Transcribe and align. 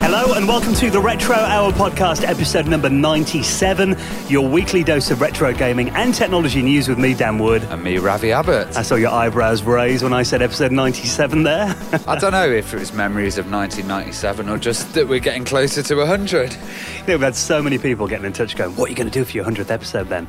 Hello 0.00 0.34
and 0.34 0.46
welcome 0.46 0.74
to 0.74 0.90
the 0.90 1.00
Retro 1.00 1.34
Hour 1.34 1.72
podcast, 1.72 2.22
episode 2.28 2.66
number 2.68 2.88
97, 2.90 3.96
your 4.28 4.46
weekly 4.48 4.84
dose 4.84 5.10
of 5.10 5.20
retro 5.20 5.52
gaming 5.54 5.88
and 5.90 6.14
technology 6.14 6.60
news 6.62 6.86
with 6.86 6.98
me, 6.98 7.14
Dan 7.14 7.38
Wood. 7.38 7.62
And 7.64 7.82
me, 7.82 7.96
Ravi 7.98 8.30
Abbott. 8.30 8.76
I 8.76 8.82
saw 8.82 8.94
your 8.96 9.10
eyebrows 9.10 9.62
raise 9.62 10.02
when 10.02 10.12
I 10.12 10.22
said 10.22 10.42
episode 10.42 10.70
97 10.70 11.42
there. 11.42 11.74
I 12.06 12.16
don't 12.18 12.32
know 12.32 12.48
if 12.48 12.72
it 12.74 12.78
was 12.78 12.92
memories 12.92 13.38
of 13.38 13.50
1997 13.50 14.48
or 14.48 14.58
just 14.58 14.92
that 14.94 15.08
we're 15.08 15.18
getting 15.18 15.44
closer 15.44 15.82
to 15.82 15.96
100. 15.96 16.52
You 16.52 16.58
know, 16.58 17.14
we've 17.14 17.20
had 17.22 17.34
so 17.34 17.62
many 17.62 17.78
people 17.78 18.06
getting 18.06 18.26
in 18.26 18.32
touch 18.34 18.54
going, 18.54 18.76
What 18.76 18.86
are 18.88 18.90
you 18.90 18.96
going 18.96 19.10
to 19.10 19.18
do 19.18 19.24
for 19.24 19.32
your 19.32 19.46
100th 19.46 19.70
episode 19.70 20.08
then? 20.08 20.28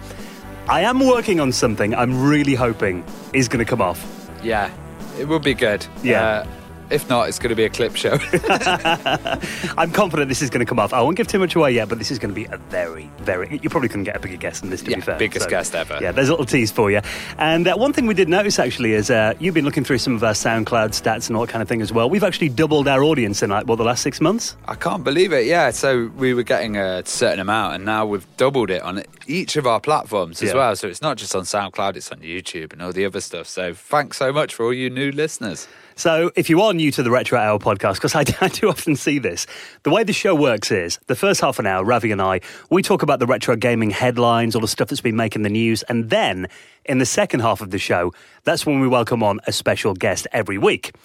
I 0.70 0.82
am 0.82 1.06
working 1.06 1.40
on 1.40 1.52
something 1.52 1.94
I'm 1.94 2.28
really 2.28 2.56
hoping 2.56 3.04
is 3.34 3.48
going 3.48 3.64
to 3.64 3.70
come 3.70 3.82
off. 3.82 4.32
Yeah, 4.42 4.72
it 5.20 5.28
will 5.28 5.40
be 5.40 5.54
good. 5.54 5.86
Yeah. 6.04 6.26
Uh, 6.26 6.48
if 6.90 7.10
not, 7.10 7.28
it's 7.30 7.40
going 7.40 7.50
to 7.50 7.56
be 7.56 7.66
a 7.66 7.70
clip 7.70 7.96
show. 7.96 8.18
I'm 9.78 9.92
confident 9.92 10.30
this 10.30 10.42
is 10.42 10.50
going 10.50 10.66
to 10.66 10.70
come 10.70 10.80
off. 10.80 10.94
I 10.94 11.02
won't 11.02 11.18
give 11.18 11.28
too 11.28 11.40
much 11.40 11.56
away 11.56 11.72
yet, 11.72 11.90
but 11.90 11.98
this 11.98 12.12
is 12.12 12.20
going 12.20 12.34
to 12.34 12.36
be 12.36 12.46
a 12.46 12.58
very, 12.70 13.10
very. 13.20 13.60
You 13.62 13.70
probably 13.70 13.90
couldn't 13.90 14.06
get 14.06 14.16
a 14.16 14.20
bigger 14.20 14.38
guest 14.38 14.62
than 14.62 14.70
this, 14.70 14.82
to 14.84 14.92
Yeah, 14.92 14.98
be 14.98 15.02
fair. 15.02 15.18
biggest 15.18 15.50
guest 15.50 15.76
ever. 15.76 16.00
Yeah, 16.02 16.12
there's 16.12 16.30
a 16.30 16.32
little 16.32 16.46
tease 16.46 16.72
for 16.72 16.90
you. 16.92 17.02
And 17.38 17.68
uh, 17.68 17.76
one 17.76 17.94
thing 17.94 18.08
we 18.08 18.14
did 18.14 18.30
notice 18.30 18.60
actually 18.60 18.94
is 18.94 19.10
uh, 19.10 19.34
you've 19.40 19.54
been 19.54 19.66
looking 19.66 19.84
through 19.84 19.98
some 20.00 20.16
of 20.16 20.24
our 20.24 20.34
SoundCloud 20.34 20.90
stats 20.90 21.28
and 21.28 21.36
all 21.38 21.46
that 21.46 21.52
kind 21.52 21.62
of 21.62 21.68
thing 21.70 21.82
as 21.82 21.92
well. 21.92 22.10
We've 22.10 22.24
actually 22.24 22.50
doubled 22.50 22.88
our 22.88 23.04
audience 23.04 23.44
in 23.44 23.50
like 23.50 23.68
what 23.68 23.76
the 23.78 23.84
last 23.84 24.02
six 24.04 24.22
months. 24.22 24.56
I 24.68 24.76
can't 24.76 25.04
believe 25.04 25.34
it. 25.34 25.46
Yeah, 25.46 25.72
so 25.72 26.08
we 26.18 26.34
were 26.34 26.44
getting 26.44 26.78
a 26.78 27.06
certain 27.06 27.40
amount, 27.40 27.76
and 27.76 27.86
now 27.86 28.06
we've 28.06 28.26
doubled 28.38 28.70
it 28.70 28.82
on 28.82 28.98
each 29.28 29.56
of 29.56 29.68
our 29.68 29.80
platforms 29.80 30.42
as 30.42 30.50
Yeah. 30.50 30.56
well. 30.56 30.76
So 30.76 30.88
it's 30.88 31.02
not 31.02 31.18
just 31.18 31.36
on 31.36 31.44
SoundCloud; 31.44 31.96
it's 31.96 32.12
on 32.12 32.20
YouTube 32.20 32.74
and 32.74 32.82
all 32.82 32.92
the 32.92 33.06
other 33.06 33.22
stuff. 33.22 33.48
So 33.48 33.74
thanks 33.74 34.18
so 34.18 34.32
much 34.34 34.54
for 34.56 34.66
all 34.66 34.74
you 34.74 34.90
new 34.90 35.12
listeners. 35.12 35.68
So, 35.96 36.30
if 36.36 36.48
you 36.48 36.62
are 36.62 36.76
new 36.76 36.92
to 36.92 37.02
the 37.02 37.10
Retro 37.10 37.40
Hour 37.40 37.58
podcast, 37.58 37.96
because 37.96 38.14
I, 38.14 38.20
I 38.46 38.50
do 38.50 38.70
often 38.70 38.96
see 38.96 39.18
this, 39.18 39.48
the 39.82 39.90
way 39.90 40.04
the 40.04 40.14
show 40.14 40.36
works 40.36 40.70
is 40.72 41.00
the 41.08 41.16
first 41.16 41.42
half 41.42 41.58
an 41.58 41.66
hour, 41.66 41.84
Ravi 41.84 42.12
and 42.12 42.22
I, 42.22 42.42
we 42.70 42.84
talk 42.84 43.02
about 43.02 43.18
the 43.18 43.26
retro 43.26 43.56
gaming 43.56 43.90
headlines, 43.90 44.54
all 44.54 44.62
the 44.62 44.68
stuff 44.68 44.90
that's 44.90 45.02
been 45.02 45.16
making 45.16 45.42
the 45.42 45.50
news. 45.50 45.82
And 45.90 46.12
then 46.12 46.50
in 46.86 47.00
the 47.00 47.06
second 47.06 47.40
half 47.40 47.62
of 47.62 47.72
the 47.72 47.80
show, 47.80 48.14
that's 48.48 48.66
when 48.66 48.80
we 48.80 48.88
welcome 48.88 49.24
on 49.24 49.42
a 49.46 49.52
special 49.52 49.94
guest 49.94 50.26
every 50.32 50.58
week. 50.58 50.96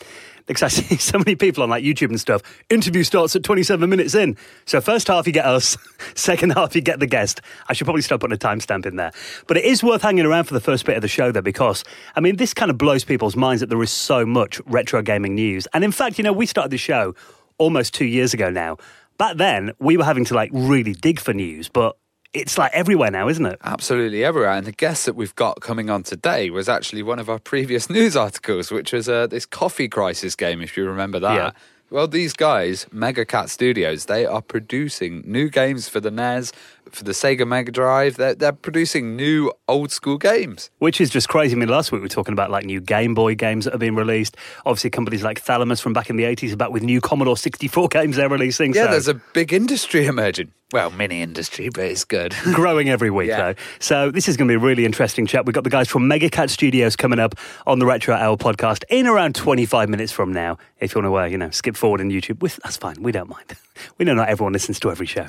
Because 0.47 0.63
I 0.63 0.69
see 0.81 0.97
so 0.97 1.19
many 1.19 1.35
people 1.35 1.63
on 1.65 1.71
like 1.71 1.83
YouTube 1.83 2.09
and 2.09 2.21
stuff, 2.21 2.41
interview 2.71 3.03
starts 3.03 3.35
at 3.35 3.43
27 3.43 3.91
minutes 3.91 4.15
in. 4.15 4.37
So, 4.65 4.81
first 4.81 5.09
half 5.09 5.27
you 5.27 5.33
get 5.33 5.45
us, 5.45 5.77
second 6.15 6.51
half 6.51 6.77
you 6.77 6.81
get 6.81 7.01
the 7.01 7.07
guest. 7.07 7.41
I 7.69 7.73
should 7.73 7.85
probably 7.85 8.03
start 8.03 8.21
putting 8.21 8.35
a 8.35 8.39
timestamp 8.39 8.87
in 8.87 8.95
there. 8.95 9.11
But 9.49 9.57
it 9.57 9.65
is 9.65 9.83
worth 9.83 10.03
hanging 10.03 10.25
around 10.25 10.45
for 10.45 10.55
the 10.55 10.61
first 10.61 10.87
bit 10.87 10.95
of 10.97 11.03
the 11.03 11.09
show, 11.09 11.33
though, 11.33 11.43
because, 11.43 11.85
I 12.15 12.21
mean, 12.21 12.37
this 12.37 12.55
kind 12.55 12.71
of 12.71 12.79
blows 12.79 13.03
people's 13.03 13.35
minds 13.37 13.61
that 13.61 13.71
there 13.71 13.83
is 13.83 13.91
so 13.91 14.25
much 14.25 14.61
retro 14.67 15.03
gaming 15.03 15.35
news. 15.35 15.67
And 15.75 15.83
in 15.83 15.93
fact, 15.93 16.19
you 16.19 16.25
know, 16.25 16.33
we 16.33 16.47
started 16.47 16.71
the 16.71 16.79
show 16.79 17.15
almost 17.59 17.93
two 17.93 18.07
years 18.07 18.33
ago 18.33 18.51
now. 18.51 18.77
Back 19.19 19.37
then, 19.37 19.73
we 19.81 19.97
were 19.97 20.05
having 20.05 20.25
to 20.27 20.35
like 20.35 20.51
really 20.53 20.95
dig 20.95 21.21
for 21.21 21.35
news, 21.35 21.69
but 21.69 21.97
it's 22.35 22.57
like 22.57 22.73
everywhere 22.73 23.11
now, 23.11 23.29
isn't 23.29 23.45
it? 23.45 23.59
Absolutely 23.63 24.25
everywhere. 24.25 24.51
And 24.51 24.67
the 24.67 24.73
guest 24.73 25.07
that 25.07 25.15
we've 25.15 25.35
got 25.35 25.61
coming 25.61 25.91
on 25.91 26.03
today 26.03 26.51
was 26.51 26.69
actually 26.69 27.03
one 27.03 27.19
of 27.19 27.29
our 27.29 27.39
previous 27.39 27.91
news 27.91 28.17
articles, 28.17 28.71
which 28.71 28.93
was 28.93 29.09
uh, 29.09 29.27
this 29.27 29.47
coffee 29.47 29.89
crisis 29.89 30.35
game, 30.35 30.63
if 30.63 30.77
you 30.77 30.87
remember 30.87 31.21
that. 31.21 31.35
Yeah. 31.35 31.51
Well, 31.91 32.09
these 32.09 32.33
guys, 32.33 32.87
Mega 32.91 33.27
Cat 33.27 33.51
Studios, 33.51 34.07
they 34.07 34.25
are 34.25 34.41
producing 34.41 35.23
new 35.27 35.51
games 35.51 35.91
for 35.91 36.01
the 36.01 36.11
NES, 36.11 36.51
for 36.91 37.05
the 37.05 37.13
Sega 37.13 37.47
Mega 37.47 37.71
Drive. 37.71 38.17
They're, 38.17 38.35
they're 38.35 38.53
producing 38.53 39.15
new 39.15 39.53
old 39.69 39.93
school 39.93 40.17
games. 40.17 40.71
Which 40.79 41.03
is 41.03 41.11
just 41.11 41.29
crazy. 41.29 41.55
I 41.55 41.59
mean, 41.59 41.69
last 41.69 41.93
week 41.93 41.99
we 41.99 42.05
were 42.05 42.09
talking 42.09 42.33
about 42.33 42.51
like 42.51 42.65
new 42.65 42.81
Game 42.81 43.13
Boy 43.15 43.35
games 43.35 43.67
that 43.67 43.75
are 43.75 43.79
being 43.79 43.95
released. 43.95 44.39
Obviously, 44.65 44.89
companies 44.89 45.23
like 45.23 45.43
Thalamus 45.43 45.83
from 45.83 45.93
back 45.93 46.09
in 46.09 46.17
the 46.17 46.25
80s 46.25 46.55
are 46.55 46.57
back 46.57 46.71
with 46.71 46.83
new 46.83 47.03
Commodore 47.03 47.37
64 47.37 47.89
games 47.91 48.17
they're 48.17 48.31
releasing. 48.31 48.73
Yeah, 48.73 48.87
so 48.87 48.91
there's 48.93 49.09
a 49.09 49.15
big 49.35 49.53
industry 49.53 50.07
emerging. 50.07 50.51
Well, 50.73 50.91
mini 50.91 51.21
industry, 51.21 51.69
but 51.69 51.85
it's 51.85 52.05
good. 52.05 52.35
growing 52.55 52.89
every 52.89 53.11
week, 53.11 53.29
Yeah. 53.29 53.53
though. 53.53 53.55
So 53.79 54.11
this 54.11 54.27
is 54.29 54.37
going 54.39 54.49
to 54.49 54.53
be 54.53 54.57
a 54.57 54.59
really 54.67 54.87
interesting 54.87 55.27
chat. 55.27 55.45
We've 55.45 55.55
got 55.55 55.65
the 55.65 55.71
guys 55.71 55.89
from 55.89 56.09
Mega 56.09 56.31
Cat 56.31 56.49
Studios 56.49 56.97
coming 56.97 57.19
up 57.19 57.35
on 57.67 57.79
the 57.79 57.85
Retro 57.87 58.15
Hour 58.15 58.37
podcast 58.39 58.85
in 58.89 59.07
around 59.07 59.35
25 59.35 59.89
minutes 59.91 60.13
from 60.13 60.33
now. 60.33 60.57
If 60.81 60.95
you 60.95 61.03
want 61.03 61.13
to, 61.13 61.19
uh, 61.19 61.25
you 61.27 61.37
know, 61.37 61.51
skip 61.51 61.77
forward 61.77 62.01
in 62.01 62.09
YouTube, 62.11 62.41
with, 62.41 62.59
that's 62.65 62.79
fine. 62.79 63.03
We 63.03 63.13
don't 63.13 63.29
mind. 63.29 63.55
we 63.99 64.05
know 64.07 64.15
not 64.15 64.29
everyone 64.31 64.55
listens 64.55 64.81
to 64.81 64.91
every 64.91 65.07
show. 65.07 65.27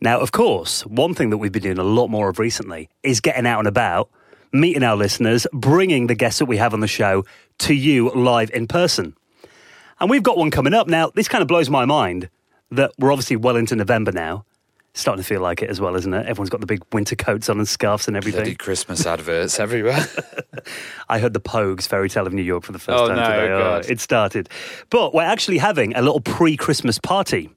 Now, 0.00 0.20
of 0.20 0.30
course, 0.30 0.86
one 0.86 1.14
thing 1.14 1.30
that 1.30 1.38
we've 1.38 1.50
been 1.50 1.62
doing 1.64 1.78
a 1.78 1.82
lot 1.84 2.06
more 2.08 2.28
of 2.28 2.38
recently 2.38 2.88
is 3.02 3.20
getting 3.20 3.46
out 3.46 3.58
and 3.58 3.66
about, 3.66 4.08
meeting 4.52 4.84
our 4.84 4.94
listeners, 4.96 5.48
bringing 5.52 6.06
the 6.06 6.14
guests 6.14 6.38
that 6.38 6.46
we 6.46 6.58
have 6.58 6.72
on 6.72 6.78
the 6.80 6.86
show 6.86 7.24
to 7.58 7.74
you 7.74 8.10
live 8.10 8.50
in 8.52 8.68
person. 8.68 9.16
And 9.98 10.08
we've 10.08 10.22
got 10.22 10.36
one 10.36 10.52
coming 10.52 10.74
up. 10.74 10.86
Now, 10.86 11.10
this 11.12 11.26
kind 11.26 11.42
of 11.42 11.48
blows 11.48 11.68
my 11.68 11.84
mind 11.84 12.28
that 12.70 12.92
we're 12.98 13.12
obviously 13.12 13.36
well 13.36 13.56
into 13.56 13.76
November 13.76 14.12
now. 14.12 14.44
Starting 14.94 15.22
to 15.22 15.26
feel 15.28 15.40
like 15.40 15.62
it 15.62 15.70
as 15.70 15.80
well, 15.80 15.94
isn't 15.94 16.12
it? 16.12 16.26
Everyone's 16.26 16.50
got 16.50 16.60
the 16.60 16.66
big 16.66 16.82
winter 16.92 17.14
coats 17.14 17.48
on 17.48 17.58
and 17.58 17.68
scarves 17.68 18.08
and 18.08 18.16
everything. 18.16 18.40
Bloody 18.40 18.54
Christmas 18.56 19.06
adverts 19.06 19.60
everywhere. 19.60 20.04
I 21.08 21.20
heard 21.20 21.34
the 21.34 21.40
Pogues 21.40 21.86
fairy 21.86 22.08
tale 22.08 22.26
of 22.26 22.32
New 22.32 22.42
York 22.42 22.64
for 22.64 22.72
the 22.72 22.80
first 22.80 22.98
Oh, 22.98 23.06
time 23.06 23.16
no, 23.16 23.22
today. 23.24 23.48
God. 23.48 23.84
Oh, 23.86 23.92
it 23.92 24.00
started. 24.00 24.48
But 24.90 25.14
we're 25.14 25.22
actually 25.22 25.58
having 25.58 25.94
a 25.94 26.02
little 26.02 26.20
pre 26.20 26.56
Christmas 26.56 26.98
party. 26.98 27.50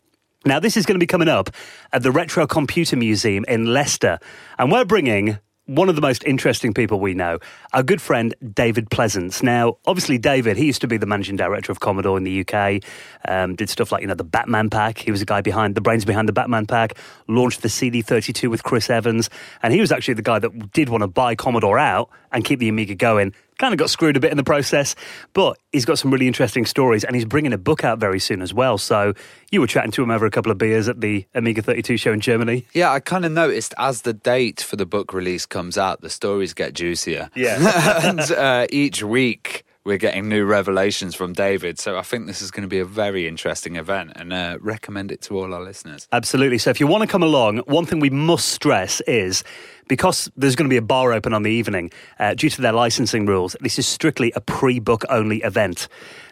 Now, 0.45 0.59
this 0.59 0.77
is 0.77 0.85
going 0.85 0.95
to 0.95 0.99
be 1.03 1.07
coming 1.07 1.29
up 1.29 1.49
at 1.93 2.03
the 2.03 2.11
Retro 2.11 2.45
Computer 2.45 2.95
Museum 2.95 3.43
in 3.47 3.73
Leicester. 3.73 4.19
And 4.59 4.71
we're 4.71 4.85
bringing 4.85 5.39
one 5.65 5.89
of 5.89 5.95
the 5.95 6.01
most 6.01 6.23
interesting 6.23 6.73
people 6.73 6.99
we 6.99 7.13
know, 7.13 7.39
our 7.71 7.83
good 7.83 8.01
friend 8.01 8.33
David 8.53 8.89
Pleasance. 8.89 9.43
Now, 9.43 9.77
obviously, 9.85 10.17
David, 10.17 10.57
he 10.57 10.65
used 10.65 10.81
to 10.81 10.87
be 10.87 10.97
the 10.97 11.05
managing 11.05 11.35
director 11.35 11.71
of 11.71 11.79
Commodore 11.79 12.17
in 12.17 12.23
the 12.23 12.45
UK, 12.45 12.83
um, 13.27 13.55
did 13.55 13.69
stuff 13.69 13.91
like, 13.91 14.01
you 14.01 14.07
know, 14.07 14.15
the 14.15 14.23
Batman 14.23 14.69
pack. 14.69 14.97
He 14.97 15.11
was 15.11 15.19
the 15.19 15.25
guy 15.25 15.41
behind, 15.41 15.75
the 15.75 15.81
brains 15.81 16.03
behind 16.03 16.27
the 16.27 16.33
Batman 16.33 16.65
pack, 16.65 16.97
launched 17.27 17.61
the 17.61 17.67
CD32 17.67 18.49
with 18.49 18.63
Chris 18.63 18.89
Evans. 18.89 19.29
And 19.61 19.73
he 19.73 19.79
was 19.79 19.91
actually 19.91 20.15
the 20.15 20.23
guy 20.23 20.39
that 20.39 20.71
did 20.71 20.89
want 20.89 21.03
to 21.03 21.07
buy 21.07 21.35
Commodore 21.35 21.79
out 21.79 22.09
and 22.31 22.43
keep 22.43 22.59
the 22.59 22.69
Amiga 22.69 22.95
going. 22.95 23.33
Kind 23.61 23.75
of 23.75 23.77
got 23.77 23.91
screwed 23.91 24.17
a 24.17 24.19
bit 24.19 24.31
in 24.31 24.37
the 24.37 24.43
process, 24.43 24.95
but 25.33 25.55
he's 25.71 25.85
got 25.85 25.99
some 25.99 26.09
really 26.09 26.25
interesting 26.25 26.65
stories 26.65 27.03
and 27.03 27.15
he's 27.15 27.25
bringing 27.25 27.53
a 27.53 27.59
book 27.59 27.83
out 27.83 27.99
very 27.99 28.19
soon 28.19 28.41
as 28.41 28.55
well. 28.55 28.79
So 28.79 29.13
you 29.51 29.61
were 29.61 29.67
chatting 29.67 29.91
to 29.91 30.01
him 30.01 30.09
over 30.09 30.25
a 30.25 30.31
couple 30.31 30.51
of 30.51 30.57
beers 30.57 30.87
at 30.87 30.99
the 30.99 31.27
Amiga 31.35 31.61
32 31.61 31.97
show 31.97 32.11
in 32.11 32.21
Germany. 32.21 32.65
Yeah, 32.73 32.91
I 32.91 32.99
kind 32.99 33.23
of 33.23 33.31
noticed 33.31 33.75
as 33.77 34.01
the 34.01 34.13
date 34.13 34.61
for 34.61 34.77
the 34.77 34.87
book 34.87 35.13
release 35.13 35.45
comes 35.45 35.77
out, 35.77 36.01
the 36.01 36.09
stories 36.09 36.55
get 36.55 36.73
juicier. 36.73 37.29
Yeah. 37.35 38.01
and 38.09 38.19
uh, 38.31 38.65
each 38.71 39.03
week 39.03 39.63
we're 39.83 39.97
getting 39.97 40.29
new 40.29 40.45
revelations 40.45 41.15
from 41.15 41.33
David. 41.33 41.79
So 41.79 41.97
I 41.97 42.03
think 42.03 42.27
this 42.27 42.41
is 42.41 42.51
going 42.51 42.63
to 42.63 42.67
be 42.67 42.79
a 42.79 42.85
very 42.85 43.27
interesting 43.27 43.75
event 43.75 44.13
and 44.15 44.31
uh, 44.31 44.57
recommend 44.61 45.11
it 45.11 45.21
to 45.23 45.37
all 45.37 45.53
our 45.53 45.61
listeners. 45.61 46.07
Absolutely. 46.11 46.59
So 46.59 46.69
if 46.69 46.79
you 46.79 46.87
want 46.87 47.01
to 47.01 47.07
come 47.07 47.23
along, 47.23 47.57
one 47.59 47.85
thing 47.85 47.99
we 47.99 48.11
must 48.11 48.49
stress 48.49 49.01
is 49.01 49.43
because 49.87 50.31
there's 50.37 50.55
going 50.55 50.69
to 50.69 50.73
be 50.73 50.77
a 50.77 50.81
bar 50.81 51.11
open 51.11 51.33
on 51.33 51.43
the 51.43 51.51
evening, 51.51 51.91
uh, 52.19 52.33
due 52.33 52.49
to 52.49 52.61
their 52.61 52.71
licensing 52.71 53.25
rules, 53.25 53.55
this 53.59 53.77
is 53.77 53.87
strictly 53.87 54.31
a 54.35 54.41
pre 54.41 54.79
book 54.79 55.03
only 55.09 55.37
event. 55.39 55.87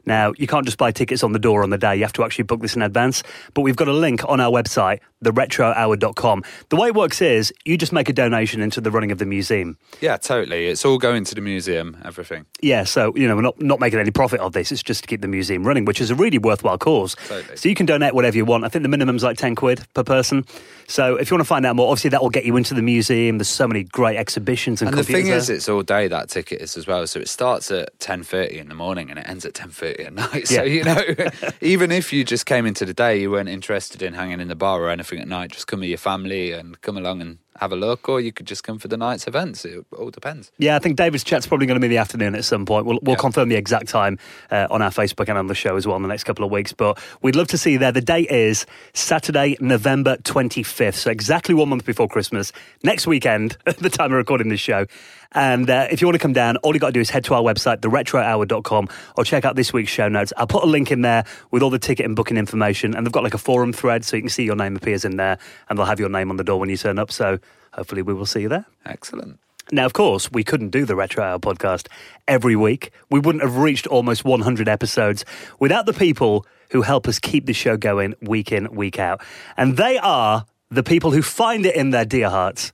Now, 0.06 0.34
you 0.38 0.48
can't 0.48 0.66
just 0.66 0.78
buy 0.78 0.92
tickets 0.92 1.24
on 1.24 1.34
the 1.34 1.40
door 1.40 1.62
on 1.62 1.70
the 1.70 1.78
day, 1.78 1.96
you 1.96 2.04
have 2.04 2.14
to 2.14 2.24
actually 2.24 2.46
book 2.46 2.62
this 2.62 2.76
in 2.76 2.82
advance. 2.82 3.22
But 3.54 3.62
we've 3.62 3.76
got 3.76 3.88
a 3.88 3.94
link 3.94 4.24
on 4.30 4.40
our 4.40 4.52
website, 4.52 5.00
theretrohour.com. 5.24 6.44
The 6.70 6.76
way 6.76 6.88
it 6.90 6.96
works 6.96 7.22
is 7.22 7.54
you 7.66 7.78
just 7.78 7.92
make 7.92 8.10
a 8.10 8.14
donation 8.14 8.62
into 8.62 8.82
the 8.82 8.92
running 8.92 9.12
of 9.12 9.18
the 9.18 9.26
museum. 9.26 9.78
Yeah, 10.02 10.18
totally. 10.18 10.68
It's 10.68 10.86
all 10.86 10.98
going 10.98 11.24
to 11.26 11.36
the 11.36 11.42
museum, 11.42 11.98
everything. 12.06 12.46
Yeah, 12.62 12.84
so, 12.84 13.14
you 13.16 13.28
know, 13.28 13.36
we're 13.36 13.42
not, 13.42 13.62
not 13.62 13.80
making 13.80 14.00
any 14.00 14.12
profit 14.12 14.40
of 14.40 14.54
this, 14.54 14.72
it's 14.72 14.84
just 14.84 15.02
to 15.04 15.08
keep 15.08 15.22
the 15.22 15.28
museum 15.28 15.66
running, 15.66 15.86
which 15.86 16.02
is 16.02 16.12
a 16.12 16.16
really 16.16 16.38
worthwhile 16.38 16.78
cause. 16.78 17.16
Totally. 17.28 17.58
So 17.58 17.70
you 17.70 17.76
can 17.76 17.86
donate 17.86 18.14
whatever 18.14 18.38
you 18.38 18.46
want. 18.46 18.64
I 18.64 18.70
think 18.70 18.84
the 18.84 18.90
minimum's 18.90 19.24
like 19.24 19.38
10 19.38 19.56
quid 19.56 19.82
per 19.94 20.04
person. 20.04 20.46
So 20.88 21.16
if 21.16 21.30
you 21.30 21.36
want 21.36 21.42
to 21.42 21.48
find 21.48 21.66
out 21.66 21.76
more, 21.76 21.90
obviously 21.92 22.10
that 22.12 22.22
will 22.22 22.30
get 22.30 22.46
you 22.46 22.56
into 22.58 22.74
the 22.74 22.82
museum. 22.82 23.38
There's 23.38 23.48
so 23.48 23.68
many 23.68 23.84
great 23.84 24.18
exhibitions 24.18 24.82
and, 24.82 24.90
And 24.90 24.98
the 24.98 25.04
thing 25.04 25.28
is, 25.28 25.50
it's 25.50 25.70
all 25.70 25.84
day 25.84 26.08
that 26.08 26.30
ticket 26.30 26.62
is 26.62 26.76
as 26.78 26.88
well. 26.88 27.06
So 27.08 27.20
it 27.20 27.28
starts 27.30 27.70
at 27.72 27.98
ten 28.00 28.24
thirty 28.24 28.58
in 28.58 28.70
the 28.70 28.76
morning 28.76 29.10
and 29.10 29.20
it 29.20 29.28
ends 29.28 29.46
at 29.46 29.54
ten 29.54 29.70
thirty 29.70 30.04
at 30.06 30.14
night. 30.16 30.48
So 30.48 30.64
Yeah. 30.64 30.64
you 30.64 30.84
know, 30.84 31.02
even 31.62 31.92
if 31.92 32.12
you 32.12 32.24
just 32.24 32.46
came 32.46 32.66
into 32.66 32.86
the 32.86 32.94
day, 32.94 33.20
you 33.22 33.30
weren't 33.32 33.50
interested 33.50 34.02
in 34.02 34.14
hanging 34.14 34.40
in 34.40 34.48
the 34.48 34.56
bar 34.56 34.82
or 34.82 34.90
anything 34.90 35.09
at 35.18 35.28
night, 35.28 35.52
just 35.52 35.66
come 35.66 35.80
with 35.80 35.90
your 35.90 35.98
family 35.98 36.52
and 36.52 36.80
come 36.82 36.98
along 36.98 37.22
and 37.22 37.40
have 37.60 37.72
a 37.72 37.76
look, 37.76 38.08
or 38.10 38.22
you 38.22 38.32
could 38.32 38.46
just 38.48 38.64
come 38.64 38.80
for 38.80 38.88
the 38.88 38.98
night's 38.98 39.28
events. 39.28 39.66
It 39.66 39.86
all 39.98 40.10
depends. 40.10 40.52
Yeah, 40.58 40.76
I 40.76 40.80
think 40.80 40.96
David's 40.96 41.24
chat's 41.24 41.46
probably 41.46 41.66
going 41.68 41.76
to 41.76 41.80
be 41.82 41.88
in 41.88 41.92
the 41.92 41.98
afternoon 41.98 42.36
at 42.36 42.46
some 42.46 42.66
point. 42.66 42.86
We'll, 42.86 43.00
we'll 43.02 43.16
Yeah. 43.16 43.20
confirm 43.22 43.50
the 43.50 43.56
exact 43.56 43.88
time 43.90 44.18
uh, 44.50 44.68
on 44.72 44.82
our 44.82 44.92
Facebook 44.92 45.28
and 45.30 45.38
on 45.38 45.48
the 45.48 45.56
show 45.56 45.76
as 45.76 45.86
well 45.86 45.96
in 45.98 46.02
the 46.02 46.08
next 46.08 46.24
couple 46.24 46.46
of 46.46 46.52
weeks. 46.52 46.72
But 46.74 46.98
we'd 47.22 47.36
love 47.36 47.48
to 47.50 47.58
see 47.58 47.74
you 47.74 47.78
there. 47.80 47.92
The 47.92 48.02
date 48.02 48.30
is 48.32 48.66
Saturday, 48.94 49.58
November 49.60 50.18
25th. 50.18 50.96
So 50.96 51.12
exactly 51.12 51.54
one 51.54 51.70
month 51.70 51.86
before 51.86 52.08
Christmas. 52.08 52.52
Next 52.84 53.08
weekend, 53.08 53.58
at 53.66 53.78
the 53.78 53.90
time 53.90 54.12
of 54.12 54.18
recording 54.18 54.50
this 54.50 54.60
show. 54.62 54.86
And 55.34 55.70
uh, 55.70 55.86
if 55.92 56.02
you 56.02 56.08
want 56.08 56.16
to 56.16 56.20
come 56.20 56.34
down, 56.34 56.58
all 56.58 56.74
you 56.74 56.80
got 56.80 56.88
to 56.88 56.94
do 56.94 57.00
is 57.02 57.12
head 57.12 57.24
to 57.26 57.36
our 57.36 57.44
website, 57.44 57.82
theretrohour.com, 57.82 58.88
or 59.16 59.24
check 59.24 59.46
out 59.46 59.56
this 59.56 59.72
week's 59.72 59.92
show 59.92 60.08
notes. 60.08 60.34
I'll 60.38 60.48
put 60.48 60.64
a 60.64 60.68
link 60.68 60.92
in 60.92 61.02
there 61.02 61.24
with 61.52 61.62
all 61.62 61.70
the 61.70 61.78
ticket 61.78 62.06
and 62.08 62.16
booking 62.16 62.36
information. 62.38 62.96
And 62.96 63.06
they've 63.06 63.14
got 63.14 63.24
like 63.24 63.36
a 63.36 63.40
forum 63.40 63.72
thread 63.72 64.04
so 64.06 64.16
you 64.16 64.24
can 64.24 64.30
see 64.30 64.44
your 64.44 64.56
name 64.56 64.76
appears 64.76 65.06
in 65.06 65.18
there 65.18 65.38
and 65.70 65.78
they'll 65.78 65.86
have 65.86 66.00
your 66.00 66.10
name 66.10 66.32
on 66.32 66.38
the 66.38 66.44
door 66.44 66.60
when 66.60 66.70
you 66.70 66.78
turn 66.78 66.98
up. 66.98 67.12
So 67.12 67.38
hopefully 67.74 68.02
we 68.02 68.14
will 68.14 68.26
see 68.26 68.42
you 68.42 68.50
there. 68.50 68.66
Excellent. 68.86 69.40
Now, 69.72 69.86
of 69.86 69.94
course, 69.94 70.32
we 70.32 70.44
couldn't 70.44 70.70
do 70.70 70.86
the 70.86 70.96
Retro 70.96 71.24
Hour 71.24 71.38
podcast 71.38 71.88
every 72.28 72.56
week. 72.56 72.92
We 73.12 73.20
wouldn't 73.20 73.44
have 73.44 73.58
reached 73.58 73.86
almost 73.86 74.26
100 74.26 74.68
episodes 74.68 75.26
without 75.60 75.86
the 75.86 75.94
people 75.94 76.46
who 76.72 76.82
help 76.82 77.08
us 77.08 77.20
keep 77.20 77.46
the 77.46 77.54
show 77.54 77.78
going 77.78 78.16
week 78.22 78.52
in, 78.52 78.72
week 78.72 78.98
out. 78.98 79.22
And 79.58 79.78
they 79.78 79.98
are 80.00 80.46
the 80.72 80.84
people 80.84 81.12
who 81.12 81.22
find 81.22 81.66
it 81.66 81.76
in 81.76 81.92
their 81.92 82.06
dear 82.06 82.30
hearts 82.30 82.72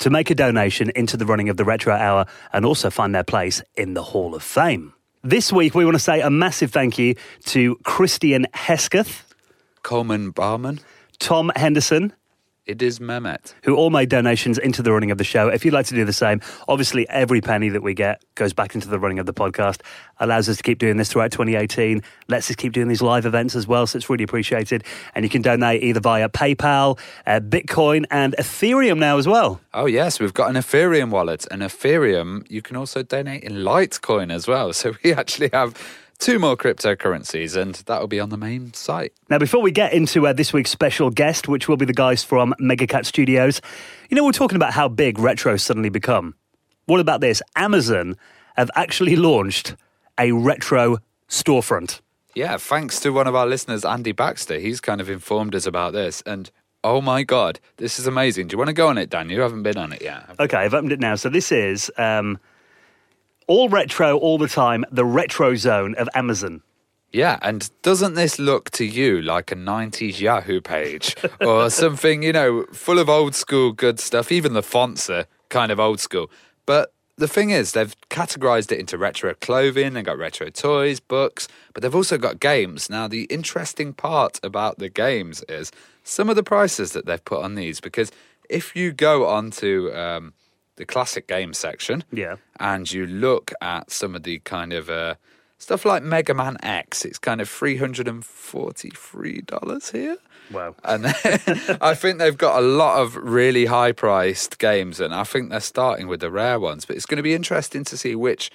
to 0.00 0.10
make 0.10 0.30
a 0.30 0.34
donation 0.34 0.90
into 0.94 1.16
the 1.16 1.26
running 1.26 1.48
of 1.48 1.56
the 1.56 1.64
Retro 1.64 1.94
Hour 1.94 2.26
and 2.52 2.64
also 2.64 2.90
find 2.90 3.14
their 3.14 3.24
place 3.24 3.62
in 3.76 3.94
the 3.94 4.02
Hall 4.02 4.34
of 4.34 4.42
Fame. 4.42 4.92
This 5.24 5.52
week, 5.52 5.74
we 5.74 5.84
want 5.84 5.96
to 5.96 6.02
say 6.02 6.20
a 6.20 6.30
massive 6.30 6.70
thank 6.70 6.98
you 6.98 7.16
to 7.46 7.76
Kristian 7.76 8.46
Hesketh, 8.54 9.34
Kolborn 9.82 10.32
Barmen. 10.32 10.80
Tom 11.18 11.50
Henderson, 11.56 12.12
Ediz 12.66 12.98
Mehmet. 12.98 13.54
who 13.62 13.76
all 13.76 13.90
made 13.90 14.08
donations 14.08 14.58
into 14.58 14.82
the 14.82 14.92
running 14.92 15.10
of 15.10 15.18
the 15.18 15.24
show. 15.24 15.48
If 15.48 15.64
you'd 15.64 15.74
like 15.74 15.86
to 15.86 15.94
do 15.94 16.04
the 16.04 16.12
same, 16.12 16.40
obviously 16.66 17.08
every 17.08 17.40
penny 17.40 17.68
that 17.68 17.82
we 17.82 17.94
get 17.94 18.22
goes 18.34 18.52
back 18.52 18.74
into 18.74 18.88
the 18.88 18.98
running 18.98 19.18
of 19.18 19.26
the 19.26 19.32
podcast, 19.34 19.80
allows 20.18 20.48
us 20.48 20.56
to 20.56 20.62
keep 20.62 20.78
doing 20.78 20.96
this 20.96 21.12
throughout 21.12 21.30
2018, 21.30 22.02
lets 22.28 22.46
us 22.50 22.56
just 22.56 22.58
keep 22.58 22.72
doing 22.72 22.88
these 22.88 23.02
live 23.02 23.26
events 23.26 23.54
as 23.54 23.66
well, 23.66 23.86
so 23.86 23.96
it's 23.96 24.08
really 24.08 24.24
appreciated. 24.24 24.82
And 25.14 25.24
you 25.24 25.28
can 25.28 25.42
donate 25.42 25.82
either 25.82 26.00
via 26.00 26.28
PayPal, 26.28 26.98
uh, 27.26 27.40
Bitcoin, 27.40 28.04
and 28.10 28.34
Ethereum 28.38 28.98
now 28.98 29.18
as 29.18 29.26
well. 29.28 29.60
Oh 29.74 29.86
yes, 29.86 30.18
we've 30.20 30.34
got 30.34 30.48
an 30.48 30.56
Ethereum 30.56 31.10
wallet. 31.10 31.46
And 31.50 31.62
Ethereum, 31.62 32.50
you 32.50 32.62
can 32.62 32.76
also 32.76 33.02
donate 33.02 33.42
in 33.44 33.52
Litecoin 33.56 34.32
as 34.32 34.46
well. 34.46 34.72
So 34.76 34.94
we 35.02 35.12
actually 35.14 35.50
have 35.52 35.74
two 36.16 36.38
more 36.38 36.56
cryptocurrencies, 36.56 37.56
and 37.56 37.74
that 37.86 38.00
will 38.00 38.08
be 38.08 38.20
on 38.20 38.30
the 38.30 38.36
main 38.36 38.72
site. 38.72 39.12
Now, 39.28 39.38
before 39.38 39.62
we 39.62 39.70
get 39.70 39.92
into 39.92 40.26
uh, 40.26 40.32
this 40.32 40.52
week's 40.52 40.70
special 40.70 41.10
guest, 41.10 41.48
which 41.48 41.68
will 41.68 41.76
be 41.76 41.84
the 41.84 41.92
guys 41.92 42.24
from 42.24 42.54
Mega 42.58 42.86
Cat 42.86 43.06
Studios, 43.06 43.60
you 44.10 44.16
know, 44.16 44.24
we're 44.24 44.32
talking 44.32 44.56
about 44.56 44.72
how 44.72 44.88
big 44.88 45.18
retro 45.18 45.56
suddenly 45.56 45.88
become. 45.88 46.34
What 46.86 47.00
about 47.00 47.20
this? 47.20 47.42
Amazon 47.56 48.16
have 48.56 48.70
actually 48.74 49.16
launched 49.16 49.76
a 50.18 50.32
retro 50.32 50.98
storefront. 51.28 52.00
Yeah, 52.34 52.56
thanks 52.58 53.00
to 53.00 53.10
one 53.10 53.26
of 53.26 53.34
our 53.34 53.46
listeners, 53.46 53.84
Andy 53.84 54.12
Baxter. 54.12 54.58
He's 54.58 54.80
kind 54.80 55.00
of 55.00 55.08
informed 55.08 55.54
us 55.54 55.66
about 55.66 55.92
this. 55.94 56.22
And 56.26 56.50
oh 56.84 57.00
my 57.00 57.22
God, 57.22 57.60
this 57.78 57.98
is 57.98 58.06
amazing. 58.06 58.48
Do 58.48 58.54
you 58.54 58.58
want 58.58 58.68
to 58.68 58.74
go 58.74 58.88
on 58.88 58.98
it, 58.98 59.10
Dan? 59.10 59.30
You 59.30 59.40
haven't 59.40 59.62
been 59.62 59.78
on 59.78 59.92
it 59.92 60.02
yet. 60.02 60.24
Okay, 60.38 60.58
I've 60.58 60.74
opened 60.74 60.92
it 60.92 61.00
now. 61.00 61.14
So 61.14 61.28
this 61.28 61.50
is 61.50 61.90
um, 61.96 62.38
all 63.46 63.68
retro, 63.68 64.16
all 64.16 64.38
the 64.38 64.48
time, 64.48 64.84
the 64.90 65.04
retro 65.04 65.54
zone 65.54 65.94
of 65.96 66.08
Amazon. 66.14 66.62
Yeah, 67.12 67.38
and 67.40 67.70
doesn't 67.82 68.14
this 68.14 68.38
look 68.38 68.70
to 68.72 68.84
you 68.84 69.22
like 69.22 69.50
a 69.50 69.54
90s 69.54 70.20
Yahoo 70.20 70.60
page 70.60 71.14
or 71.40 71.70
something, 71.70 72.22
you 72.22 72.32
know, 72.32 72.66
full 72.72 72.98
of 72.98 73.08
old 73.08 73.34
school 73.34 73.72
good 73.72 74.00
stuff? 74.00 74.32
Even 74.32 74.52
the 74.52 74.62
fonts 74.62 75.08
are 75.08 75.26
kind 75.48 75.70
of 75.70 75.80
old 75.80 76.00
school. 76.00 76.30
But 76.66 76.92
the 77.16 77.28
thing 77.28 77.50
is, 77.50 77.72
they've 77.72 77.94
categorized 78.10 78.70
it 78.72 78.78
into 78.78 78.98
retro 78.98 79.34
clothing, 79.34 79.94
they've 79.94 80.04
got 80.04 80.18
retro 80.18 80.50
toys, 80.50 81.00
books, 81.00 81.48
but 81.72 81.82
they've 81.82 81.94
also 81.94 82.18
got 82.18 82.40
games. 82.40 82.90
Now, 82.90 83.08
the 83.08 83.24
interesting 83.24 83.94
part 83.94 84.38
about 84.42 84.78
the 84.78 84.90
games 84.90 85.42
is 85.48 85.72
some 86.04 86.28
of 86.28 86.36
the 86.36 86.42
prices 86.42 86.92
that 86.92 87.06
they've 87.06 87.24
put 87.24 87.42
on 87.42 87.54
these, 87.54 87.80
because 87.80 88.12
if 88.50 88.76
you 88.76 88.92
go 88.92 89.26
onto 89.26 89.90
um, 89.94 90.34
the 90.76 90.84
classic 90.86 91.26
game 91.26 91.52
section, 91.54 92.04
Yeah. 92.12 92.36
and 92.60 92.90
you 92.90 93.06
look 93.06 93.52
at 93.60 93.90
some 93.90 94.14
of 94.14 94.22
the 94.24 94.38
kind 94.40 94.72
of 94.72 94.88
uh, 94.90 95.14
stuff 95.58 95.84
like 95.84 96.02
Mega 96.02 96.34
Man 96.34 96.56
X, 96.62 97.04
it's 97.04 97.18
kind 97.18 97.40
of 97.40 97.48
three 97.48 97.76
hundred 97.78 98.08
and 98.08 98.24
forty-three 98.24 99.42
dollars 99.42 99.90
here. 99.90 100.16
Wow. 100.52 100.76
And 100.84 101.06
I 101.80 101.94
think 101.94 102.18
they've 102.18 102.36
got 102.38 102.58
a 102.62 102.66
lot 102.66 103.00
of 103.02 103.16
really 103.16 103.66
high-priced 103.66 104.58
games, 104.58 105.00
and 105.00 105.12
I 105.14 105.24
think 105.24 105.50
they're 105.50 105.60
starting 105.60 106.06
with 106.08 106.20
the 106.20 106.30
rare 106.30 106.60
ones. 106.60 106.84
But 106.84 106.96
it's 106.96 107.06
going 107.06 107.16
to 107.16 107.22
be 107.22 107.34
interesting 107.34 107.82
to 107.84 107.96
see 107.96 108.14
which 108.14 108.50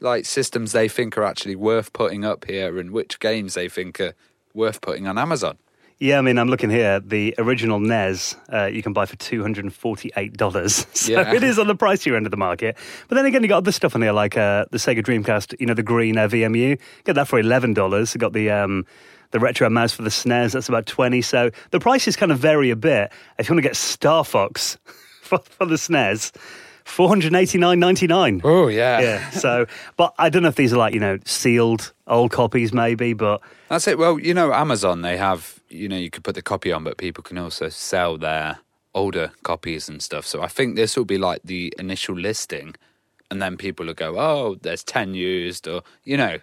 like 0.00 0.24
systems 0.26 0.72
they 0.72 0.88
think 0.88 1.16
are 1.16 1.22
actually 1.22 1.54
worth 1.54 1.92
putting 1.92 2.24
up 2.24 2.46
here, 2.46 2.78
and 2.78 2.90
which 2.90 3.20
games 3.20 3.54
they 3.54 3.68
think 3.68 4.00
are 4.00 4.14
worth 4.54 4.80
putting 4.80 5.06
on 5.06 5.16
Amazon. 5.16 5.58
Yeah, 6.02 6.18
I 6.18 6.20
mean, 6.20 6.36
I'm 6.36 6.48
looking 6.48 6.68
here. 6.68 6.98
The 6.98 7.32
original 7.38 7.78
NES 7.78 8.34
uh, 8.52 8.64
you 8.64 8.82
can 8.82 8.92
buy 8.92 9.06
for 9.06 9.14
two 9.16 9.40
hundred 9.40 9.64
and 9.64 9.72
forty-eight 9.72 10.36
dollars. 10.36 10.84
So 10.94 11.12
Yeah. 11.12 11.32
it 11.32 11.44
is 11.44 11.58
on 11.60 11.68
the 11.68 11.76
pricier 11.76 12.16
end 12.16 12.26
of 12.26 12.32
the 12.32 12.36
market. 12.36 12.76
But 13.08 13.14
then 13.14 13.24
again, 13.24 13.42
you 13.42 13.48
got 13.48 13.58
other 13.58 13.70
stuff 13.70 13.94
on 13.94 14.00
there 14.00 14.12
like 14.12 14.36
uh, 14.36 14.64
the 14.72 14.78
Sega 14.78 15.02
Dreamcast. 15.02 15.54
You 15.60 15.66
know, 15.66 15.74
the 15.74 15.82
green 15.84 16.18
uh, 16.18 16.26
VMU. 16.26 16.80
Get 17.04 17.14
that 17.14 17.28
for 17.28 17.38
eleven 17.38 17.72
dollars. 17.72 18.16
Got 18.16 18.32
the 18.32 18.50
um, 18.50 18.84
the 19.30 19.38
retro 19.38 19.70
mouse 19.70 19.92
for 19.92 20.02
the 20.02 20.10
SNES. 20.10 20.52
That's 20.54 20.68
about 20.68 20.86
twenty. 20.86 21.22
So 21.22 21.50
the 21.70 21.78
prices 21.78 22.16
kind 22.16 22.32
of 22.32 22.38
vary 22.38 22.70
a 22.70 22.76
bit. 22.76 23.12
If 23.38 23.48
you 23.48 23.54
want 23.54 23.62
to 23.62 23.68
get 23.68 23.76
Star 23.76 24.24
Fox 24.24 24.78
for, 25.22 25.38
for 25.38 25.66
the 25.66 25.76
SNES, 25.76 26.32
four 26.84 27.08
hundred 27.08 27.32
eighty-nine 27.32 27.78
ninety-nine. 27.78 28.40
Oh 28.42 28.66
yeah, 28.66 28.98
Yeah. 29.00 29.30
So, 29.30 29.66
but 29.96 30.14
I 30.18 30.30
don't 30.30 30.42
know 30.42 30.48
if 30.48 30.56
these 30.56 30.72
are 30.72 30.78
like 30.78 30.94
you 30.94 31.00
know 31.00 31.18
sealed 31.24 31.92
old 32.08 32.32
copies, 32.32 32.72
maybe. 32.72 33.12
But 33.12 33.40
That's 33.72 33.88
it. 33.88 33.96
Well, 33.96 34.18
you 34.18 34.34
know, 34.34 34.52
Amazon, 34.52 35.00
they 35.00 35.16
have, 35.16 35.58
you 35.70 35.88
know, 35.88 35.96
you 35.96 36.10
could 36.10 36.24
put 36.24 36.34
the 36.34 36.42
copy 36.42 36.70
on, 36.70 36.84
but 36.84 36.98
people 36.98 37.24
can 37.24 37.38
also 37.38 37.70
sell 37.70 38.18
their 38.18 38.58
older 38.92 39.32
copies 39.44 39.88
and 39.88 40.02
stuff. 40.02 40.26
So 40.26 40.42
I 40.42 40.46
think 40.48 40.76
this 40.76 40.94
will 40.94 41.06
be 41.06 41.16
like 41.16 41.40
the 41.42 41.72
initial 41.78 42.14
listing. 42.14 42.74
And 43.30 43.40
then 43.40 43.56
people 43.56 43.86
will 43.86 43.94
go, 43.94 44.18
oh, 44.18 44.58
there's 44.60 44.84
10 44.84 45.14
used, 45.14 45.66
or, 45.66 45.80
you 46.04 46.18
know, 46.18 46.36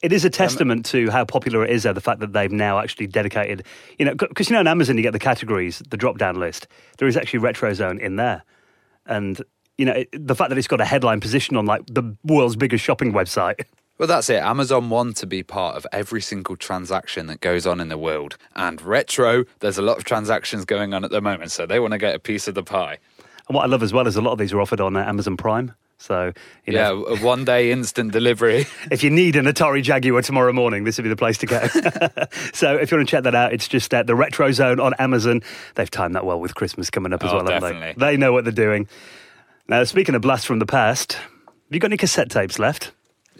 It 0.00 0.14
is 0.14 0.24
a 0.24 0.28
um, 0.28 0.32
testament 0.32 0.86
to 0.86 1.10
how 1.10 1.26
popular 1.26 1.62
it 1.62 1.68
is, 1.68 1.82
though, 1.82 1.92
the 1.92 2.00
fact 2.00 2.20
that 2.20 2.32
they've 2.32 2.50
now 2.50 2.78
actually 2.78 3.06
dedicated, 3.06 3.66
you 3.98 4.06
know, 4.06 4.14
because 4.14 4.48
you 4.48 4.54
know, 4.54 4.60
on 4.60 4.66
Amazon 4.66 4.96
you 4.96 5.02
get 5.02 5.12
the 5.12 5.18
categories, 5.18 5.82
the 5.90 5.98
drop 5.98 6.16
down 6.16 6.40
list. 6.40 6.68
There 6.96 7.06
is 7.06 7.18
actually 7.18 7.40
Retro 7.40 7.74
Zone 7.74 8.00
in 8.00 8.16
there. 8.16 8.44
And, 9.04 9.42
you 9.76 9.84
know, 9.84 9.92
it, 9.92 10.08
the 10.12 10.34
fact 10.34 10.48
that 10.48 10.56
it's 10.56 10.68
got 10.68 10.80
a 10.80 10.86
headline 10.86 11.20
position 11.20 11.54
on 11.54 11.66
like 11.66 11.82
the 11.84 12.16
world's 12.24 12.56
biggest 12.56 12.82
shopping 12.82 13.12
website. 13.12 13.60
well, 13.98 14.08
that's 14.08 14.28
it. 14.30 14.42
Amazon 14.42 14.90
want 14.90 15.16
to 15.18 15.26
be 15.26 15.42
part 15.42 15.76
of 15.76 15.86
every 15.92 16.20
single 16.20 16.56
transaction 16.56 17.26
that 17.28 17.40
goes 17.40 17.66
on 17.66 17.80
in 17.80 17.88
the 17.88 17.98
world. 17.98 18.36
And 18.56 18.80
retro, 18.82 19.44
there's 19.60 19.78
a 19.78 19.82
lot 19.82 19.98
of 19.98 20.04
transactions 20.04 20.64
going 20.64 20.92
on 20.94 21.04
at 21.04 21.10
the 21.10 21.20
moment. 21.20 21.50
So 21.52 21.66
they 21.66 21.78
want 21.78 21.92
to 21.92 21.98
get 21.98 22.14
a 22.14 22.18
piece 22.18 22.48
of 22.48 22.54
the 22.54 22.62
pie. 22.62 22.98
And 23.48 23.54
what 23.54 23.62
I 23.62 23.66
love 23.66 23.82
as 23.82 23.92
well 23.92 24.06
is 24.06 24.16
a 24.16 24.22
lot 24.22 24.32
of 24.32 24.38
these 24.38 24.52
are 24.52 24.60
offered 24.60 24.80
on 24.80 24.96
uh, 24.96 25.04
Amazon 25.04 25.36
Prime. 25.36 25.74
So, 25.98 26.32
you 26.66 26.72
Yeah, 26.72 26.88
know, 26.88 27.04
a 27.06 27.16
one 27.24 27.44
day 27.44 27.70
instant 27.70 28.10
delivery. 28.12 28.66
if 28.90 29.04
you 29.04 29.10
need 29.10 29.36
an 29.36 29.44
Atari 29.44 29.84
Jaguar 29.84 30.20
tomorrow 30.22 30.52
morning, 30.52 30.82
this 30.82 30.96
would 30.98 31.04
be 31.04 31.08
the 31.08 31.14
place 31.14 31.38
to 31.38 31.46
go. 31.46 31.60
so, 32.52 32.76
if 32.76 32.90
you 32.90 32.96
want 32.96 33.08
to 33.08 33.10
check 33.10 33.22
that 33.22 33.36
out, 33.36 33.52
it's 33.52 33.68
just 33.68 33.94
uh, 33.94 34.02
the 34.02 34.16
Retro 34.16 34.50
Zone 34.50 34.80
on 34.80 34.94
Amazon. 34.94 35.42
They've 35.76 35.88
timed 35.90 36.16
that 36.16 36.26
well 36.26 36.40
with 36.40 36.56
Christmas 36.56 36.90
coming 36.90 37.12
up 37.12 37.22
as 37.22 37.30
Oh, 37.30 37.36
well, 37.36 37.46
haven't 37.46 37.60
definitely. 37.70 37.94
they? 38.04 38.12
They 38.12 38.16
know 38.16 38.32
what 38.32 38.42
they're 38.42 38.52
doing. 38.52 38.88
Now, 39.68 39.84
speaking 39.84 40.16
of 40.16 40.22
blasts 40.22 40.44
from 40.46 40.58
the 40.58 40.66
past, 40.66 41.12
have 41.12 41.22
you 41.70 41.78
got 41.78 41.86
any 41.88 41.96
cassette 41.96 42.30
tapes 42.30 42.58
left? 42.58 42.90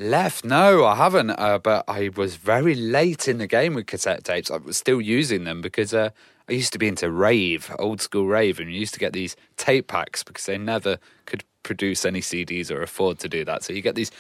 Left? 0.03 0.45
No, 0.45 0.85
I 0.85 0.97
haven't. 0.97 1.31
Uh, 1.31 1.59
but 1.59 1.85
I 1.87 2.11
was 2.17 2.35
very 2.35 2.75
late 2.75 3.29
in 3.29 3.39
the 3.39 3.47
game 3.47 3.75
with 3.75 3.87
cassette 3.87 4.25
tapes. 4.25 4.51
I 4.51 4.57
was 4.57 4.77
still 4.77 5.01
using 5.01 5.45
them 5.45 5.61
because 5.61 5.95
uh, 5.95 6.11
I 6.49 6.53
used 6.53 6.73
to 6.73 6.79
be 6.79 6.89
into 6.89 7.09
rave, 7.09 7.71
old 7.79 8.01
school 8.01 8.27
rave, 8.27 8.59
and 8.59 8.69
you 8.73 8.81
used 8.81 8.95
to 8.95 9.01
get 9.01 9.13
these 9.13 9.37
tape 9.57 9.87
packs 9.87 10.25
because 10.25 10.45
they 10.47 10.59
never 10.59 10.99
could 11.25 11.45
produce 11.63 12.05
any 12.05 12.21
CDs 12.21 12.69
or 12.69 12.83
afford 12.83 13.21
to 13.21 13.29
do 13.29 13.45
that. 13.45 13.63
So 13.63 13.73
you 13.73 13.81
get 13.81 13.95
these 13.95 14.11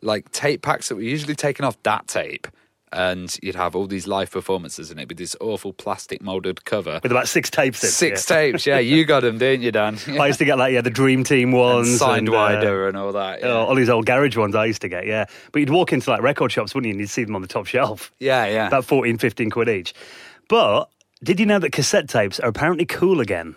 like 0.00 0.30
tape 0.30 0.62
packs 0.62 0.88
that 0.88 0.94
were 0.94 1.02
usually 1.02 1.34
taken 1.34 1.64
off 1.64 1.76
that 1.82 2.06
tape. 2.06 2.46
And 2.92 3.34
you'd 3.42 3.54
have 3.54 3.74
all 3.74 3.86
these 3.86 4.06
live 4.06 4.30
performances, 4.30 4.90
and 4.90 5.00
it'd 5.00 5.08
be 5.08 5.14
this 5.14 5.34
awful 5.40 5.72
plastic 5.72 6.20
molded 6.22 6.64
cover. 6.64 7.00
With 7.02 7.10
about 7.10 7.28
six 7.28 7.50
tapes 7.50 7.82
in. 7.82 7.90
Six 7.90 8.28
yeah. 8.28 8.36
tapes, 8.36 8.66
yeah. 8.66 8.78
You 8.78 9.04
got 9.04 9.20
them, 9.20 9.38
didn't 9.38 9.62
you, 9.62 9.72
Dan? 9.72 9.98
I 10.20 10.26
used 10.26 10.38
to 10.40 10.44
get 10.44 10.58
like 10.58 10.72
yeah 10.72 10.82
the 10.82 10.90
Dream 10.90 11.24
Team 11.24 11.52
ones, 11.52 11.88
and 11.88 11.98
signed 11.98 12.28
and, 12.28 12.30
uh, 12.30 12.32
wider 12.32 12.88
and 12.88 12.96
all 12.96 13.12
that. 13.12 13.40
oh, 13.42 13.46
Yeah, 13.46 13.66
all 13.66 13.74
these 13.74 13.88
old 13.88 14.06
garage 14.06 14.36
ones 14.36 14.54
I 14.54 14.66
used 14.66 14.82
to 14.82 14.88
get, 14.88 15.06
yeah. 15.06 15.24
But 15.52 15.60
you'd 15.60 15.70
walk 15.70 15.92
into 15.92 16.10
like 16.10 16.22
record 16.22 16.52
shops, 16.52 16.74
wouldn't 16.74 16.88
you? 16.88 16.92
And 16.92 17.00
you'd 17.00 17.10
see 17.10 17.24
them 17.24 17.34
on 17.34 17.42
the 17.42 17.48
top 17.48 17.66
shelf, 17.66 18.12
yeah. 18.18 18.46
yeah. 18.46 18.66
about 18.66 18.84
14, 18.84 19.18
15 19.18 19.50
quid 19.50 19.68
each. 19.68 19.94
But 20.48 20.90
did 21.22 21.40
you 21.40 21.46
know 21.46 21.58
that 21.58 21.72
cassette 21.72 22.08
tapes 22.08 22.40
are 22.40 22.48
apparently 22.48 22.84
cool 22.84 23.20
again? 23.20 23.56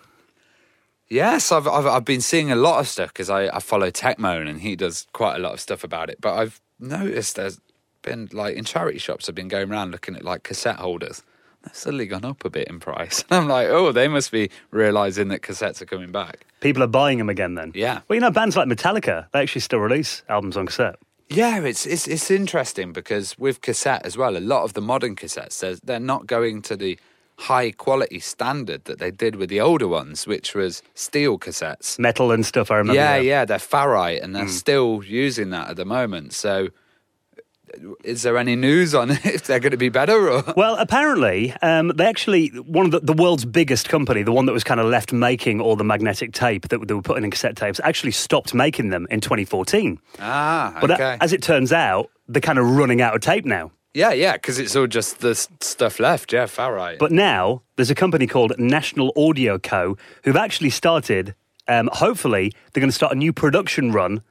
Yes, 1.08 1.52
I've, 1.52 1.68
I've 1.68 1.86
I've 1.86 2.06
been 2.06 2.22
seeing 2.22 2.52
a 2.52 2.56
lot 2.56 2.80
of 2.80 2.88
stuff 2.88 3.10
because 3.10 3.30
I, 3.30 3.48
I 3.48 3.60
follow 3.60 3.92
Techmoan 3.92 4.50
and 4.50 4.62
he 4.62 4.76
does 4.76 5.06
quite 5.14 5.36
a 5.36 5.40
lot 5.40 5.54
of 5.54 5.60
stuff 5.60 5.84
about 5.84 6.10
it. 6.10 6.20
But 6.20 6.34
I've 6.36 6.62
noticed 6.80 7.36
there's 7.36 7.60
been 8.06 8.30
like 8.32 8.56
in 8.56 8.64
charity 8.64 9.00
shops. 9.00 9.28
I've 9.28 9.36
been 9.36 9.48
going 9.48 9.72
around 9.72 9.92
looking 9.92 10.16
at 10.16 10.24
like 10.24 10.44
cassette 10.44 10.78
holders. 10.78 11.24
They've 11.64 11.76
suddenly 11.76 12.06
gone 12.06 12.24
up 12.24 12.46
a 12.46 12.50
bit 12.50 12.68
in 12.68 12.80
price. 12.80 13.24
And 13.30 13.42
I'm 13.42 13.48
like, 13.48 13.68
oh, 13.70 13.92
they 13.92 14.08
must 14.08 14.32
be 14.32 14.50
realizing 14.72 15.30
that 15.30 15.42
cassettes 15.42 15.82
are 15.82 15.86
coming 15.86 16.12
back. 16.12 16.46
People 16.60 16.84
are 16.84 16.88
buying 16.88 17.18
them 17.18 17.30
again 17.30 17.56
then. 17.56 17.72
Yeah. 17.74 18.02
Well, 18.08 18.16
you 18.16 18.22
know, 18.22 18.32
bands 18.32 18.56
like 18.56 18.68
Metallica, 18.68 19.28
they 19.34 19.42
actually 19.42 19.62
still 19.62 19.80
release 19.80 20.24
albums 20.30 20.56
on 20.56 20.68
cassette. 20.68 20.96
Yeah, 21.28 21.60
it's 21.62 21.88
it's 21.88 22.08
it's 22.08 22.30
interesting 22.30 22.94
because 22.94 23.38
with 23.40 23.62
cassette 23.62 24.06
as 24.06 24.16
well, 24.16 24.38
a 24.38 24.40
lot 24.40 24.64
of 24.64 24.74
the 24.74 24.82
modern 24.82 25.16
cassettes 25.16 25.60
they're, 25.60 25.76
they're 25.84 26.00
not 26.00 26.28
going 26.28 26.62
to 26.64 26.76
the 26.76 27.00
high 27.38 27.72
quality 27.72 28.20
standard 28.20 28.86
that 28.86 29.00
they 29.00 29.12
did 29.12 29.36
with 29.36 29.50
the 29.50 29.60
older 29.60 29.88
ones, 29.88 30.28
which 30.28 30.56
was 30.56 30.82
steel 30.94 31.38
cassettes. 31.38 32.00
Metal 32.00 32.32
and 32.32 32.46
stuff, 32.46 32.72
I 32.72 32.78
remember. 32.78 33.00
Yeah, 33.00 33.18
that. 33.18 33.24
yeah, 33.24 33.46
they're 33.46 33.58
ferrite 33.58 34.24
and 34.24 34.36
they're 34.36 34.44
hmm. 34.44 34.50
still 34.50 35.04
using 35.04 35.50
that 35.50 35.70
at 35.70 35.76
the 35.76 35.86
moment. 35.86 36.34
So, 36.34 36.70
is 38.04 38.22
there 38.24 38.38
any 38.38 38.56
news 38.56 38.94
on 38.96 39.12
if 39.24 39.44
they're 39.46 39.60
going 39.60 39.72
to 39.72 39.78
be 39.78 39.90
better 39.90 40.30
or? 40.30 40.44
Well, 40.56 40.76
apparently, 40.78 41.54
um, 41.62 41.90
they 41.96 42.06
actually 42.06 42.48
one 42.50 42.86
of 42.86 42.92
the, 42.92 43.00
the 43.00 43.14
world's 43.14 43.46
biggest 43.46 43.90
company, 43.90 44.24
the 44.24 44.32
one 44.32 44.46
that 44.46 44.54
was 44.54 44.64
kind 44.64 44.80
of 44.80 44.88
left 44.88 45.12
making 45.14 45.62
all 45.62 45.76
the 45.76 45.84
magnetic 45.84 46.34
tape 46.34 46.68
that 46.70 46.88
they 46.88 46.94
were 46.94 47.02
putting 47.02 47.24
in 47.24 47.32
cassette 47.32 47.56
tapes, 47.56 47.80
actually 47.84 48.12
stopped 48.12 48.54
making 48.54 48.90
them 48.90 49.08
in 49.10 49.22
2014. 49.22 50.00
Ah, 50.20 50.78
But 50.82 50.92
uh, 50.92 51.18
as 51.22 51.34
it 51.34 51.42
turns 51.42 51.72
out, 51.74 52.10
they're 52.28 52.42
kind 52.42 52.60
of 52.60 52.66
running 52.76 53.02
out 53.02 53.16
of 53.16 53.22
tape 53.22 53.46
now. 53.46 53.72
yeah, 53.94 54.12
yeah, 54.12 54.34
because 54.34 54.60
it's 54.60 54.76
all 54.76 54.88
just 54.88 55.20
the 55.20 55.36
stuff 55.36 56.00
left. 56.00 56.34
Yeah, 56.34 56.46
far 56.48 56.74
right. 56.74 56.98
But 57.00 57.12
now 57.12 57.62
there's 57.76 57.92
a 57.92 57.96
company 57.96 58.28
called 58.28 58.54
National 58.58 59.14
Audio 59.16 59.58
Co. 59.60 59.98
who've 60.24 60.36
actually 60.36 60.70
started. 60.72 61.36
Um, 61.68 61.90
hopefully, 61.94 62.52
they're 62.74 62.82
going 62.82 62.90
to 62.92 62.96
start 62.96 63.12
a 63.14 63.16
new 63.16 63.34
production 63.34 63.92
run 63.92 64.22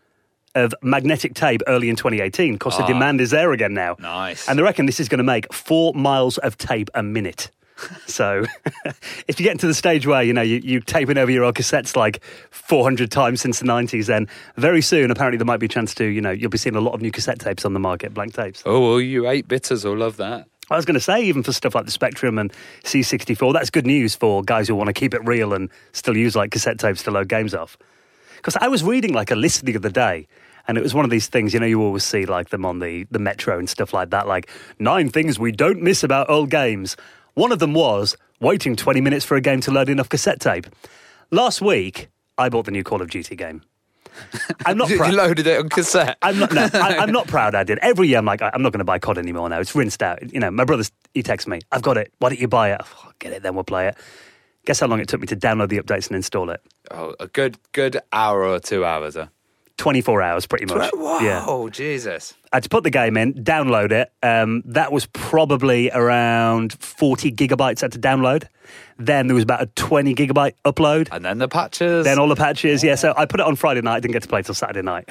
of 0.55 0.75
magnetic 0.83 1.35
tape 1.35 1.63
early 1.67 1.89
in 1.89 1.97
2018 1.97 2.55
because 2.55 2.77
the 2.77 2.85
ah. 2.85 2.87
demand 2.87 3.21
is 3.21 3.31
there 3.31 3.53
again 3.53 3.75
now. 3.75 3.97
Nice. 3.99 4.49
And 4.49 4.59
they 4.59 4.63
reckon 4.63 4.87
this 4.87 5.01
is 5.01 5.09
going 5.09 5.19
to 5.19 5.25
make 5.25 5.53
four 5.53 5.95
miles 5.95 6.39
of 6.39 6.57
tape 6.59 6.91
a 6.95 7.03
minute. 7.03 7.51
So, 8.07 8.45
if 9.27 9.41
you 9.41 9.45
get 9.45 9.59
to 9.59 9.67
the 9.67 9.75
stage 9.75 10.07
where 10.07 10.23
you 10.23 10.33
know 10.33 10.43
you, 10.43 10.61
you're 10.63 10.81
taping 10.81 11.19
over 11.19 11.31
your 11.31 11.43
old 11.43 11.57
cassettes 11.57 11.97
like 11.97 12.23
400 12.51 13.11
times 13.11 13.41
since 13.41 13.59
the 13.59 13.67
90s, 13.67 14.07
then 14.07 14.29
very 14.57 14.81
soon 14.81 15.11
apparently 15.11 15.39
there 15.39 15.45
might 15.45 15.59
be 15.59 15.67
a 15.67 15.69
chance 15.69 15.93
to 15.97 16.05
you 16.05 16.21
know 16.21 16.31
you'll 16.31 16.51
be 16.51 16.57
seeing 16.57 16.77
a 16.77 16.81
lot 16.81 16.95
of 16.95 17.03
new 17.03 17.11
cassette 17.11 17.41
tapes 17.41 17.65
on 17.65 17.73
the 17.73 17.81
market, 17.81 18.15
blank 18.15 18.33
tapes. 18.33 18.63
oh, 18.65 18.81
well, 18.81 19.01
you 19.01 19.29
eight 19.29 19.49
bitters 19.49 19.85
will 19.85 19.97
love 19.97 20.17
that. 20.19 20.47
I 20.71 20.77
was 20.77 20.85
going 20.87 20.95
to 20.95 21.01
say, 21.01 21.23
even 21.25 21.43
for 21.43 21.53
stuff 21.53 21.75
like 21.75 21.85
the 21.85 21.91
Spectrum 21.91 22.39
and 22.39 22.53
C64, 22.85 23.53
that's 23.53 23.69
good 23.69 23.87
news 23.87 24.15
for 24.15 24.43
guys 24.43 24.67
who 24.67 24.75
want 24.75 24.87
to 24.87 24.95
keep 24.95 25.13
it 25.13 25.23
real 25.25 25.53
and 25.53 25.69
still 25.93 26.17
use 26.17 26.35
like 26.35 26.53
cassette 26.53 26.79
tapes 26.79 27.03
to 27.03 27.11
load 27.11 27.29
games 27.29 27.55
off. 27.55 27.77
Because 28.37 28.57
I 28.57 28.69
was 28.69 28.83
reading 28.83 29.13
like 29.13 29.31
a 29.31 29.37
list 29.37 29.65
the 29.67 29.77
other 29.77 29.91
day, 29.91 30.27
and 30.67 30.79
it 30.79 30.83
was 30.83 30.95
one 30.95 31.05
of 31.05 31.11
these 31.11 31.29
things, 31.29 31.55
you 31.55 31.61
know, 31.61 31.67
you 31.67 31.83
always 31.83 32.05
see 32.05 32.27
like 32.27 32.51
them 32.51 32.65
on 32.65 32.79
the, 32.79 33.07
the 33.11 33.19
Metro 33.19 33.59
and 33.59 33.69
stuff 33.69 33.93
like 33.93 34.11
that, 34.11 34.27
like 34.27 34.51
nine 34.79 35.09
things 35.09 35.39
we 35.39 35.53
don't 35.53 35.83
miss 35.83 36.03
about 36.03 36.31
old 36.31 36.51
games. 36.51 36.97
One 37.35 37.53
of 37.53 37.59
them 37.59 37.75
was 37.75 38.17
waiting 38.41 38.77
20 38.77 39.01
minutes 39.01 39.25
for 39.25 39.37
a 39.37 39.41
game 39.41 39.61
to 39.63 39.71
load 39.71 39.89
enough 39.89 40.09
cassette 40.09 40.41
tape. 40.41 40.67
Last 41.31 41.61
week, 41.61 42.09
I 42.39 42.49
bought 42.49 42.65
the 42.65 42.71
new 42.71 42.85
Call 42.85 43.03
of 43.03 43.11
Duty 43.11 43.37
game. 43.37 43.63
I'm 44.65 44.77
not 44.79 44.89
You 44.91 44.99
loaded 44.99 45.47
it 45.47 45.59
on 45.59 45.69
cassette. 45.69 46.17
I'm 46.23 46.39
not. 46.39 46.53
No, 46.53 46.69
I, 46.75 46.99
I'm 46.99 47.11
not 47.11 47.27
proud. 47.29 47.55
I 47.55 47.65
did 47.65 47.79
every 47.79 48.09
year. 48.09 48.19
I'm 48.19 48.25
like, 48.25 48.43
I'm 48.43 48.63
not 48.63 48.73
going 48.73 48.79
to 48.79 48.85
buy 48.85 48.99
COD 48.99 49.19
anymore 49.19 49.49
now. 49.49 49.59
It's 49.59 49.75
rinsed 49.75 50.03
out. 50.03 50.33
You 50.33 50.39
know, 50.39 50.51
my 50.51 50.65
brother 50.65 50.85
he 51.15 51.23
texts 51.23 51.49
me, 51.49 51.61
"I've 51.73 51.83
got 51.83 51.97
it. 51.97 52.13
Why 52.19 52.29
don't 52.29 52.41
you 52.41 52.47
buy 52.49 52.73
it? 52.73 52.81
Oh, 52.83 53.11
get 53.19 53.33
it, 53.33 53.43
then 53.43 53.55
we'll 53.55 53.65
play 53.65 53.89
it." 53.89 53.97
Guess 54.67 54.81
how 54.81 54.87
long 54.87 55.01
it 55.01 55.09
took 55.09 55.21
me 55.21 55.27
to 55.27 55.37
download 55.37 55.69
the 55.69 55.79
updates 55.79 56.07
and 56.07 56.17
install 56.17 56.51
it? 56.51 56.61
oh, 56.91 57.15
a 57.19 57.27
good 57.27 57.59
good 57.73 58.01
hour 58.13 58.45
or 58.45 58.61
two 58.61 58.85
hours. 58.85 59.17
Huh? 59.17 59.27
24 59.77 60.23
hours, 60.23 60.47
pretty 60.47 60.67
much. 60.67 60.91
Whoa, 60.95 61.21
Yeah. 61.21 61.69
Jesus. 61.71 62.35
I 62.53 62.57
had 62.57 62.63
to 62.63 62.69
put 62.69 62.85
the 62.85 62.91
game 62.91 63.17
in, 63.17 63.35
download 63.35 63.91
it. 63.91 64.13
Um, 64.23 64.63
that 64.67 64.93
was 64.93 65.07
probably 65.07 65.91
around 65.91 66.73
40 66.75 67.33
gigabytes 67.33 67.83
I 67.83 67.87
had 67.87 67.93
to 67.93 67.99
download. 67.99 68.45
Then 68.99 69.27
there 69.27 69.35
was 69.35 69.43
about 69.43 69.63
a 69.63 69.67
20 69.67 70.15
gigabyte 70.15 70.53
upload. 70.65 71.09
And 71.11 71.25
then 71.25 71.39
the 71.39 71.49
patches. 71.49 72.05
Then 72.05 72.19
all 72.19 72.29
the 72.29 72.37
patches, 72.37 72.85
yeah. 72.85 72.95
So 72.95 73.13
I 73.17 73.27
put 73.27 73.41
it 73.41 73.47
on 73.47 73.57
Friday 73.57 73.81
night. 73.81 74.01
Didn't 74.03 74.13
get 74.13 74.23
to 74.23 74.29
play 74.29 74.43
till 74.43 74.55
Saturday 74.55 74.83
night. 74.83 75.09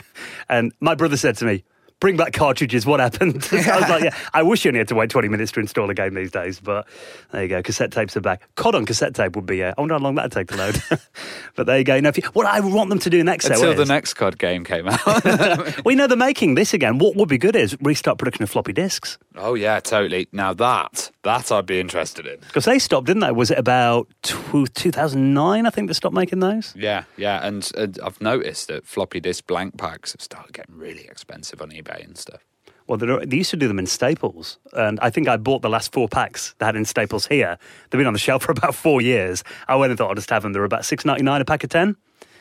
And 0.48 0.72
my 0.80 0.96
brother 0.96 1.18
said 1.18 1.36
to 1.38 1.46
me, 1.46 1.64
"Bring 2.04 2.18
back 2.18 2.34
cartridges. 2.34 2.86
What 2.86 3.00
happened?" 3.00 3.42
So 3.54 3.58
I 3.58 3.80
was 3.80 3.90
like, 3.90 4.04
"Yeah, 4.04 4.18
I 4.34 4.44
wish 4.44 4.66
you 4.66 4.70
only 4.70 4.80
had 4.80 4.90
to 4.90 4.96
wait 4.96 5.10
twenty 5.10 5.30
minutes 5.30 5.54
to 5.54 5.62
install 5.62 5.90
a 5.90 5.94
game 5.94 6.16
these 6.16 6.32
days." 6.32 6.60
But 6.60 6.86
there 7.32 7.44
you 7.44 7.48
go. 7.48 7.64
Cassette 7.64 7.94
tapes 7.94 8.18
are 8.18 8.22
back. 8.22 8.42
COD 8.56 8.76
on 8.76 8.86
cassette 8.86 9.16
tape 9.16 9.38
would 9.38 9.46
be. 9.46 9.64
Uh, 9.64 9.74
I 9.78 9.82
wonder 9.82 9.96
how 9.96 10.00
long 10.02 10.16
that'd 10.16 10.34
take 10.34 10.50
to 10.50 10.58
load. 10.58 10.84
but 11.56 11.66
there 11.66 11.78
you 11.78 11.86
go. 11.86 11.96
You 11.96 12.02
know, 12.02 12.10
if 12.10 12.18
you, 12.18 12.24
what 12.34 12.46
I 12.46 12.60
want 12.60 12.90
them 12.90 13.00
to 13.00 13.10
do 13.10 13.24
next, 13.24 13.48
though, 13.48 13.56
until 13.56 13.74
the 13.74 13.84
is- 13.84 13.88
next 13.88 14.16
COD 14.16 14.38
game 14.38 14.66
came 14.66 14.90
out. 14.90 15.06
well, 15.86 15.92
you 15.92 15.96
know, 15.96 16.08
they're 16.08 16.18
making 16.18 16.56
this 16.56 16.74
again. 16.74 16.98
What 16.98 17.16
would 17.16 17.30
be 17.30 17.38
good 17.38 17.56
is 17.56 17.78
restart 17.82 18.18
production 18.18 18.44
of 18.44 18.50
floppy 18.50 18.74
disks 18.74 19.18
oh 19.36 19.54
yeah, 19.56 19.80
totally. 19.80 20.28
Now 20.32 20.54
that 20.54 21.12
that 21.24 21.52
I'd 21.52 21.66
be 21.66 21.80
interested 21.80 22.26
in. 22.26 22.40
because 22.40 22.66
they 22.66 22.80
stopped, 22.80 23.08
didn't 23.08 23.22
they? 23.22 23.32
Was 23.32 23.52
it 23.52 23.58
about 23.58 24.08
two 24.22 24.66
thousand 24.92 25.34
nine? 25.34 25.66
I 25.66 25.70
think 25.70 25.88
they 25.88 25.94
stopped 25.94 26.16
making 26.16 26.40
those. 26.40 26.74
Yeah, 26.76 27.04
yeah, 27.18 27.46
and, 27.46 27.70
and 27.78 28.00
I've 28.04 28.20
noticed 28.22 28.68
that 28.68 28.86
floppy 28.86 29.20
disk 29.20 29.48
blank 29.48 29.78
packs 29.78 30.12
have 30.14 30.22
started 30.22 30.54
getting 30.54 30.78
really 30.78 31.06
expensive 31.06 31.62
on 31.62 31.72
eBay 31.72 31.93
and 32.02 32.18
stuff. 32.18 32.42
Well, 32.88 32.98
they're- 32.98 33.24
used 33.34 33.52
to 33.52 33.58
do 33.58 33.68
them 33.70 33.80
in 33.80 33.86
Staples, 33.86 34.58
and 34.74 35.00
I 35.00 35.10
think 35.10 35.28
I 35.30 35.38
bought 35.38 35.62
the 35.62 35.70
last 35.70 35.94
four 35.94 36.10
packs 36.10 36.54
they 36.60 36.66
had 36.66 36.76
in 36.76 36.84
Staples 36.86 37.26
here. 37.28 37.58
They've 37.90 37.98
been 38.00 38.08
on 38.08 38.14
the 38.14 38.20
shelf 38.20 38.44
for 38.44 38.52
about 38.58 38.76
four 38.76 39.02
years. 39.02 39.44
I 39.68 39.76
went 39.78 39.92
and 39.92 39.98
thought 39.98 40.12
I'd 40.12 40.18
just 40.18 40.30
have 40.30 40.44
them. 40.44 40.52
They're 40.54 40.64
about 40.66 40.86
six 40.86 41.06
ninety 41.06 41.24
nine 41.24 41.40
a 41.42 41.46
pack 41.46 41.64
of 41.64 41.70
ten. 41.70 41.96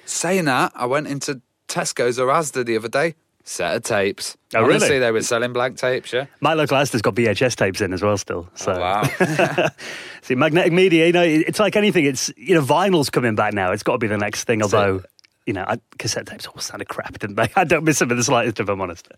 Saying 0.04 0.46
that, 0.46 0.72
I 0.74 0.86
went 0.86 1.06
into 1.06 1.40
Tesco's 1.68 2.18
or 2.18 2.26
Asda 2.26 2.64
the 2.66 2.76
other 2.76 2.88
day. 2.88 3.14
Set 3.44 3.74
of 3.76 3.82
tapes. 3.82 4.36
Oh, 4.54 4.60
really? 4.62 4.74
Honestly, 4.76 4.98
they 5.00 5.10
were 5.10 5.20
selling 5.22 5.52
blank 5.52 5.76
tapes. 5.76 6.12
Yeah. 6.12 6.26
My 6.40 6.54
local 6.54 6.76
Asda's 6.76 7.02
got 7.02 7.16
VHS 7.16 7.56
tapes 7.56 7.80
in 7.80 7.92
as 7.92 8.00
well, 8.00 8.16
still. 8.16 8.48
So, 8.54 8.72
Oh, 8.74 8.78
wow. 8.80 9.02
see, 10.22 10.36
magnetic 10.36 10.72
media, 10.72 11.06
you 11.06 11.12
know, 11.12 11.24
it's 11.24 11.58
like 11.58 11.74
anything. 11.74 12.04
It's 12.04 12.30
you 12.36 12.54
know, 12.54 12.62
vinyl's 12.62 13.10
coming 13.10 13.34
back 13.34 13.52
now. 13.52 13.72
It's 13.72 13.82
got 13.82 13.92
to 13.92 13.98
be 13.98 14.06
the 14.06 14.16
next 14.18 14.44
thing. 14.44 14.62
Although, 14.62 15.02
you 15.46 15.52
know, 15.52 15.64
I, 15.66 15.78
cassette 15.98 16.26
tapes 16.26 16.46
always 16.46 16.64
sounded 16.64 16.88
crap, 16.88 17.18
didn't 17.18 17.36
they? 17.36 17.48
I 17.56 17.64
don't 17.64 17.84
miss 17.84 17.98
them 17.98 18.10
in 18.10 18.16
the 18.16 18.24
slightest, 18.24 18.60
if 18.60 18.68
I'm 18.68 18.80
honest. 18.80 19.08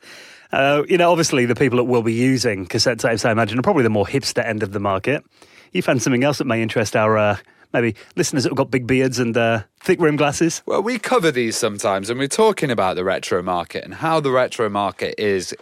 Uh, 0.52 0.82
you 0.88 0.98
know, 0.98 1.10
obviously, 1.10 1.46
the 1.46 1.54
people 1.54 1.76
that 1.78 1.84
will 1.84 2.02
be 2.02 2.12
using 2.12 2.66
cassette 2.66 2.98
tapes, 2.98 3.24
I 3.24 3.32
imagine, 3.32 3.58
are 3.58 3.62
probably 3.62 3.82
the 3.82 3.90
more 3.90 4.06
hipster 4.06 4.44
end 4.44 4.62
of 4.62 4.72
the 4.72 4.80
market. 4.80 5.24
You 5.72 5.82
found 5.82 6.02
something 6.02 6.24
else 6.24 6.38
that 6.38 6.46
may 6.46 6.62
interest 6.62 6.94
our 6.96 7.18
uh, 7.18 7.36
maybe 7.72 7.96
listeners 8.16 8.44
that 8.44 8.50
have 8.50 8.56
got 8.56 8.70
big 8.70 8.86
beards 8.86 9.18
and 9.18 9.36
uh, 9.36 9.64
thick 9.80 10.00
rim 10.00 10.16
glasses. 10.16 10.62
Well, 10.64 10.82
we 10.82 10.98
cover 10.98 11.30
these 11.30 11.56
sometimes, 11.56 12.08
and 12.08 12.18
we're 12.18 12.28
talking 12.28 12.70
about 12.70 12.96
the 12.96 13.04
retro 13.04 13.42
market 13.42 13.84
and 13.84 13.94
how 13.94 14.20
the 14.20 14.30
retro 14.30 14.68
market 14.70 15.16
is 15.18 15.54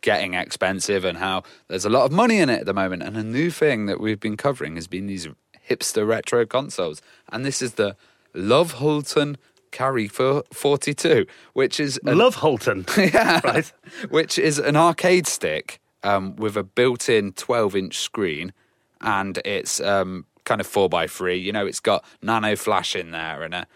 getting 0.00 0.34
expensive 0.34 1.04
and 1.04 1.18
how 1.18 1.42
there's 1.68 1.84
a 1.84 1.90
lot 1.90 2.04
of 2.04 2.12
money 2.12 2.38
in 2.38 2.50
it 2.50 2.60
at 2.60 2.66
the 2.66 2.74
moment. 2.74 3.02
And 3.02 3.16
a 3.16 3.22
new 3.22 3.50
thing 3.50 3.86
that 3.86 4.00
we've 4.00 4.20
been 4.20 4.36
covering 4.36 4.74
has 4.76 4.86
been 4.86 5.06
these 5.06 5.28
hipster 5.68 6.06
retro 6.06 6.44
consoles. 6.46 7.00
And 7.30 7.44
this 7.44 7.62
is 7.62 7.74
the 7.74 7.96
Love 8.34 8.72
Hulton 8.72 9.36
Carry 9.74 10.06
for 10.06 10.44
42, 10.52 11.26
which 11.52 11.80
is 11.80 11.98
an, 12.06 12.16
Love 12.16 12.36
Holton. 12.36 12.86
yeah, 12.96 13.40
Right. 13.42 13.72
which 14.08 14.38
is 14.38 14.60
an 14.60 14.76
arcade 14.76 15.26
stick 15.26 15.80
um, 16.04 16.36
with 16.36 16.56
a 16.56 16.62
built-in 16.62 17.32
12-inch 17.32 17.98
screen, 17.98 18.52
and 19.00 19.40
it's 19.44 19.80
um, 19.80 20.26
kind 20.44 20.60
of 20.60 20.66
four 20.68 20.88
by 20.88 21.08
three. 21.08 21.38
You 21.38 21.50
know, 21.50 21.66
it's 21.66 21.80
got 21.80 22.04
nano 22.22 22.54
flash 22.54 22.94
in 22.94 23.10
there 23.10 23.42
and 23.42 23.52
a 23.52 23.66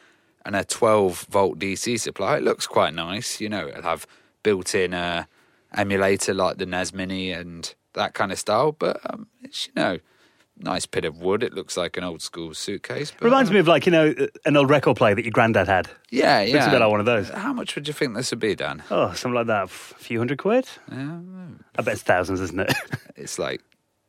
and 0.45 0.55
a 0.55 0.65
12 0.65 1.27
volt 1.29 1.59
DC 1.59 1.99
supply. 1.99 2.37
It 2.37 2.45
looks 2.45 2.69
quite 2.69 2.95
nice. 2.95 3.41
You 3.41 3.49
know, 3.49 3.67
it'll 3.67 3.83
have 3.83 4.07
built-in 4.45 4.95
uh, 4.95 5.25
emulator 5.75 6.33
like 6.33 6.59
the 6.59 6.67
NES 6.67 6.93
Mini 6.95 7.33
and 7.33 7.75
that 7.95 8.15
kind 8.15 8.31
of 8.31 8.39
style. 8.39 8.71
But 8.71 9.01
um, 9.11 9.27
it's 9.43 9.67
you 9.67 9.73
know 9.75 9.99
nice 10.61 10.87
bit 10.87 11.05
of 11.05 11.21
wood. 11.21 11.43
It 11.43 11.55
looks 11.55 11.77
like 11.77 11.97
an 11.97 12.05
old 12.05 12.23
school 12.23 12.55
suitcase. 12.55 13.11
But, 13.11 13.25
Reminds 13.25 13.51
uh, 13.51 13.55
me 13.55 13.61
of 13.61 13.69
like 13.69 13.87
you 13.87 13.93
know 13.93 14.15
an 14.45 14.57
old 14.57 14.71
record 14.71 14.97
player 14.97 15.15
that 15.15 15.25
your 15.25 15.33
granddad 15.33 15.69
had. 15.69 15.89
Yeah, 16.11 16.41
yeah. 16.43 16.55
Looks 16.55 16.67
a 16.67 16.71
bit 16.71 16.81
like 16.81 16.91
one 16.91 17.01
of 17.01 17.07
those. 17.07 17.29
How 17.31 17.53
much 17.53 17.75
would 17.75 17.87
you 17.87 17.95
think 17.95 18.15
this 18.15 18.31
would 18.31 18.41
be, 18.41 18.55
Dan? 18.55 18.83
Oh, 18.91 19.13
something 19.13 19.35
like 19.35 19.47
that. 19.47 19.65
A 19.65 19.69
few 19.69 20.19
hundred 20.19 20.39
quid. 20.39 20.69
Yeah, 20.91 21.21
I 21.77 21.83
bet 21.83 21.95
it's 21.95 22.03
thousands, 22.03 22.41
isn't 22.41 22.61
it? 22.61 22.73
it's 23.17 23.39
like 23.39 23.61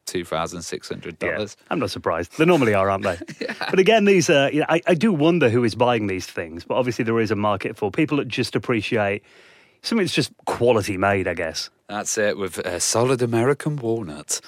two 0.06 0.25
thousand 0.25 0.62
six 0.63 0.89
hundred 0.89 1.18
Yeah, 1.22 1.34
dollars. 1.34 1.58
I'm 1.70 1.79
not 1.79 1.91
surprised. 1.91 2.38
They 2.38 2.46
normally 2.46 2.74
are, 2.74 2.89
aren't 2.89 3.03
they? 3.03 3.18
But 3.70 3.77
again, 3.79 4.06
these, 4.06 4.29
uh, 4.29 4.50
you 4.51 4.62
know, 4.62 4.65
I, 4.70 4.82
I 4.88 4.94
do 4.96 5.13
wonder 5.13 5.50
who 5.50 5.63
is 5.63 5.75
buying 5.75 6.08
these 6.08 6.25
things. 6.25 6.63
But 6.63 6.75
obviously, 6.75 7.06
there 7.06 7.20
is 7.20 7.29
a 7.32 7.36
market 7.36 7.77
for 7.77 7.91
people 7.91 8.18
that 8.18 8.27
just 8.27 8.56
appreciate 8.56 9.24
something 9.84 10.03
that's 10.03 10.15
just 10.15 10.32
quality 10.46 10.98
made. 10.98 11.27
I 11.27 11.34
guess. 11.36 11.70
That's 11.88 12.18
it 12.18 12.38
with 12.38 12.58
a 12.60 12.79
solid 12.79 13.22
American 13.22 13.75
walnut. 13.75 14.41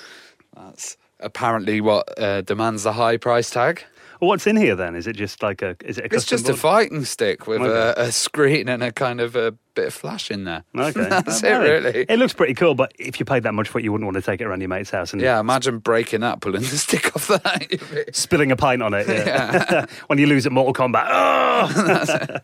That's 0.56 0.98
apparently 1.22 1.82
what 1.82 2.20
uh, 2.20 2.42
demands 2.42 2.84
the 2.84 2.94
high 2.94 3.18
price 3.18 3.50
tag. 3.50 3.84
Well, 4.20 4.28
what's 4.28 4.46
in 4.46 4.56
here 4.56 4.76
then? 4.76 4.94
Is 4.96 5.08
it 5.08 5.14
just 5.16 5.42
like 5.42 5.64
a? 5.64 5.76
Is 5.84 5.98
it 5.98 6.12
a 6.12 6.16
It's 6.16 6.26
just 6.26 6.48
a 6.48 6.54
fighting 6.56 7.06
stick 7.06 7.48
with 7.48 7.62
Okay. 7.62 8.02
a, 8.02 8.06
a 8.06 8.12
screen 8.12 8.70
and 8.70 8.84
a 8.84 8.92
kind 8.92 9.20
of 9.20 9.36
a 9.36 9.54
bit 9.74 9.88
of 9.88 9.94
flash 9.96 10.30
in 10.30 10.44
there. 10.44 10.64
Okay, 10.78 10.92
That's 11.10 11.42
it, 11.42 11.50
really. 11.52 12.06
It 12.08 12.20
looks 12.20 12.34
pretty 12.34 12.54
cool, 12.54 12.76
but 12.76 12.92
if 13.00 13.20
you 13.20 13.26
paid 13.26 13.42
that 13.44 13.54
much 13.56 13.68
for 13.68 13.80
it, 13.80 13.84
you 13.84 13.92
wouldn't 13.92 14.06
want 14.06 14.18
to 14.18 14.22
take 14.22 14.40
it 14.40 14.44
around 14.46 14.62
your 14.62 14.68
mate's 14.70 14.92
house 14.92 15.12
and 15.12 15.22
Yeah, 15.24 15.40
imagine 15.40 15.80
breaking 15.80 16.20
that, 16.22 16.40
pulling 16.40 16.62
the 16.62 16.68
stick 16.78 17.16
off 17.16 17.30
that. 17.30 18.10
spilling 18.14 18.52
a 18.52 18.56
pint 18.56 18.84
on 18.84 18.94
it. 18.94 19.08
Yeah. 19.08 19.88
when 20.08 20.20
you 20.20 20.28
lose 20.28 20.46
at 20.46 20.52
Mortal 20.52 20.74
Kombat. 20.76 21.08
Oh! 21.10 22.38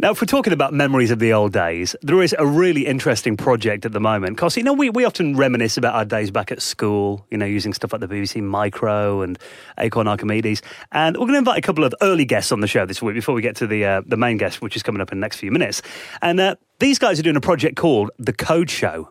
Now, 0.00 0.10
if 0.10 0.20
we're 0.20 0.26
talking 0.26 0.52
about 0.52 0.72
memories 0.72 1.12
of 1.12 1.20
the 1.20 1.32
old 1.32 1.52
days, 1.52 1.94
there 2.02 2.20
is 2.20 2.34
a 2.36 2.44
really 2.44 2.84
interesting 2.84 3.36
project 3.36 3.86
at 3.86 3.92
the 3.92 4.00
moment. 4.00 4.34
Because, 4.34 4.56
you 4.56 4.64
know, 4.64 4.72
we, 4.72 4.90
we 4.90 5.04
often 5.04 5.36
reminisce 5.36 5.76
about 5.76 5.94
our 5.94 6.04
days 6.04 6.32
back 6.32 6.50
at 6.50 6.60
school, 6.60 7.24
you 7.30 7.38
know, 7.38 7.46
using 7.46 7.72
stuff 7.72 7.92
like 7.92 8.00
the 8.00 8.08
BBC 8.08 8.42
Micro 8.42 9.22
and 9.22 9.38
Acorn 9.78 10.08
Archimedes. 10.08 10.62
And 10.90 11.16
we're 11.16 11.26
going 11.26 11.34
to 11.34 11.38
invite 11.38 11.58
a 11.58 11.62
couple 11.62 11.84
of 11.84 11.94
early 12.02 12.24
guests 12.24 12.50
on 12.50 12.58
the 12.58 12.66
show 12.66 12.84
this 12.84 13.00
week 13.00 13.14
before 13.14 13.36
we 13.36 13.40
get 13.40 13.54
to 13.56 13.68
the, 13.68 13.84
uh, 13.84 14.02
the 14.04 14.16
main 14.16 14.36
guest, 14.36 14.60
which 14.60 14.74
is 14.74 14.82
coming 14.82 15.00
up 15.00 15.12
in 15.12 15.18
the 15.18 15.24
next 15.24 15.36
few 15.36 15.52
minutes. 15.52 15.80
And 16.20 16.40
uh, 16.40 16.56
these 16.80 16.98
guys 16.98 17.20
are 17.20 17.22
doing 17.22 17.36
a 17.36 17.40
project 17.40 17.76
called 17.76 18.10
The 18.18 18.32
Code 18.32 18.70
Show. 18.70 19.10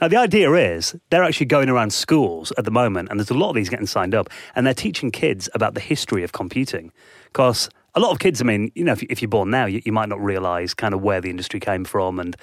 Now, 0.00 0.08
the 0.08 0.16
idea 0.16 0.52
is 0.54 0.96
they're 1.10 1.24
actually 1.24 1.46
going 1.46 1.68
around 1.68 1.92
schools 1.92 2.52
at 2.58 2.64
the 2.64 2.72
moment, 2.72 3.10
and 3.10 3.20
there's 3.20 3.30
a 3.30 3.34
lot 3.34 3.50
of 3.50 3.54
these 3.54 3.68
getting 3.68 3.86
signed 3.86 4.14
up, 4.14 4.28
and 4.56 4.66
they're 4.66 4.74
teaching 4.74 5.12
kids 5.12 5.48
about 5.54 5.74
the 5.74 5.80
history 5.80 6.24
of 6.24 6.32
computing. 6.32 6.90
Because 7.26 7.70
a 7.96 8.00
lot 8.00 8.12
of 8.12 8.18
kids, 8.18 8.40
I 8.40 8.44
mean, 8.44 8.70
you 8.74 8.84
know, 8.84 8.92
if, 8.92 9.02
if 9.04 9.22
you're 9.22 9.28
born 9.28 9.50
now, 9.50 9.64
you, 9.64 9.80
you 9.84 9.92
might 9.92 10.08
not 10.10 10.20
realize 10.22 10.74
kind 10.74 10.94
of 10.94 11.00
where 11.00 11.20
the 11.20 11.30
industry 11.30 11.58
came 11.58 11.84
from, 11.84 12.20
and 12.20 12.36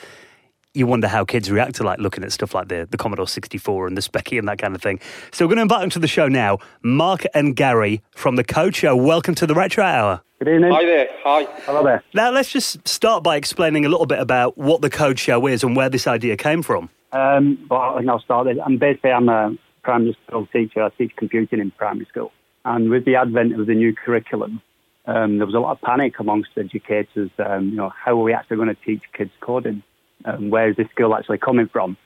you 0.74 0.88
wonder 0.88 1.08
how 1.08 1.24
kids 1.24 1.52
react 1.52 1.76
to 1.76 1.84
like 1.84 2.00
looking 2.00 2.24
at 2.24 2.32
stuff 2.32 2.56
like 2.56 2.68
the, 2.68 2.88
the 2.90 2.98
Commodore 2.98 3.28
64 3.28 3.86
and 3.86 3.96
the 3.96 4.02
Specky 4.02 4.40
and 4.40 4.48
that 4.48 4.58
kind 4.58 4.76
of 4.76 4.82
thing. 4.82 5.00
So 5.32 5.46
we're 5.46 5.50
going 5.50 5.58
to 5.58 5.62
invite 5.62 5.82
them 5.82 5.92
to 5.92 6.00
the 6.00 6.08
show 6.08 6.28
now. 6.28 6.58
Mark 6.82 7.24
and 7.36 7.56
Gary 7.56 8.02
from 8.16 8.36
the 8.36 8.44
Code 8.44 8.76
Show. 8.76 8.96
Welcome 8.96 9.36
to 9.36 9.46
the 9.46 9.54
Retro 9.54 9.84
Hour. 9.84 10.22
Good 10.40 10.56
evening. 10.56 10.72
Hi 10.72 10.84
there. 10.84 11.08
Hi. 11.24 11.44
Hello 11.66 11.84
there. 11.84 12.04
Now, 12.16 12.32
let's 12.32 12.50
just 12.52 12.86
start 12.88 13.24
by 13.24 13.36
explaining 13.36 13.86
a 13.86 13.90
little 13.90 14.08
bit 14.08 14.20
about 14.20 14.58
what 14.58 14.82
the 14.82 14.90
Code 14.90 15.20
Show 15.20 15.46
is 15.46 15.64
and 15.64 15.76
where 15.76 15.90
this 15.90 16.08
idea 16.08 16.36
came 16.36 16.64
from. 16.64 16.90
Um, 17.12 17.68
well, 17.70 17.80
I 17.80 17.98
think 18.00 18.10
I'll 18.10 18.20
start. 18.20 18.48
with- 18.48 18.58
I'm 18.66 18.80
basically 18.80 19.12
I'm 19.12 19.30
a 19.30 19.56
primary 19.84 20.18
school 20.26 20.48
teacher. 20.48 20.82
I 20.82 20.90
teach 20.98 21.12
computing 21.16 21.60
in 21.60 21.70
primary 21.70 22.08
school, 22.08 22.32
and 22.66 22.90
with 22.90 23.06
the 23.06 23.16
advent 23.16 23.58
of 23.60 23.68
the 23.68 23.76
new 23.76 23.94
curriculum, 23.94 24.60
um, 25.06 25.38
there 25.38 25.46
was 25.46 25.56
a 25.56 25.60
lot 25.60 25.72
of 25.72 25.82
panic 25.82 26.20
amongst 26.20 26.52
educators. 26.58 27.30
Um, 27.38 27.70
you 27.70 27.76
know, 27.76 27.90
how 27.90 28.12
are 28.12 28.24
we 28.24 28.34
actually 28.34 28.58
going 28.58 28.70
to 28.70 28.82
teach 28.86 29.02
kids 29.14 29.32
coding? 29.42 29.84
Um, 30.26 30.50
where 30.50 30.70
is 30.70 30.78
this 30.78 30.88
skill 30.92 31.14
actually 31.14 31.40
coming 31.40 31.68
from? 31.68 31.98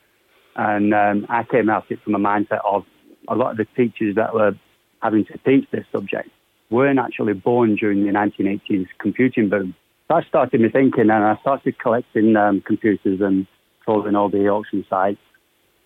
And 0.55 0.93
um, 0.93 1.27
I 1.29 1.43
came 1.43 1.69
at 1.69 1.83
it 1.89 2.01
from 2.03 2.15
a 2.15 2.19
mindset 2.19 2.65
of 2.65 2.85
a 3.27 3.35
lot 3.35 3.51
of 3.51 3.57
the 3.57 3.65
teachers 3.75 4.15
that 4.15 4.33
were 4.33 4.53
having 5.01 5.25
to 5.25 5.37
teach 5.45 5.69
this 5.71 5.85
subject 5.91 6.29
weren't 6.71 6.99
actually 6.99 7.33
born 7.33 7.75
during 7.75 8.05
the 8.05 8.11
1980s 8.11 8.87
computing 8.99 9.49
boom. 9.49 9.75
That 10.09 10.25
started 10.27 10.59
me 10.59 10.69
thinking, 10.69 11.09
and 11.09 11.11
I 11.11 11.37
started 11.41 11.77
collecting 11.79 12.35
um, 12.35 12.61
computers 12.61 13.21
and 13.21 13.45
trawling 13.85 14.15
all 14.15 14.29
the 14.29 14.47
auction 14.47 14.85
sites. 14.89 15.19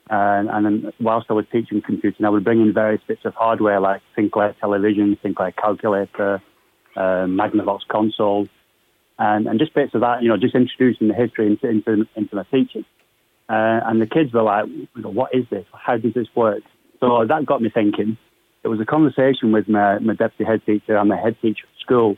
And, 0.09 0.49
and 0.49 0.65
then 0.65 0.93
whilst 0.99 1.27
I 1.29 1.33
was 1.33 1.45
teaching 1.51 1.81
computing, 1.81 2.25
I 2.25 2.29
would 2.29 2.43
bring 2.43 2.61
in 2.61 2.73
various 2.73 3.01
bits 3.07 3.25
of 3.25 3.33
hardware 3.33 3.79
like 3.79 4.01
Sinclair 4.15 4.55
television, 4.59 5.17
Sinclair 5.21 5.51
calculator, 5.51 6.41
uh, 6.95 7.25
Magnavox 7.25 7.79
console, 7.89 8.47
and, 9.19 9.47
and 9.47 9.59
just 9.59 9.73
bits 9.73 9.93
of 9.93 10.01
that, 10.01 10.23
you 10.23 10.29
know, 10.29 10.37
just 10.37 10.55
introducing 10.55 11.07
the 11.07 11.13
history 11.13 11.47
into, 11.47 11.67
into, 11.67 12.07
into 12.15 12.35
my 12.35 12.43
teaching. 12.51 12.85
Uh, 13.49 13.81
and 13.85 14.01
the 14.01 14.07
kids 14.07 14.33
were 14.33 14.43
like, 14.43 14.65
what 14.95 15.35
is 15.35 15.45
this? 15.49 15.65
How 15.73 15.97
does 15.97 16.13
this 16.13 16.27
work? 16.35 16.63
So 16.99 17.25
that 17.27 17.45
got 17.45 17.61
me 17.61 17.69
thinking. 17.69 18.17
It 18.63 18.67
was 18.67 18.79
a 18.79 18.85
conversation 18.85 19.51
with 19.51 19.67
my, 19.67 19.99
my 19.99 20.13
deputy 20.13 20.45
head 20.45 20.61
teacher 20.65 20.95
and 20.95 21.09
my 21.09 21.17
head 21.17 21.35
teacher 21.41 21.63
at 21.63 21.79
school 21.81 22.17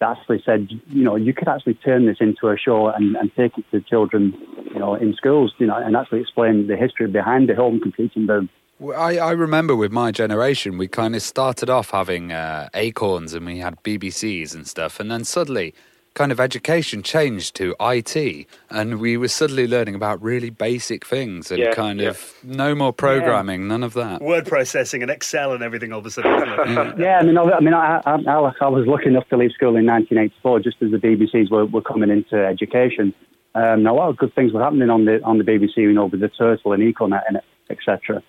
that 0.00 0.16
actually 0.18 0.42
said, 0.44 0.68
you 0.88 1.04
know, 1.04 1.16
you 1.16 1.32
could 1.32 1.48
actually 1.48 1.74
turn 1.74 2.06
this 2.06 2.16
into 2.20 2.48
a 2.48 2.58
show 2.58 2.88
and, 2.88 3.14
and 3.16 3.30
take 3.36 3.56
it 3.56 3.64
to 3.70 3.80
children, 3.80 4.34
you 4.72 4.80
know, 4.80 4.94
in 4.94 5.14
schools, 5.14 5.54
you 5.58 5.66
know, 5.66 5.76
and 5.76 5.96
actually 5.96 6.20
explain 6.20 6.66
the 6.66 6.76
history 6.76 7.06
behind 7.06 7.48
the 7.48 7.54
home 7.54 7.78
computing 7.80 8.26
boom. 8.26 8.48
Well, 8.82 9.00
I, 9.00 9.14
I 9.14 9.30
remember 9.30 9.76
with 9.76 9.92
my 9.92 10.10
generation, 10.10 10.76
we 10.76 10.88
kind 10.88 11.14
of 11.14 11.22
started 11.22 11.70
off 11.70 11.90
having 11.90 12.32
uh, 12.32 12.68
acorns 12.74 13.32
and 13.32 13.46
we 13.46 13.58
had 13.58 13.80
BBCs 13.84 14.56
and 14.56 14.66
stuff, 14.66 14.98
and 14.98 15.08
then 15.08 15.22
suddenly, 15.22 15.72
kind 16.14 16.32
of 16.32 16.40
education 16.40 17.04
changed 17.04 17.54
to 17.54 17.76
IT, 17.80 18.46
and 18.70 18.98
we 18.98 19.16
were 19.16 19.28
suddenly 19.28 19.68
learning 19.68 19.94
about 19.94 20.20
really 20.20 20.50
basic 20.50 21.06
things 21.06 21.52
and 21.52 21.60
Yeah, 21.60 21.72
kind 21.74 22.00
yeah. 22.00 22.08
of 22.08 22.34
no 22.42 22.74
more 22.74 22.92
programming, 22.92 23.68
none 23.68 23.84
of 23.84 23.94
that. 23.94 24.20
Word 24.20 24.46
processing 24.46 25.00
and 25.02 25.12
Excel 25.12 25.52
and 25.52 25.62
everything 25.62 25.92
all 25.92 26.00
of 26.00 26.06
a 26.06 26.10
sudden, 26.10 26.32
isn't? 26.42 26.98
Yeah, 26.98 27.18
I 27.18 27.22
mean, 27.22 27.38
I, 27.38 27.42
I 27.42 27.60
mean, 27.60 27.74
I, 27.74 28.02
I, 28.04 28.14
I 28.16 28.52
I 28.62 28.68
was 28.68 28.88
lucky 28.88 29.06
enough 29.06 29.28
to 29.28 29.36
leave 29.36 29.52
school 29.52 29.76
in 29.76 29.86
1984, 29.86 30.58
just 30.58 30.82
as 30.82 30.90
the 30.90 30.98
BBCs 30.98 31.52
were, 31.52 31.66
were 31.66 31.82
coming 31.82 32.10
into 32.10 32.34
education. 32.34 33.14
Um, 33.54 33.86
a 33.86 33.92
lot 33.92 34.08
of 34.08 34.16
good 34.16 34.34
things 34.34 34.52
were 34.52 34.60
happening 34.62 34.90
on 34.90 35.04
the 35.04 35.22
on 35.22 35.38
the 35.38 35.44
BBC, 35.44 35.76
you 35.76 35.92
know, 35.92 36.06
with 36.06 36.20
the 36.20 36.28
Turtle 36.30 36.72
and 36.72 36.82
Econet 36.82 37.22
and 37.28 37.40
etc. 37.70 38.24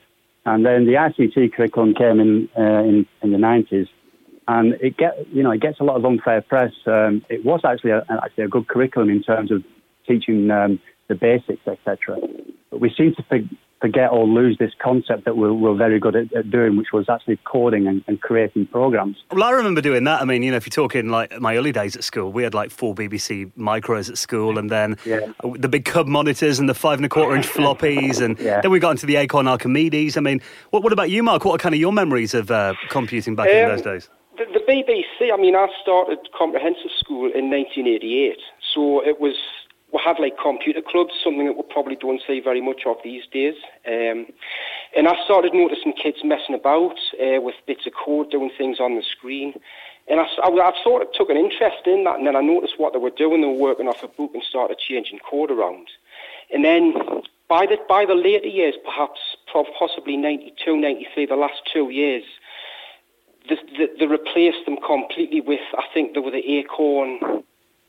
And 0.45 0.65
then 0.65 0.85
the 0.85 0.93
ICT 0.93 1.53
curriculum 1.53 1.93
came 1.93 2.19
in 2.19 2.49
uh, 2.57 2.83
in, 2.83 3.05
in 3.21 3.31
the 3.31 3.37
90s, 3.37 3.87
and 4.47 4.73
it 4.81 4.97
get 4.97 5.13
you 5.31 5.41
know 5.41 5.51
it 5.51 5.61
gets 5.61 5.79
a 5.79 5.83
lot 5.83 5.95
of 5.95 6.05
unfair 6.05 6.41
press. 6.41 6.73
Um, 6.85 7.23
it 7.29 7.45
was 7.45 7.61
actually 7.63 7.91
a, 7.91 8.05
actually 8.23 8.43
a 8.43 8.49
good 8.49 8.67
curriculum 8.67 9.09
in 9.09 9.23
terms 9.23 9.51
of 9.51 9.63
teaching 10.05 10.51
um, 10.51 10.79
the 11.07 11.15
basics, 11.15 11.65
etc. 11.65 12.17
But 12.69 12.81
we 12.81 12.93
seem 12.97 13.15
to 13.15 13.23
forget 13.83 14.11
or 14.13 14.25
lose 14.25 14.57
this 14.59 14.71
concept 14.81 15.25
that 15.25 15.35
we're, 15.35 15.51
we're 15.51 15.75
very 15.75 15.99
good 15.99 16.15
at, 16.15 16.31
at 16.33 16.49
doing, 16.49 16.77
which 16.77 16.93
was 16.93 17.09
actually 17.09 17.37
coding 17.43 17.85
and, 17.85 18.01
and 18.07 18.21
creating 18.21 18.65
programs. 18.67 19.17
Well, 19.29 19.43
I 19.43 19.51
remember 19.51 19.81
doing 19.81 20.05
that. 20.05 20.21
I 20.21 20.25
mean, 20.25 20.41
you 20.41 20.51
know, 20.51 20.55
if 20.57 20.65
you're 20.65 20.71
talking 20.87 21.09
like 21.09 21.37
my 21.41 21.57
early 21.57 21.73
days 21.73 21.93
at 21.97 22.05
school, 22.05 22.31
we 22.31 22.43
had 22.43 22.53
like 22.53 22.71
four 22.71 22.95
BBC 22.95 23.51
micros 23.57 24.09
at 24.09 24.17
school, 24.17 24.57
and 24.57 24.69
then 24.69 24.95
Yeah. 25.05 25.19
the 25.55 25.67
big 25.67 25.83
Cub 25.83 26.07
monitors 26.07 26.59
and 26.59 26.69
the 26.69 26.73
five 26.73 26.97
and 26.99 27.05
a 27.05 27.09
quarter 27.09 27.35
inch 27.35 27.45
floppies, 27.57 28.21
and 28.21 28.39
Yeah. 28.39 28.61
then 28.61 28.71
we 28.71 28.79
got 28.79 28.91
into 28.91 29.05
the 29.05 29.17
Acorn 29.17 29.49
Archimedes. 29.49 30.15
I 30.15 30.21
mean, 30.21 30.39
what, 30.69 30.81
what 30.81 30.93
about 30.93 31.09
you, 31.09 31.21
Mark? 31.21 31.43
What 31.43 31.55
are 31.55 31.57
kind 31.57 31.75
of 31.75 31.81
your 31.81 31.91
memories 31.91 32.33
of 32.33 32.49
uh, 32.51 32.75
computing 32.89 33.35
back 33.35 33.49
in 33.49 33.65
Um, 33.65 33.69
those 33.71 33.81
days? 33.81 34.09
The, 34.37 34.45
the 34.45 34.61
BBC, 34.65 35.31
I 35.31 35.37
mean, 35.37 35.55
I 35.55 35.67
started 35.81 36.19
comprehensive 36.37 36.89
school 36.99 37.25
in 37.35 37.49
1988, 37.51 38.37
so 38.73 39.05
it 39.05 39.19
was, 39.19 39.35
we 39.93 39.99
had 40.03 40.19
like 40.19 40.33
computer 40.41 40.81
clubs, 40.81 41.13
something 41.23 41.45
that 41.45 41.55
we 41.55 41.63
probably 41.69 41.95
don't 41.95 42.21
see 42.25 42.39
very 42.39 42.61
much 42.61 42.81
of 42.87 42.97
these 43.03 43.23
days. 43.31 43.53
Um, 43.87 44.25
and 44.97 45.07
I 45.07 45.13
started 45.23 45.53
noticing 45.53 45.93
kids 45.93 46.17
messing 46.23 46.55
about 46.55 46.97
uh, 47.21 47.39
with 47.39 47.55
bits 47.67 47.85
of 47.85 47.93
code, 47.93 48.31
doing 48.31 48.49
things 48.57 48.79
on 48.79 48.95
the 48.95 49.03
screen. 49.03 49.53
And 50.09 50.19
I 50.19 50.25
sort 50.83 51.03
of 51.03 51.13
took 51.13 51.29
an 51.29 51.37
interest 51.37 51.85
in 51.85 52.03
that, 52.03 52.17
and 52.17 52.27
then 52.27 52.35
I 52.35 52.41
noticed 52.41 52.73
what 52.77 52.93
they 52.93 52.99
were 52.99 53.11
doing. 53.11 53.41
They 53.41 53.47
were 53.47 53.53
working 53.53 53.87
off 53.87 54.03
a 54.03 54.07
book 54.07 54.31
and 54.33 54.43
started 54.43 54.77
changing 54.79 55.19
code 55.29 55.51
around. 55.51 55.87
And 56.51 56.65
then 56.65 56.93
by 57.47 57.67
the, 57.67 57.77
by 57.87 58.05
the 58.05 58.15
later 58.15 58.47
years, 58.47 58.75
perhaps 58.83 59.19
possibly 59.79 60.17
92, 60.17 60.75
93, 60.75 61.27
the 61.27 61.35
last 61.35 61.61
two 61.71 61.89
years, 61.89 62.23
the, 63.47 63.55
the, 63.77 63.87
they 63.99 64.07
replaced 64.07 64.65
them 64.65 64.77
completely 64.85 65.39
with, 65.39 65.61
I 65.77 65.83
think 65.93 66.15
they 66.15 66.19
were 66.19 66.31
the 66.31 66.57
Acorn 66.57 67.43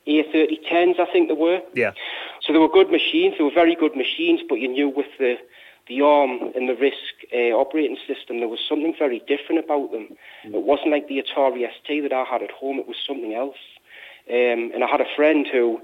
A3010s, 0.07 1.01
I 1.01 1.07
think 1.13 1.29
they 1.29 1.35
were. 1.35 1.61
Yeah. 1.75 1.93
So 2.43 2.53
they 2.53 2.59
were 2.59 2.69
good 2.69 2.91
machines. 2.91 3.35
They 3.39 3.45
were 3.45 3.55
very 3.55 3.75
good 3.75 3.97
machines, 3.97 4.41
but 4.49 4.57
you 4.57 4.69
knew 4.69 4.89
with 4.89 5.07
the 5.19 5.37
the 5.87 6.01
ARM 6.01 6.53
and 6.55 6.69
the 6.69 6.73
RISC 6.73 6.95
uh, 7.33 7.55
operating 7.55 7.99
system, 8.07 8.39
there 8.39 8.49
was 8.49 8.61
something 8.67 8.95
very 8.99 9.19
different 9.27 9.63
about 9.63 9.93
them. 9.93 10.17
It 10.45 10.63
wasn't 10.63 10.93
like 10.93 11.09
the 11.09 11.23
Atari 11.23 11.67
ST 11.71 12.03
that 12.03 12.13
I 12.13 12.25
had 12.25 12.43
at 12.43 12.51
home. 12.51 12.79
It 12.79 12.89
was 12.89 12.97
something 13.07 13.35
else. 13.35 13.59
Um, 14.29 14.73
and 14.73 14.83
I 14.83 14.87
had 14.87 15.03
a 15.03 15.15
friend 15.15 15.47
who, 15.47 15.81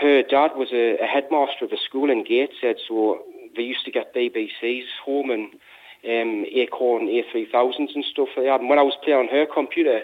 her 0.00 0.22
dad 0.22 0.50
was 0.54 0.68
a, 0.72 0.98
a 0.98 1.06
headmaster 1.06 1.64
of 1.64 1.72
a 1.72 1.78
school 1.78 2.10
in 2.10 2.24
Gateshead, 2.24 2.76
so 2.86 3.22
they 3.56 3.62
used 3.62 3.84
to 3.86 3.90
get 3.90 4.14
BBCs 4.14 4.84
home 5.02 5.30
and 5.30 5.54
um, 6.04 6.44
Acorn 6.52 7.06
A3000s 7.06 7.94
and 7.94 8.04
stuff 8.04 8.28
like 8.36 8.46
that. 8.46 8.60
And 8.60 8.68
when 8.68 8.78
I 8.78 8.82
was 8.82 8.96
playing 9.02 9.20
on 9.20 9.28
her 9.28 9.46
computer, 9.46 10.02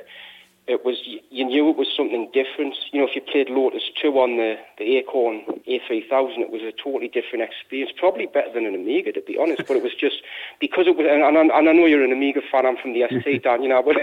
it 0.68 0.84
was 0.84 1.00
you 1.04 1.44
knew 1.44 1.70
it 1.70 1.76
was 1.76 1.88
something 1.96 2.30
different. 2.32 2.76
You 2.92 3.00
know, 3.00 3.08
if 3.08 3.16
you 3.16 3.22
played 3.22 3.48
Lotus 3.48 3.82
2 4.00 4.12
on 4.20 4.36
the, 4.36 4.56
the 4.76 4.98
Acorn 4.98 5.40
A3000, 5.66 6.44
it 6.44 6.52
was 6.52 6.60
a 6.60 6.72
totally 6.72 7.08
different 7.08 7.42
experience. 7.42 7.90
Probably 7.96 8.26
better 8.26 8.52
than 8.52 8.66
an 8.66 8.74
Amiga, 8.74 9.12
to 9.12 9.22
be 9.22 9.38
honest. 9.38 9.64
But 9.66 9.78
it 9.78 9.82
was 9.82 9.94
just 9.98 10.20
because 10.60 10.86
it 10.86 10.96
was, 10.96 11.06
and, 11.08 11.24
and, 11.24 11.50
and 11.50 11.68
I 11.68 11.72
know 11.72 11.86
you're 11.86 12.04
an 12.04 12.12
Amiga 12.12 12.40
fan. 12.52 12.66
I'm 12.66 12.76
from 12.76 12.92
the 12.92 13.08
ST, 13.08 13.42
Dan. 13.44 13.62
You 13.62 13.70
know, 13.70 13.82
but, 13.82 13.96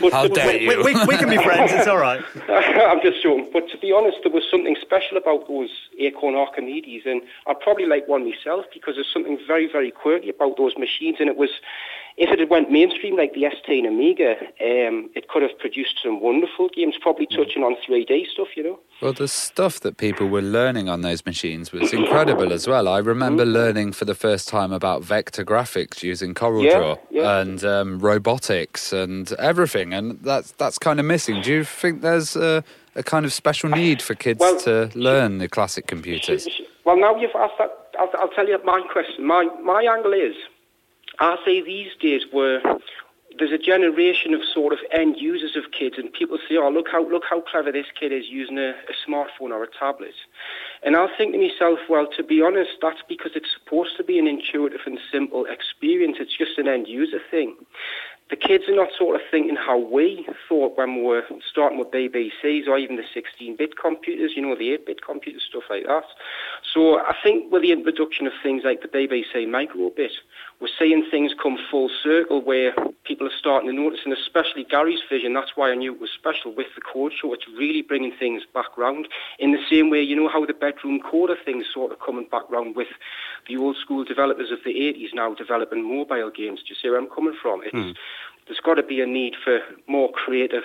but 0.00 0.12
how 0.12 0.26
dare 0.26 0.56
you? 0.56 0.68
We, 0.82 0.94
we, 0.94 1.04
we, 1.04 1.16
can 1.20 1.28
be 1.28 1.36
friends. 1.36 1.70
It's 1.72 1.86
all 1.86 2.00
right. 2.00 2.24
I'm 2.48 3.02
just 3.04 3.22
joking. 3.22 3.48
But 3.52 3.68
to 3.68 3.78
be 3.78 3.92
honest, 3.92 4.24
there 4.24 4.32
was 4.32 4.44
something 4.50 4.76
special 4.80 5.18
about 5.18 5.46
those 5.46 5.70
Acorn 6.00 6.34
Archimedes, 6.34 7.02
and 7.04 7.20
I'd 7.46 7.60
probably 7.60 7.84
like 7.84 8.08
one 8.08 8.24
myself 8.24 8.64
because 8.72 8.96
there's 8.96 9.12
something 9.12 9.38
very, 9.46 9.70
very 9.70 9.90
quirky 9.90 10.30
about 10.30 10.56
those 10.56 10.72
machines, 10.80 11.18
and 11.20 11.28
it 11.28 11.36
was 11.36 11.50
if 12.16 12.30
it 12.30 12.38
had 12.38 12.48
went 12.48 12.70
mainstream 12.70 13.16
like 13.16 13.34
the 13.34 13.44
ST 13.50 13.84
and 13.84 13.86
Amiga, 13.88 14.36
um, 14.60 15.10
it 15.16 15.28
could 15.28 15.42
have 15.42 15.58
produced 15.58 15.98
some 16.00 16.20
wonderful 16.20 16.68
games, 16.68 16.94
probably 17.00 17.26
mm. 17.26 17.36
touching 17.36 17.64
on 17.64 17.76
3D 17.88 18.28
stuff, 18.28 18.48
you 18.56 18.62
know. 18.62 18.78
Well, 19.02 19.12
the 19.12 19.26
stuff 19.26 19.80
that 19.80 19.96
people 19.96 20.28
were 20.28 20.40
learning 20.40 20.88
on 20.88 21.00
those 21.00 21.26
machines 21.26 21.72
was 21.72 21.92
incredible 21.92 22.52
as 22.52 22.68
well. 22.68 22.86
I 22.86 22.98
remember 22.98 23.44
mm. 23.44 23.52
learning 23.52 23.92
for 23.92 24.04
the 24.04 24.14
first 24.14 24.48
time 24.48 24.72
about 24.72 25.02
vector 25.02 25.44
graphics 25.44 26.04
using 26.04 26.34
CorelDRAW 26.34 26.98
yeah, 27.10 27.22
yeah. 27.22 27.38
and 27.40 27.64
um, 27.64 27.98
robotics 27.98 28.92
and 28.92 29.32
everything, 29.32 29.92
and 29.92 30.20
that's 30.22 30.52
that's 30.52 30.78
kind 30.78 31.00
of 31.00 31.06
missing. 31.06 31.42
Do 31.42 31.52
you 31.52 31.64
think 31.64 32.02
there's 32.02 32.36
a, 32.36 32.62
a 32.94 33.02
kind 33.02 33.26
of 33.26 33.32
special 33.32 33.70
need 33.70 34.00
for 34.00 34.14
kids 34.14 34.38
well, 34.38 34.58
to 34.60 34.88
learn 34.94 35.38
the 35.38 35.48
classic 35.48 35.88
computers? 35.88 36.46
Well, 36.84 36.96
now 36.96 37.16
you've 37.16 37.34
asked 37.34 37.54
that, 37.58 37.70
I'll, 37.98 38.10
I'll 38.18 38.28
tell 38.28 38.46
you 38.46 38.58
my 38.64 38.80
question. 38.92 39.26
My 39.26 39.48
my 39.64 39.82
angle 39.82 40.12
is 40.12 40.36
I 41.18 41.36
say 41.44 41.62
these 41.62 41.92
days 42.00 42.22
where 42.30 42.60
there's 43.38 43.52
a 43.52 43.58
generation 43.58 44.32
of 44.32 44.40
sort 44.52 44.72
of 44.72 44.78
end 44.92 45.16
users 45.18 45.56
of 45.56 45.72
kids, 45.72 45.96
and 45.98 46.12
people 46.12 46.38
say, 46.48 46.56
"Oh, 46.56 46.70
look 46.70 46.86
how 46.90 47.08
look 47.08 47.24
how 47.28 47.40
clever 47.40 47.72
this 47.72 47.86
kid 47.98 48.12
is 48.12 48.26
using 48.28 48.58
a, 48.58 48.70
a 48.70 48.94
smartphone 49.08 49.50
or 49.50 49.64
a 49.64 49.68
tablet." 49.68 50.14
And 50.82 50.96
I'll 50.96 51.10
think 51.16 51.32
to 51.32 51.38
myself, 51.38 51.78
well, 51.88 52.06
to 52.16 52.22
be 52.22 52.42
honest, 52.42 52.70
that's 52.80 53.02
because 53.08 53.32
it's 53.34 53.48
supposed 53.52 53.96
to 53.96 54.04
be 54.04 54.18
an 54.18 54.26
intuitive 54.26 54.80
and 54.86 54.98
simple 55.10 55.46
experience. 55.46 56.18
It's 56.20 56.36
just 56.36 56.58
an 56.58 56.68
end 56.68 56.86
user 56.86 57.20
thing 57.30 57.56
the 58.30 58.36
kids 58.36 58.64
are 58.68 58.74
not 58.74 58.88
sort 58.96 59.16
of 59.16 59.22
thinking 59.30 59.54
how 59.54 59.78
we 59.78 60.26
thought 60.48 60.78
when 60.78 60.96
we 60.96 61.02
were 61.02 61.24
starting 61.50 61.78
with 61.78 61.90
BBCs 61.90 62.66
or 62.66 62.78
even 62.78 62.96
the 62.96 63.02
16-bit 63.02 63.78
computers, 63.78 64.32
you 64.34 64.42
know, 64.42 64.56
the 64.56 64.70
8-bit 64.78 65.04
computers, 65.04 65.42
stuff 65.48 65.64
like 65.68 65.84
that. 65.86 66.04
So 66.72 66.98
I 67.00 67.14
think 67.22 67.52
with 67.52 67.62
the 67.62 67.72
introduction 67.72 68.26
of 68.26 68.32
things 68.42 68.62
like 68.64 68.80
the 68.80 68.88
BBC 68.88 69.46
microbit, 69.46 70.12
we're 70.60 70.68
seeing 70.78 71.04
things 71.10 71.32
come 71.40 71.58
full 71.70 71.90
circle 72.02 72.40
where 72.40 72.74
people 73.04 73.26
are 73.26 73.38
starting 73.38 73.68
to 73.68 73.76
notice, 73.76 74.00
and 74.04 74.12
especially 74.12 74.64
Gary's 74.64 75.00
vision, 75.10 75.34
that's 75.34 75.56
why 75.56 75.70
I 75.70 75.74
knew 75.74 75.94
it 75.94 76.00
was 76.00 76.10
special 76.10 76.54
with 76.54 76.68
the 76.74 76.80
code 76.80 77.12
show. 77.12 77.34
It's 77.34 77.46
really 77.48 77.82
bringing 77.82 78.12
things 78.12 78.42
back 78.52 78.76
round 78.78 79.08
in 79.38 79.52
the 79.52 79.58
same 79.68 79.90
way, 79.90 80.02
you 80.02 80.16
know, 80.16 80.28
how 80.28 80.46
the 80.46 80.54
bedroom 80.54 81.00
coder 81.00 81.36
things 81.44 81.66
sort 81.72 81.92
of 81.92 82.00
coming 82.00 82.26
back 82.30 82.48
round 82.50 82.76
with 82.76 82.88
the 83.48 83.56
old 83.56 83.76
school 83.76 84.04
developers 84.04 84.50
of 84.50 84.58
the 84.64 84.70
80s 84.70 85.12
now 85.12 85.34
developing 85.34 85.82
mobile 85.82 86.30
games. 86.30 86.60
Do 86.60 86.66
you 86.68 86.76
see 86.80 86.88
where 86.88 86.98
I'm 86.98 87.10
coming 87.10 87.36
from? 87.40 87.62
It's, 87.64 87.74
mm. 87.74 87.94
There's 88.46 88.60
got 88.60 88.74
to 88.74 88.82
be 88.82 89.00
a 89.00 89.06
need 89.06 89.34
for 89.42 89.60
more 89.86 90.12
creative 90.12 90.64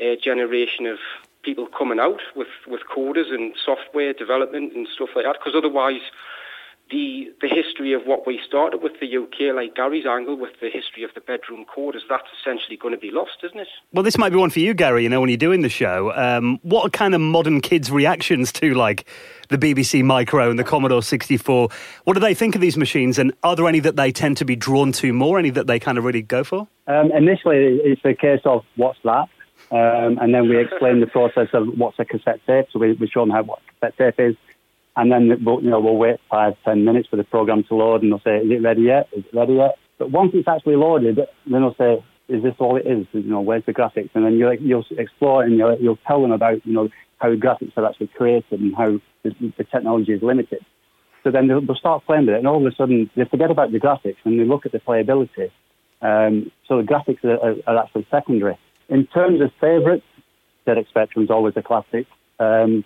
uh, 0.00 0.16
generation 0.22 0.86
of 0.86 0.98
people 1.42 1.66
coming 1.66 1.98
out 1.98 2.20
with, 2.36 2.48
with 2.66 2.82
coders 2.94 3.32
and 3.32 3.54
software 3.64 4.12
development 4.12 4.74
and 4.74 4.86
stuff 4.94 5.10
like 5.14 5.24
that, 5.24 5.36
because 5.38 5.54
otherwise 5.56 6.00
the 6.90 7.32
the 7.40 7.48
history 7.48 7.92
of 7.92 8.02
what 8.04 8.26
we 8.26 8.40
started 8.46 8.82
with 8.82 8.92
the 9.00 9.16
UK, 9.16 9.54
like 9.54 9.74
Gary's 9.74 10.06
angle 10.06 10.36
with 10.36 10.52
the 10.60 10.68
history 10.68 11.04
of 11.04 11.10
the 11.14 11.20
bedroom 11.20 11.64
coders, 11.64 12.00
that's 12.08 12.26
essentially 12.40 12.76
going 12.76 12.94
to 12.94 13.00
be 13.00 13.10
lost, 13.10 13.38
isn't 13.44 13.58
it? 13.58 13.68
Well, 13.92 14.02
this 14.02 14.18
might 14.18 14.30
be 14.30 14.36
one 14.36 14.50
for 14.50 14.60
you, 14.60 14.74
Gary. 14.74 15.04
You 15.04 15.08
know, 15.08 15.20
when 15.20 15.30
you're 15.30 15.36
doing 15.36 15.62
the 15.62 15.68
show, 15.68 16.12
um, 16.14 16.58
what 16.62 16.86
are 16.86 16.90
kind 16.90 17.14
of 17.14 17.20
modern 17.20 17.60
kids' 17.60 17.90
reactions 17.90 18.52
to 18.52 18.74
like 18.74 19.06
the 19.48 19.58
BBC 19.58 20.04
Micro 20.04 20.50
and 20.50 20.58
the 20.58 20.64
Commodore 20.64 21.02
64? 21.02 21.68
What 22.04 22.14
do 22.14 22.20
they 22.20 22.34
think 22.34 22.54
of 22.54 22.60
these 22.60 22.76
machines, 22.76 23.18
and 23.18 23.32
are 23.42 23.56
there 23.56 23.66
any 23.66 23.80
that 23.80 23.96
they 23.96 24.12
tend 24.12 24.36
to 24.38 24.44
be 24.44 24.56
drawn 24.56 24.92
to 24.92 25.12
more? 25.12 25.38
Any 25.38 25.50
that 25.50 25.66
they 25.66 25.78
kind 25.78 25.98
of 25.98 26.04
really 26.04 26.22
go 26.22 26.44
for? 26.44 26.66
Um, 26.86 27.12
initially, 27.12 27.80
it's 27.84 28.02
a 28.04 28.14
case 28.14 28.40
of 28.44 28.64
what's 28.76 28.98
that. 29.04 29.28
Um, 29.70 30.18
and 30.18 30.34
then 30.34 30.48
we 30.48 30.58
explain 30.58 30.98
the 31.00 31.06
process 31.06 31.48
of 31.52 31.78
what's 31.78 31.98
a 32.00 32.04
cassette 32.04 32.40
tape. 32.46 32.66
So 32.72 32.80
we, 32.80 32.94
we 32.94 33.06
show 33.06 33.20
them 33.20 33.30
how 33.30 33.44
what 33.44 33.60
cassette 33.80 33.96
tape 33.98 34.20
is, 34.20 34.36
and 34.96 35.10
then 35.10 35.44
we'll, 35.44 35.62
you 35.62 35.70
know, 35.70 35.80
we'll 35.80 35.96
wait 35.96 36.16
five, 36.30 36.54
ten 36.64 36.84
minutes 36.84 37.08
for 37.08 37.16
the 37.16 37.24
program 37.24 37.64
to 37.68 37.74
load, 37.74 38.02
and 38.02 38.12
they'll 38.12 38.20
say, 38.20 38.38
"Is 38.38 38.50
it 38.50 38.62
ready 38.62 38.82
yet? 38.82 39.08
Is 39.12 39.24
it 39.24 39.36
ready 39.36 39.54
yet?" 39.54 39.76
But 39.98 40.10
once 40.10 40.32
it's 40.34 40.48
actually 40.48 40.76
loaded, 40.76 41.16
then 41.16 41.60
they'll 41.60 41.74
say, 41.74 42.04
"Is 42.28 42.42
this 42.42 42.54
all 42.58 42.76
it 42.76 42.86
is? 42.86 43.06
You 43.12 43.22
know, 43.22 43.40
where's 43.40 43.64
the 43.66 43.74
graphics?" 43.74 44.10
And 44.14 44.24
then 44.24 44.34
you'll, 44.34 44.54
you'll 44.54 44.84
explore 44.98 45.42
and 45.44 45.56
you'll, 45.56 45.76
you'll 45.80 45.98
tell 46.06 46.22
them 46.22 46.32
about, 46.32 46.64
you 46.66 46.72
know, 46.72 46.88
how 47.18 47.34
graphics 47.34 47.76
are 47.76 47.86
actually 47.86 48.08
created 48.08 48.60
and 48.60 48.74
how 48.74 48.98
the, 49.22 49.30
the 49.58 49.64
technology 49.64 50.12
is 50.12 50.22
limited. 50.22 50.64
So 51.22 51.30
then 51.30 51.48
they'll, 51.48 51.60
they'll, 51.60 51.76
start 51.76 52.04
playing 52.06 52.26
with 52.26 52.34
it, 52.34 52.38
and 52.38 52.48
all 52.48 52.64
of 52.64 52.72
a 52.72 52.74
sudden 52.74 53.10
they 53.14 53.24
forget 53.24 53.50
about 53.50 53.72
the 53.72 53.78
graphics 53.78 54.16
and 54.24 54.40
they 54.40 54.44
look 54.44 54.66
at 54.66 54.72
the 54.72 54.78
playability. 54.78 55.50
Um, 56.02 56.50
so 56.66 56.78
the 56.78 56.82
graphics 56.82 57.22
are, 57.24 57.38
are, 57.38 57.56
are, 57.66 57.84
actually 57.84 58.06
secondary. 58.10 58.58
In 58.88 59.06
terms 59.06 59.40
of 59.42 59.50
favourites, 59.60 60.04
ZX 60.66 60.88
Spectrum 60.88 61.24
is 61.24 61.30
always 61.30 61.54
a 61.56 61.62
classic. 61.62 62.06
Um, 62.38 62.84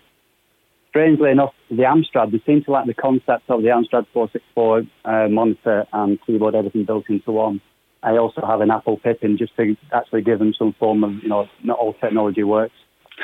strangely 0.95 1.29
enough, 1.29 1.53
the 1.69 1.83
Amstrad, 1.83 2.31
they 2.31 2.41
seem 2.45 2.63
to 2.63 2.71
like 2.71 2.85
the 2.85 2.93
concept 2.93 3.49
of 3.49 3.61
the 3.61 3.67
Amstrad 3.67 4.05
464 4.13 4.83
uh, 5.03 5.27
monitor 5.27 5.85
and 5.91 6.17
keyboard, 6.25 6.55
everything 6.55 6.85
built 6.85 7.09
into 7.09 7.33
one. 7.33 7.59
I 8.01 8.15
also 8.17 8.41
have 8.45 8.61
an 8.61 8.71
Apple 8.71 8.95
Pippin 8.97 9.37
just 9.37 9.53
to 9.57 9.75
actually 9.91 10.21
give 10.21 10.39
them 10.39 10.53
some 10.57 10.71
form 10.79 11.03
of, 11.03 11.11
you 11.21 11.27
know, 11.27 11.49
not 11.63 11.77
all 11.79 11.95
technology 11.95 12.43
works. 12.43 12.75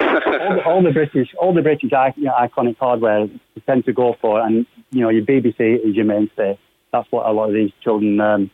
all, 0.01 0.07
the, 0.07 0.61
all, 0.65 0.83
the, 0.83 0.91
British, 0.91 1.29
all 1.39 1.53
the 1.53 1.61
British 1.61 1.91
you 2.17 2.23
know, 2.25 2.33
iconic 2.33 2.77
hardware 2.77 3.27
tend 3.65 3.85
to 3.85 3.93
go 3.93 4.17
for, 4.19 4.41
and 4.41 4.65
you 4.91 5.01
know, 5.01 5.09
your 5.09 5.23
BBC 5.23 5.59
is 5.59 5.95
your 5.95 6.05
mainstay. 6.05 6.59
That's 6.91 7.09
what 7.09 7.25
a 7.25 7.31
lot 7.31 7.49
of 7.49 7.53
these 7.53 7.71
children 7.81 8.19
um, 8.19 8.51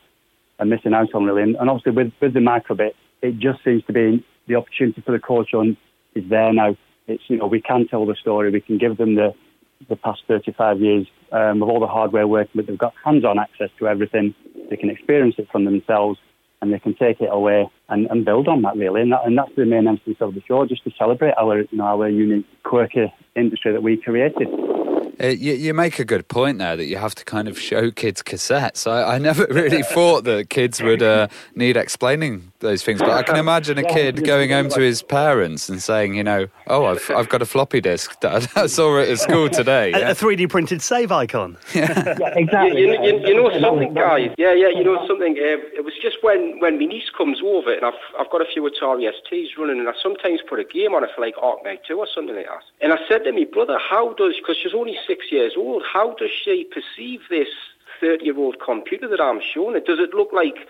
are 0.59 0.65
missing 0.65 0.93
out 0.93 1.11
on, 1.15 1.25
really. 1.25 1.41
And, 1.41 1.55
and 1.55 1.71
obviously, 1.71 1.93
with, 1.93 2.13
with 2.21 2.33
the 2.35 2.39
microbit, 2.39 2.91
it 3.23 3.39
just 3.39 3.63
seems 3.63 3.83
to 3.85 3.93
be 3.93 4.23
the 4.47 4.55
opportunity 4.55 5.01
for 5.01 5.11
the 5.11 5.19
culture 5.19 5.63
is 6.13 6.29
there 6.29 6.53
now 6.53 6.75
it's 7.07 7.23
you 7.27 7.37
know 7.37 7.47
we 7.47 7.61
can 7.61 7.87
tell 7.87 8.05
the 8.05 8.15
story. 8.15 8.51
We 8.51 8.61
can 8.61 8.77
give 8.77 8.97
them 8.97 9.15
the 9.15 9.33
the 9.89 9.95
past 9.95 10.21
35 10.27 10.81
years 10.81 11.07
um, 11.31 11.61
of 11.61 11.69
all 11.69 11.79
the 11.79 11.87
hardware 11.87 12.27
working, 12.27 12.53
but 12.55 12.67
they've 12.67 12.77
got 12.77 12.93
hands-on 13.05 13.37
access 13.37 13.69
to 13.77 13.87
everything. 13.87 14.33
They 14.69 14.75
can 14.75 14.89
experience 14.89 15.35
it 15.37 15.47
from 15.51 15.65
themselves, 15.65 16.19
and 16.61 16.73
they 16.73 16.79
can 16.79 16.95
take 16.95 17.21
it 17.21 17.29
away 17.31 17.69
and, 17.89 18.07
and 18.07 18.25
build 18.25 18.47
on 18.47 18.63
that 18.63 18.75
really. 18.75 19.01
And, 19.01 19.11
that, 19.11 19.21
and 19.25 19.37
that's 19.37 19.51
the 19.55 19.65
main 19.65 19.87
emphasis 19.87 20.17
of 20.19 20.33
the 20.33 20.41
show, 20.47 20.65
just 20.65 20.83
to 20.85 20.91
celebrate 20.97 21.33
our 21.39 21.61
you 21.61 21.77
know 21.77 21.85
our 21.85 22.09
unique, 22.09 22.45
quirky 22.63 23.13
industry 23.35 23.71
that 23.71 23.83
we 23.83 23.97
created. 23.97 24.47
Uh, 25.21 25.27
you, 25.27 25.53
you, 25.53 25.73
make 25.73 25.97
a 25.97 26.05
good 26.05 26.27
point 26.27 26.59
there 26.59 26.75
that 26.75 26.85
you 26.85 26.97
have 26.97 27.15
to 27.15 27.25
kind 27.25 27.47
of 27.47 27.59
show 27.59 27.89
kids 27.89 28.21
cassettes. 28.21 28.89
I, 28.89 29.15
I 29.15 29.17
never 29.17 29.47
really 29.49 29.81
thought 29.93 30.25
that 30.25 30.49
kids 30.49 30.81
would 30.81 31.01
uh, 31.01 31.27
need 31.55 31.75
explaining 31.75 32.51
those 32.59 32.83
things, 32.83 32.99
but 32.99 33.09
I 33.09 33.23
can 33.23 33.35
imagine 33.35 33.77
a 33.77 33.83
kid 33.83 34.23
going 34.25 34.51
home 34.51 34.69
to 34.69 34.79
his 34.79 35.01
parents 35.01 35.69
and 35.69 35.81
saying, 35.81 36.15
you 36.15 36.23
know, 36.23 36.47
oh, 36.67 36.85
I've, 36.85 37.11
I've 37.11 37.29
got 37.29 37.41
a 37.41 37.45
floppy 37.45 37.81
disk 37.81 38.19
that 38.21 38.47
I 38.57 38.67
saw 38.67 38.97
it 38.99 39.09
at 39.09 39.19
school 39.19 39.49
today. 39.49 39.91
Yeah? 39.91 40.11
A, 40.11 40.15
3D 40.15 40.49
printed 40.49 40.81
save 40.81 41.11
icon. 41.11 41.57
Yeah, 41.77 42.15
yeah 42.19 42.33
exactly. 42.33 42.81
You, 42.81 43.03
you, 43.03 43.19
you, 43.27 43.35
know 43.35 43.51
something, 43.59 43.93
guys? 43.93 44.33
Yeah, 44.37 44.53
yeah, 44.53 44.69
you 44.69 44.83
know 44.83 45.05
something? 45.05 45.33
Uh, 45.37 45.61
it 45.77 45.85
was 45.85 45.93
just 46.01 46.17
when, 46.23 46.59
when 46.59 46.79
my 46.79 46.85
niece 46.85 47.09
comes 47.15 47.39
over 47.43 47.71
and 47.71 47.85
I've, 47.85 48.01
I've 48.19 48.29
got 48.31 48.41
a 48.41 48.45
few 48.45 48.63
Atari 48.63 49.05
STs 49.05 49.57
running 49.59 49.79
and 49.79 49.87
I 49.87 49.93
sometimes 50.01 50.39
put 50.47 50.59
a 50.59 50.63
game 50.63 50.95
on 50.95 51.03
it 51.03 51.11
for 51.13 51.21
like 51.21 51.35
Arkanoid 51.35 51.79
2 51.87 51.99
or 51.99 52.07
something 52.13 52.35
like 52.35 52.47
that. 52.47 52.63
And 52.81 52.93
I 52.93 52.97
said 53.07 53.25
to 53.25 53.31
my 53.31 53.45
brother, 53.45 53.77
how 53.77 54.13
does, 54.13 54.35
because 54.37 54.57
she's 54.57 54.73
only 54.73 54.97
six 55.07 55.25
years 55.31 55.53
old, 55.57 55.83
how 55.91 56.15
does 56.19 56.29
she 56.43 56.67
perceive 56.69 57.21
this 57.29 57.47
30 57.99 58.25
year 58.25 58.37
old 58.37 58.57
computer 58.63 59.07
that 59.07 59.21
I'm 59.21 59.39
showing 59.53 59.73
her? 59.73 59.79
Does 59.79 59.99
it 59.99 60.13
look 60.13 60.29
like 60.33 60.67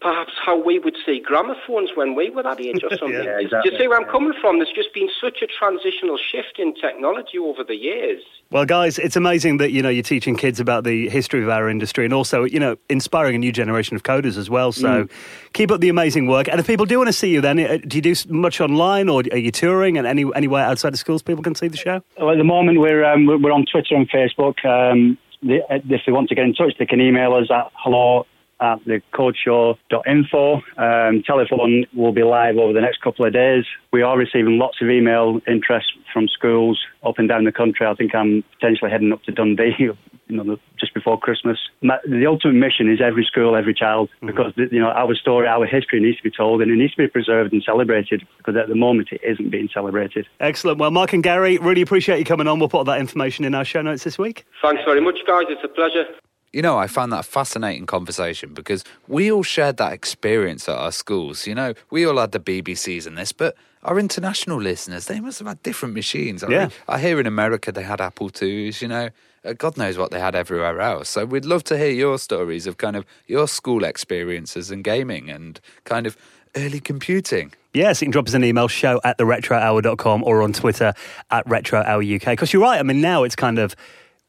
perhaps 0.00 0.32
how 0.44 0.60
we 0.60 0.78
would 0.78 0.96
see 1.04 1.20
gramophones 1.20 1.90
when 1.94 2.14
we 2.14 2.30
were 2.30 2.42
that 2.42 2.60
age 2.60 2.82
or 2.82 2.90
something. 2.96 3.12
yeah, 3.12 3.38
exactly. 3.38 3.70
Do 3.70 3.76
you 3.76 3.82
see 3.82 3.88
where 3.88 4.00
I'm 4.00 4.08
coming 4.08 4.32
from? 4.40 4.58
There's 4.58 4.72
just 4.74 4.94
been 4.94 5.08
such 5.20 5.42
a 5.42 5.46
transitional 5.46 6.16
shift 6.16 6.58
in 6.58 6.74
technology 6.74 7.38
over 7.38 7.62
the 7.62 7.74
years. 7.74 8.22
Well, 8.50 8.64
guys, 8.64 8.98
it's 8.98 9.16
amazing 9.16 9.58
that 9.58 9.70
you 9.72 9.82
know 9.82 9.88
you're 9.88 10.02
teaching 10.02 10.36
kids 10.36 10.58
about 10.58 10.84
the 10.84 11.08
history 11.08 11.42
of 11.42 11.48
our 11.48 11.68
industry 11.68 12.04
and 12.04 12.14
also 12.14 12.44
you 12.44 12.58
know 12.58 12.76
inspiring 12.88 13.34
a 13.36 13.38
new 13.38 13.52
generation 13.52 13.94
of 13.94 14.02
coders 14.02 14.36
as 14.36 14.48
well. 14.48 14.72
So 14.72 15.04
mm. 15.04 15.10
keep 15.52 15.70
up 15.70 15.80
the 15.80 15.88
amazing 15.88 16.26
work. 16.26 16.48
And 16.48 16.58
if 16.58 16.66
people 16.66 16.86
do 16.86 16.98
want 16.98 17.08
to 17.08 17.12
see 17.12 17.30
you, 17.30 17.40
then 17.40 17.60
uh, 17.60 17.78
do 17.86 17.98
you 17.98 18.02
do 18.02 18.14
much 18.28 18.60
online 18.60 19.08
or 19.08 19.22
are 19.30 19.38
you 19.38 19.52
touring 19.52 19.98
and 19.98 20.06
any 20.06 20.24
anywhere 20.34 20.64
outside 20.64 20.92
of 20.94 20.98
schools 20.98 21.22
people 21.22 21.44
can 21.44 21.54
see 21.54 21.68
the 21.68 21.76
show? 21.76 22.02
Well, 22.18 22.30
at 22.30 22.38
the 22.38 22.44
moment 22.44 22.80
we're 22.80 23.04
um, 23.04 23.26
we're 23.26 23.52
on 23.52 23.66
Twitter 23.66 23.94
and 23.94 24.08
Facebook. 24.10 24.64
Um, 24.64 25.18
uh, 25.42 25.80
if 25.88 26.02
they 26.04 26.12
want 26.12 26.28
to 26.28 26.34
get 26.34 26.44
in 26.44 26.54
touch, 26.54 26.74
they 26.78 26.84
can 26.84 27.00
email 27.00 27.34
us 27.34 27.50
at 27.50 27.70
hello 27.74 28.26
at 28.60 28.84
the 28.84 29.00
codeshow.info. 29.14 30.54
Um, 30.76 31.22
telephone 31.22 31.86
will 31.94 32.12
be 32.12 32.22
live 32.22 32.56
over 32.56 32.72
the 32.72 32.80
next 32.80 33.00
couple 33.02 33.24
of 33.24 33.32
days. 33.32 33.64
We 33.92 34.02
are 34.02 34.16
receiving 34.16 34.58
lots 34.58 34.80
of 34.80 34.88
email 34.88 35.40
interest 35.46 35.92
from 36.12 36.28
schools 36.28 36.80
up 37.02 37.18
and 37.18 37.28
down 37.28 37.44
the 37.44 37.52
country. 37.52 37.86
I 37.86 37.94
think 37.94 38.14
I'm 38.14 38.44
potentially 38.58 38.90
heading 38.90 39.12
up 39.12 39.22
to 39.24 39.32
Dundee 39.32 39.74
you 40.30 40.44
know, 40.44 40.58
just 40.78 40.94
before 40.94 41.18
Christmas. 41.18 41.58
The 41.82 42.24
ultimate 42.26 42.54
mission 42.54 42.90
is 42.90 43.00
every 43.00 43.24
school, 43.24 43.56
every 43.56 43.74
child, 43.74 44.08
mm-hmm. 44.16 44.26
because 44.26 44.52
you 44.56 44.78
know 44.78 44.90
our 44.90 45.14
story, 45.14 45.46
our 45.46 45.66
history 45.66 46.00
needs 46.00 46.18
to 46.18 46.22
be 46.22 46.30
told, 46.30 46.62
and 46.62 46.70
it 46.70 46.76
needs 46.76 46.94
to 46.94 47.02
be 47.02 47.08
preserved 47.08 47.52
and 47.52 47.62
celebrated. 47.62 48.26
Because 48.38 48.56
at 48.56 48.68
the 48.68 48.74
moment, 48.74 49.08
it 49.10 49.20
isn't 49.22 49.50
being 49.50 49.68
celebrated. 49.72 50.26
Excellent. 50.38 50.78
Well, 50.78 50.90
Mark 50.90 51.12
and 51.12 51.22
Gary, 51.22 51.58
really 51.58 51.82
appreciate 51.82 52.18
you 52.18 52.24
coming 52.24 52.46
on. 52.46 52.58
We'll 52.58 52.68
put 52.68 52.78
all 52.78 52.84
that 52.84 53.00
information 53.00 53.44
in 53.44 53.54
our 53.54 53.64
show 53.64 53.82
notes 53.82 54.04
this 54.04 54.18
week. 54.18 54.46
Thanks 54.62 54.82
very 54.84 55.00
much, 55.00 55.18
guys. 55.26 55.44
It's 55.48 55.64
a 55.64 55.68
pleasure. 55.68 56.06
You 56.52 56.62
know, 56.62 56.78
I 56.78 56.88
found 56.88 57.12
that 57.12 57.20
a 57.20 57.22
fascinating 57.22 57.86
conversation 57.86 58.54
because 58.54 58.84
we 59.06 59.30
all 59.30 59.44
shared 59.44 59.76
that 59.76 59.92
experience 59.92 60.68
at 60.68 60.76
our 60.76 60.90
schools. 60.90 61.46
You 61.46 61.54
know, 61.54 61.74
we 61.90 62.04
all 62.04 62.18
had 62.18 62.32
the 62.32 62.40
BBCs 62.40 63.06
and 63.06 63.16
this, 63.16 63.32
but 63.32 63.56
our 63.84 63.98
international 63.98 64.60
listeners, 64.60 65.06
they 65.06 65.20
must 65.20 65.38
have 65.38 65.48
had 65.48 65.62
different 65.62 65.94
machines. 65.94 66.42
I, 66.42 66.48
yeah. 66.50 66.68
I 66.88 66.98
hear 66.98 67.20
in 67.20 67.26
America 67.26 67.70
they 67.70 67.84
had 67.84 68.00
Apple 68.00 68.30
IIs, 68.30 68.82
you 68.82 68.88
know. 68.88 69.10
Uh, 69.44 69.54
God 69.54 69.76
knows 69.76 69.96
what 69.96 70.10
they 70.10 70.20
had 70.20 70.34
everywhere 70.34 70.80
else. 70.80 71.08
So 71.08 71.24
we'd 71.24 71.46
love 71.46 71.64
to 71.64 71.78
hear 71.78 71.90
your 71.90 72.18
stories 72.18 72.66
of 72.66 72.76
kind 72.76 72.96
of 72.96 73.06
your 73.26 73.48
school 73.48 73.84
experiences 73.84 74.70
and 74.70 74.84
gaming 74.84 75.30
and 75.30 75.58
kind 75.84 76.06
of 76.06 76.16
early 76.56 76.80
computing. 76.80 77.52
Yes, 77.72 78.00
you 78.02 78.06
can 78.06 78.12
drop 78.12 78.26
us 78.26 78.34
an 78.34 78.44
email, 78.44 78.68
show 78.68 79.00
at 79.04 79.16
the 79.16 79.24
retrohour.com 79.24 80.24
or 80.24 80.42
on 80.42 80.52
Twitter 80.52 80.92
at 81.30 81.46
retrohouruk. 81.46 82.24
Because 82.26 82.52
you're 82.52 82.62
right, 82.62 82.80
I 82.80 82.82
mean, 82.82 83.00
now 83.00 83.22
it's 83.22 83.36
kind 83.36 83.58
of 83.58 83.76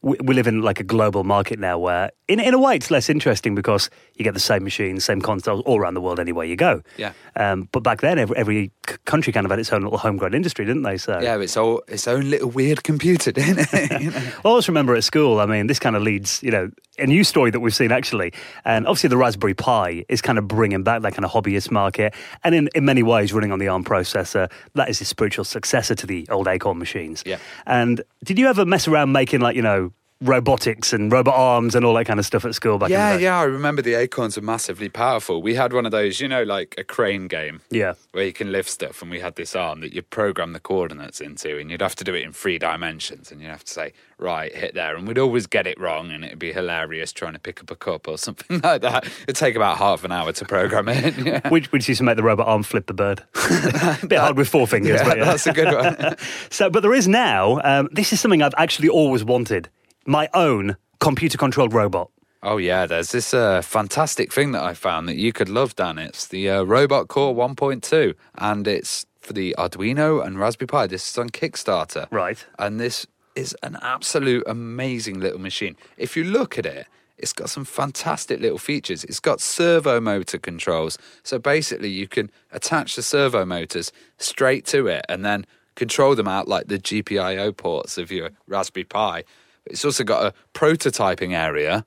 we, 0.02 0.16
we 0.22 0.34
live 0.34 0.46
in 0.46 0.62
like 0.62 0.80
a 0.80 0.84
global 0.84 1.24
market 1.24 1.58
now 1.58 1.78
where, 1.78 2.10
in, 2.28 2.40
in 2.40 2.54
a 2.54 2.58
way, 2.58 2.74
it's 2.74 2.90
less 2.90 3.08
interesting 3.08 3.54
because 3.54 3.88
you 4.16 4.24
get 4.24 4.34
the 4.34 4.40
same 4.40 4.64
machines, 4.64 5.04
same 5.04 5.20
consoles 5.20 5.62
all 5.64 5.78
around 5.78 5.94
the 5.94 6.00
world 6.00 6.18
anywhere 6.18 6.44
you 6.44 6.56
go. 6.56 6.82
Yeah. 6.96 7.12
Um, 7.36 7.68
but 7.72 7.82
back 7.82 8.00
then, 8.00 8.18
every, 8.18 8.36
every 8.36 8.72
country 9.04 9.32
kind 9.32 9.46
of 9.46 9.50
had 9.50 9.60
its 9.60 9.72
own 9.72 9.82
little 9.82 9.98
homegrown 9.98 10.34
industry, 10.34 10.64
didn't 10.64 10.82
they? 10.82 10.98
So 10.98 11.20
yeah, 11.20 11.38
it's 11.38 11.56
all 11.56 11.82
its 11.88 12.08
own 12.08 12.28
little 12.30 12.50
weird 12.50 12.82
computer, 12.82 13.32
didn't 13.32 13.68
it? 13.72 14.00
you 14.02 14.10
know? 14.10 14.18
I 14.18 14.48
always 14.48 14.68
remember 14.68 14.94
at 14.96 15.04
school. 15.04 15.40
I 15.40 15.46
mean, 15.46 15.68
this 15.68 15.78
kind 15.78 15.94
of 15.94 16.02
leads, 16.02 16.42
you 16.42 16.50
know, 16.50 16.70
a 16.98 17.06
new 17.06 17.24
story 17.24 17.50
that 17.50 17.60
we've 17.60 17.74
seen 17.74 17.92
actually, 17.92 18.32
and 18.64 18.86
obviously 18.86 19.08
the 19.08 19.16
Raspberry 19.16 19.54
Pi 19.54 20.04
is 20.08 20.20
kind 20.20 20.38
of 20.38 20.46
bringing 20.46 20.82
back 20.82 21.02
that 21.02 21.14
kind 21.14 21.24
of 21.24 21.30
hobbyist 21.30 21.70
market, 21.70 22.14
and 22.44 22.54
in, 22.54 22.68
in 22.74 22.84
many 22.84 23.02
ways 23.02 23.32
running 23.32 23.52
on 23.52 23.58
the 23.58 23.68
ARM 23.68 23.84
processor. 23.84 24.50
That 24.74 24.88
is 24.88 24.98
the 24.98 25.04
spiritual 25.04 25.44
successor 25.44 25.94
to 25.94 26.06
the 26.06 26.26
old 26.30 26.48
Acorn 26.48 26.78
machines. 26.78 27.22
Yeah. 27.24 27.38
And 27.66 28.02
did 28.24 28.38
you 28.38 28.48
ever 28.48 28.64
mess 28.64 28.88
around 28.88 29.12
making 29.12 29.40
like 29.40 29.56
you 29.56 29.62
know 29.62 29.92
robotics 30.22 30.92
and 30.92 31.12
robot 31.12 31.34
arms 31.34 31.74
and 31.74 31.84
all 31.84 31.94
that 31.94 32.06
kind 32.06 32.18
of 32.18 32.26
stuff 32.26 32.44
at 32.44 32.54
school 32.54 32.78
back 32.78 32.90
yeah, 32.90 33.08
in 33.08 33.12
the 33.14 33.18
day. 33.18 33.24
Yeah, 33.24 33.38
I 33.38 33.44
remember 33.44 33.82
the 33.82 33.94
acorns 33.94 34.36
were 34.36 34.42
massively 34.42 34.88
powerful. 34.88 35.42
We 35.42 35.54
had 35.54 35.72
one 35.72 35.84
of 35.84 35.92
those, 35.92 36.20
you 36.20 36.28
know, 36.28 36.42
like 36.42 36.74
a 36.78 36.84
crane 36.84 37.28
game. 37.28 37.60
Yeah. 37.70 37.94
Where 38.12 38.24
you 38.24 38.32
can 38.32 38.52
lift 38.52 38.70
stuff 38.70 39.02
and 39.02 39.10
we 39.10 39.20
had 39.20 39.36
this 39.36 39.56
arm 39.56 39.80
that 39.80 39.92
you 39.92 40.02
program 40.02 40.52
the 40.52 40.60
coordinates 40.60 41.20
into 41.20 41.58
and 41.58 41.70
you'd 41.70 41.82
have 41.82 41.96
to 41.96 42.04
do 42.04 42.14
it 42.14 42.22
in 42.22 42.32
three 42.32 42.58
dimensions 42.58 43.32
and 43.32 43.40
you'd 43.40 43.50
have 43.50 43.64
to 43.64 43.72
say, 43.72 43.92
right, 44.18 44.54
hit 44.54 44.74
there. 44.74 44.96
And 44.96 45.06
we'd 45.06 45.18
always 45.18 45.46
get 45.46 45.66
it 45.66 45.78
wrong 45.80 46.10
and 46.10 46.24
it'd 46.24 46.38
be 46.38 46.52
hilarious 46.52 47.12
trying 47.12 47.32
to 47.32 47.38
pick 47.38 47.60
up 47.60 47.70
a 47.70 47.76
cup 47.76 48.06
or 48.06 48.16
something 48.26 48.60
like 48.60 48.82
that. 48.82 49.06
It'd 49.24 49.36
take 49.36 49.56
about 49.56 49.78
half 49.78 50.04
an 50.04 50.12
hour 50.12 50.32
to 50.32 50.44
program 50.44 50.88
it. 50.88 51.02
Yeah. 51.22 51.48
Which, 51.50 51.70
which 51.70 51.88
used 51.88 51.98
to 51.98 52.04
make 52.04 52.16
the 52.16 52.22
robot 52.22 52.48
arm 52.48 52.64
flip 52.64 52.86
the 52.86 52.94
bird. 52.94 53.22
a 53.34 53.98
bit 54.06 54.18
hard 54.18 54.36
with 54.36 54.48
four 54.48 54.66
fingers. 54.66 55.00
Yeah, 55.00 55.08
but 55.08 55.18
yeah. 55.18 55.24
that's 55.24 55.46
a 55.46 55.52
good 55.52 55.72
one. 55.72 56.16
so, 56.50 56.68
but 56.68 56.80
there 56.80 56.94
is 56.94 57.06
now, 57.06 57.60
um, 57.62 57.88
this 57.92 58.12
is 58.12 58.20
something 58.20 58.42
I've 58.42 58.54
actually 58.56 58.88
always 58.88 59.22
wanted 59.22 59.68
my 60.06 60.28
own 60.34 60.76
computer 61.00 61.38
controlled 61.38 61.72
robot. 61.72 62.10
Oh 62.44 62.56
yeah, 62.56 62.86
there's 62.86 63.12
this 63.12 63.32
uh, 63.32 63.62
fantastic 63.62 64.32
thing 64.32 64.50
that 64.52 64.64
I 64.64 64.74
found 64.74 65.08
that 65.08 65.16
you 65.16 65.32
could 65.32 65.48
love, 65.48 65.76
Dan. 65.76 65.98
It's 65.98 66.26
the 66.26 66.50
uh, 66.50 66.62
Robot 66.64 67.06
Core 67.06 67.34
1.2, 67.34 68.14
and 68.36 68.66
it's 68.66 69.06
for 69.20 69.32
the 69.32 69.54
Arduino 69.56 70.24
and 70.24 70.40
Raspberry 70.40 70.66
Pi. 70.66 70.86
This 70.88 71.08
is 71.08 71.18
on 71.18 71.30
Kickstarter, 71.30 72.08
right? 72.10 72.44
And 72.58 72.80
this 72.80 73.06
is 73.36 73.56
an 73.62 73.78
absolute 73.80 74.42
amazing 74.48 75.20
little 75.20 75.38
machine. 75.38 75.76
If 75.96 76.16
you 76.16 76.24
look 76.24 76.58
at 76.58 76.66
it, 76.66 76.88
it's 77.16 77.32
got 77.32 77.48
some 77.48 77.64
fantastic 77.64 78.40
little 78.40 78.58
features. 78.58 79.04
It's 79.04 79.20
got 79.20 79.40
servo 79.40 80.00
motor 80.00 80.38
controls, 80.38 80.98
so 81.22 81.38
basically 81.38 81.90
you 81.90 82.08
can 82.08 82.28
attach 82.50 82.96
the 82.96 83.02
servo 83.02 83.44
motors 83.44 83.92
straight 84.18 84.66
to 84.66 84.88
it, 84.88 85.06
and 85.08 85.24
then 85.24 85.46
control 85.76 86.16
them 86.16 86.26
out 86.26 86.48
like 86.48 86.66
the 86.66 86.78
GPIO 86.78 87.56
ports 87.56 87.98
of 87.98 88.10
your 88.10 88.30
Raspberry 88.48 88.84
Pi 88.84 89.22
it's 89.66 89.84
also 89.84 90.04
got 90.04 90.24
a 90.24 90.34
prototyping 90.58 91.32
area, 91.32 91.84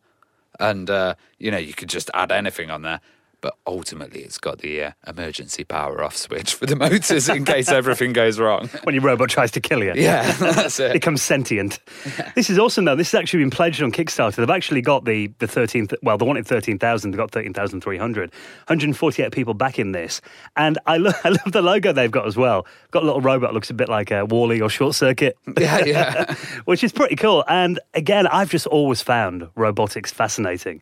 and 0.59 0.89
uh, 0.89 1.15
you 1.37 1.51
know 1.51 1.57
you 1.57 1.73
could 1.73 1.89
just 1.89 2.09
add 2.13 2.31
anything 2.31 2.69
on 2.69 2.81
there 2.81 3.01
but 3.45 3.57
ultimately 3.67 4.21
it's 4.21 4.39
got 4.39 4.57
the 4.57 4.81
uh, 4.85 4.91
emergency 5.05 5.63
power 5.63 6.03
off 6.03 6.17
switch 6.17 6.55
for 6.55 6.65
the 6.65 6.75
motors 6.75 7.29
in 7.29 7.45
case 7.45 7.69
everything 7.69 8.11
goes 8.11 8.39
wrong. 8.39 8.67
When 8.85 8.95
your 8.95 9.03
robot 9.03 9.29
tries 9.29 9.51
to 9.51 9.61
kill 9.61 9.83
you. 9.83 9.93
Yeah, 9.95 10.31
that's 10.31 10.79
it. 10.79 10.93
Becomes 10.93 11.21
sentient. 11.21 11.79
Yeah. 12.17 12.31
This 12.33 12.49
is 12.49 12.57
awesome 12.57 12.85
though. 12.85 12.95
This 12.95 13.11
has 13.11 13.19
actually 13.19 13.43
been 13.43 13.51
pledged 13.51 13.83
on 13.83 13.91
Kickstarter. 13.91 14.37
They've 14.37 14.49
actually 14.49 14.81
got 14.81 15.05
the, 15.05 15.27
the 15.37 15.45
13th, 15.45 15.93
well, 16.01 16.17
they 16.17 16.25
wanted 16.25 16.47
13,000, 16.47 17.11
they've 17.11 17.17
got 17.19 17.29
13,300. 17.29 18.31
148 18.31 19.31
people 19.31 19.53
back 19.53 19.77
in 19.77 19.91
this. 19.91 20.21
And 20.55 20.79
I, 20.87 20.97
lo- 20.97 21.11
I 21.23 21.29
love 21.29 21.51
the 21.51 21.61
logo 21.61 21.93
they've 21.93 22.09
got 22.09 22.25
as 22.25 22.35
well. 22.35 22.65
Got 22.89 23.03
a 23.03 23.05
little 23.05 23.21
robot 23.21 23.53
looks 23.53 23.69
a 23.69 23.75
bit 23.75 23.89
like 23.89 24.09
a 24.09 24.25
WALL-E 24.25 24.59
or 24.59 24.71
Short 24.71 24.95
Circuit. 24.95 25.37
Yeah, 25.59 25.85
yeah. 25.85 26.35
Which 26.65 26.83
is 26.83 26.91
pretty 26.91 27.15
cool. 27.15 27.43
And 27.47 27.79
again, 27.93 28.25
I've 28.25 28.49
just 28.49 28.65
always 28.65 29.03
found 29.03 29.47
robotics 29.55 30.11
fascinating. 30.11 30.81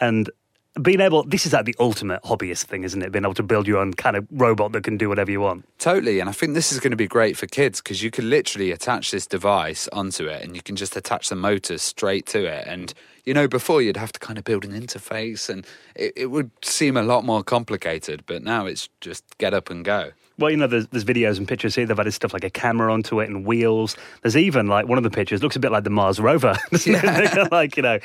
And 0.00 0.30
being 0.80 1.00
able 1.00 1.24
this 1.24 1.46
is 1.46 1.52
like 1.52 1.64
the 1.64 1.74
ultimate 1.80 2.22
hobbyist 2.22 2.64
thing 2.64 2.84
isn't 2.84 3.02
it 3.02 3.10
being 3.10 3.24
able 3.24 3.34
to 3.34 3.42
build 3.42 3.66
your 3.66 3.78
own 3.78 3.92
kind 3.92 4.16
of 4.16 4.26
robot 4.30 4.70
that 4.70 4.84
can 4.84 4.96
do 4.96 5.08
whatever 5.08 5.30
you 5.30 5.40
want 5.40 5.64
totally 5.78 6.20
and 6.20 6.28
i 6.28 6.32
think 6.32 6.54
this 6.54 6.70
is 6.70 6.78
going 6.78 6.92
to 6.92 6.96
be 6.96 7.08
great 7.08 7.36
for 7.36 7.46
kids 7.46 7.80
because 7.80 8.02
you 8.02 8.10
can 8.10 8.30
literally 8.30 8.70
attach 8.70 9.10
this 9.10 9.26
device 9.26 9.88
onto 9.92 10.26
it 10.26 10.42
and 10.42 10.54
you 10.54 10.62
can 10.62 10.76
just 10.76 10.96
attach 10.96 11.28
the 11.28 11.34
motors 11.34 11.82
straight 11.82 12.24
to 12.24 12.44
it 12.44 12.64
and 12.68 12.94
you 13.24 13.34
know 13.34 13.48
before 13.48 13.82
you'd 13.82 13.96
have 13.96 14.12
to 14.12 14.20
kind 14.20 14.38
of 14.38 14.44
build 14.44 14.64
an 14.64 14.70
interface 14.70 15.48
and 15.48 15.66
it, 15.96 16.12
it 16.14 16.26
would 16.26 16.50
seem 16.62 16.96
a 16.96 17.02
lot 17.02 17.24
more 17.24 17.42
complicated 17.42 18.22
but 18.26 18.42
now 18.44 18.64
it's 18.64 18.88
just 19.00 19.24
get 19.38 19.52
up 19.52 19.70
and 19.70 19.84
go 19.84 20.12
well, 20.40 20.50
you 20.50 20.56
know, 20.56 20.66
there's, 20.66 20.86
there's 20.86 21.04
videos 21.04 21.36
and 21.36 21.46
pictures 21.46 21.74
here. 21.74 21.84
They've 21.84 22.00
added 22.00 22.12
stuff 22.12 22.32
like 22.32 22.44
a 22.44 22.50
camera 22.50 22.92
onto 22.92 23.20
it 23.20 23.28
and 23.28 23.44
wheels. 23.44 23.94
There's 24.22 24.38
even 24.38 24.68
like 24.68 24.88
one 24.88 24.96
of 24.96 25.04
the 25.04 25.10
pictures 25.10 25.42
looks 25.42 25.54
a 25.54 25.60
bit 25.60 25.70
like 25.70 25.84
the 25.84 25.90
Mars 25.90 26.18
rover. 26.18 26.56
Yeah. 26.86 27.46
like 27.52 27.76
you 27.76 27.82
know, 27.82 27.98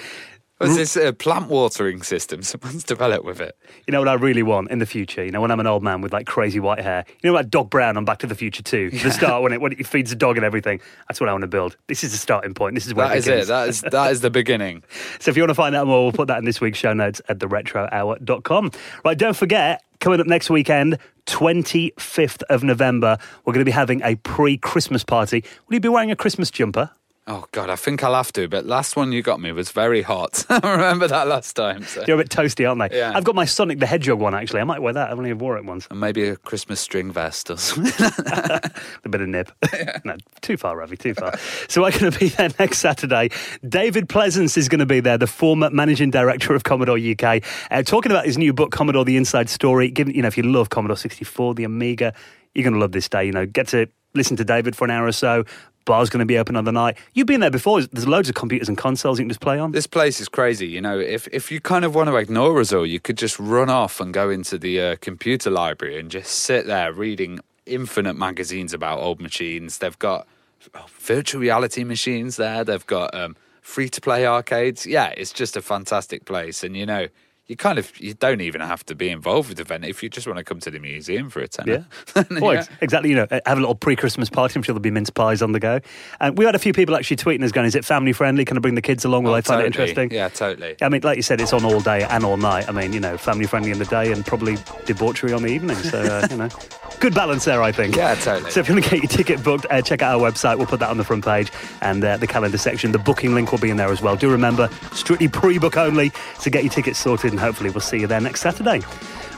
was 0.60 0.76
this 0.76 0.96
a 0.96 1.12
plant 1.12 1.50
watering 1.50 2.02
system 2.02 2.41
someone's 2.44 2.84
developed 2.84 3.26
with 3.26 3.41
it? 3.41 3.58
You 3.88 3.91
know 3.91 4.00
what 4.00 4.08
I 4.08 4.13
really 4.13 4.44
want 4.44 4.72
in 4.72 4.80
the 4.80 4.86
future? 4.86 5.24
You 5.24 5.32
know, 5.32 5.41
when 5.41 5.52
I'm 5.52 5.60
an 5.60 5.68
old 5.68 5.84
man 5.84 6.02
with 6.02 6.13
like 6.13 6.28
crazy 6.28 6.60
white 6.60 6.80
hair, 6.80 7.06
you 7.22 7.30
know, 7.30 7.34
like 7.34 7.50
Doc 7.50 7.70
Brown 7.70 7.98
on 7.98 8.06
Back 8.06 8.20
to 8.20 8.28
the 8.28 8.36
Future 8.36 8.63
2, 8.63 8.91
yeah. 8.94 9.04
the 9.04 9.12
start 9.12 9.44
when 9.44 9.54
it, 9.54 9.62
when 9.62 9.74
it 9.74 9.86
feeds 9.86 10.12
the 10.12 10.15
dog 10.15 10.38
and 10.38 10.46
everything. 10.46 10.80
That's 11.08 11.20
what 11.20 11.30
I 11.30 11.34
want 11.34 11.41
to 11.41 11.48
build. 11.48 11.78
This 11.88 12.04
is 12.04 12.12
the 12.12 12.18
starting 12.18 12.54
point. 12.54 12.76
This 12.76 12.88
is 12.88 12.94
where 12.94 13.08
that 13.08 13.18
it 13.18 13.20
is 13.20 13.28
it. 13.28 13.48
That 13.48 13.70
is, 13.70 13.82
that 13.82 14.12
is 14.12 14.22
the 14.22 14.30
beginning. 14.30 14.84
so 15.20 15.30
if 15.30 15.38
you 15.38 15.44
want 15.44 15.50
to 15.50 15.56
find 15.56 15.76
out 15.76 15.88
more, 15.88 16.04
we'll 16.04 16.13
put 16.13 16.28
that 16.28 16.38
in 16.38 16.46
this 16.46 16.62
week's 16.62 16.80
show 16.80 16.94
notes 16.94 17.22
at 17.28 17.39
theretrohour.com. 17.39 18.72
Right, 19.04 19.18
don't 19.18 19.36
forget, 19.36 19.84
coming 20.00 20.22
up 20.22 20.28
next 20.28 20.50
weekend, 20.50 20.98
25th 21.26 22.44
of 22.44 22.63
November, 22.63 23.18
we're 23.44 23.54
going 23.54 23.65
to 23.65 23.70
be 23.70 23.72
having 23.72 24.02
a 24.04 24.15
pre 24.15 24.58
Christmas 24.58 25.04
party. 25.04 25.44
Will 25.68 25.76
you 25.76 25.80
be 25.80 25.89
wearing 25.89 26.12
a 26.12 26.15
Christmas 26.15 26.52
jumper? 26.52 26.91
Oh 27.27 27.45
God, 27.51 27.71
I 27.71 27.75
think 27.75 28.03
I'll 28.03 28.13
have 28.13 28.31
to. 28.33 28.47
But 28.47 28.67
last 28.67 28.95
one 28.95 29.11
you 29.11 29.23
got 29.23 29.41
me 29.41 29.51
was 29.51 29.71
very 29.71 30.03
hot. 30.03 30.45
I 30.49 30.59
remember 30.71 31.07
that 31.07 31.27
last 31.27 31.55
time. 31.55 31.83
So. 31.83 32.03
They're 32.03 32.13
a 32.13 32.19
bit 32.19 32.29
toasty, 32.29 32.69
aren't 32.69 32.91
they? 32.91 32.99
Yeah. 32.99 33.13
I've 33.15 33.23
got 33.23 33.33
my 33.33 33.45
Sonic 33.45 33.79
the 33.79 33.88
Hedgehog 33.88 34.19
one 34.19 34.35
actually. 34.35 34.61
I 34.61 34.63
might 34.63 34.79
wear 34.79 34.93
that. 34.93 35.09
I've 35.09 35.17
only 35.17 35.33
wore 35.33 35.57
it 35.57 35.65
once. 35.65 35.88
And 35.89 35.99
maybe 35.99 36.27
a 36.27 36.35
Christmas 36.35 36.79
string 36.79 37.11
vest 37.11 37.49
or 37.49 37.57
something. 37.57 37.93
a 38.27 39.09
bit 39.09 39.21
of 39.21 39.27
nib. 39.27 39.51
Yeah. 39.73 39.99
No, 40.03 40.17
too 40.41 40.55
far, 40.55 40.77
Ravi. 40.77 40.97
Too 40.97 41.15
far. 41.15 41.35
so 41.67 41.83
I'm 41.83 41.97
going 41.97 42.11
to 42.11 42.19
be 42.19 42.27
there 42.29 42.49
next 42.59 42.77
Saturday. 42.77 43.29
David 43.67 44.07
Pleasance 44.07 44.55
is 44.55 44.69
going 44.69 44.79
to 44.79 44.85
be 44.85 44.99
there, 44.99 45.17
the 45.17 45.25
former 45.25 45.71
managing 45.71 46.11
director 46.11 46.53
of 46.53 46.63
Commodore 46.63 46.99
UK, 46.99 47.43
uh, 47.71 47.81
talking 47.81 48.11
about 48.11 48.25
his 48.25 48.38
new 48.38 48.53
book, 48.53 48.71
Commodore: 48.71 49.03
The 49.03 49.17
Inside 49.17 49.49
Story. 49.49 49.89
Given 49.89 50.13
you 50.13 50.21
know, 50.21 50.27
if 50.27 50.38
you 50.38 50.43
love 50.43 50.69
Commodore 50.69 50.97
64, 50.97 51.55
the 51.55 51.63
Amiga, 51.63 52.13
you're 52.53 52.63
going 52.63 52.73
to 52.73 52.79
love 52.79 52.91
this 52.91 53.09
day. 53.09 53.25
You 53.25 53.31
know, 53.31 53.47
get 53.47 53.69
to 53.69 53.88
listen 54.13 54.38
to 54.38 54.45
David 54.45 54.75
for 54.75 54.85
an 54.85 54.91
hour 54.91 55.05
or 55.05 55.11
so, 55.11 55.43
bar's 55.86 56.10
going 56.10 56.19
to 56.19 56.26
be 56.26 56.38
open 56.38 56.56
on 56.56 56.65
the 56.65 56.71
night. 56.71 56.98
You've 57.13 57.28
been 57.28 57.39
there 57.39 57.52
before. 57.52 57.82
There's 57.82 58.08
loads 58.08 58.28
of 58.28 58.36
computers 58.36 58.67
and 58.67 58.78
consoles 58.78 59.19
you 59.19 59.24
can 59.24 59.30
just 59.30 59.39
play 59.39 59.60
on. 59.60 59.71
This 59.71 59.88
place 59.88 60.19
is 60.19 60.28
crazy. 60.28 60.67
You 60.67 60.82
know, 60.82 61.00
if 61.00 61.28
if 61.32 61.52
you 61.52 61.62
kind 61.62 61.86
of 61.86 61.95
want 61.95 62.10
to 62.10 62.15
ignore 62.17 62.60
us 62.60 62.74
all, 62.74 62.86
you 62.86 63.00
could 63.00 63.17
just 63.17 63.39
run 63.39 63.69
off 63.69 64.02
and 64.02 64.13
go 64.13 64.30
into 64.30 64.58
the 64.58 64.82
uh, 64.82 64.95
computer 65.00 65.50
library 65.50 66.00
and 66.00 66.12
just 66.12 66.32
sit 66.32 66.65
there 66.65 66.91
reading 66.91 67.39
infinite 67.65 68.15
magazines 68.15 68.74
about 68.74 69.00
old 69.00 69.21
machines. 69.21 69.78
They've 69.78 69.98
got 69.98 70.28
oh, 70.74 70.86
virtual 71.00 71.41
reality 71.41 71.84
machines 71.84 72.36
there. 72.36 72.63
They've 72.63 72.86
got 72.86 73.13
um, 73.15 73.36
free 73.62 73.89
to 73.89 74.02
play 74.02 74.26
arcades. 74.26 74.86
Yeah, 74.86 75.13
it's 75.15 75.32
just 75.32 75.56
a 75.58 75.62
fantastic 75.62 76.26
place. 76.26 76.63
And 76.63 76.76
you 76.76 76.86
know, 76.86 77.08
you 77.47 77.55
kind 77.55 77.77
of 77.77 77.99
you 77.99 78.13
don't 78.15 78.41
even 78.41 78.60
have 78.62 78.84
to 78.88 78.95
be 78.95 79.10
involved 79.10 79.49
with 79.49 79.58
the 79.58 79.62
event 79.62 79.86
if 79.86 80.01
you 80.01 80.10
just 80.10 80.25
want 80.25 80.38
to 80.38 80.43
come 80.43 80.60
to 80.60 80.71
the 80.71 80.79
museum 80.79 81.29
for 81.29 81.41
a 81.41 81.47
tenner. 81.47 81.86
Yeah. 82.15 82.23
well, 82.39 82.55
yeah. 82.55 82.65
exactly. 82.81 83.12
You 83.12 83.17
know, 83.17 83.27
have 83.29 83.58
a 83.58 83.62
little 83.62 83.75
pre-Christmas 83.75 84.29
party. 84.29 84.58
I'm 84.58 84.63
sure 84.63 84.73
there'll 84.73 84.81
be 84.81 84.89
mince 84.89 85.12
pies 85.12 85.43
on 85.43 85.51
the 85.51 85.60
go. 85.60 85.79
And 86.19 86.38
we 86.38 86.45
had 86.45 86.55
a 86.55 86.60
few 86.60 86.73
people 86.73 86.95
actually 86.95 87.17
tweeting 87.17 87.43
us 87.43 87.51
going, 87.51 87.67
"Is 87.67 87.75
it 87.75 87.86
family 87.86 88.13
friendly? 88.13 88.45
Can 88.45 88.58
I 88.58 88.62
bring 88.62 88.73
the 88.73 88.81
kids 88.81 89.05
along? 89.05 89.25
Will 89.25 89.31
oh, 89.31 89.36
they 89.36 89.41
find 89.41 89.62
it 89.62 89.67
interesting?" 89.67 90.12
Yeah, 90.12 90.29
totally. 90.29 90.75
I 90.81 90.89
mean, 90.89 91.01
like 91.03 91.17
you 91.17 91.21
said, 91.21 91.39
it's 91.39 91.53
on 91.53 91.63
all 91.63 91.81
day 91.81 92.03
and 92.03 92.23
all 92.23 92.38
night. 92.38 92.67
I 92.67 92.71
mean, 92.71 92.93
you 92.93 92.99
know, 92.99 93.15
family 93.15 93.45
friendly 93.45 93.69
in 93.69 93.77
the 93.77 93.86
day 93.86 94.12
and 94.12 94.25
probably 94.25 94.58
debauchery 94.86 95.31
on 95.31 95.43
the 95.43 95.49
evening. 95.49 95.77
So, 95.77 95.99
uh, 95.99 96.27
you 96.31 96.38
know, 96.38 96.49
good 96.99 97.13
balance 97.13 97.45
there, 97.45 97.62
I 97.62 97.71
think. 97.71 97.95
Yeah, 97.95 98.15
totally. 98.15 98.49
So 98.49 98.60
if 98.60 98.67
you 98.67 98.73
want 98.73 98.86
to 98.86 98.91
get 98.91 99.03
your 99.03 99.10
ticket 99.10 99.43
booked, 99.43 99.67
uh, 99.69 99.84
check 99.84 100.01
out 100.01 100.19
our 100.19 100.31
website. 100.31 100.58
We'll 100.58 100.67
put 100.67 100.79
that 100.79 100.89
on 100.89 100.97
the 100.97 101.03
front 101.03 101.23
page 101.23 101.51
and 101.81 102.03
uh, 102.03 102.17
the 102.17 102.27
calendar 102.27 102.58
section. 102.58 102.91
The 102.91 102.97
booking 102.97 103.36
link 103.36 103.51
will 103.51 103.60
be 103.60 103.69
in 103.69 103.77
there 103.77 103.89
as 103.89 104.01
well. 104.01 104.15
Do 104.15 104.31
remember, 104.31 104.67
strictly 104.93 105.27
pre-book 105.27 105.77
only. 105.77 106.12
So 106.39 106.49
get 106.49 106.63
your 106.63 106.73
tickets 106.73 106.97
sorted, 106.97 107.35
and 107.36 107.39
hopefully 107.41 107.69
we'll 107.69 107.82
see 107.82 108.00
you 108.00 108.08
there 108.08 108.21
next 108.21 108.39
Saturday. 108.39 108.80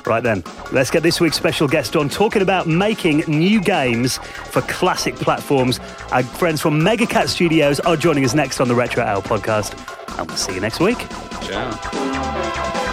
Right 0.05 0.21
then, 0.21 0.43
let's 0.71 0.91
get 0.91 1.01
this 1.01 1.19
week's 1.19 1.35
special 1.35 1.67
guest 1.67 1.95
on 1.95 2.09
talking 2.09 2.43
about 2.43 2.67
making 2.67 3.23
new 3.27 3.59
games 3.59 4.19
for 4.19 4.61
classic 4.61 5.15
platforms. 5.15 5.79
Our 6.11 6.21
friends 6.21 6.61
from 6.61 6.81
Mega 6.81 7.07
Cat 7.07 7.27
Studios 7.27 7.79
are 7.79 7.97
joining 7.97 8.23
us 8.23 8.35
next 8.35 8.61
on 8.61 8.67
the 8.67 8.75
Retro 8.75 9.03
Hour 9.03 9.23
podcast, 9.23 9.73
and 10.19 10.27
we'll 10.27 10.37
see 10.37 10.53
you 10.53 10.61
next 10.61 10.79
week. 10.79 10.99
Ciao. 11.41 12.83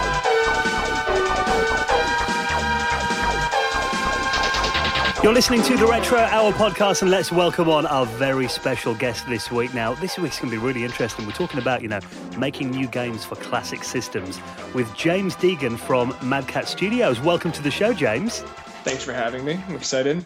You're 5.25 5.33
listening 5.33 5.63
to 5.63 5.75
the 5.75 5.87
Retro 5.87 6.19
Hour 6.19 6.51
podcast, 6.51 7.01
and 7.01 7.09
let's 7.09 7.31
welcome 7.31 7.67
on 7.67 7.87
our 7.87 8.05
very 8.05 8.47
special 8.47 8.93
guest 8.93 9.27
this 9.27 9.51
week. 9.51 9.73
Now, 9.73 9.95
this 9.95 10.19
week's 10.19 10.39
going 10.39 10.51
to 10.51 10.55
be 10.59 10.63
really 10.63 10.83
interesting. 10.83 11.25
We're 11.25 11.31
talking 11.31 11.59
about, 11.59 11.81
you 11.81 11.87
know, 11.87 11.99
making 12.37 12.69
new 12.69 12.85
games 12.85 13.25
for 13.25 13.35
classic 13.35 13.83
systems 13.83 14.39
with 14.75 14.93
James 14.95 15.35
Deighan 15.35 15.79
from 15.79 16.15
Mega 16.21 16.45
Cat 16.45 16.67
Studios. 16.67 17.19
Welcome 17.21 17.51
to 17.53 17.63
the 17.63 17.71
show, 17.71 17.91
James. 17.91 18.41
Thanks 18.83 19.03
for 19.03 19.13
having 19.13 19.43
me. 19.43 19.59
I'm 19.67 19.75
excited. 19.75 20.23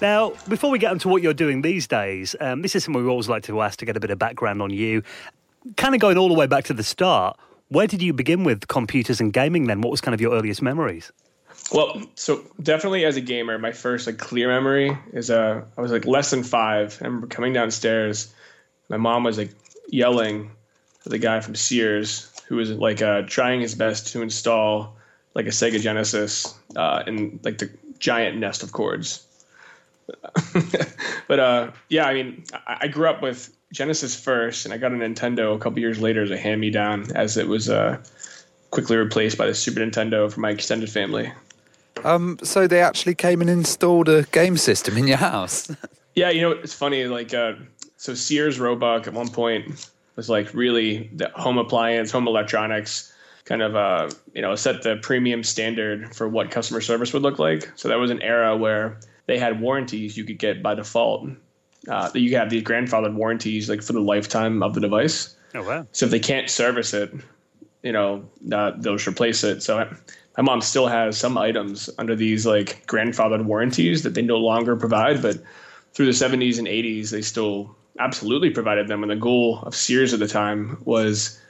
Now, 0.00 0.30
before 0.46 0.70
we 0.70 0.78
get 0.78 0.92
into 0.92 1.08
what 1.08 1.22
you're 1.22 1.34
doing 1.34 1.62
these 1.62 1.88
days, 1.88 2.36
um, 2.38 2.62
this 2.62 2.76
is 2.76 2.84
something 2.84 3.02
we 3.02 3.10
always 3.10 3.28
like 3.28 3.42
to 3.46 3.62
ask 3.62 3.80
to 3.80 3.84
get 3.84 3.96
a 3.96 4.00
bit 4.00 4.12
of 4.12 4.20
background 4.20 4.62
on 4.62 4.70
you. 4.70 5.02
Kind 5.76 5.92
of 5.96 6.00
going 6.00 6.18
all 6.18 6.28
the 6.28 6.34
way 6.34 6.46
back 6.46 6.62
to 6.66 6.72
the 6.72 6.84
start, 6.84 7.36
where 7.70 7.88
did 7.88 8.00
you 8.00 8.12
begin 8.12 8.44
with 8.44 8.68
computers 8.68 9.20
and 9.20 9.32
gaming 9.32 9.64
then? 9.64 9.80
What 9.80 9.90
was 9.90 10.00
kind 10.00 10.14
of 10.14 10.20
your 10.20 10.34
earliest 10.34 10.62
memories? 10.62 11.10
Well, 11.72 12.02
so 12.14 12.44
definitely 12.62 13.04
as 13.04 13.16
a 13.16 13.20
gamer, 13.20 13.58
my 13.58 13.72
first 13.72 14.06
like 14.06 14.18
clear 14.18 14.48
memory 14.48 14.96
is 15.12 15.30
uh 15.30 15.62
I 15.76 15.80
was 15.80 15.90
like 15.90 16.06
less 16.06 16.30
than 16.30 16.42
five. 16.42 16.98
I 17.00 17.06
remember 17.06 17.26
coming 17.26 17.52
downstairs, 17.52 18.32
my 18.88 18.96
mom 18.96 19.24
was 19.24 19.38
like 19.38 19.50
yelling 19.88 20.50
at 21.04 21.10
the 21.10 21.18
guy 21.18 21.40
from 21.40 21.54
Sears 21.54 22.32
who 22.46 22.56
was 22.56 22.70
like 22.70 23.02
uh, 23.02 23.22
trying 23.22 23.60
his 23.60 23.74
best 23.74 24.12
to 24.12 24.22
install 24.22 24.96
like 25.34 25.46
a 25.46 25.50
Sega 25.50 25.80
Genesis 25.80 26.54
uh, 26.76 27.02
in 27.06 27.40
like 27.42 27.58
the 27.58 27.70
giant 27.98 28.38
nest 28.38 28.62
of 28.62 28.72
cords. 28.72 29.26
but 31.28 31.40
uh, 31.40 31.70
yeah, 31.88 32.06
I 32.06 32.14
mean, 32.14 32.44
I, 32.52 32.78
I, 32.82 32.88
grew 32.88 33.08
up 33.08 33.22
with 33.22 33.54
Genesis 33.72 34.18
first, 34.18 34.64
and 34.64 34.72
I 34.72 34.78
got 34.78 34.92
a 34.92 34.94
Nintendo 34.94 35.54
a 35.54 35.58
couple 35.58 35.80
years 35.80 36.00
later 36.00 36.22
as 36.22 36.30
a 36.30 36.38
hand 36.38 36.60
me 36.60 36.70
down, 36.70 37.10
as 37.16 37.36
it 37.36 37.48
was 37.48 37.68
uh, 37.68 38.00
quickly 38.70 38.96
replaced 38.96 39.36
by 39.36 39.46
the 39.46 39.54
Super 39.54 39.80
Nintendo 39.80 40.32
for 40.32 40.38
my 40.38 40.50
extended 40.50 40.88
family. 40.88 41.32
Um, 42.04 42.38
so 42.42 42.66
they 42.66 42.80
actually 42.80 43.14
came 43.14 43.40
and 43.40 43.50
installed 43.50 44.08
a 44.08 44.24
game 44.24 44.56
system 44.56 44.96
in 44.96 45.06
your 45.06 45.16
house. 45.16 45.70
yeah, 46.14 46.30
you 46.30 46.40
know 46.42 46.52
it's 46.52 46.74
funny. 46.74 47.04
Like, 47.06 47.32
uh, 47.34 47.54
so 47.96 48.14
Sears 48.14 48.60
Roebuck 48.60 49.06
at 49.06 49.14
one 49.14 49.28
point 49.28 49.90
was 50.16 50.28
like 50.28 50.52
really 50.54 51.10
the 51.14 51.30
home 51.34 51.58
appliance, 51.58 52.10
home 52.10 52.28
electronics, 52.28 53.12
kind 53.44 53.62
of 53.62 53.76
uh, 53.76 54.10
you 54.34 54.42
know 54.42 54.54
set 54.54 54.82
the 54.82 54.96
premium 54.96 55.42
standard 55.42 56.14
for 56.14 56.28
what 56.28 56.50
customer 56.50 56.80
service 56.80 57.12
would 57.12 57.22
look 57.22 57.38
like. 57.38 57.70
So 57.76 57.88
that 57.88 57.96
was 57.96 58.10
an 58.10 58.22
era 58.22 58.56
where 58.56 59.00
they 59.26 59.38
had 59.38 59.60
warranties 59.60 60.16
you 60.16 60.24
could 60.24 60.38
get 60.38 60.62
by 60.62 60.74
default. 60.74 61.28
Uh, 61.88 62.10
you 62.14 62.30
could 62.30 62.38
have 62.38 62.50
these 62.50 62.64
grandfathered 62.64 63.14
warranties 63.14 63.68
like 63.68 63.82
for 63.82 63.92
the 63.92 64.00
lifetime 64.00 64.62
of 64.62 64.74
the 64.74 64.80
device. 64.80 65.36
Oh 65.54 65.62
wow! 65.62 65.86
So 65.92 66.06
if 66.06 66.10
they 66.10 66.20
can't 66.20 66.50
service 66.50 66.92
it, 66.92 67.12
you 67.82 67.92
know, 67.92 68.28
uh, 68.52 68.72
they'll 68.76 68.96
just 68.96 69.06
replace 69.06 69.44
it. 69.44 69.62
So 69.62 69.88
my 70.36 70.42
mom 70.42 70.60
still 70.60 70.86
has 70.86 71.16
some 71.16 71.38
items 71.38 71.88
under 71.98 72.14
these 72.14 72.46
like 72.46 72.86
grandfathered 72.86 73.44
warranties 73.44 74.02
that 74.02 74.14
they 74.14 74.22
no 74.22 74.36
longer 74.36 74.76
provide, 74.76 75.22
but 75.22 75.42
through 75.94 76.06
the 76.06 76.12
70s 76.12 76.58
and 76.58 76.66
80s, 76.66 77.10
they 77.10 77.22
still 77.22 77.74
absolutely 77.98 78.50
provided 78.50 78.88
them. 78.88 79.02
And 79.02 79.10
the 79.10 79.16
goal 79.16 79.60
of 79.62 79.74
Sears 79.74 80.12
at 80.12 80.20
the 80.20 80.28
time 80.28 80.78
was 80.84 81.40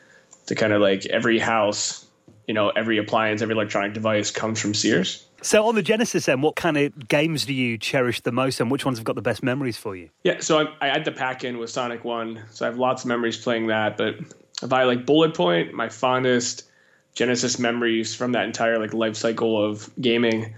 to 0.46 0.54
kind 0.54 0.72
of 0.72 0.80
like 0.80 1.04
every 1.06 1.38
house, 1.38 2.06
you 2.46 2.54
know, 2.54 2.70
every 2.70 2.98
appliance, 2.98 3.42
every 3.42 3.54
electronic 3.54 3.92
device 3.92 4.30
comes 4.30 4.60
from 4.60 4.72
Sears. 4.72 5.26
So 5.42 5.66
on 5.66 5.74
the 5.74 5.82
Genesis 5.82 6.26
then, 6.26 6.40
what 6.40 6.54
kind 6.56 6.76
of 6.76 7.08
games 7.08 7.44
do 7.44 7.52
you 7.52 7.76
cherish 7.78 8.20
the 8.20 8.32
most 8.32 8.60
and 8.60 8.70
which 8.70 8.84
ones 8.84 8.98
have 8.98 9.04
got 9.04 9.16
the 9.16 9.22
best 9.22 9.42
memories 9.42 9.76
for 9.76 9.96
you? 9.96 10.10
Yeah, 10.22 10.40
so 10.40 10.60
I, 10.60 10.66
I 10.80 10.88
had 10.88 11.04
the 11.04 11.12
pack 11.12 11.44
in 11.44 11.58
with 11.58 11.70
Sonic 11.70 12.04
1, 12.04 12.40
so 12.50 12.64
I 12.64 12.68
have 12.68 12.78
lots 12.78 13.02
of 13.02 13.08
memories 13.08 13.36
playing 13.36 13.66
that. 13.66 13.96
But 13.96 14.14
if 14.62 14.72
I 14.72 14.84
like 14.84 15.04
Bullet 15.04 15.34
Point, 15.34 15.74
my 15.74 15.88
fondest 15.88 16.65
Genesis 17.16 17.58
memories 17.58 18.14
from 18.14 18.32
that 18.32 18.44
entire 18.44 18.78
like 18.78 18.94
life 18.94 19.16
cycle 19.16 19.62
of 19.62 19.90
gaming. 20.00 20.54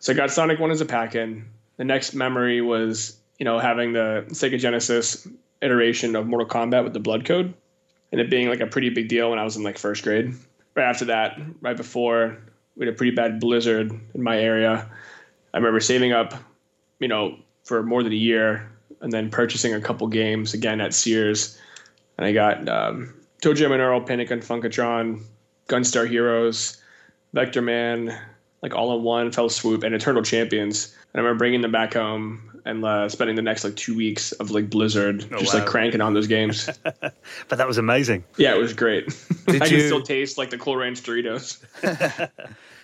So 0.00 0.12
I 0.12 0.16
got 0.16 0.30
Sonic 0.30 0.58
One 0.58 0.72
as 0.72 0.80
a 0.80 0.84
pack 0.84 1.14
in. 1.14 1.48
The 1.76 1.84
next 1.84 2.12
memory 2.12 2.60
was 2.60 3.16
you 3.38 3.44
know 3.44 3.58
having 3.58 3.92
the 3.92 4.26
Sega 4.30 4.58
Genesis 4.58 5.26
iteration 5.62 6.16
of 6.16 6.26
Mortal 6.26 6.48
Kombat 6.48 6.84
with 6.84 6.92
the 6.92 7.00
Blood 7.00 7.24
Code, 7.24 7.54
and 8.10 8.20
it 8.20 8.28
being 8.28 8.48
like 8.48 8.60
a 8.60 8.66
pretty 8.66 8.90
big 8.90 9.08
deal 9.08 9.30
when 9.30 9.38
I 9.38 9.44
was 9.44 9.56
in 9.56 9.62
like 9.62 9.78
first 9.78 10.02
grade. 10.02 10.34
Right 10.74 10.88
after 10.88 11.06
that, 11.06 11.38
right 11.60 11.76
before 11.76 12.36
we 12.76 12.84
had 12.84 12.94
a 12.94 12.96
pretty 12.96 13.14
bad 13.14 13.38
blizzard 13.40 13.92
in 14.14 14.22
my 14.22 14.38
area. 14.38 14.90
I 15.54 15.56
remember 15.56 15.80
saving 15.80 16.12
up, 16.12 16.34
you 16.98 17.08
know, 17.08 17.36
for 17.64 17.82
more 17.82 18.02
than 18.02 18.12
a 18.12 18.16
year, 18.16 18.70
and 19.00 19.12
then 19.12 19.30
purchasing 19.30 19.74
a 19.74 19.80
couple 19.80 20.08
games 20.08 20.52
again 20.52 20.80
at 20.80 20.94
Sears, 20.94 21.56
and 22.18 22.26
I 22.26 22.32
got 22.32 22.68
um, 22.68 23.14
ToeJam 23.40 23.70
and 23.70 23.80
Earl, 23.80 24.00
Panic 24.00 24.32
on 24.32 24.40
Funkotron, 24.40 25.22
Gunstar 25.70 26.08
Heroes, 26.08 26.76
Vector 27.32 27.62
Man, 27.62 28.18
like 28.62 28.74
all 28.74 28.96
in 28.96 29.02
one 29.02 29.32
fell 29.32 29.48
swoop, 29.48 29.84
and 29.84 29.94
Eternal 29.94 30.22
Champions. 30.22 30.94
And 31.12 31.20
I 31.20 31.22
remember 31.22 31.38
bringing 31.38 31.60
them 31.60 31.72
back 31.72 31.94
home 31.94 32.50
and 32.64 32.84
uh, 32.84 33.08
spending 33.08 33.36
the 33.36 33.42
next 33.42 33.64
like 33.64 33.76
two 33.76 33.96
weeks 33.96 34.32
of 34.32 34.50
like 34.50 34.68
Blizzard, 34.68 35.26
oh, 35.32 35.38
just 35.38 35.54
wow. 35.54 35.60
like 35.60 35.68
cranking 35.68 36.00
on 36.00 36.12
those 36.14 36.26
games. 36.26 36.68
but 36.82 37.14
that 37.48 37.66
was 37.66 37.78
amazing. 37.78 38.24
Yeah, 38.36 38.54
it 38.54 38.58
was 38.58 38.74
great. 38.74 39.06
Did 39.46 39.62
I 39.62 39.66
you... 39.66 39.78
can 39.78 39.86
still 39.86 40.02
taste 40.02 40.36
like 40.36 40.50
the 40.50 40.58
Cool 40.58 40.76
Ranch 40.76 41.02
Doritos. 41.02 41.64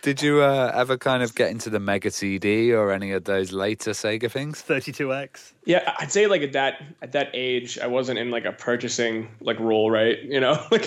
Did 0.02 0.22
you 0.22 0.40
uh, 0.40 0.70
ever 0.72 0.96
kind 0.96 1.22
of 1.24 1.34
get 1.34 1.50
into 1.50 1.68
the 1.68 1.80
Mega 1.80 2.12
CD 2.12 2.72
or 2.72 2.92
any 2.92 3.10
of 3.10 3.24
those 3.24 3.50
later 3.50 3.90
Sega 3.90 4.30
things? 4.30 4.62
32X. 4.62 5.52
Yeah, 5.64 5.94
I'd 5.98 6.12
say 6.12 6.28
like 6.28 6.42
at 6.42 6.52
that 6.52 6.80
at 7.02 7.10
that 7.12 7.30
age, 7.34 7.76
I 7.80 7.88
wasn't 7.88 8.20
in 8.20 8.30
like 8.30 8.44
a 8.44 8.52
purchasing 8.52 9.28
like 9.40 9.58
role, 9.58 9.90
right? 9.90 10.22
You 10.22 10.38
know, 10.38 10.64
like 10.70 10.86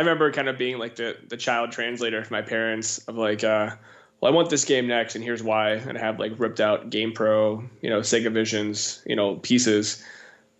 I 0.00 0.02
remember 0.02 0.32
kind 0.32 0.48
of 0.48 0.58
being 0.58 0.78
like 0.78 0.96
the 0.96 1.16
the 1.28 1.36
child 1.36 1.72
translator 1.72 2.24
for 2.24 2.32
my 2.32 2.42
parents 2.42 2.98
of 3.06 3.16
like, 3.16 3.44
uh, 3.44 3.76
well, 4.20 4.32
I 4.32 4.34
want 4.34 4.50
this 4.50 4.64
game 4.64 4.86
next, 4.86 5.14
and 5.14 5.22
here's 5.22 5.42
why, 5.42 5.72
and 5.72 5.96
I 5.96 6.00
have 6.00 6.18
like 6.18 6.38
ripped 6.38 6.60
out 6.60 6.90
Game 6.90 7.12
Pro, 7.12 7.64
you 7.82 7.90
know, 7.90 8.00
Sega 8.00 8.32
Visions, 8.32 9.02
you 9.06 9.16
know, 9.16 9.36
pieces 9.36 10.02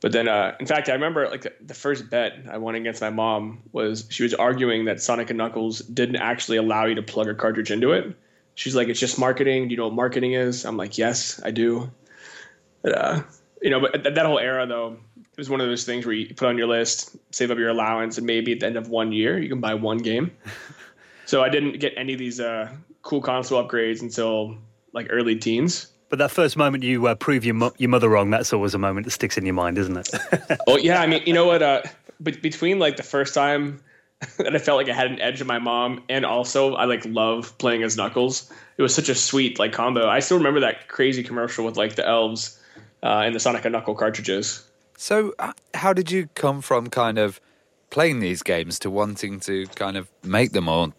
but 0.00 0.12
then, 0.12 0.28
uh, 0.28 0.56
in 0.58 0.66
fact, 0.66 0.88
I 0.88 0.92
remember 0.92 1.28
like 1.28 1.54
the 1.60 1.74
first 1.74 2.08
bet 2.08 2.38
I 2.50 2.56
won 2.56 2.74
against 2.74 3.02
my 3.02 3.10
mom 3.10 3.60
was 3.72 4.06
she 4.08 4.22
was 4.22 4.32
arguing 4.32 4.86
that 4.86 5.02
Sonic 5.02 5.28
and 5.28 5.36
Knuckles 5.36 5.80
didn't 5.80 6.16
actually 6.16 6.56
allow 6.56 6.86
you 6.86 6.94
to 6.94 7.02
plug 7.02 7.28
a 7.28 7.34
cartridge 7.34 7.70
into 7.70 7.92
it. 7.92 8.16
She's 8.54 8.74
like, 8.74 8.88
"It's 8.88 9.00
just 9.00 9.18
marketing. 9.18 9.68
Do 9.68 9.72
you 9.72 9.76
know 9.76 9.88
what 9.88 9.94
marketing 9.94 10.32
is?" 10.32 10.64
I'm 10.64 10.78
like, 10.78 10.96
"Yes, 10.96 11.40
I 11.44 11.50
do." 11.50 11.90
But, 12.82 12.96
uh, 12.96 13.22
you 13.62 13.70
know, 13.70 13.80
but 13.80 14.02
that 14.02 14.26
whole 14.26 14.38
era 14.38 14.66
though, 14.66 14.96
it 15.16 15.38
was 15.38 15.50
one 15.50 15.60
of 15.60 15.66
those 15.66 15.84
things 15.84 16.06
where 16.06 16.14
you 16.14 16.34
put 16.34 16.48
on 16.48 16.58
your 16.58 16.66
list, 16.66 17.16
save 17.30 17.50
up 17.50 17.58
your 17.58 17.68
allowance, 17.68 18.18
and 18.18 18.26
maybe 18.26 18.52
at 18.52 18.60
the 18.60 18.66
end 18.66 18.76
of 18.76 18.88
one 18.88 19.12
year 19.12 19.38
you 19.38 19.48
can 19.48 19.60
buy 19.60 19.74
one 19.74 19.98
game. 19.98 20.30
so 21.26 21.42
I 21.42 21.48
didn't 21.48 21.78
get 21.78 21.92
any 21.96 22.12
of 22.12 22.18
these 22.18 22.40
uh, 22.40 22.70
cool 23.02 23.20
console 23.20 23.62
upgrades 23.62 24.02
until 24.02 24.56
like 24.92 25.06
early 25.10 25.36
teens. 25.36 25.88
But 26.08 26.18
that 26.18 26.30
first 26.30 26.56
moment 26.56 26.82
you 26.82 27.06
uh, 27.06 27.14
prove 27.14 27.44
your 27.44 27.54
mo- 27.54 27.72
your 27.78 27.88
mother 27.88 28.08
wrong, 28.08 28.30
that's 28.30 28.52
always 28.52 28.74
a 28.74 28.78
moment 28.78 29.06
that 29.06 29.12
sticks 29.12 29.38
in 29.38 29.46
your 29.46 29.54
mind, 29.54 29.78
isn't 29.78 29.96
it? 29.96 30.10
oh 30.66 30.76
yeah, 30.76 31.00
I 31.00 31.06
mean, 31.06 31.22
you 31.24 31.32
know 31.32 31.46
what? 31.46 31.62
Uh, 31.62 31.82
but 32.18 32.42
between 32.42 32.78
like 32.78 32.96
the 32.96 33.02
first 33.02 33.32
time 33.32 33.80
that 34.38 34.54
I 34.54 34.58
felt 34.58 34.76
like 34.76 34.88
I 34.88 34.94
had 34.94 35.10
an 35.10 35.20
edge 35.20 35.40
of 35.40 35.46
my 35.46 35.58
mom, 35.58 36.02
and 36.08 36.26
also 36.26 36.74
I 36.74 36.86
like 36.86 37.04
love 37.06 37.56
playing 37.58 37.84
as 37.84 37.96
Knuckles. 37.96 38.52
It 38.76 38.82
was 38.82 38.94
such 38.94 39.08
a 39.08 39.14
sweet 39.14 39.58
like 39.58 39.72
combo. 39.72 40.08
I 40.08 40.18
still 40.18 40.38
remember 40.38 40.60
that 40.60 40.88
crazy 40.88 41.22
commercial 41.22 41.64
with 41.64 41.76
like 41.76 41.94
the 41.94 42.06
elves 42.06 42.59
uh, 43.02 43.22
and 43.24 43.34
the 43.34 43.40
Sonic 43.40 43.64
and 43.64 43.72
Knuckle 43.72 43.94
cartridges. 43.94 44.66
So, 44.96 45.34
uh, 45.38 45.52
how 45.74 45.92
did 45.92 46.10
you 46.10 46.28
come 46.34 46.60
from 46.60 46.88
kind 46.88 47.18
of 47.18 47.40
playing 47.90 48.20
these 48.20 48.42
games 48.42 48.78
to 48.80 48.90
wanting 48.90 49.40
to 49.40 49.66
kind 49.68 49.96
of 49.96 50.08
make 50.22 50.52
them 50.52 50.68
or 50.68 50.92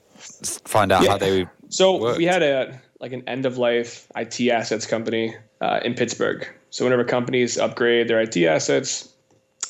find 0.66 0.92
out 0.92 1.04
yeah. 1.04 1.12
how 1.12 1.18
they? 1.18 1.48
So 1.70 1.98
worked? 1.98 2.18
we 2.18 2.26
had 2.26 2.42
a 2.44 2.82
like 3.00 3.14
an 3.14 3.28
end 3.28 3.46
of 3.46 3.58
life 3.58 4.08
IT 4.16 4.40
assets 4.50 4.86
company 4.86 5.36
uh, 5.62 5.80
in 5.84 5.94
Pittsburgh. 5.94 6.48
So 6.70 6.86
whenever 6.86 7.04
companies 7.04 7.58
upgrade 7.58 8.08
their 8.08 8.20
IT 8.22 8.38
assets, 8.38 9.10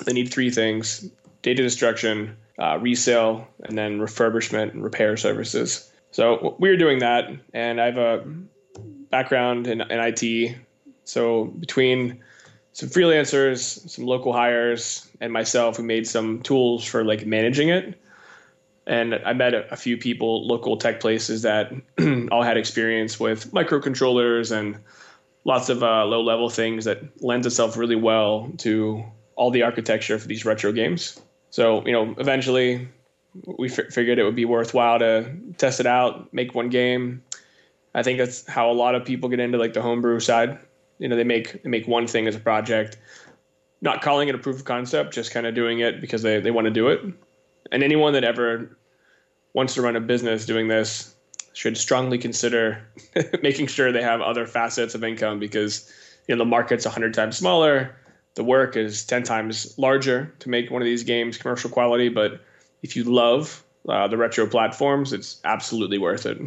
they 0.05 0.13
need 0.13 0.31
three 0.31 0.49
things: 0.49 1.09
data 1.41 1.61
destruction, 1.61 2.37
uh, 2.59 2.77
resale, 2.79 3.47
and 3.63 3.77
then 3.77 3.99
refurbishment 3.99 4.71
and 4.71 4.83
repair 4.83 5.17
services. 5.17 5.91
So 6.11 6.55
we 6.59 6.69
were 6.69 6.77
doing 6.77 6.99
that, 6.99 7.29
and 7.53 7.79
I 7.81 7.85
have 7.85 7.97
a 7.97 8.23
background 9.09 9.67
in, 9.67 9.81
in 9.81 9.99
IT. 9.99 10.55
So 11.11 11.47
between 11.59 12.23
some 12.71 12.87
freelancers, 12.87 13.89
some 13.89 14.05
local 14.05 14.31
hires, 14.31 15.09
and 15.19 15.33
myself, 15.33 15.77
we 15.77 15.83
made 15.83 16.07
some 16.07 16.41
tools 16.41 16.85
for 16.85 17.03
like 17.03 17.25
managing 17.25 17.67
it. 17.67 17.99
And 18.87 19.15
I 19.15 19.33
met 19.33 19.53
a, 19.53 19.69
a 19.73 19.75
few 19.75 19.97
people, 19.97 20.47
local 20.47 20.77
tech 20.77 21.01
places 21.01 21.41
that 21.41 21.73
all 22.31 22.43
had 22.43 22.55
experience 22.55 23.19
with 23.19 23.51
microcontrollers 23.51 24.57
and 24.57 24.77
lots 25.43 25.67
of 25.67 25.83
uh, 25.83 26.05
low 26.05 26.21
level 26.21 26.49
things 26.49 26.85
that 26.85 27.01
lends 27.21 27.45
itself 27.45 27.75
really 27.75 27.97
well 27.97 28.49
to 28.59 29.03
all 29.35 29.51
the 29.51 29.63
architecture 29.63 30.17
for 30.17 30.29
these 30.29 30.45
retro 30.45 30.71
games. 30.71 31.19
So, 31.49 31.85
you 31.85 31.91
know, 31.91 32.15
eventually 32.19 32.87
we 33.57 33.69
f- 33.69 33.91
figured 33.91 34.17
it 34.17 34.23
would 34.23 34.37
be 34.37 34.45
worthwhile 34.45 34.99
to 34.99 35.29
test 35.57 35.81
it 35.81 35.85
out, 35.85 36.33
make 36.33 36.55
one 36.55 36.69
game. 36.69 37.21
I 37.93 38.01
think 38.01 38.17
that's 38.17 38.47
how 38.47 38.71
a 38.71 38.77
lot 38.83 38.95
of 38.95 39.03
people 39.03 39.27
get 39.27 39.41
into 39.41 39.57
like 39.57 39.73
the 39.73 39.81
homebrew 39.81 40.21
side. 40.21 40.57
You 41.01 41.09
know, 41.09 41.15
they 41.15 41.23
make 41.23 41.63
they 41.63 41.69
make 41.69 41.87
one 41.87 42.05
thing 42.05 42.27
as 42.27 42.35
a 42.35 42.39
project, 42.39 42.97
not 43.81 44.03
calling 44.03 44.29
it 44.29 44.35
a 44.35 44.37
proof 44.37 44.57
of 44.57 44.65
concept, 44.65 45.15
just 45.15 45.31
kind 45.31 45.47
of 45.47 45.55
doing 45.55 45.79
it 45.79 45.99
because 45.99 46.21
they, 46.21 46.39
they 46.39 46.51
want 46.51 46.65
to 46.65 46.71
do 46.71 46.89
it. 46.89 47.01
And 47.71 47.83
anyone 47.83 48.13
that 48.13 48.23
ever 48.23 48.77
wants 49.53 49.73
to 49.73 49.81
run 49.81 49.95
a 49.95 49.99
business 49.99 50.45
doing 50.45 50.67
this 50.67 51.15
should 51.53 51.75
strongly 51.75 52.19
consider 52.19 52.87
making 53.41 53.65
sure 53.65 53.91
they 53.91 54.03
have 54.03 54.21
other 54.21 54.45
facets 54.45 54.93
of 54.93 55.03
income 55.03 55.39
because 55.39 55.91
you 56.27 56.35
know 56.35 56.39
the 56.39 56.45
market's 56.45 56.85
100 56.85 57.15
times 57.15 57.35
smaller 57.35 57.95
the 58.35 58.43
work 58.43 58.77
is 58.77 59.03
10 59.03 59.23
times 59.23 59.77
larger 59.77 60.33
to 60.39 60.49
make 60.49 60.71
one 60.71 60.81
of 60.81 60.85
these 60.85 61.03
games 61.03 61.37
commercial 61.37 61.69
quality 61.69 62.07
but 62.07 62.39
if 62.83 62.95
you 62.95 63.03
love 63.03 63.63
uh, 63.89 64.07
the 64.07 64.15
retro 64.15 64.47
platforms 64.47 65.11
it's 65.11 65.41
absolutely 65.43 65.97
worth 65.97 66.25
it 66.25 66.37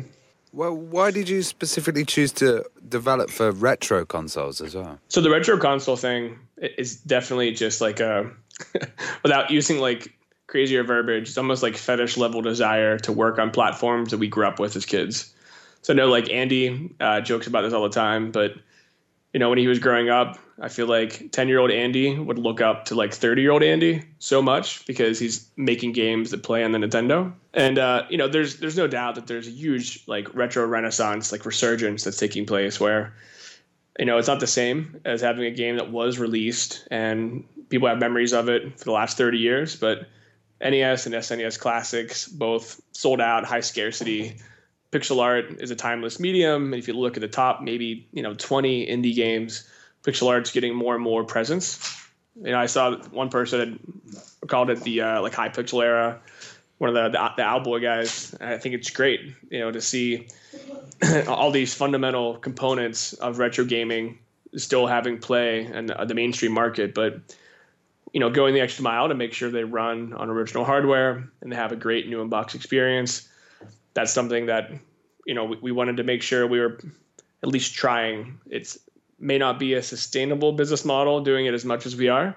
well 0.55 0.75
why 0.75 1.11
did 1.11 1.29
you 1.29 1.43
specifically 1.43 2.05
choose 2.05 2.33
to 2.33 2.65
develop 2.89 3.31
for 3.31 3.51
retro 3.51 4.05
consoles 4.05 4.61
as 4.61 4.75
well 4.75 4.99
so 5.09 5.21
the 5.21 5.31
retro 5.31 5.59
console 5.59 5.97
thing 5.97 6.39
is 6.57 6.97
definitely 6.97 7.53
just 7.53 7.81
like 7.81 8.01
a 8.01 8.31
without 9.23 9.51
using 9.51 9.79
like 9.79 10.13
crazier 10.55 10.85
verbiage. 10.85 11.29
It's 11.29 11.37
almost 11.37 11.65
like 11.65 11.77
fetish 11.77 12.17
level 12.17 12.41
desire 12.41 12.97
to 13.01 13.13
work 13.13 13.41
on 13.41 13.51
platforms 13.51 14.13
that 14.13 14.19
we 14.19 14.29
grew 14.29 14.47
up 14.47 14.61
with 14.61 14.77
as 14.77 14.87
kids. 14.87 15.35
So 15.83 15.93
I 15.93 15.97
know 15.97 16.07
like 16.07 16.31
Andy 16.31 16.95
uh, 17.01 17.21
jokes 17.23 17.49
about 17.49 17.63
this 17.63 17.73
all 17.73 17.83
the 17.83 17.89
time, 17.89 18.31
but 18.31 18.53
you 19.33 19.41
know 19.41 19.49
when 19.49 19.59
he 19.59 19.67
was 19.67 19.81
growing 19.81 20.11
up, 20.11 20.39
I 20.61 20.69
feel 20.69 20.87
like 20.87 21.33
ten 21.33 21.49
year 21.49 21.59
old 21.59 21.71
Andy 21.71 22.17
would 22.17 22.39
look 22.39 22.61
up 22.61 22.87
to 22.87 22.95
like 22.95 23.13
thirty 23.13 23.43
year 23.43 23.51
old 23.51 23.63
Andy 23.63 24.05
so 24.19 24.41
much 24.43 24.87
because 24.87 25.19
he's 25.19 25.49
making 25.57 25.93
games 25.93 26.31
that 26.31 26.43
play 26.43 26.65
on 26.65 26.73
the 26.73 26.79
Nintendo. 26.79 27.33
And 27.53 27.79
uh, 27.79 28.05
you 28.09 28.19
know 28.19 28.29
there's 28.29 28.57
there's 28.57 28.77
no 28.77 28.87
doubt 28.87 29.17
that 29.17 29.27
there's 29.27 29.49
a 29.49 29.51
huge 29.51 30.05
like 30.07 30.35
retro 30.35 30.67
renaissance, 30.67 31.33
like 31.33 31.45
resurgence 31.45 32.05
that's 32.05 32.19
taking 32.19 32.47
place 32.47 32.79
where 32.79 33.15
you 33.99 34.05
know 34.05 34.19
it's 34.19 34.29
not 34.29 34.41
the 34.41 34.47
same 34.47 35.01
as 35.05 35.21
having 35.21 35.45
a 35.45 35.51
game 35.51 35.77
that 35.77 35.91
was 35.91 36.19
released 36.19 36.87
and 36.91 37.45
people 37.69 37.89
have 37.89 37.99
memories 37.99 38.33
of 38.33 38.49
it 38.49 38.79
for 38.79 38.85
the 38.85 38.93
last 38.93 39.17
30 39.17 39.39
years 39.39 39.77
but 39.77 40.09
NES 40.61 41.07
and 41.07 41.15
SNES 41.15 41.59
classics 41.59 42.27
both 42.27 42.81
sold 42.93 43.21
out, 43.21 43.45
high 43.45 43.61
scarcity. 43.61 44.37
Pixel 44.93 45.21
art 45.21 45.61
is 45.61 45.71
a 45.71 45.77
timeless 45.77 46.21
medium. 46.21 46.73
And 46.73 46.81
if 46.81 46.89
you 46.89 46.95
look 46.95 47.17
at 47.17 47.21
the 47.21 47.29
top, 47.29 47.63
maybe 47.63 48.09
you 48.13 48.23
know 48.23 48.35
20 48.35 48.87
indie 48.87 49.15
games, 49.15 49.69
pixel 50.05 50.29
art's 50.29 50.53
getting 50.53 50.75
more 50.75 50.95
and 50.95 51.03
more 51.03 51.25
presence. 51.25 52.01
You 52.37 52.53
know, 52.53 52.59
I 52.59 52.67
saw 52.67 52.97
one 53.11 53.31
person 53.31 53.61
had 53.61 54.49
called 54.49 54.71
it 54.71 54.81
the 54.83 55.01
uh, 55.01 55.23
like 55.23 55.35
high 55.35 55.49
pixel 55.49 55.83
era. 55.83 56.21
One 56.79 56.89
of 56.91 56.95
the 56.95 57.19
the, 57.19 57.31
the 57.37 57.43
Owlboy 57.43 57.83
guys. 57.83 58.35
I 58.41 58.59
think 58.59 58.75
it's 58.75 58.91
great, 58.91 59.21
you 59.51 59.61
know, 59.61 59.71
to 59.71 59.81
see 59.81 60.29
all 61.29 61.51
these 61.51 61.75
fundamental 61.75 62.37
components 62.37 63.15
of 63.15 63.39
retro 63.39 63.65
gaming 63.65 64.19
still 64.57 64.87
having 64.87 65.19
play 65.19 65.67
in 65.67 65.87
the 65.87 66.15
mainstream 66.15 66.53
market, 66.53 66.95
but 66.95 67.21
you 68.13 68.21
know, 68.21 68.31
going 68.31 68.55
the 68.55 68.61
extra 68.61 68.85
mile 68.85 69.09
to 69.09 69.15
make 69.15 69.33
sure 69.33 69.51
they 69.51 69.65
run 69.65 70.13
on 70.13 70.31
original 70.31 70.65
hardware 70.65 71.29
and 71.41 71.51
they 71.51 71.57
have 71.57 71.73
a 71.73 71.77
great 71.77 72.09
new 72.09 72.21
in-box 72.21 72.55
experience. 72.55 73.29
That's 73.95 74.13
something 74.13 74.47
that, 74.47 74.71
you 75.27 75.35
know, 75.35 75.45
we, 75.47 75.57
we 75.61 75.73
wanted 75.73 75.97
to 75.97 76.05
make 76.05 76.23
sure 76.23 76.47
we 76.47 76.61
were 76.61 76.79
at 77.43 77.49
least 77.49 77.75
trying. 77.75 78.39
It's 78.47 78.79
may 79.25 79.39
not 79.39 79.59
be 79.59 79.75
a 79.75 79.83
sustainable 79.83 80.53
business 80.53 80.85
model 80.85 81.21
doing 81.21 81.47
it 81.47 81.55
as 81.55 81.65
much 81.65 81.87
as 81.87 81.97
we 81.97 82.09
are, 82.09 82.37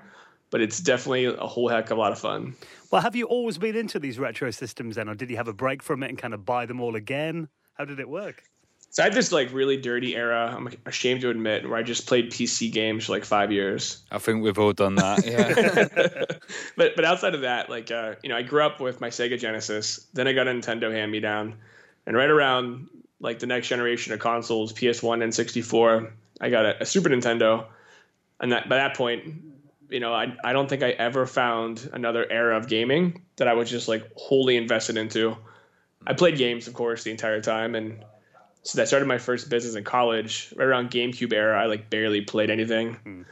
but 0.49 0.61
it's 0.61 0.79
definitely 0.79 1.25
a 1.25 1.35
whole 1.35 1.67
heck 1.67 1.91
of 1.91 1.97
a 1.97 1.99
lot 1.99 2.11
of 2.11 2.19
fun. 2.19 2.55
Well, 2.91 3.01
have 3.01 3.15
you 3.15 3.25
always 3.25 3.57
been 3.57 3.75
into 3.75 3.99
these 3.99 4.17
retro 4.17 4.49
systems 4.51 4.95
then, 4.95 5.09
or 5.09 5.15
did 5.15 5.29
you 5.29 5.35
have 5.35 5.49
a 5.49 5.53
break 5.53 5.83
from 5.83 6.01
it 6.01 6.09
and 6.09 6.17
kind 6.17 6.33
of 6.33 6.45
buy 6.45 6.65
them 6.65 6.79
all 6.79 6.95
again? 6.95 7.49
How 7.73 7.85
did 7.85 7.99
it 7.99 8.09
work? 8.09 8.43
So 8.89 9.03
I 9.03 9.07
had 9.07 9.13
this 9.13 9.33
like 9.33 9.51
really 9.51 9.77
dirty 9.77 10.15
era. 10.15 10.53
I'm 10.55 10.69
ashamed 10.85 11.21
to 11.21 11.29
admit 11.29 11.69
where 11.69 11.77
I 11.77 11.83
just 11.83 12.07
played 12.07 12.31
PC 12.31 12.71
games 12.71 13.05
for 13.05 13.11
like 13.11 13.25
five 13.25 13.51
years. 13.51 14.01
I 14.11 14.17
think 14.17 14.41
we've 14.41 14.57
all 14.57 14.71
done 14.71 14.95
that. 14.95 15.25
Yeah. 15.25 16.25
but 16.77 16.95
but 16.95 17.05
outside 17.05 17.35
of 17.35 17.41
that, 17.41 17.69
like 17.69 17.91
uh, 17.91 18.15
you 18.23 18.29
know, 18.29 18.37
I 18.37 18.43
grew 18.43 18.63
up 18.63 18.79
with 18.79 19.01
my 19.01 19.09
Sega 19.09 19.37
Genesis. 19.37 20.07
Then 20.13 20.27
I 20.27 20.33
got 20.33 20.47
a 20.47 20.51
Nintendo 20.51 20.91
hand 20.91 21.11
me 21.11 21.19
down, 21.19 21.55
and 22.05 22.15
right 22.15 22.29
around 22.29 22.87
like 23.19 23.39
the 23.39 23.45
next 23.45 23.67
generation 23.67 24.13
of 24.13 24.19
consoles, 24.19 24.73
PS1 24.73 25.23
and 25.23 25.33
64, 25.33 26.11
I 26.39 26.49
got 26.49 26.65
a, 26.65 26.83
a 26.83 26.85
Super 26.85 27.09
Nintendo. 27.09 27.65
And 28.39 28.51
that 28.51 28.69
by 28.69 28.77
that 28.77 28.95
point, 28.95 29.23
you 29.89 29.99
know, 29.99 30.13
I 30.13 30.35
I 30.43 30.53
don't 30.53 30.69
think 30.69 30.83
I 30.83 30.91
ever 30.91 31.25
found 31.25 31.89
another 31.93 32.25
era 32.29 32.57
of 32.57 32.67
gaming 32.67 33.23
that 33.37 33.47
I 33.47 33.53
was 33.53 33.69
just 33.69 33.87
like 33.87 34.09
wholly 34.15 34.57
invested 34.57 34.97
into. 34.97 35.37
I 36.05 36.13
played 36.13 36.37
games, 36.37 36.67
of 36.67 36.73
course, 36.73 37.03
the 37.03 37.11
entire 37.11 37.41
time, 37.41 37.75
and 37.75 38.03
so 38.63 38.81
I 38.81 38.85
started 38.85 39.07
my 39.07 39.17
first 39.17 39.49
business 39.49 39.75
in 39.75 39.83
college, 39.83 40.53
right 40.55 40.65
around 40.65 40.91
GameCube 40.91 41.33
era. 41.33 41.61
I 41.61 41.65
like 41.65 41.89
barely 41.89 42.21
played 42.21 42.49
anything, 42.49 42.97
mm. 43.05 43.25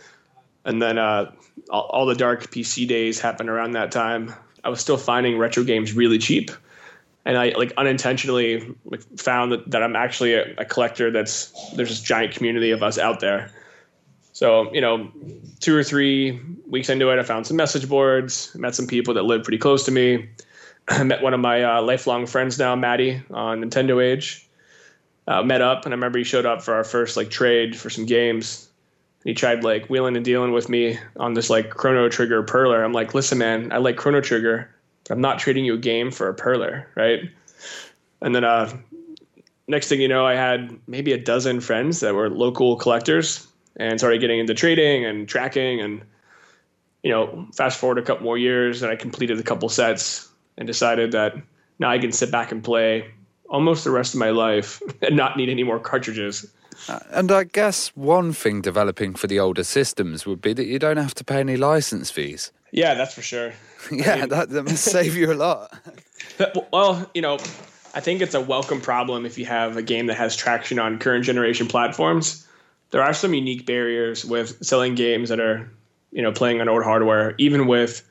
and 0.63 0.81
then 0.81 0.97
uh, 0.97 1.31
all, 1.69 1.83
all, 1.83 2.05
the 2.05 2.15
dark 2.15 2.51
PC 2.51 2.87
days 2.87 3.19
happened 3.19 3.49
around 3.49 3.71
that 3.71 3.91
time. 3.91 4.33
I 4.63 4.69
was 4.69 4.81
still 4.81 4.97
finding 4.97 5.37
retro 5.37 5.63
games 5.63 5.93
really 5.93 6.17
cheap, 6.17 6.51
and 7.25 7.37
I 7.37 7.49
like 7.57 7.73
unintentionally 7.77 8.75
like, 8.85 9.01
found 9.17 9.51
that, 9.51 9.71
that 9.71 9.83
I'm 9.83 9.95
actually 9.95 10.33
a, 10.33 10.53
a 10.57 10.65
collector. 10.65 11.11
That's 11.11 11.51
there's 11.75 11.89
this 11.89 12.01
giant 12.01 12.33
community 12.33 12.71
of 12.71 12.83
us 12.83 12.97
out 12.97 13.19
there. 13.19 13.51
So 14.33 14.71
you 14.73 14.81
know, 14.81 15.11
two 15.59 15.75
or 15.75 15.83
three 15.83 16.39
weeks 16.67 16.89
into 16.89 17.09
it, 17.09 17.19
I 17.19 17.23
found 17.23 17.47
some 17.47 17.57
message 17.57 17.87
boards, 17.89 18.55
met 18.55 18.75
some 18.75 18.87
people 18.87 19.13
that 19.15 19.23
live 19.23 19.43
pretty 19.43 19.57
close 19.57 19.85
to 19.85 19.91
me. 19.91 20.29
I 20.87 21.03
met 21.03 21.23
one 21.23 21.33
of 21.33 21.39
my 21.39 21.63
uh, 21.63 21.81
lifelong 21.81 22.27
friends 22.27 22.59
now, 22.59 22.75
Maddie, 22.75 23.23
on 23.31 23.61
Nintendo 23.61 24.03
Age 24.03 24.45
uh, 25.27 25.41
met 25.41 25.61
up, 25.61 25.85
and 25.85 25.93
I 25.93 25.95
remember 25.95 26.17
he 26.17 26.23
showed 26.23 26.45
up 26.45 26.61
for 26.61 26.73
our 26.73 26.83
first 26.83 27.17
like 27.17 27.29
trade 27.29 27.75
for 27.75 27.89
some 27.89 28.05
games. 28.05 28.69
He 29.23 29.33
tried 29.33 29.63
like 29.63 29.87
wheeling 29.87 30.15
and 30.15 30.23
dealing 30.23 30.51
with 30.51 30.69
me 30.69 30.99
on 31.17 31.33
this 31.33 31.49
like 31.49 31.71
Chrono 31.71 32.09
Trigger 32.09 32.43
Perler. 32.43 32.83
I'm 32.83 32.93
like, 32.93 33.15
listen, 33.15 33.39
man, 33.39 33.71
I 33.71 33.77
like 33.77 33.97
Chrono 33.97 34.21
Trigger. 34.21 34.69
I'm 35.09 35.21
not 35.21 35.39
trading 35.39 35.65
you 35.65 35.75
a 35.75 35.77
game 35.77 36.11
for 36.11 36.29
a 36.29 36.35
Perler, 36.35 36.85
right? 36.95 37.21
And 38.21 38.33
then 38.33 38.43
uh, 38.43 38.75
next 39.67 39.87
thing 39.87 40.01
you 40.01 40.07
know, 40.07 40.25
I 40.25 40.35
had 40.35 40.77
maybe 40.87 41.13
a 41.13 41.17
dozen 41.17 41.61
friends 41.61 41.99
that 41.99 42.15
were 42.15 42.29
local 42.29 42.75
collectors 42.75 43.47
and 43.77 43.99
started 43.99 44.21
getting 44.21 44.39
into 44.39 44.53
trading 44.53 45.05
and 45.05 45.27
tracking. 45.27 45.81
And 45.81 46.01
you 47.03 47.11
know, 47.11 47.47
fast 47.53 47.79
forward 47.79 47.99
a 47.99 48.01
couple 48.01 48.23
more 48.23 48.37
years, 48.37 48.81
and 48.81 48.91
I 48.91 48.95
completed 48.95 49.39
a 49.39 49.43
couple 49.43 49.69
sets 49.69 50.27
and 50.57 50.65
decided 50.65 51.11
that 51.11 51.35
now 51.77 51.89
I 51.89 51.99
can 51.99 52.11
sit 52.11 52.31
back 52.31 52.51
and 52.51 52.63
play 52.63 53.11
almost 53.49 53.83
the 53.83 53.91
rest 53.91 54.13
of 54.13 54.19
my 54.19 54.31
life 54.31 54.81
and 55.01 55.15
not 55.15 55.37
need 55.37 55.49
any 55.49 55.63
more 55.63 55.79
cartridges. 55.79 56.51
Uh, 56.89 56.99
and 57.11 57.31
I 57.31 57.45
guess 57.45 57.89
one 57.95 58.33
thing 58.33 58.61
developing 58.61 59.13
for 59.13 59.27
the 59.27 59.39
older 59.39 59.63
systems 59.63 60.25
would 60.25 60.41
be 60.41 60.53
that 60.53 60.65
you 60.65 60.79
don't 60.79 60.97
have 60.97 61.13
to 61.15 61.23
pay 61.23 61.39
any 61.39 61.57
license 61.57 62.11
fees. 62.11 62.51
Yeah, 62.71 62.95
that's 62.95 63.13
for 63.13 63.21
sure. 63.21 63.53
yeah, 63.91 64.13
I 64.13 64.19
mean, 64.21 64.29
that, 64.29 64.49
that 64.49 64.63
must 64.63 64.83
save 64.91 65.15
you 65.15 65.31
a 65.31 65.35
lot. 65.35 65.73
well, 66.71 67.09
you 67.13 67.21
know, 67.21 67.37
I 67.93 67.99
think 67.99 68.21
it's 68.21 68.33
a 68.33 68.41
welcome 68.41 68.81
problem 68.81 69.25
if 69.25 69.37
you 69.37 69.45
have 69.45 69.77
a 69.77 69.81
game 69.81 70.07
that 70.07 70.15
has 70.15 70.35
traction 70.35 70.79
on 70.79 70.99
current 70.99 71.25
generation 71.25 71.67
platforms. 71.67 72.47
There 72.91 73.01
are 73.01 73.13
some 73.13 73.33
unique 73.33 73.65
barriers 73.65 74.25
with 74.25 74.63
selling 74.63 74.95
games 74.95 75.29
that 75.29 75.39
are, 75.39 75.69
you 76.11 76.21
know, 76.21 76.31
playing 76.31 76.61
on 76.61 76.69
old 76.69 76.83
hardware, 76.83 77.35
even 77.37 77.67
with 77.67 78.07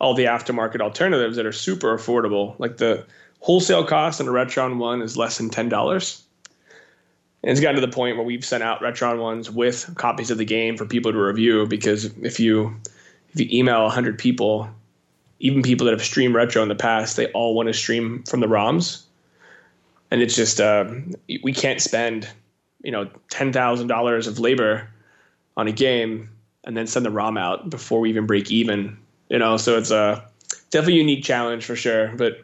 all 0.00 0.14
the 0.14 0.24
aftermarket 0.24 0.80
alternatives 0.80 1.36
that 1.36 1.46
are 1.46 1.52
super 1.52 1.96
affordable. 1.96 2.58
Like 2.58 2.76
the 2.76 3.04
Wholesale 3.40 3.84
cost 3.84 4.20
on 4.20 4.28
a 4.28 4.30
Retron 4.30 4.78
one 4.78 5.02
is 5.02 5.16
less 5.16 5.38
than 5.38 5.50
ten 5.50 5.68
dollars. 5.68 6.22
And 7.42 7.52
it's 7.52 7.60
gotten 7.60 7.80
to 7.80 7.86
the 7.86 7.92
point 7.92 8.16
where 8.16 8.26
we've 8.26 8.44
sent 8.44 8.64
out 8.64 8.80
Retron 8.80 9.20
ones 9.20 9.48
with 9.50 9.94
copies 9.96 10.30
of 10.30 10.38
the 10.38 10.44
game 10.44 10.76
for 10.76 10.84
people 10.84 11.12
to 11.12 11.18
review 11.18 11.66
because 11.66 12.04
if 12.22 12.40
you 12.40 12.74
if 13.32 13.40
you 13.40 13.48
email 13.56 13.84
100 13.84 14.18
people, 14.18 14.68
even 15.40 15.62
people 15.62 15.84
that 15.86 15.92
have 15.92 16.04
streamed 16.04 16.34
retro 16.34 16.62
in 16.62 16.68
the 16.68 16.74
past, 16.74 17.16
they 17.16 17.26
all 17.32 17.54
want 17.54 17.68
to 17.68 17.72
stream 17.72 18.22
from 18.24 18.40
the 18.40 18.46
ROMs. 18.46 19.02
And 20.10 20.22
it's 20.22 20.34
just 20.34 20.60
uh, 20.60 20.90
we 21.42 21.52
can't 21.52 21.80
spend, 21.80 22.28
you 22.82 22.90
know, 22.90 23.08
ten 23.30 23.52
thousand 23.52 23.88
dollars 23.88 24.26
of 24.26 24.38
labor 24.38 24.88
on 25.56 25.68
a 25.68 25.72
game 25.72 26.30
and 26.64 26.76
then 26.76 26.86
send 26.86 27.04
the 27.04 27.10
ROM 27.10 27.36
out 27.36 27.70
before 27.70 28.00
we 28.00 28.08
even 28.10 28.26
break 28.26 28.50
even. 28.50 28.96
You 29.28 29.38
know, 29.38 29.56
so 29.58 29.76
it's 29.76 29.90
a 29.90 30.24
definitely 30.70 30.98
unique 31.00 31.24
challenge 31.24 31.64
for 31.64 31.76
sure, 31.76 32.08
but 32.16 32.38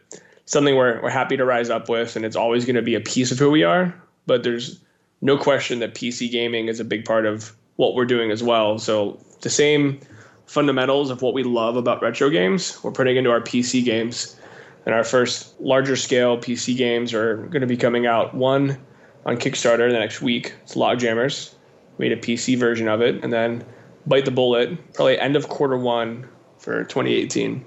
something 0.45 0.75
we're 0.75 1.01
we're 1.01 1.09
happy 1.09 1.37
to 1.37 1.45
rise 1.45 1.69
up 1.69 1.89
with, 1.89 2.15
and 2.15 2.23
it's 2.23 2.35
always 2.35 2.65
going 2.65 2.75
to 2.75 2.81
be 2.81 2.95
a 2.95 3.01
piece 3.01 3.31
of 3.31 3.39
who 3.39 3.49
we 3.49 3.63
are. 3.63 3.93
But 4.27 4.43
there's 4.43 4.79
no 5.21 5.37
question 5.37 5.79
that 5.79 5.95
PC 5.95 6.31
gaming 6.31 6.67
is 6.67 6.79
a 6.79 6.85
big 6.85 7.05
part 7.05 7.25
of 7.25 7.51
what 7.77 7.95
we're 7.95 8.05
doing 8.05 8.31
as 8.31 8.43
well. 8.43 8.77
So 8.77 9.19
the 9.41 9.49
same 9.49 9.99
fundamentals 10.45 11.09
of 11.09 11.21
what 11.21 11.33
we 11.33 11.43
love 11.43 11.75
about 11.75 12.01
retro 12.01 12.29
games, 12.29 12.83
we're 12.83 12.91
putting 12.91 13.17
into 13.17 13.31
our 13.31 13.41
PC 13.41 13.83
games. 13.83 14.35
And 14.85 14.93
our 14.93 15.03
first 15.03 15.59
larger 15.59 15.95
scale 15.95 16.37
PC 16.37 16.77
games 16.77 17.13
are 17.13 17.37
going 17.37 17.61
to 17.61 17.67
be 17.67 17.77
coming 17.77 18.05
out 18.05 18.35
one 18.35 18.77
on 19.25 19.37
Kickstarter 19.37 19.89
the 19.89 19.97
next 19.97 20.21
week. 20.21 20.53
It's 20.63 20.75
Logjammers. 20.75 21.53
We 21.97 22.09
made 22.09 22.17
a 22.17 22.21
PC 22.21 22.57
version 22.57 22.87
of 22.87 23.01
it, 23.01 23.23
and 23.23 23.33
then 23.33 23.65
Bite 24.05 24.25
the 24.25 24.31
Bullet, 24.31 24.93
probably 24.93 25.19
end 25.19 25.35
of 25.35 25.49
quarter 25.49 25.77
one 25.77 26.27
for 26.59 26.83
2018. 26.83 27.65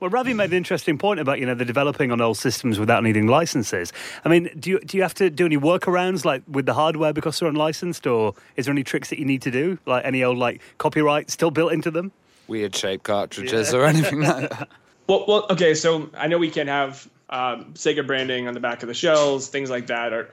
Well, 0.00 0.08
Ravi 0.08 0.32
made 0.32 0.50
an 0.50 0.56
interesting 0.56 0.96
point 0.96 1.20
about 1.20 1.40
you 1.40 1.46
know 1.46 1.54
the 1.54 1.64
developing 1.64 2.10
on 2.10 2.22
old 2.22 2.38
systems 2.38 2.78
without 2.78 3.02
needing 3.02 3.26
licenses. 3.26 3.92
I 4.24 4.30
mean, 4.30 4.48
do 4.58 4.70
you 4.70 4.80
do 4.80 4.96
you 4.96 5.02
have 5.02 5.12
to 5.14 5.28
do 5.28 5.44
any 5.44 5.58
workarounds 5.58 6.24
like 6.24 6.42
with 6.48 6.64
the 6.64 6.72
hardware 6.72 7.12
because 7.12 7.38
they're 7.38 7.48
unlicensed, 7.48 8.06
or 8.06 8.34
is 8.56 8.64
there 8.64 8.72
any 8.72 8.82
tricks 8.82 9.10
that 9.10 9.18
you 9.18 9.26
need 9.26 9.42
to 9.42 9.50
do, 9.50 9.78
like 9.84 10.04
any 10.06 10.24
old 10.24 10.38
like 10.38 10.62
copyright 10.78 11.30
still 11.30 11.50
built 11.50 11.72
into 11.72 11.90
them? 11.90 12.12
Weird 12.50 12.74
shaped 12.74 13.04
cartridges 13.04 13.72
yeah. 13.72 13.78
or 13.78 13.86
anything 13.86 14.20
like 14.20 14.50
that. 14.50 14.68
Well, 15.06 15.24
well, 15.26 15.46
okay. 15.50 15.74
So 15.74 16.08
I 16.16 16.28
know 16.28 16.38
we 16.38 16.52
can 16.52 16.68
have 16.68 17.10
um, 17.30 17.74
Sega 17.74 18.06
branding 18.06 18.46
on 18.46 18.54
the 18.54 18.60
back 18.60 18.84
of 18.84 18.86
the 18.86 18.94
shells, 18.94 19.48
things 19.48 19.68
like 19.68 19.88
that 19.88 20.12
are 20.12 20.30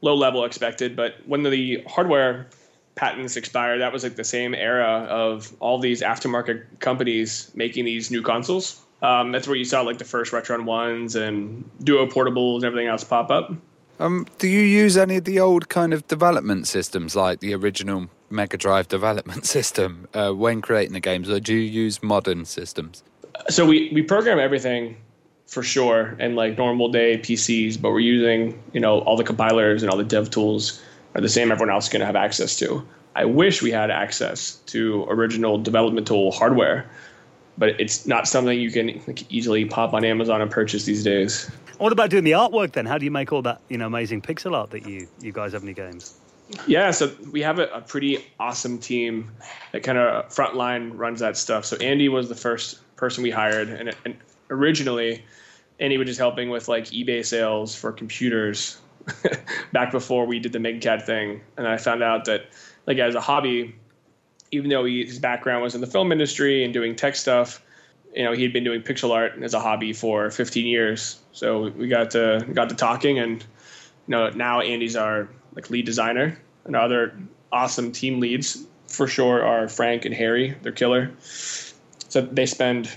low 0.00 0.16
level 0.16 0.44
expected. 0.44 0.96
But 0.96 1.14
when 1.26 1.44
the 1.44 1.84
hardware 1.86 2.48
patents 2.96 3.36
expire, 3.36 3.78
that 3.78 3.92
was 3.92 4.02
like 4.02 4.16
the 4.16 4.24
same 4.24 4.52
era 4.52 5.06
of 5.08 5.54
all 5.60 5.78
these 5.78 6.02
aftermarket 6.02 6.64
companies 6.80 7.52
making 7.54 7.84
these 7.84 8.10
new 8.10 8.20
consoles. 8.20 8.82
Um, 9.00 9.30
that's 9.30 9.46
where 9.46 9.56
you 9.56 9.64
saw 9.64 9.82
like 9.82 9.98
the 9.98 10.04
first 10.04 10.32
Retron 10.32 10.64
ones 10.64 11.14
and 11.14 11.68
Duo 11.84 12.06
portables 12.06 12.56
and 12.56 12.64
everything 12.64 12.88
else 12.88 13.04
pop 13.04 13.30
up. 13.30 13.52
Um, 14.00 14.26
do 14.38 14.48
you 14.48 14.60
use 14.60 14.96
any 14.96 15.18
of 15.18 15.24
the 15.24 15.38
old 15.38 15.68
kind 15.68 15.94
of 15.94 16.06
development 16.08 16.66
systems, 16.66 17.14
like 17.14 17.38
the 17.38 17.54
original 17.54 18.08
Mega 18.30 18.56
Drive 18.56 18.88
development 18.88 19.46
system, 19.56 20.08
uh, 20.14 20.32
when 20.32 20.60
creating 20.60 20.92
the 20.92 21.00
games, 21.00 21.30
or 21.30 21.40
do 21.40 21.54
you 21.54 21.60
use 21.60 22.02
modern 22.02 22.44
systems? 22.44 23.02
So 23.48 23.66
we 23.66 23.90
we 23.92 24.02
program 24.02 24.38
everything 24.38 24.96
for 25.46 25.62
sure 25.62 26.16
and 26.18 26.34
like 26.34 26.58
normal 26.58 26.88
day 26.90 27.18
PCs, 27.18 27.80
but 27.80 27.90
we're 27.90 28.00
using 28.00 28.60
you 28.72 28.80
know 28.80 29.00
all 29.00 29.16
the 29.16 29.24
compilers 29.24 29.82
and 29.82 29.90
all 29.90 29.98
the 29.98 30.04
dev 30.04 30.30
tools 30.30 30.82
are 31.14 31.20
the 31.20 31.28
same 31.28 31.52
everyone 31.52 31.74
else 31.74 31.86
is 31.86 31.92
going 31.92 32.00
to 32.00 32.06
have 32.06 32.16
access 32.16 32.56
to. 32.58 32.86
I 33.14 33.24
wish 33.24 33.62
we 33.62 33.70
had 33.70 33.90
access 33.90 34.56
to 34.66 35.06
original 35.08 35.56
development 35.58 36.06
tool 36.06 36.32
hardware 36.32 36.86
but 37.58 37.80
it's 37.80 38.06
not 38.06 38.28
something 38.28 38.58
you 38.58 38.70
can 38.70 39.02
like, 39.06 39.30
easily 39.32 39.64
pop 39.64 39.94
on 39.94 40.04
Amazon 40.04 40.40
and 40.40 40.50
purchase 40.50 40.84
these 40.84 41.02
days. 41.02 41.50
What 41.78 41.92
about 41.92 42.10
doing 42.10 42.24
the 42.24 42.32
artwork 42.32 42.72
then? 42.72 42.86
How 42.86 42.98
do 42.98 43.04
you 43.04 43.10
make 43.10 43.32
all 43.32 43.42
that 43.42 43.60
you 43.68 43.78
know 43.78 43.86
amazing 43.86 44.22
pixel 44.22 44.54
art 44.54 44.70
that 44.70 44.86
you 44.86 45.08
you 45.20 45.32
guys 45.32 45.52
have 45.52 45.62
in 45.62 45.68
your 45.68 45.74
games? 45.74 46.18
Yeah, 46.66 46.92
so 46.92 47.12
we 47.32 47.42
have 47.42 47.58
a, 47.58 47.66
a 47.68 47.80
pretty 47.80 48.24
awesome 48.38 48.78
team 48.78 49.32
that 49.72 49.82
kind 49.82 49.98
of 49.98 50.28
frontline 50.28 50.92
runs 50.94 51.20
that 51.20 51.36
stuff. 51.36 51.64
So 51.64 51.76
Andy 51.78 52.08
was 52.08 52.28
the 52.28 52.36
first 52.36 52.80
person 52.96 53.22
we 53.22 53.30
hired, 53.30 53.68
and, 53.68 53.94
and 54.04 54.16
originally 54.50 55.24
Andy 55.80 55.98
was 55.98 56.06
just 56.06 56.18
helping 56.18 56.50
with 56.50 56.68
like 56.68 56.84
eBay 56.86 57.24
sales 57.24 57.74
for 57.74 57.92
computers 57.92 58.78
back 59.72 59.90
before 59.90 60.26
we 60.26 60.38
did 60.38 60.52
the 60.52 60.58
Mega 60.58 60.78
Cat 60.78 61.04
thing. 61.04 61.40
And 61.56 61.66
I 61.66 61.76
found 61.76 62.02
out 62.02 62.24
that 62.26 62.46
like 62.86 62.98
as 62.98 63.14
a 63.14 63.20
hobby, 63.20 63.74
even 64.52 64.70
though 64.70 64.84
he, 64.84 65.04
his 65.04 65.18
background 65.18 65.62
was 65.62 65.74
in 65.74 65.80
the 65.80 65.86
film 65.86 66.12
industry 66.12 66.64
and 66.64 66.72
doing 66.72 66.96
tech 66.96 67.16
stuff, 67.16 67.62
you 68.14 68.24
know, 68.24 68.32
he'd 68.32 68.52
been 68.52 68.64
doing 68.64 68.82
pixel 68.82 69.10
art 69.10 69.32
as 69.42 69.52
a 69.52 69.60
hobby 69.60 69.92
for 69.92 70.30
15 70.30 70.66
years. 70.66 71.18
So 71.32 71.68
we 71.70 71.88
got 71.88 72.10
to 72.12 72.46
got 72.54 72.70
to 72.70 72.74
talking, 72.74 73.18
and 73.18 73.44
know, 74.12 74.30
now 74.30 74.60
Andy's 74.60 74.96
our 74.96 75.28
like 75.54 75.70
lead 75.70 75.86
designer, 75.86 76.38
and 76.64 76.76
other 76.76 77.16
awesome 77.52 77.92
team 77.92 78.20
leads 78.20 78.66
for 78.88 79.06
sure 79.06 79.44
are 79.44 79.68
Frank 79.68 80.04
and 80.04 80.14
Harry. 80.14 80.54
They're 80.62 80.72
killer. 80.72 81.12
So 81.20 82.20
they 82.20 82.46
spend 82.46 82.90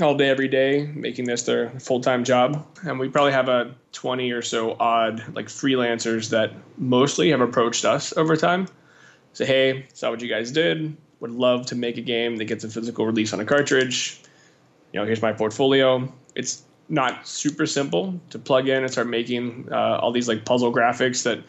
all 0.00 0.16
day 0.16 0.28
every 0.28 0.48
day 0.48 0.90
making 0.94 1.26
this 1.26 1.42
their 1.42 1.70
full-time 1.78 2.24
job 2.24 2.66
and 2.84 2.98
we 2.98 3.08
probably 3.08 3.30
have 3.30 3.48
a 3.48 3.72
20 3.92 4.32
or 4.32 4.42
so 4.42 4.74
odd 4.80 5.22
like 5.34 5.46
freelancers 5.46 6.30
that 6.30 6.50
mostly 6.78 7.30
have 7.30 7.42
approached 7.42 7.84
us 7.84 8.16
over 8.16 8.34
time 8.34 8.66
say, 9.32 9.46
hey, 9.46 9.86
saw 9.92 10.10
what 10.10 10.20
you 10.20 10.28
guys 10.28 10.52
did. 10.52 10.96
Would 11.20 11.30
love 11.30 11.66
to 11.66 11.74
make 11.74 11.96
a 11.96 12.02
game 12.02 12.36
that 12.36 12.46
gets 12.46 12.64
a 12.64 12.68
physical 12.68 13.06
release 13.06 13.32
on 13.32 13.40
a 13.40 13.44
cartridge. 13.44 14.20
You 14.92 15.00
know, 15.00 15.06
here's 15.06 15.22
my 15.22 15.32
portfolio. 15.32 16.12
It's 16.34 16.62
not 16.92 17.26
super 17.26 17.64
simple 17.66 18.20
to 18.28 18.38
plug 18.38 18.68
in 18.68 18.82
and 18.82 18.92
start 18.92 19.08
making 19.08 19.66
uh, 19.72 19.98
all 20.00 20.12
these 20.12 20.28
like 20.28 20.44
puzzle 20.44 20.72
graphics 20.72 21.22
that 21.24 21.42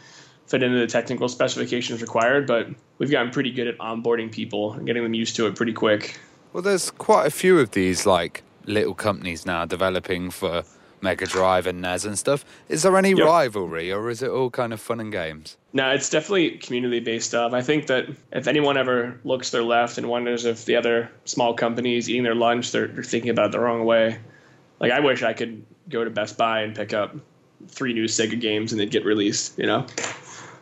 fit 0.47 0.63
into 0.63 0.79
the 0.79 0.87
technical 0.87 1.27
specifications 1.27 2.01
required, 2.01 2.47
but 2.47 2.67
we've 2.97 3.11
gotten 3.11 3.29
pretty 3.29 3.51
good 3.51 3.67
at 3.67 3.77
onboarding 3.77 4.31
people 4.31 4.71
and 4.73 4.87
getting 4.87 5.03
them 5.03 5.13
used 5.13 5.35
to 5.35 5.45
it 5.45 5.55
pretty 5.55 5.73
quick. 5.73 6.17
Well, 6.53 6.63
there's 6.63 6.89
quite 6.91 7.27
a 7.27 7.29
few 7.29 7.59
of 7.59 7.71
these 7.71 8.05
like 8.05 8.41
little 8.65 8.93
companies 8.93 9.45
now 9.45 9.65
developing 9.65 10.31
for 10.31 10.63
Mega 11.01 11.25
Drive 11.25 11.67
and 11.67 11.81
NES 11.81 12.05
and 12.05 12.17
stuff. 12.17 12.45
Is 12.69 12.83
there 12.83 12.97
any 12.97 13.09
yep. 13.09 13.25
rivalry, 13.25 13.91
or 13.91 14.09
is 14.09 14.23
it 14.23 14.29
all 14.29 14.49
kind 14.49 14.71
of 14.71 14.79
fun 14.79 15.01
and 15.01 15.11
games? 15.11 15.57
No, 15.73 15.89
it's 15.89 16.09
definitely 16.09 16.51
community 16.51 17.01
based 17.01 17.27
stuff. 17.27 17.51
I 17.51 17.61
think 17.61 17.87
that 17.87 18.05
if 18.31 18.47
anyone 18.47 18.77
ever 18.77 19.19
looks 19.25 19.49
their 19.49 19.63
left 19.63 19.97
and 19.97 20.07
wonders 20.07 20.45
if 20.45 20.63
the 20.63 20.77
other 20.77 21.11
small 21.25 21.53
companies 21.53 22.09
eating 22.09 22.23
their 22.23 22.35
lunch, 22.35 22.71
they're, 22.71 22.87
they're 22.87 23.03
thinking 23.03 23.31
about 23.31 23.47
it 23.47 23.51
the 23.51 23.59
wrong 23.59 23.83
way. 23.83 24.19
Like 24.83 24.91
I 24.91 24.99
wish 24.99 25.23
I 25.23 25.31
could 25.31 25.65
go 25.87 26.03
to 26.03 26.09
Best 26.09 26.37
Buy 26.37 26.63
and 26.63 26.75
pick 26.75 26.93
up 26.93 27.15
three 27.69 27.93
new 27.93 28.03
Sega 28.03 28.37
games 28.37 28.73
and 28.73 28.81
they'd 28.81 28.91
get 28.91 29.05
released. 29.05 29.57
You 29.57 29.65
know. 29.65 29.87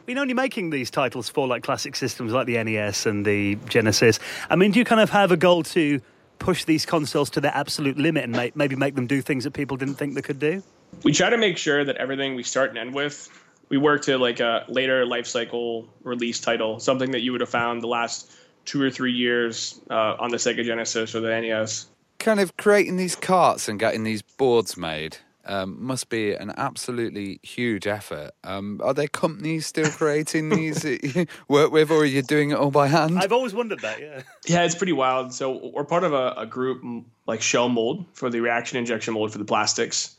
You 0.05 0.13
know, 0.13 0.21
only 0.21 0.35
making 0.35 0.69
these 0.69 0.91
titles 0.91 1.27
for 1.27 1.47
like 1.47 1.63
classic 1.63 1.95
systems 1.95 2.31
like 2.31 2.45
the 2.45 2.63
NES 2.63 3.07
and 3.07 3.25
the 3.25 3.55
Genesis. 3.67 4.19
I 4.47 4.55
mean, 4.55 4.71
do 4.71 4.77
you 4.79 4.85
kind 4.85 5.01
of 5.01 5.09
have 5.09 5.31
a 5.31 5.37
goal 5.37 5.63
to 5.63 6.01
push 6.37 6.65
these 6.65 6.85
consoles 6.85 7.31
to 7.31 7.41
their 7.41 7.55
absolute 7.55 7.97
limit 7.97 8.25
and 8.25 8.33
make, 8.33 8.55
maybe 8.55 8.75
make 8.75 8.93
them 8.93 9.07
do 9.07 9.21
things 9.21 9.43
that 9.43 9.51
people 9.51 9.75
didn't 9.75 9.95
think 9.95 10.13
they 10.13 10.21
could 10.21 10.39
do? 10.39 10.61
We 11.03 11.13
try 11.13 11.31
to 11.31 11.37
make 11.37 11.57
sure 11.57 11.83
that 11.83 11.95
everything 11.97 12.35
we 12.35 12.43
start 12.43 12.69
and 12.69 12.77
end 12.77 12.93
with, 12.93 13.27
we 13.69 13.77
work 13.77 14.03
to 14.03 14.19
like 14.19 14.39
a 14.39 14.65
later 14.67 15.03
life 15.03 15.25
cycle 15.25 15.87
release 16.03 16.39
title, 16.39 16.79
something 16.79 17.09
that 17.11 17.21
you 17.21 17.31
would 17.31 17.41
have 17.41 17.49
found 17.49 17.81
the 17.81 17.87
last 17.87 18.31
two 18.65 18.83
or 18.83 18.91
three 18.91 19.13
years 19.13 19.79
uh, 19.89 20.15
on 20.19 20.29
the 20.29 20.37
Sega 20.37 20.63
Genesis 20.63 21.15
or 21.15 21.21
the 21.21 21.41
NES. 21.41 21.87
Kind 22.21 22.39
of 22.39 22.55
creating 22.55 22.97
these 22.97 23.15
carts 23.15 23.67
and 23.67 23.79
getting 23.79 24.03
these 24.03 24.21
boards 24.21 24.77
made 24.77 25.17
um, 25.45 25.83
must 25.83 26.09
be 26.09 26.33
an 26.33 26.53
absolutely 26.55 27.39
huge 27.41 27.87
effort. 27.87 28.29
Um, 28.43 28.79
are 28.83 28.93
there 28.93 29.07
companies 29.07 29.65
still 29.65 29.89
creating 29.91 30.49
these 30.49 30.83
that 30.83 31.03
you 31.03 31.25
work 31.47 31.71
with, 31.71 31.89
or 31.89 32.01
are 32.01 32.05
you 32.05 32.21
doing 32.21 32.51
it 32.51 32.57
all 32.57 32.69
by 32.69 32.87
hand? 32.87 33.17
I've 33.17 33.31
always 33.31 33.55
wondered 33.55 33.79
that. 33.79 33.99
Yeah, 33.99 34.21
yeah, 34.45 34.63
it's 34.63 34.75
pretty 34.75 34.93
wild. 34.93 35.33
So 35.33 35.71
we're 35.73 35.83
part 35.83 36.03
of 36.03 36.13
a, 36.13 36.33
a 36.37 36.45
group 36.45 36.83
like 37.25 37.41
Shell 37.41 37.69
Mold 37.69 38.05
for 38.13 38.29
the 38.29 38.39
reaction 38.39 38.77
injection 38.77 39.15
mold 39.15 39.31
for 39.31 39.39
the 39.39 39.45
plastics. 39.45 40.15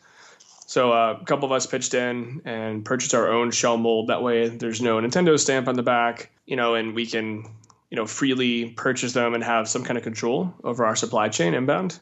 So 0.66 0.90
uh, 0.90 1.18
a 1.20 1.24
couple 1.24 1.44
of 1.44 1.52
us 1.52 1.66
pitched 1.66 1.94
in 1.94 2.40
and 2.44 2.84
purchased 2.84 3.14
our 3.14 3.30
own 3.30 3.50
shell 3.50 3.76
mold. 3.76 4.08
That 4.08 4.22
way, 4.22 4.48
there's 4.48 4.80
no 4.80 4.98
Nintendo 4.98 5.38
stamp 5.38 5.68
on 5.68 5.74
the 5.76 5.82
back, 5.82 6.30
you 6.46 6.56
know, 6.56 6.74
and 6.74 6.94
we 6.94 7.06
can, 7.06 7.44
you 7.92 7.96
know, 7.96 8.06
freely 8.06 8.70
purchase 8.70 9.12
them 9.12 9.34
and 9.34 9.44
have 9.44 9.68
some 9.68 9.84
kind 9.84 9.98
of 9.98 10.02
control 10.02 10.52
over 10.64 10.84
our 10.84 10.96
supply 10.96 11.28
chain 11.28 11.52
inbound 11.54 12.00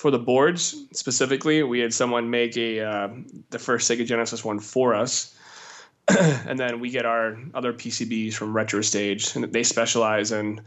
for 0.00 0.10
the 0.10 0.18
boards 0.18 0.74
specifically, 0.92 1.62
we 1.62 1.78
had 1.78 1.92
someone 1.92 2.30
make 2.30 2.56
a 2.56 2.80
uh, 2.80 3.08
the 3.50 3.58
first 3.58 3.88
Sega 3.90 4.06
Genesis 4.06 4.42
one 4.42 4.58
for 4.58 4.94
us, 4.94 5.36
and 6.08 6.58
then 6.58 6.80
we 6.80 6.88
get 6.88 7.04
our 7.04 7.36
other 7.52 7.74
PCBs 7.74 8.32
from 8.32 8.56
Retro 8.56 8.80
Stage, 8.80 9.36
and 9.36 9.44
they 9.52 9.62
specialize 9.62 10.32
in 10.32 10.62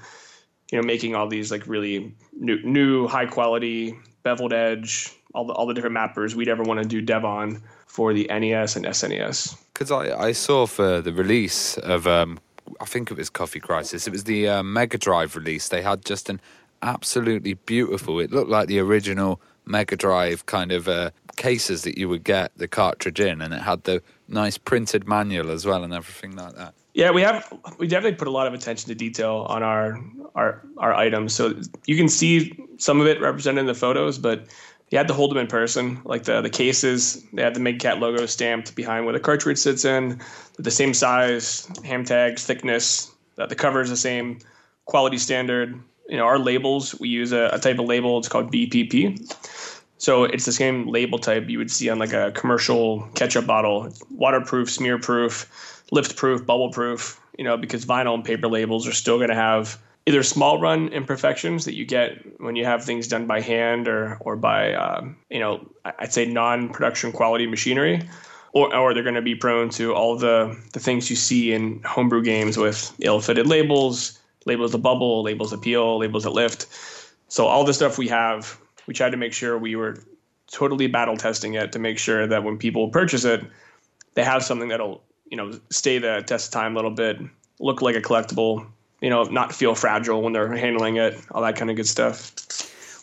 you 0.71 0.79
know 0.79 0.85
making 0.85 1.15
all 1.15 1.27
these 1.27 1.49
like 1.49 1.65
really 1.65 2.13
new, 2.39 2.61
new 2.61 3.07
high 3.07 3.25
quality 3.25 3.97
beveled 4.21 4.53
edge, 4.53 5.11
all 5.33 5.47
the 5.47 5.53
all 5.53 5.65
the 5.65 5.73
different 5.73 5.97
mappers 5.97 6.35
we'd 6.35 6.47
ever 6.47 6.61
want 6.61 6.83
to 6.83 6.87
do 6.87 7.01
dev 7.01 7.25
on 7.25 7.59
for 7.87 8.13
the 8.13 8.27
NES 8.29 8.75
and 8.75 8.85
SNES. 8.85 9.57
Because 9.73 9.89
I, 9.89 10.15
I 10.27 10.31
saw 10.33 10.67
for 10.67 11.01
the 11.01 11.11
release 11.11 11.75
of 11.79 12.05
um, 12.05 12.37
I 12.79 12.85
think 12.85 13.11
it 13.11 13.17
was 13.17 13.29
Coffee 13.29 13.59
Crisis. 13.59 14.07
It 14.07 14.11
was 14.11 14.23
the 14.23 14.47
uh, 14.47 14.63
Mega 14.63 14.97
Drive 14.97 15.35
release. 15.35 15.69
They 15.69 15.81
had 15.81 16.05
just 16.05 16.29
an 16.29 16.39
absolutely 16.81 17.53
beautiful. 17.53 18.19
It 18.19 18.31
looked 18.31 18.49
like 18.49 18.67
the 18.67 18.79
original 18.79 19.41
Mega 19.65 19.95
Drive 19.95 20.45
kind 20.45 20.71
of 20.71 20.87
uh, 20.87 21.11
cases 21.35 21.83
that 21.83 21.97
you 21.97 22.09
would 22.09 22.23
get 22.23 22.51
the 22.57 22.67
cartridge 22.67 23.19
in, 23.19 23.41
and 23.41 23.53
it 23.53 23.61
had 23.61 23.83
the 23.83 24.01
nice 24.27 24.57
printed 24.57 25.07
manual 25.07 25.51
as 25.51 25.65
well 25.65 25.83
and 25.83 25.93
everything 25.93 26.35
like 26.35 26.55
that. 26.55 26.73
Yeah, 26.93 27.09
we 27.09 27.21
have 27.23 27.51
we 27.79 27.87
definitely 27.87 28.17
put 28.17 28.27
a 28.27 28.31
lot 28.31 28.45
of 28.45 28.53
attention 28.53 28.87
to 28.89 28.95
detail 28.95 29.45
on 29.49 29.63
our 29.63 29.99
our 30.35 30.61
our 30.77 30.93
items. 30.93 31.33
So 31.33 31.55
you 31.87 31.97
can 31.97 32.07
see 32.07 32.53
some 32.77 33.01
of 33.01 33.07
it 33.07 33.19
represented 33.19 33.61
in 33.61 33.65
the 33.65 33.73
photos, 33.73 34.19
but 34.19 34.45
you 34.93 34.97
had 34.99 35.07
to 35.07 35.13
hold 35.13 35.31
them 35.31 35.39
in 35.39 35.47
person. 35.47 35.99
Like 36.05 36.23
the 36.23 36.41
the 36.41 36.49
cases, 36.49 37.25
they 37.33 37.41
had 37.41 37.55
the 37.55 37.59
Mega 37.59 37.79
Cat 37.79 37.99
logo 37.99 38.27
stamped 38.27 38.75
behind 38.75 39.05
where 39.05 39.13
the 39.13 39.19
cartridge 39.19 39.57
sits 39.57 39.83
in, 39.83 40.21
the 40.57 40.71
same 40.71 40.93
size, 40.93 41.67
ham 41.83 42.05
tags, 42.05 42.45
thickness. 42.45 43.11
That 43.35 43.49
the 43.49 43.55
cover 43.55 43.81
is 43.81 43.89
the 43.89 43.97
same 43.97 44.37
quality 44.85 45.17
standard 45.17 45.81
you 46.09 46.17
know, 46.17 46.25
our 46.25 46.39
labels, 46.39 46.99
we 46.99 47.09
use 47.09 47.31
a, 47.31 47.49
a 47.53 47.59
type 47.59 47.79
of 47.79 47.85
label. 47.85 48.17
It's 48.17 48.27
called 48.27 48.51
BPP. 48.51 49.33
So 49.97 50.25
it's 50.25 50.45
the 50.45 50.51
same 50.51 50.87
label 50.87 51.17
type 51.17 51.47
you 51.47 51.57
would 51.57 51.71
see 51.71 51.89
on 51.89 51.97
like 51.97 52.13
a 52.13 52.31
commercial 52.31 53.07
ketchup 53.15 53.47
bottle. 53.47 53.85
It's 53.85 54.01
waterproof, 54.11 54.69
smear 54.69 54.99
proof, 54.99 55.81
lift 55.91 56.17
proof, 56.17 56.45
bubble 56.45 56.71
proof, 56.71 57.19
you 57.37 57.45
know, 57.45 57.55
because 57.55 57.85
vinyl 57.85 58.13
and 58.13 58.25
paper 58.25 58.49
labels 58.49 58.87
are 58.87 58.91
still 58.91 59.17
going 59.17 59.29
to 59.29 59.35
have 59.35 59.79
either 60.05 60.23
small 60.23 60.59
run 60.59 60.89
imperfections 60.89 61.65
that 61.65 61.75
you 61.75 61.85
get 61.85 62.17
when 62.39 62.55
you 62.55 62.65
have 62.65 62.83
things 62.83 63.07
done 63.07 63.25
by 63.25 63.39
hand 63.39 63.87
or, 63.87 64.17
or 64.21 64.35
by, 64.35 64.73
um, 64.73 65.15
you 65.29 65.39
know, 65.39 65.65
I'd 65.85 66.13
say 66.13 66.25
non 66.25 66.69
production 66.69 67.11
quality 67.11 67.47
machinery. 67.47 68.01
Or, 68.55 68.75
or 68.75 68.93
they're 68.93 69.01
going 69.01 69.15
to 69.15 69.21
be 69.23 69.33
prone 69.33 69.69
to 69.71 69.95
all 69.95 70.15
the, 70.15 70.55
the 70.73 70.79
things 70.79 71.09
you 71.09 71.15
see 71.15 71.53
in 71.53 71.81
homebrew 71.81 72.21
games 72.21 72.55
with 72.55 72.93
ill 72.99 73.19
fitted 73.19 73.47
labels, 73.47 74.19
labels 74.45 74.73
that 74.73 74.77
bubble, 74.77 75.23
labels 75.23 75.49
that 75.49 75.63
peel, 75.63 75.97
labels 75.97 76.23
that 76.23 76.33
lift. 76.33 76.67
So 77.29 77.47
all 77.47 77.63
the 77.63 77.73
stuff 77.73 77.97
we 77.97 78.07
have 78.09 78.59
we 78.87 78.93
tried 78.93 79.11
to 79.11 79.17
make 79.17 79.33
sure 79.33 79.57
we 79.57 79.75
were 79.75 79.97
totally 80.51 80.87
battle 80.87 81.17
testing 81.17 81.53
it 81.55 81.71
to 81.71 81.79
make 81.79 81.97
sure 81.97 82.27
that 82.27 82.43
when 82.43 82.57
people 82.57 82.89
purchase 82.89 83.25
it, 83.25 83.43
they 84.13 84.23
have 84.23 84.43
something 84.43 84.69
that'll 84.69 85.01
you 85.29 85.37
know 85.37 85.59
stay 85.69 85.97
the 85.97 86.23
test 86.25 86.53
time 86.53 86.73
a 86.73 86.75
little 86.75 86.91
bit, 86.91 87.19
look 87.59 87.81
like 87.81 87.95
a 87.95 88.01
collectible, 88.01 88.67
you 89.03 89.09
know, 89.09 89.23
not 89.23 89.53
feel 89.53 89.75
fragile 89.75 90.21
when 90.21 90.31
they're 90.31 90.55
handling 90.55 90.95
it, 90.95 91.19
all 91.31 91.41
that 91.41 91.57
kind 91.57 91.69
of 91.69 91.75
good 91.75 91.87
stuff. 91.87 92.31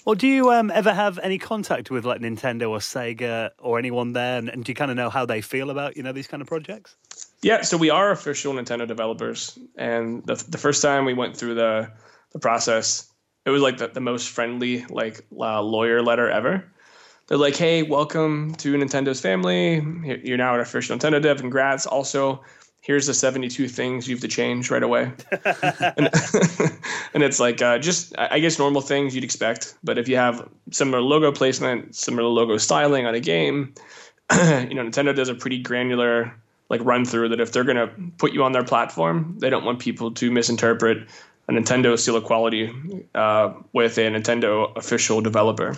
Well, 0.07 0.15
do 0.15 0.27
you 0.27 0.51
um, 0.51 0.71
ever 0.71 0.95
have 0.95 1.19
any 1.19 1.37
contact 1.37 1.91
with 1.91 2.07
like 2.07 2.23
Nintendo 2.23 2.71
or 2.71 2.79
Sega 2.79 3.51
or 3.59 3.79
anyone 3.79 4.15
there, 4.15 4.39
and, 4.39 4.49
and 4.49 4.65
do 4.65 4.71
you 4.71 4.75
kind 4.75 4.91
of 4.91 4.97
know 4.97 5.11
how 5.11 5.27
they 5.27 5.43
feel 5.43 5.69
about 5.69 5.99
you 5.99 6.03
know 6.03 6.13
these 6.13 6.27
kind 6.27 6.41
of 6.41 6.49
projects? 6.49 6.97
Yeah, 7.43 7.61
so 7.61 7.77
we 7.77 7.91
are 7.91 8.11
official 8.11 8.55
Nintendo 8.55 8.89
developers, 8.89 9.59
and 9.77 10.25
the 10.25 10.43
the 10.49 10.57
first 10.57 10.81
time 10.81 11.05
we 11.05 11.13
went 11.13 11.37
through 11.37 11.55
the 11.55 11.93
the 12.33 12.39
process, 12.39 13.13
it 13.45 13.51
was 13.51 13.61
like 13.61 13.77
the, 13.77 13.89
the 13.89 14.01
most 14.01 14.31
friendly 14.31 14.87
like 14.87 15.21
uh, 15.39 15.61
lawyer 15.61 16.03
letter 16.03 16.31
ever. 16.31 16.65
They're 17.27 17.37
like, 17.37 17.57
"Hey, 17.57 17.83
welcome 17.83 18.55
to 18.55 18.75
Nintendo's 18.75 19.21
family. 19.21 19.83
You're 20.25 20.39
now 20.39 20.55
an 20.55 20.61
official 20.61 20.97
Nintendo 20.97 21.23
dev. 21.23 21.41
Congrats! 21.41 21.85
Also, 21.85 22.43
here's 22.81 23.07
the 23.07 23.15
72 23.15 23.69
things 23.69 24.09
you 24.09 24.15
have 24.15 24.23
to 24.23 24.29
change 24.29 24.71
right 24.71 24.83
away." 24.83 25.13
and, 25.33 26.09
and, 27.15 27.23
it's 27.23 27.41
like 27.41 27.63
uh, 27.63 27.79
just, 27.79 28.15
I 28.19 28.41
guess, 28.41 28.59
normal 28.59 28.81
things 28.81 29.15
you'd 29.15 29.25
expect. 29.25 29.75
But 29.85 29.99
if 29.99 30.09
you 30.09 30.17
have 30.17 30.49
similar 30.71 31.01
logo 31.01 31.33
placement, 31.33 31.95
similar 31.95 32.29
logo 32.29 32.57
styling 32.59 33.07
on 33.07 33.15
a 33.15 33.21
game, 33.21 33.75
you 34.33 34.75
know, 34.75 34.85
Nintendo 34.85 35.15
does 35.15 35.29
a 35.29 35.35
pretty 35.35 35.59
granular 35.59 36.35
like 36.71 36.81
run 36.85 37.05
through 37.05 37.29
that 37.31 37.41
if 37.41 37.53
they're 37.53 37.65
going 37.65 37.77
to 37.77 37.91
put 38.17 38.33
you 38.33 38.45
on 38.45 38.53
their 38.53 38.65
platform, 38.65 39.35
they 39.39 39.51
don't 39.51 39.65
want 39.65 39.81
people 39.81 40.13
to 40.13 40.31
misinterpret 40.31 41.09
a 41.49 41.53
Nintendo 41.53 41.99
seal 41.99 42.17
of 42.17 42.25
quality 42.25 42.73
uh, 43.15 43.53
with 43.73 43.99
a 43.99 44.03
Nintendo 44.03 44.75
official 44.77 45.21
developer. 45.21 45.77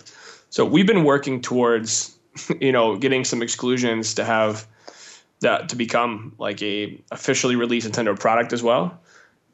So 0.50 0.66
we've 0.66 0.86
been 0.86 1.04
working 1.04 1.40
towards, 1.40 2.16
you 2.60 2.70
know, 2.70 2.96
getting 2.96 3.24
some 3.24 3.42
exclusions 3.42 4.14
to 4.14 4.24
have 4.24 4.66
that 5.42 5.68
to 5.68 5.76
become 5.76 6.32
like 6.38 6.62
a 6.62 6.98
officially 7.10 7.56
released 7.56 7.86
Nintendo 7.86 8.18
product 8.18 8.52
as 8.52 8.62
well. 8.62 8.98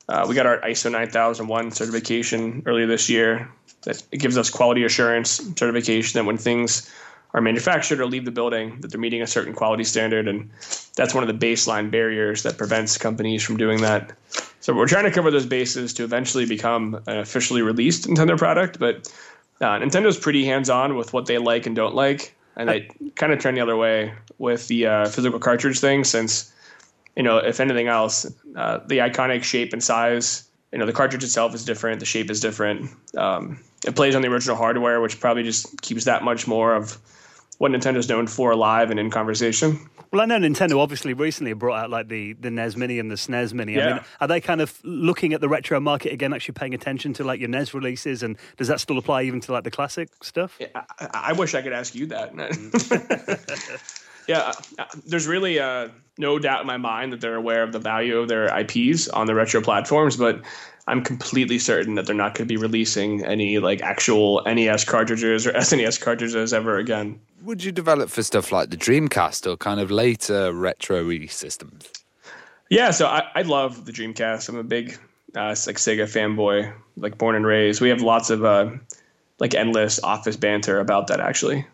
Uh, 0.08 0.24
we 0.26 0.34
got 0.34 0.46
our 0.46 0.58
ISO 0.60 0.90
9001 0.90 1.70
certification 1.72 2.62
earlier 2.64 2.86
this 2.86 3.10
year. 3.10 3.50
That 3.82 4.02
it 4.10 4.18
gives 4.18 4.38
us 4.38 4.48
quality 4.48 4.84
assurance 4.84 5.30
certification 5.56 6.18
that 6.18 6.24
when 6.24 6.38
things 6.38 6.90
are 7.34 7.40
manufactured 7.40 8.00
or 8.00 8.06
leave 8.06 8.24
the 8.24 8.30
building, 8.30 8.80
that 8.80 8.90
they're 8.90 9.00
meeting 9.00 9.20
a 9.20 9.26
certain 9.26 9.52
quality 9.52 9.84
standard, 9.84 10.26
and 10.26 10.50
that's 10.96 11.14
one 11.14 11.22
of 11.22 11.28
the 11.28 11.46
baseline 11.46 11.90
barriers 11.90 12.42
that 12.42 12.56
prevents 12.56 12.96
companies 12.96 13.44
from 13.44 13.56
doing 13.58 13.82
that. 13.82 14.12
So 14.60 14.74
we're 14.74 14.88
trying 14.88 15.04
to 15.04 15.10
cover 15.10 15.30
those 15.30 15.46
bases 15.46 15.92
to 15.94 16.04
eventually 16.04 16.46
become 16.46 17.00
an 17.06 17.18
officially 17.18 17.62
released 17.62 18.08
Nintendo 18.08 18.36
product. 18.36 18.78
But 18.78 19.12
uh, 19.60 19.78
Nintendo's 19.78 20.18
pretty 20.18 20.44
hands-on 20.44 20.96
with 20.96 21.12
what 21.12 21.26
they 21.26 21.38
like 21.38 21.66
and 21.66 21.76
don't 21.76 21.94
like, 21.94 22.34
and 22.56 22.68
they 22.68 22.90
kind 23.14 23.32
of 23.32 23.40
turn 23.40 23.54
the 23.54 23.60
other 23.60 23.76
way 23.76 24.14
with 24.38 24.68
the 24.68 24.86
uh, 24.86 25.08
physical 25.08 25.38
cartridge 25.38 25.80
thing. 25.80 26.04
Since 26.04 26.52
you 27.16 27.22
know, 27.22 27.38
if 27.38 27.58
anything 27.60 27.88
else, 27.88 28.32
uh, 28.56 28.78
the 28.86 28.98
iconic 28.98 29.42
shape 29.42 29.72
and 29.72 29.82
size, 29.82 30.48
you 30.72 30.78
know, 30.78 30.86
the 30.86 30.92
cartridge 30.92 31.24
itself 31.24 31.54
is 31.54 31.64
different, 31.64 32.00
the 32.00 32.06
shape 32.06 32.30
is 32.30 32.40
different. 32.40 32.90
Um, 33.16 33.60
it 33.86 33.96
plays 33.96 34.14
on 34.14 34.22
the 34.22 34.28
original 34.28 34.56
hardware, 34.56 35.00
which 35.00 35.18
probably 35.18 35.42
just 35.42 35.80
keeps 35.82 36.04
that 36.04 36.22
much 36.22 36.46
more 36.46 36.74
of 36.74 36.98
what 37.58 37.72
Nintendo's 37.72 38.08
known 38.08 38.26
for 38.26 38.54
live 38.54 38.90
and 38.90 39.00
in 39.00 39.10
conversation. 39.10 39.88
Well, 40.12 40.22
I 40.22 40.26
know 40.26 40.38
Nintendo 40.38 40.78
obviously 40.78 41.12
recently 41.12 41.52
brought 41.52 41.84
out 41.84 41.90
like 41.90 42.08
the, 42.08 42.32
the 42.34 42.50
NES 42.50 42.76
Mini 42.76 42.98
and 42.98 43.10
the 43.10 43.16
SNES 43.16 43.52
Mini. 43.52 43.74
Yeah. 43.74 43.84
I 43.84 43.92
mean, 43.92 44.04
are 44.20 44.28
they 44.28 44.40
kind 44.40 44.60
of 44.60 44.78
looking 44.82 45.34
at 45.34 45.40
the 45.40 45.48
retro 45.48 45.80
market 45.80 46.12
again, 46.12 46.32
actually 46.32 46.54
paying 46.54 46.72
attention 46.72 47.12
to 47.14 47.24
like 47.24 47.40
your 47.40 47.48
NES 47.48 47.74
releases? 47.74 48.22
And 48.22 48.38
does 48.56 48.68
that 48.68 48.80
still 48.80 48.96
apply 48.96 49.24
even 49.24 49.40
to 49.40 49.52
like 49.52 49.64
the 49.64 49.70
classic 49.70 50.08
stuff? 50.22 50.56
Yeah, 50.58 50.68
I, 50.74 51.08
I 51.12 51.32
wish 51.32 51.54
I 51.54 51.62
could 51.62 51.72
ask 51.72 51.94
you 51.94 52.06
that. 52.06 52.32
yeah, 54.28 54.52
uh, 54.78 54.84
there's 55.06 55.26
really 55.26 55.58
uh, 55.58 55.88
no 56.18 56.38
doubt 56.38 56.60
in 56.60 56.66
my 56.66 56.76
mind 56.76 57.12
that 57.12 57.20
they're 57.20 57.34
aware 57.34 57.62
of 57.62 57.72
the 57.72 57.78
value 57.78 58.18
of 58.18 58.28
their 58.28 58.46
IPs 58.56 59.08
on 59.08 59.26
the 59.26 59.34
retro 59.34 59.62
platforms, 59.62 60.16
but 60.16 60.42
I'm 60.86 61.02
completely 61.02 61.58
certain 61.58 61.94
that 61.94 62.06
they're 62.06 62.14
not 62.14 62.34
going 62.34 62.46
to 62.46 62.52
be 62.52 62.58
releasing 62.58 63.24
any 63.24 63.58
like 63.58 63.80
actual 63.80 64.42
NES 64.44 64.84
cartridges 64.84 65.46
or 65.46 65.52
SNES 65.54 66.00
cartridges 66.00 66.52
ever 66.52 66.76
again. 66.76 67.18
Would 67.42 67.64
you 67.64 67.72
develop 67.72 68.10
for 68.10 68.22
stuff 68.22 68.52
like 68.52 68.70
the 68.70 68.76
Dreamcast 68.76 69.50
or 69.50 69.56
kind 69.56 69.80
of 69.80 69.90
later 69.90 70.52
retro 70.52 71.26
systems? 71.26 71.88
Yeah, 72.68 72.90
so 72.90 73.06
I, 73.06 73.24
I 73.34 73.42
love 73.42 73.86
the 73.86 73.92
Dreamcast. 73.92 74.48
I'm 74.50 74.56
a 74.56 74.62
big 74.62 74.98
uh, 75.34 75.48
like 75.66 75.76
Sega 75.76 76.04
fanboy, 76.04 76.72
like 76.96 77.16
born 77.16 77.34
and 77.34 77.46
raised. 77.46 77.80
We 77.80 77.88
have 77.88 78.02
lots 78.02 78.28
of 78.28 78.44
uh, 78.44 78.72
like 79.38 79.54
endless 79.54 80.02
office 80.02 80.36
banter 80.36 80.80
about 80.80 81.06
that 81.06 81.20
actually. 81.20 81.66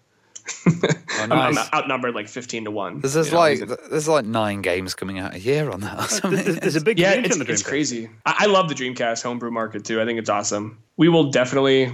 Oh, 1.16 1.26
nice. 1.26 1.56
I'm, 1.56 1.78
outnumbered 1.78 2.14
like 2.14 2.28
fifteen 2.28 2.64
to 2.64 2.70
one. 2.70 3.00
There's, 3.00 3.32
know, 3.32 3.38
like 3.38 3.60
there's 3.88 4.08
like 4.08 4.26
nine 4.26 4.62
games 4.62 4.94
coming 4.94 5.18
out 5.18 5.32
a 5.32 5.38
year 5.38 5.70
on 5.70 5.80
that. 5.80 6.20
There's, 6.22 6.58
there's, 6.58 6.76
a 6.76 6.80
big 6.80 6.98
yeah, 6.98 7.12
it's, 7.12 7.36
it's 7.36 7.62
crazy. 7.62 8.10
I, 8.26 8.34
I, 8.40 8.46
love 8.46 8.68
the 8.68 8.74
Dreamcast 8.74 9.22
homebrew 9.22 9.52
market 9.52 9.84
too. 9.84 10.02
I 10.02 10.04
think 10.04 10.18
it's 10.18 10.28
awesome. 10.28 10.82
We 10.96 11.08
will 11.08 11.30
definitely 11.30 11.92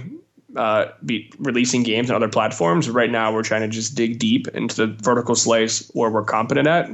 uh, 0.55 0.87
be 1.05 1.31
releasing 1.37 1.83
games 1.83 2.09
on 2.09 2.15
other 2.15 2.27
platforms. 2.27 2.89
Right 2.89 3.11
now, 3.11 3.31
we're 3.31 3.43
trying 3.43 3.61
to 3.61 3.67
just 3.67 3.95
dig 3.95 4.19
deep 4.19 4.47
into 4.49 4.75
the 4.75 4.87
vertical 5.01 5.35
slice 5.35 5.89
where 5.93 6.09
we're 6.09 6.25
competent 6.25 6.67
at, 6.67 6.89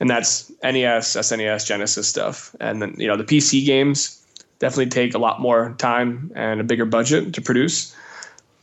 and 0.00 0.10
that's 0.10 0.50
NES, 0.62 1.16
SNES, 1.16 1.66
Genesis 1.66 2.08
stuff. 2.08 2.54
And 2.60 2.82
then 2.82 2.94
you 2.98 3.06
know 3.06 3.16
the 3.16 3.24
PC 3.24 3.64
games 3.64 4.20
definitely 4.58 4.90
take 4.90 5.14
a 5.14 5.18
lot 5.18 5.40
more 5.40 5.74
time 5.78 6.30
and 6.34 6.60
a 6.60 6.64
bigger 6.64 6.84
budget 6.84 7.32
to 7.34 7.40
produce. 7.40 7.94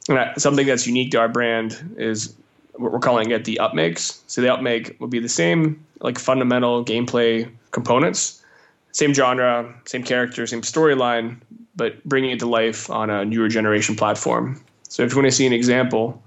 And 0.10 0.42
something 0.42 0.66
that's 0.66 0.88
unique 0.88 1.12
to 1.12 1.20
our 1.20 1.30
brand 1.30 1.96
is 1.98 2.36
what 2.74 2.92
we're 2.92 3.00
calling 3.00 3.32
it 3.32 3.46
the 3.46 3.60
upmakes. 3.60 4.22
So 4.28 4.42
the 4.42 4.54
upmake 4.54 4.96
would 5.00 5.10
be 5.10 5.20
the 5.20 5.30
same 5.30 5.84
like 6.00 6.20
fundamental 6.20 6.86
gameplay 6.86 7.50
components, 7.72 8.44
same 8.92 9.14
genre, 9.14 9.74
same 9.86 10.04
character, 10.04 10.46
same 10.48 10.62
storyline, 10.62 11.38
but 11.76 12.04
bringing 12.06 12.32
it 12.32 12.40
to 12.40 12.48
life 12.48 12.90
on 12.90 13.10
a 13.10 13.26
newer 13.26 13.48
generation 13.48 13.96
platform. 13.96 14.62
So 14.90 15.04
if 15.04 15.12
you 15.12 15.18
want 15.18 15.28
to 15.28 15.36
see 15.36 15.46
an 15.46 15.54
example 15.54 16.22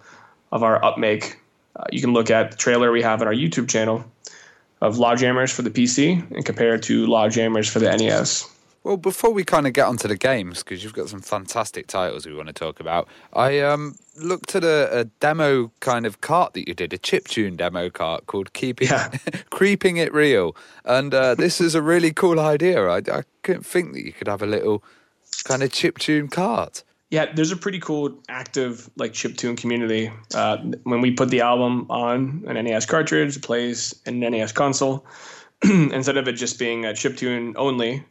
of 0.52 0.62
our 0.62 0.84
upmake, 0.84 1.38
uh, 1.76 1.84
you 1.92 2.00
can 2.00 2.12
look 2.12 2.30
at 2.30 2.50
the 2.50 2.56
trailer 2.56 2.92
we 2.92 3.02
have 3.02 3.22
on 3.22 3.28
our 3.28 3.34
YouTube 3.34 3.68
channel 3.68 4.04
of 4.80 4.96
Logjammers 4.96 5.52
for 5.52 5.62
the 5.62 5.70
PC 5.70 6.30
and 6.30 6.44
compare 6.44 6.74
it 6.74 6.82
to 6.84 7.06
Logjammers 7.06 7.68
for 7.68 7.78
the 7.78 7.90
NES. 7.96 8.48
Well, 8.82 8.96
before 8.96 9.30
we 9.30 9.44
kind 9.44 9.66
of 9.66 9.74
get 9.74 9.86
onto 9.86 10.08
the 10.08 10.16
games, 10.16 10.62
because 10.62 10.82
you've 10.82 10.94
got 10.94 11.10
some 11.10 11.20
fantastic 11.20 11.86
titles 11.86 12.24
we 12.24 12.34
want 12.34 12.46
to 12.46 12.54
talk 12.54 12.80
about, 12.80 13.08
I 13.34 13.60
um, 13.60 13.96
looked 14.16 14.54
at 14.54 14.64
a, 14.64 15.00
a, 15.00 15.04
demo 15.04 15.70
kind 15.80 16.06
of 16.06 16.22
cart 16.22 16.54
that 16.54 16.66
you 16.66 16.72
did, 16.72 16.94
a 16.94 16.98
chip 16.98 17.28
tune 17.28 17.56
demo 17.56 17.90
cart 17.90 18.26
called 18.26 18.54
"Keeping 18.54 18.88
yeah. 18.88 19.10
Creeping 19.50 19.98
It 19.98 20.14
Real," 20.14 20.56
and 20.86 21.12
uh, 21.12 21.34
this 21.34 21.60
is 21.60 21.74
a 21.74 21.82
really 21.82 22.10
cool 22.10 22.40
idea. 22.40 22.88
I, 22.88 22.98
I 22.98 23.22
couldn't 23.42 23.66
think 23.66 23.92
that 23.92 24.02
you 24.02 24.12
could 24.12 24.28
have 24.28 24.40
a 24.40 24.46
little 24.46 24.82
kind 25.44 25.62
of 25.62 25.70
chip 25.72 25.98
tune 25.98 26.28
cart. 26.28 26.82
Yeah, 27.10 27.30
there's 27.34 27.52
a 27.52 27.56
pretty 27.56 27.80
cool 27.80 28.16
active 28.30 28.88
like 28.96 29.12
chip 29.12 29.36
tune 29.36 29.56
community. 29.56 30.10
Uh, 30.34 30.56
when 30.84 31.02
we 31.02 31.10
put 31.10 31.28
the 31.28 31.42
album 31.42 31.86
on 31.90 32.44
an 32.46 32.64
NES 32.64 32.86
cartridge, 32.86 33.36
it 33.36 33.42
plays 33.42 33.94
in 34.06 34.22
an 34.22 34.32
NES 34.32 34.52
console. 34.52 35.04
Instead 35.62 36.16
of 36.16 36.26
it 36.28 36.32
just 36.32 36.58
being 36.58 36.86
a 36.86 36.94
chip 36.94 37.18
tune 37.18 37.54
only, 37.58 38.02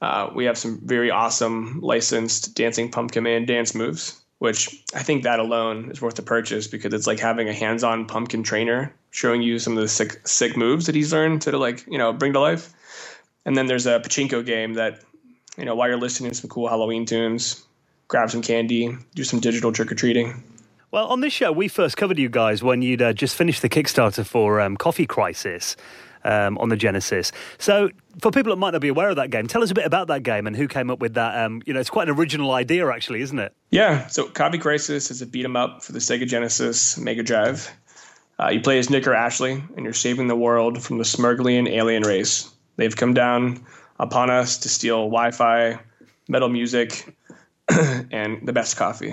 uh, 0.00 0.30
we 0.34 0.46
have 0.46 0.56
some 0.56 0.80
very 0.84 1.10
awesome 1.10 1.80
licensed 1.82 2.54
Dancing 2.54 2.90
Pumpkin 2.90 3.22
Man 3.22 3.44
dance 3.44 3.74
moves, 3.74 4.20
which 4.38 4.82
I 4.94 5.02
think 5.02 5.24
that 5.24 5.38
alone 5.40 5.90
is 5.90 6.00
worth 6.00 6.14
the 6.14 6.22
purchase 6.22 6.66
because 6.66 6.94
it's 6.94 7.06
like 7.06 7.20
having 7.20 7.48
a 7.48 7.52
hands-on 7.52 8.06
pumpkin 8.06 8.42
trainer 8.42 8.94
showing 9.10 9.42
you 9.42 9.58
some 9.58 9.76
of 9.76 9.82
the 9.82 9.88
sick 9.88 10.26
sick 10.26 10.56
moves 10.56 10.86
that 10.86 10.94
he's 10.94 11.12
learned 11.12 11.42
to 11.42 11.56
like 11.58 11.86
you 11.86 11.98
know 11.98 12.12
bring 12.12 12.32
to 12.32 12.40
life. 12.40 12.72
And 13.44 13.56
then 13.56 13.66
there's 13.66 13.86
a 13.86 14.00
pachinko 14.00 14.44
game 14.44 14.74
that 14.74 15.00
you 15.58 15.64
know 15.66 15.74
while 15.74 15.88
you're 15.88 15.98
listening 15.98 16.30
to 16.30 16.36
some 16.36 16.48
cool 16.48 16.68
Halloween 16.68 17.04
tunes, 17.04 17.62
grab 18.08 18.30
some 18.30 18.42
candy, 18.42 18.96
do 19.14 19.24
some 19.24 19.40
digital 19.40 19.72
trick 19.72 19.92
or 19.92 19.94
treating. 19.94 20.42
Well, 20.92 21.06
on 21.06 21.20
this 21.20 21.32
show, 21.32 21.52
we 21.52 21.68
first 21.68 21.96
covered 21.96 22.18
you 22.18 22.28
guys 22.28 22.64
when 22.64 22.82
you'd 22.82 23.00
uh, 23.02 23.12
just 23.12 23.36
finished 23.36 23.62
the 23.62 23.68
Kickstarter 23.68 24.26
for 24.26 24.60
um, 24.60 24.76
Coffee 24.76 25.06
Crisis. 25.06 25.76
um, 26.24 26.58
on 26.58 26.68
the 26.68 26.76
Genesis. 26.76 27.32
So, 27.58 27.90
for 28.20 28.30
people 28.30 28.50
that 28.50 28.56
might 28.56 28.72
not 28.72 28.80
be 28.80 28.88
aware 28.88 29.08
of 29.08 29.16
that 29.16 29.30
game, 29.30 29.46
tell 29.46 29.62
us 29.62 29.70
a 29.70 29.74
bit 29.74 29.86
about 29.86 30.08
that 30.08 30.22
game 30.22 30.46
and 30.46 30.56
who 30.56 30.66
came 30.68 30.90
up 30.90 30.98
with 31.00 31.14
that. 31.14 31.44
Um, 31.44 31.62
you 31.66 31.72
know, 31.72 31.80
it's 31.80 31.90
quite 31.90 32.08
an 32.08 32.16
original 32.16 32.52
idea, 32.52 32.88
actually, 32.90 33.20
isn't 33.22 33.38
it? 33.38 33.54
Yeah. 33.70 34.06
So, 34.08 34.28
Coffee 34.28 34.58
Crisis 34.58 35.10
is 35.10 35.22
a 35.22 35.26
beat 35.26 35.44
'em 35.44 35.56
up 35.56 35.82
for 35.82 35.92
the 35.92 35.98
Sega 35.98 36.26
Genesis 36.26 36.98
Mega 36.98 37.22
Drive. 37.22 37.70
Uh, 38.38 38.48
you 38.48 38.60
play 38.60 38.78
as 38.78 38.88
Nick 38.90 39.06
or 39.06 39.14
Ashley, 39.14 39.62
and 39.76 39.84
you're 39.84 39.92
saving 39.92 40.28
the 40.28 40.36
world 40.36 40.82
from 40.82 40.98
the 40.98 41.04
Smurglian 41.04 41.68
alien 41.68 42.02
race. 42.02 42.50
They've 42.76 42.96
come 42.96 43.12
down 43.12 43.64
upon 43.98 44.30
us 44.30 44.58
to 44.58 44.68
steal 44.68 45.10
Wi-Fi, 45.10 45.78
metal 46.28 46.48
music, 46.48 47.14
and 47.68 48.46
the 48.46 48.52
best 48.52 48.76
coffee. 48.76 49.12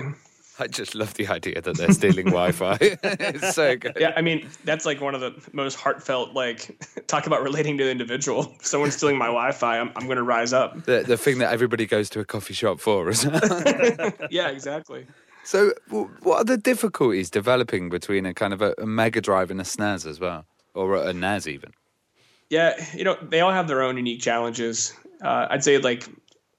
I 0.58 0.66
just 0.66 0.94
love 0.94 1.14
the 1.14 1.28
idea 1.28 1.60
that 1.60 1.76
they're 1.76 1.92
stealing 1.92 2.26
Wi-Fi. 2.26 2.78
it's 2.80 3.54
so 3.54 3.76
good. 3.76 3.96
Yeah, 3.98 4.12
I 4.16 4.22
mean 4.22 4.48
that's 4.64 4.84
like 4.84 5.00
one 5.00 5.14
of 5.14 5.20
the 5.20 5.34
most 5.52 5.76
heartfelt. 5.76 6.34
Like 6.34 6.84
talk 7.06 7.26
about 7.26 7.42
relating 7.42 7.78
to 7.78 7.84
the 7.84 7.90
individual. 7.90 8.54
If 8.58 8.66
someone's 8.66 8.96
stealing 8.96 9.18
my 9.18 9.26
Wi-Fi, 9.26 9.78
I'm, 9.78 9.90
I'm 9.96 10.06
going 10.06 10.16
to 10.16 10.22
rise 10.22 10.52
up. 10.52 10.84
The, 10.84 11.04
the 11.06 11.16
thing 11.16 11.38
that 11.38 11.52
everybody 11.52 11.86
goes 11.86 12.10
to 12.10 12.20
a 12.20 12.24
coffee 12.24 12.54
shop 12.54 12.80
for, 12.80 13.08
isn't 13.08 13.32
it? 13.34 14.14
yeah, 14.30 14.48
exactly. 14.48 15.06
So, 15.44 15.72
what 15.88 16.38
are 16.38 16.44
the 16.44 16.58
difficulties 16.58 17.30
developing 17.30 17.88
between 17.88 18.26
a 18.26 18.34
kind 18.34 18.52
of 18.52 18.60
a, 18.60 18.74
a 18.78 18.86
Mega 18.86 19.20
Drive 19.20 19.50
and 19.50 19.60
a 19.60 19.64
SNES 19.64 20.06
as 20.06 20.20
well, 20.20 20.44
or 20.74 20.96
a 20.96 21.12
NES 21.12 21.46
even? 21.46 21.72
Yeah, 22.50 22.74
you 22.94 23.04
know 23.04 23.16
they 23.22 23.40
all 23.40 23.52
have 23.52 23.68
their 23.68 23.82
own 23.82 23.96
unique 23.96 24.20
challenges. 24.20 24.94
Uh, 25.22 25.46
I'd 25.50 25.64
say 25.64 25.78
like 25.78 26.08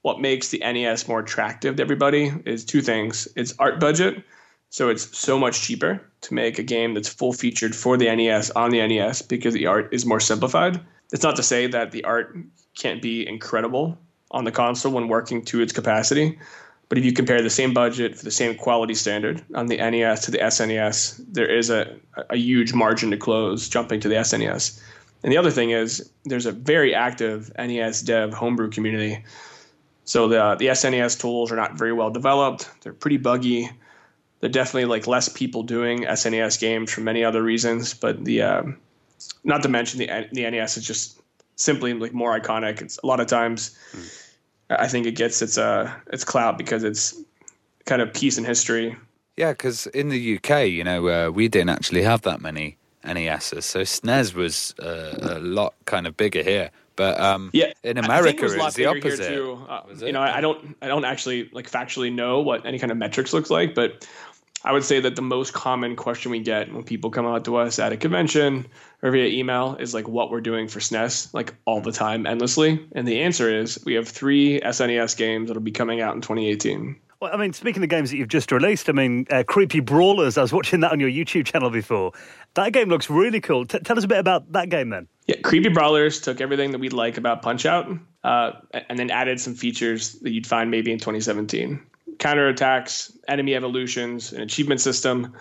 what 0.02 0.22
makes 0.22 0.50
the 0.50 0.60
NES 0.60 1.08
more 1.08 1.20
attractive 1.20 1.76
to 1.76 1.82
everybody 1.82 2.32
is 2.46 2.64
two 2.64 2.82
things. 2.82 3.28
It's 3.36 3.54
art 3.60 3.80
budget. 3.80 4.24
So 4.70 4.90
it's 4.90 5.18
so 5.18 5.40
much 5.40 5.62
cheaper 5.62 6.02
to 6.22 6.34
make 6.34 6.60
a 6.60 6.64
game 6.64 6.94
that's 6.94 7.10
full 7.10 7.34
featured 7.34 7.76
for 7.76 7.98
the 7.98 8.14
NES 8.16 8.52
on 8.52 8.70
the 8.70 8.86
NES 8.86 9.24
because 9.24 9.54
the 9.54 9.66
art 9.66 9.92
is 9.92 10.06
more 10.06 10.20
simplified. 10.20 10.80
It's 11.12 11.24
not 11.24 11.36
to 11.38 11.44
say 11.44 11.68
that 11.68 11.92
the 11.92 12.04
art 12.04 12.38
can't 12.78 13.02
be 13.02 13.28
incredible 13.28 13.98
on 14.32 14.44
the 14.44 14.52
console 14.52 14.94
when 14.94 15.08
working 15.08 15.44
to 15.46 15.62
its 15.62 15.74
capacity. 15.74 16.38
But 16.88 16.98
if 16.98 17.06
you 17.06 17.14
compare 17.14 17.42
the 17.42 17.50
same 17.50 17.74
budget 17.74 18.16
for 18.16 18.24
the 18.24 18.32
same 18.32 18.56
quality 18.56 18.96
standard 18.96 19.44
on 19.56 19.68
the 19.68 19.78
NES 19.78 20.26
to 20.26 20.32
the 20.32 20.40
SNES, 20.40 21.24
there 21.32 21.48
is 21.48 21.70
a, 21.70 21.96
a 22.30 22.38
huge 22.38 22.74
margin 22.74 23.12
to 23.12 23.18
close 23.18 23.70
jumping 23.70 24.00
to 24.02 24.08
the 24.08 24.16
SNES. 24.16 24.80
And 25.24 25.32
the 25.32 25.38
other 25.38 25.52
thing 25.52 25.72
is 25.72 26.10
there's 26.26 26.46
a 26.46 26.52
very 26.52 26.94
active 26.94 27.52
NES 27.58 28.02
dev 28.02 28.34
homebrew 28.34 28.70
community 28.70 29.24
so 30.10 30.28
the 30.28 30.56
the 30.58 30.66
SNES 30.66 31.20
tools 31.20 31.52
are 31.52 31.56
not 31.56 31.78
very 31.78 31.94
well 31.94 32.10
developed. 32.10 32.68
They're 32.82 32.94
pretty 32.94 33.18
buggy. 33.18 33.70
They're 34.40 34.50
definitely 34.50 34.86
like 34.86 35.06
less 35.06 35.30
people 35.30 35.62
doing 35.62 36.00
SNES 36.00 36.60
games 36.60 36.92
for 36.92 37.02
many 37.02 37.24
other 37.24 37.44
reasons. 37.44 37.94
But 37.94 38.26
the 38.26 38.42
um, 38.42 38.78
not 39.44 39.62
to 39.62 39.70
mention 39.70 40.00
the 40.00 40.08
the 40.32 40.50
NES 40.50 40.78
is 40.78 40.88
just 40.88 41.22
simply 41.58 41.94
like 41.94 42.12
more 42.12 42.40
iconic. 42.40 42.82
It's 42.82 42.98
a 43.04 43.06
lot 43.06 43.20
of 43.20 43.28
times 43.28 43.78
mm. 43.94 44.10
I 44.72 44.88
think 44.88 45.06
it 45.06 45.12
gets 45.12 45.44
its 45.44 45.60
uh 45.60 45.94
its 46.12 46.24
clout 46.24 46.58
because 46.58 46.84
it's 46.84 47.14
kind 47.86 48.02
of 48.02 48.12
piece 48.12 48.40
in 48.40 48.46
history. 48.46 48.98
Yeah, 49.38 49.52
because 49.52 49.86
in 49.94 50.10
the 50.10 50.38
UK, 50.38 50.70
you 50.70 50.84
know, 50.84 51.08
uh, 51.08 51.30
we 51.30 51.48
didn't 51.50 51.70
actually 51.70 52.02
have 52.02 52.24
that 52.24 52.42
many 52.42 52.78
NESs, 53.04 53.64
so 53.64 53.82
SNES 53.82 54.34
was 54.34 54.74
uh, 54.80 55.36
a 55.38 55.40
lot 55.40 55.76
kind 55.86 56.08
of 56.08 56.18
bigger 56.18 56.42
here. 56.42 56.72
But 57.00 57.18
um, 57.18 57.50
yeah, 57.54 57.72
in 57.82 57.98
America, 57.98 58.46
it 58.46 58.60
it's 58.60 58.76
the 58.76 58.88
opposite. 58.88 59.26
Too. 59.26 59.58
Uh, 59.70 59.84
you 60.02 60.12
know, 60.12 60.20
I 60.20 60.42
don't, 60.42 60.76
I 60.82 60.90
don't 60.90 61.06
actually 61.06 61.50
like 61.54 61.72
factually 61.72 62.14
know 62.14 62.42
what 62.42 62.66
any 62.66 62.78
kind 62.78 62.92
of 62.92 62.98
metrics 62.98 63.32
looks 63.32 63.50
like, 63.50 63.74
but 63.74 64.06
I 64.66 64.74
would 64.74 64.84
say 64.84 65.00
that 65.00 65.16
the 65.16 65.22
most 65.22 65.54
common 65.54 65.96
question 65.96 66.30
we 66.30 66.40
get 66.40 66.74
when 66.74 66.84
people 66.84 67.10
come 67.10 67.26
out 67.26 67.46
to 67.46 67.56
us 67.56 67.80
at 67.80 67.94
a 67.94 67.98
convention 67.98 68.68
or 69.02 69.12
via 69.12 69.28
email 69.28 69.78
is 69.80 69.94
like 69.94 70.10
what 70.10 70.30
we're 70.30 70.42
doing 70.42 70.68
for 70.68 70.82
SNES, 70.82 71.34
like 71.34 71.56
all 71.64 71.80
the 71.80 71.94
time, 71.94 72.28
endlessly. 72.28 72.86
And 72.92 73.08
the 73.08 73.22
answer 73.22 73.50
is 73.50 73.80
we 73.86 73.94
have 73.94 74.06
three 74.06 74.60
SNES 74.60 75.16
games 75.16 75.48
that'll 75.48 75.64
be 75.64 75.72
coming 75.72 76.02
out 76.02 76.16
in 76.16 76.22
2018. 76.22 76.98
Well, 77.22 77.32
I 77.34 77.38
mean, 77.38 77.54
speaking 77.54 77.82
of 77.82 77.88
games 77.88 78.12
that 78.12 78.18
you've 78.18 78.28
just 78.28 78.52
released, 78.52 78.90
I 78.90 78.94
mean, 78.94 79.26
uh, 79.30 79.44
Creepy 79.48 79.80
Brawlers, 79.80 80.38
I 80.38 80.42
was 80.42 80.52
watching 80.52 80.82
that 80.82 80.92
on 80.92 81.00
your 81.00 81.10
YouTube 81.10 81.46
channel 81.46 81.70
before. 81.70 82.12
That 82.56 82.74
game 82.74 82.90
looks 82.90 83.10
really 83.10 83.40
cool. 83.40 83.66
T- 83.66 83.80
tell 83.80 83.98
us 83.98 84.04
a 84.04 84.08
bit 84.08 84.20
about 84.20 84.52
that 84.52 84.70
game 84.70 84.90
then. 84.90 85.08
Yeah, 85.30 85.36
Creepy 85.44 85.70
Brawlers 85.70 86.20
took 86.22 86.42
everything 86.42 86.72
that 86.72 86.80
we'd 86.80 86.92
like 86.92 87.18
about 87.20 87.44
Punch 87.44 87.68
Out 87.68 87.88
uh, 88.24 88.54
and 88.90 88.98
then 88.98 89.12
added 89.12 89.40
some 89.40 89.54
features 89.54 90.14
that 90.22 90.32
you'd 90.32 90.48
find 90.48 90.72
maybe 90.72 90.92
in 90.92 90.98
2017. 90.98 91.80
Counterattacks, 92.18 93.16
enemy 93.28 93.54
evolutions, 93.54 94.34
an 94.34 94.42
achievement 94.42 94.82
system. 94.82 95.36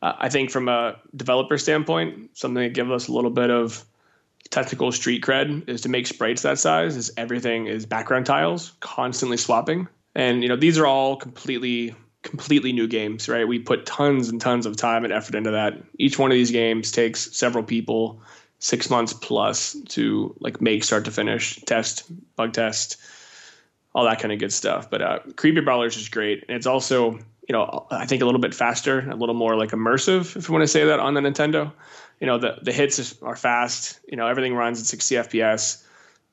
Uh, 0.00 0.12
I 0.16 0.28
think 0.28 0.52
from 0.52 0.68
a 0.68 1.00
developer 1.16 1.58
standpoint, 1.58 2.30
something 2.38 2.62
that 2.62 2.74
gives 2.74 2.92
us 2.92 3.08
a 3.08 3.12
little 3.12 3.32
bit 3.32 3.50
of 3.50 3.84
technical 4.50 4.92
street 4.92 5.24
cred 5.24 5.68
is 5.68 5.80
to 5.80 5.88
make 5.88 6.06
sprites 6.06 6.42
that 6.42 6.60
size 6.60 6.96
is 6.96 7.10
everything 7.16 7.66
is 7.66 7.86
background 7.86 8.26
tiles 8.26 8.74
constantly 8.78 9.36
swapping 9.36 9.88
and 10.14 10.44
you 10.44 10.48
know, 10.48 10.54
these 10.54 10.78
are 10.78 10.86
all 10.86 11.16
completely 11.16 11.92
completely 12.22 12.72
new 12.72 12.86
games, 12.86 13.28
right? 13.28 13.46
We 13.46 13.58
put 13.58 13.84
tons 13.84 14.28
and 14.28 14.40
tons 14.40 14.64
of 14.64 14.76
time 14.76 15.04
and 15.04 15.12
effort 15.12 15.34
into 15.34 15.50
that. 15.50 15.74
Each 15.98 16.18
one 16.18 16.30
of 16.30 16.36
these 16.36 16.50
games 16.50 16.90
takes 16.90 17.36
several 17.36 17.62
people, 17.62 18.22
six 18.64 18.88
months 18.88 19.12
plus 19.12 19.76
to 19.90 20.34
like 20.40 20.58
make 20.62 20.82
start 20.82 21.04
to 21.04 21.10
finish, 21.10 21.60
test, 21.66 22.10
bug 22.34 22.54
test, 22.54 22.96
all 23.94 24.06
that 24.06 24.18
kind 24.20 24.32
of 24.32 24.38
good 24.38 24.54
stuff. 24.54 24.88
But 24.88 25.02
uh, 25.02 25.18
Creepy 25.36 25.60
Brawlers 25.60 25.98
is 25.98 26.08
great, 26.08 26.46
and 26.48 26.56
it's 26.56 26.66
also 26.66 27.18
you 27.46 27.52
know 27.52 27.86
I 27.90 28.06
think 28.06 28.22
a 28.22 28.24
little 28.24 28.40
bit 28.40 28.54
faster, 28.54 29.00
a 29.10 29.16
little 29.16 29.34
more 29.34 29.54
like 29.54 29.72
immersive, 29.72 30.34
if 30.34 30.48
you 30.48 30.54
want 30.54 30.62
to 30.62 30.68
say 30.68 30.86
that 30.86 30.98
on 30.98 31.12
the 31.12 31.20
Nintendo. 31.20 31.70
You 32.20 32.26
know 32.26 32.38
the 32.38 32.56
the 32.62 32.72
hits 32.72 33.20
are 33.20 33.36
fast. 33.36 34.00
You 34.08 34.16
know 34.16 34.26
everything 34.26 34.54
runs 34.54 34.80
at 34.80 34.86
60 34.86 35.14
FPS. 35.16 35.84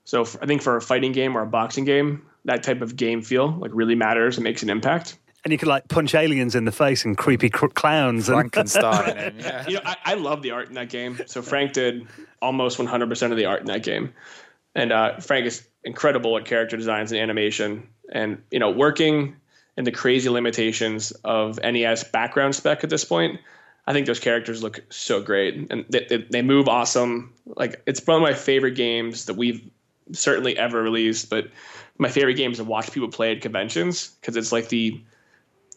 So 0.06 0.22
I 0.42 0.46
think 0.46 0.62
for 0.62 0.78
a 0.78 0.82
fighting 0.82 1.12
game 1.12 1.38
or 1.38 1.42
a 1.42 1.48
boxing 1.48 1.84
game, 1.84 2.26
that 2.46 2.64
type 2.64 2.82
of 2.82 2.96
game 2.96 3.22
feel 3.22 3.52
like 3.52 3.72
really 3.74 3.96
matters 3.96 4.38
and 4.38 4.46
makes 4.46 4.64
an 4.64 4.70
impact. 4.70 5.18
And 5.44 5.52
you 5.52 5.58
could 5.58 5.68
like 5.68 5.88
punch 5.88 6.14
aliens 6.14 6.54
in 6.54 6.66
the 6.66 6.72
face 6.72 7.04
and 7.04 7.18
creepy 7.18 7.50
cr- 7.50 7.68
clowns. 7.68 8.30
And... 8.30 8.36
Frankenstein. 8.36 9.36
yeah. 9.39 9.68
You 9.68 9.76
know, 9.76 9.82
I, 9.84 9.98
I, 10.06 10.14
love 10.14 10.44
the 10.44 10.52
art 10.52 10.68
in 10.68 10.76
that 10.76 10.89
game. 10.89 11.20
So 11.26 11.42
Frank 11.42 11.74
did 11.74 12.08
almost 12.42 12.78
100% 12.78 13.32
of 13.32 13.38
the 13.38 13.46
art 13.46 13.62
in 13.62 13.68
that 13.68 13.84
game. 13.84 14.14
And 14.76 14.92
uh, 14.92 15.20
Frank 15.20 15.46
is 15.48 15.68
incredible 15.84 16.38
at 16.38 16.46
character 16.46 16.78
designs 16.78 17.12
and 17.12 17.20
animation. 17.20 17.88
And, 18.12 18.42
you 18.52 18.60
know, 18.60 18.70
working 18.70 19.36
in 19.78 19.84
the 19.84 19.92
crazy 19.92 20.30
limitations 20.30 21.12
of 21.24 21.60
NES 21.62 22.04
background 22.06 22.54
spec 22.56 22.84
at 22.84 22.89
this 22.89 23.04
point, 23.04 23.39
I 23.88 23.94
think 23.94 24.06
those 24.06 24.20
characters 24.20 24.62
look 24.62 24.80
so 24.89 25.22
great. 25.22 25.72
And 25.72 25.86
they, 25.89 26.06
they, 26.08 26.18
they 26.18 26.42
move 26.44 26.68
awesome. 26.68 27.34
Like, 27.46 27.82
it's 27.88 28.06
one 28.06 28.18
of 28.18 28.22
my 28.22 28.34
favorite 28.34 28.76
games 28.76 29.26
that 29.26 29.34
we've 29.36 29.62
certainly 30.12 30.58
ever 30.58 30.82
released, 30.84 31.30
but 31.30 31.48
my 31.98 32.10
favorite 32.10 32.36
games 32.36 32.58
to 32.58 32.64
watch 32.64 32.92
people 32.92 33.10
play 33.10 33.32
at 33.32 33.42
conventions 33.42 34.10
because 34.22 34.36
it's 34.36 34.52
like 34.52 34.70
the 34.70 35.02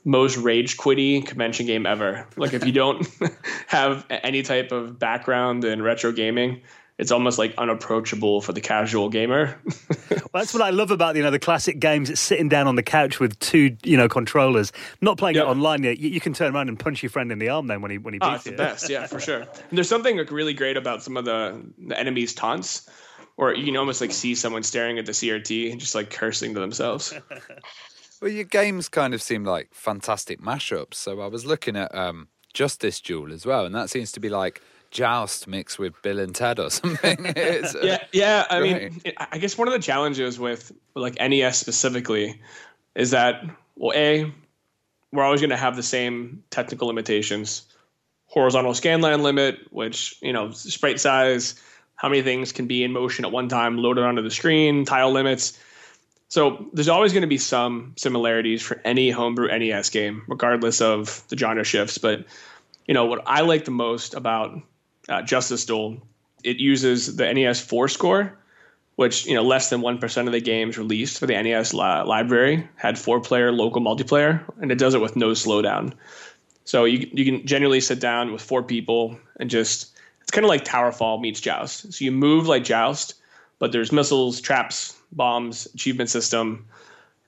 most 0.04 0.36
rage 0.36 0.76
quitty 0.76 1.24
convention 1.24 1.66
game 1.66 1.86
ever. 1.86 2.26
Like 2.36 2.52
if 2.52 2.64
you 2.64 2.72
don't 2.82 3.06
have 3.66 4.06
any 4.10 4.42
type 4.42 4.72
of 4.72 4.98
background 4.98 5.64
in 5.64 5.82
retro 5.82 6.12
gaming, 6.12 6.62
it's 6.96 7.10
almost 7.10 7.38
like 7.38 7.54
unapproachable 7.58 8.40
for 8.40 8.52
the 8.52 8.60
casual 8.60 9.08
gamer. 9.08 9.58
well, 10.10 10.20
that's 10.32 10.54
what 10.54 10.62
I 10.62 10.70
love 10.70 10.92
about 10.92 11.16
you 11.16 11.22
know 11.22 11.30
the 11.30 11.40
classic 11.40 11.80
games. 11.80 12.08
It's 12.08 12.20
sitting 12.20 12.48
down 12.48 12.68
on 12.68 12.76
the 12.76 12.82
couch 12.82 13.18
with 13.18 13.38
two 13.40 13.76
you 13.82 13.96
know 13.96 14.08
controllers, 14.08 14.70
not 15.00 15.18
playing 15.18 15.36
yep. 15.36 15.46
it 15.46 15.48
online 15.48 15.82
yet. 15.82 15.98
You, 15.98 16.10
you, 16.10 16.20
can 16.20 16.34
turn 16.34 16.54
around 16.54 16.68
and 16.68 16.78
punch 16.78 17.02
your 17.02 17.10
friend 17.10 17.32
in 17.32 17.38
the 17.38 17.48
arm 17.48 17.66
then 17.66 17.82
when 17.82 17.90
he 17.90 17.98
when 17.98 18.14
he 18.14 18.20
oh, 18.20 18.32
beats 18.32 18.46
you. 18.46 18.56
That's 18.56 18.82
the 18.82 18.88
best, 18.88 18.90
yeah, 18.90 19.06
for 19.06 19.18
sure. 19.18 19.40
And 19.40 19.72
there's 19.72 19.88
something 19.88 20.16
like 20.16 20.30
really 20.30 20.54
great 20.54 20.76
about 20.76 21.02
some 21.02 21.16
of 21.16 21.24
the, 21.24 21.60
the 21.78 21.98
enemies' 21.98 22.32
taunts 22.32 22.88
or 23.36 23.54
you 23.54 23.64
can 23.64 23.76
almost 23.76 24.00
like 24.00 24.12
see 24.12 24.34
someone 24.34 24.62
staring 24.62 24.98
at 24.98 25.06
the 25.06 25.12
CRT 25.12 25.72
and 25.72 25.80
just 25.80 25.94
like 25.94 26.10
cursing 26.10 26.54
to 26.54 26.60
themselves. 26.60 27.12
Well, 28.24 28.32
your 28.32 28.44
games 28.44 28.88
kind 28.88 29.12
of 29.12 29.20
seem 29.20 29.44
like 29.44 29.68
fantastic 29.74 30.40
mashups. 30.40 30.94
So 30.94 31.20
I 31.20 31.26
was 31.26 31.44
looking 31.44 31.76
at 31.76 31.94
um, 31.94 32.28
Justice 32.54 32.98
Duel 32.98 33.30
as 33.30 33.44
well, 33.44 33.66
and 33.66 33.74
that 33.74 33.90
seems 33.90 34.12
to 34.12 34.20
be 34.20 34.30
like 34.30 34.62
Joust 34.90 35.46
mixed 35.46 35.78
with 35.78 35.92
Bill 36.00 36.18
and 36.18 36.34
Ted 36.34 36.58
or 36.58 36.70
something. 36.70 37.26
uh, 37.26 37.64
yeah, 37.82 37.98
yeah. 38.14 38.46
I 38.48 38.60
mean, 38.60 39.02
I 39.18 39.36
guess 39.36 39.58
one 39.58 39.68
of 39.68 39.74
the 39.74 39.78
challenges 39.78 40.38
with 40.38 40.72
like 40.94 41.16
NES 41.20 41.58
specifically 41.58 42.40
is 42.94 43.10
that 43.10 43.44
well, 43.76 43.92
a 43.94 44.32
we're 45.12 45.22
always 45.22 45.42
going 45.42 45.50
to 45.50 45.58
have 45.58 45.76
the 45.76 45.82
same 45.82 46.42
technical 46.48 46.88
limitations 46.88 47.66
horizontal 48.24 48.72
scanline 48.72 49.20
limit, 49.20 49.58
which 49.70 50.16
you 50.22 50.32
know 50.32 50.50
sprite 50.50 50.98
size 50.98 51.56
how 51.96 52.08
many 52.08 52.22
things 52.22 52.52
can 52.52 52.66
be 52.66 52.84
in 52.84 52.90
motion 52.90 53.26
at 53.26 53.32
one 53.32 53.50
time 53.50 53.76
loaded 53.76 54.02
onto 54.02 54.22
the 54.22 54.30
screen, 54.30 54.86
tile 54.86 55.12
limits. 55.12 55.58
So 56.34 56.66
there's 56.72 56.88
always 56.88 57.12
going 57.12 57.20
to 57.20 57.28
be 57.28 57.38
some 57.38 57.92
similarities 57.96 58.60
for 58.60 58.80
any 58.84 59.08
homebrew 59.08 59.56
NES 59.56 59.88
game, 59.90 60.24
regardless 60.26 60.80
of 60.80 61.22
the 61.28 61.36
genre 61.36 61.62
shifts. 61.62 61.96
But 61.96 62.24
you 62.88 62.92
know 62.92 63.04
what 63.04 63.22
I 63.24 63.42
like 63.42 63.66
the 63.66 63.70
most 63.70 64.14
about 64.14 64.60
uh, 65.08 65.22
Justice 65.22 65.64
Duel, 65.64 66.02
it 66.42 66.56
uses 66.56 67.14
the 67.14 67.32
NES 67.32 67.60
four 67.60 67.86
score, 67.86 68.36
which 68.96 69.26
you 69.26 69.34
know 69.34 69.44
less 69.44 69.70
than 69.70 69.80
one 69.80 69.98
percent 69.98 70.26
of 70.26 70.32
the 70.32 70.40
games 70.40 70.76
released 70.76 71.20
for 71.20 71.26
the 71.26 71.40
NES 71.40 71.72
library 71.72 72.68
had 72.74 72.98
four 72.98 73.20
player 73.20 73.52
local 73.52 73.80
multiplayer, 73.80 74.42
and 74.60 74.72
it 74.72 74.78
does 74.78 74.94
it 74.94 75.00
with 75.00 75.14
no 75.14 75.28
slowdown. 75.28 75.92
So 76.64 76.84
you 76.84 77.08
you 77.12 77.24
can 77.24 77.46
generally 77.46 77.80
sit 77.80 78.00
down 78.00 78.32
with 78.32 78.42
four 78.42 78.64
people 78.64 79.16
and 79.38 79.48
just 79.48 79.96
it's 80.20 80.32
kind 80.32 80.44
of 80.44 80.48
like 80.48 80.64
Towerfall 80.64 81.20
meets 81.20 81.40
Joust. 81.40 81.92
So 81.92 82.04
you 82.04 82.10
move 82.10 82.48
like 82.48 82.64
Joust, 82.64 83.14
but 83.60 83.70
there's 83.70 83.92
missiles, 83.92 84.40
traps, 84.40 84.96
bombs, 85.12 85.66
achievement 85.74 86.10
system, 86.10 86.66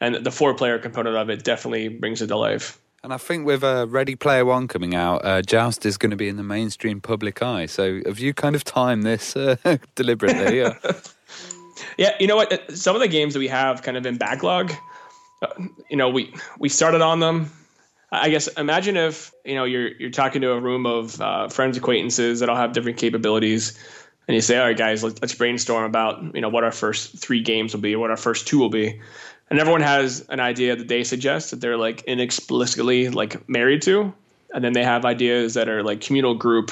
and 0.00 0.16
the 0.16 0.30
four 0.30 0.54
player 0.54 0.78
component 0.78 1.16
of 1.16 1.30
it 1.30 1.44
definitely 1.44 1.88
brings 1.88 2.22
it 2.22 2.28
to 2.28 2.36
life. 2.36 2.78
And 3.02 3.12
I 3.12 3.18
think 3.18 3.46
with 3.46 3.62
uh, 3.62 3.86
Ready 3.88 4.16
Player 4.16 4.44
One 4.44 4.66
coming 4.66 4.94
out, 4.94 5.24
uh, 5.24 5.40
Joust 5.40 5.86
is 5.86 5.96
going 5.96 6.10
to 6.10 6.16
be 6.16 6.28
in 6.28 6.36
the 6.36 6.42
mainstream 6.42 7.00
public 7.00 7.40
eye. 7.40 7.66
So 7.66 8.00
have 8.04 8.18
you 8.18 8.34
kind 8.34 8.56
of 8.56 8.64
timed 8.64 9.04
this 9.04 9.36
uh, 9.36 9.56
deliberately? 9.94 10.58
Yeah. 10.58 10.74
yeah, 11.98 12.16
you 12.18 12.26
know 12.26 12.36
what? 12.36 12.76
Some 12.76 12.96
of 12.96 13.00
the 13.00 13.08
games 13.08 13.34
that 13.34 13.38
we 13.38 13.48
have 13.48 13.82
kind 13.82 13.96
of 13.96 14.06
in 14.06 14.16
backlog, 14.16 14.72
uh, 15.42 15.46
you 15.88 15.96
know, 15.96 16.08
we 16.08 16.34
we 16.58 16.68
started 16.68 17.00
on 17.00 17.20
them. 17.20 17.52
I 18.10 18.28
guess 18.28 18.48
imagine 18.48 18.96
if 18.96 19.32
you 19.44 19.54
know 19.54 19.64
you're 19.64 19.88
you're 19.98 20.10
talking 20.10 20.42
to 20.42 20.52
a 20.52 20.60
room 20.60 20.86
of 20.86 21.20
uh, 21.20 21.48
friends, 21.48 21.76
acquaintances 21.76 22.40
that 22.40 22.48
all 22.48 22.56
have 22.56 22.72
different 22.72 22.98
capabilities, 22.98 23.78
and 24.28 24.34
you 24.34 24.40
say, 24.40 24.58
"All 24.58 24.66
right, 24.66 24.76
guys, 24.76 25.04
let's, 25.04 25.20
let's 25.20 25.34
brainstorm 25.34 25.84
about 25.84 26.34
you 26.34 26.40
know 26.40 26.48
what 26.48 26.64
our 26.64 26.72
first 26.72 27.18
three 27.18 27.42
games 27.42 27.74
will 27.74 27.80
be, 27.80 27.94
or 27.94 27.98
what 27.98 28.10
our 28.10 28.16
first 28.16 28.46
two 28.46 28.58
will 28.58 28.70
be." 28.70 29.00
and 29.50 29.58
everyone 29.58 29.80
has 29.80 30.24
an 30.28 30.40
idea 30.40 30.76
that 30.76 30.88
they 30.88 31.04
suggest 31.04 31.50
that 31.50 31.60
they're 31.60 31.76
like 31.76 32.02
inexplicably 32.02 33.08
like 33.08 33.48
married 33.48 33.82
to 33.82 34.12
and 34.54 34.64
then 34.64 34.72
they 34.72 34.84
have 34.84 35.04
ideas 35.04 35.54
that 35.54 35.68
are 35.68 35.82
like 35.82 36.00
communal 36.00 36.34
group 36.34 36.70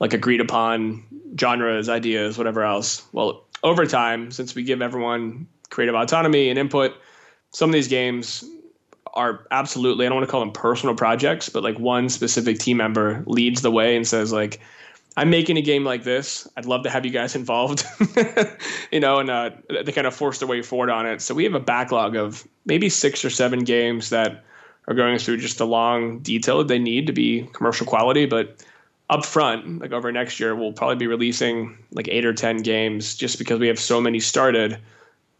like 0.00 0.12
agreed 0.12 0.40
upon 0.40 1.04
genres 1.38 1.88
ideas 1.88 2.36
whatever 2.38 2.62
else 2.62 3.06
well 3.12 3.44
over 3.62 3.86
time 3.86 4.30
since 4.30 4.54
we 4.54 4.62
give 4.62 4.82
everyone 4.82 5.46
creative 5.70 5.94
autonomy 5.94 6.50
and 6.50 6.58
input 6.58 6.94
some 7.52 7.70
of 7.70 7.74
these 7.74 7.88
games 7.88 8.44
are 9.14 9.46
absolutely 9.50 10.04
i 10.04 10.08
don't 10.08 10.16
want 10.16 10.26
to 10.26 10.30
call 10.30 10.40
them 10.40 10.52
personal 10.52 10.94
projects 10.94 11.48
but 11.48 11.62
like 11.62 11.78
one 11.78 12.08
specific 12.08 12.58
team 12.58 12.76
member 12.76 13.22
leads 13.26 13.62
the 13.62 13.70
way 13.70 13.96
and 13.96 14.06
says 14.06 14.32
like 14.32 14.60
I'm 15.16 15.30
making 15.30 15.56
a 15.56 15.62
game 15.62 15.84
like 15.84 16.02
this. 16.02 16.48
I'd 16.56 16.66
love 16.66 16.82
to 16.84 16.90
have 16.90 17.04
you 17.04 17.10
guys 17.10 17.36
involved, 17.42 17.84
you 18.90 19.00
know, 19.00 19.18
and 19.18 19.30
uh, 19.30 19.50
they 19.84 19.92
kind 19.92 20.06
of 20.06 20.14
forced 20.14 20.40
their 20.40 20.48
way 20.48 20.62
forward 20.62 20.90
on 20.90 21.06
it. 21.06 21.20
So 21.20 21.34
we 21.34 21.44
have 21.44 21.54
a 21.54 21.60
backlog 21.60 22.16
of 22.16 22.46
maybe 22.66 22.88
six 22.88 23.24
or 23.24 23.30
seven 23.30 23.60
games 23.60 24.10
that 24.10 24.44
are 24.86 24.94
going 24.94 25.18
through 25.18 25.38
just 25.38 25.58
the 25.58 25.66
long 25.66 26.18
detail 26.20 26.58
that 26.58 26.68
they 26.68 26.78
need 26.78 27.06
to 27.06 27.12
be 27.12 27.48
commercial 27.52 27.86
quality. 27.86 28.26
But 28.26 28.62
up 29.10 29.24
front, 29.24 29.80
like 29.80 29.92
over 29.92 30.10
next 30.10 30.40
year, 30.40 30.54
we'll 30.54 30.72
probably 30.72 30.96
be 30.96 31.06
releasing 31.06 31.76
like 31.92 32.08
eight 32.08 32.24
or 32.24 32.32
10 32.32 32.58
games 32.58 33.14
just 33.14 33.38
because 33.38 33.60
we 33.60 33.68
have 33.68 33.78
so 33.78 34.00
many 34.00 34.20
started 34.20 34.78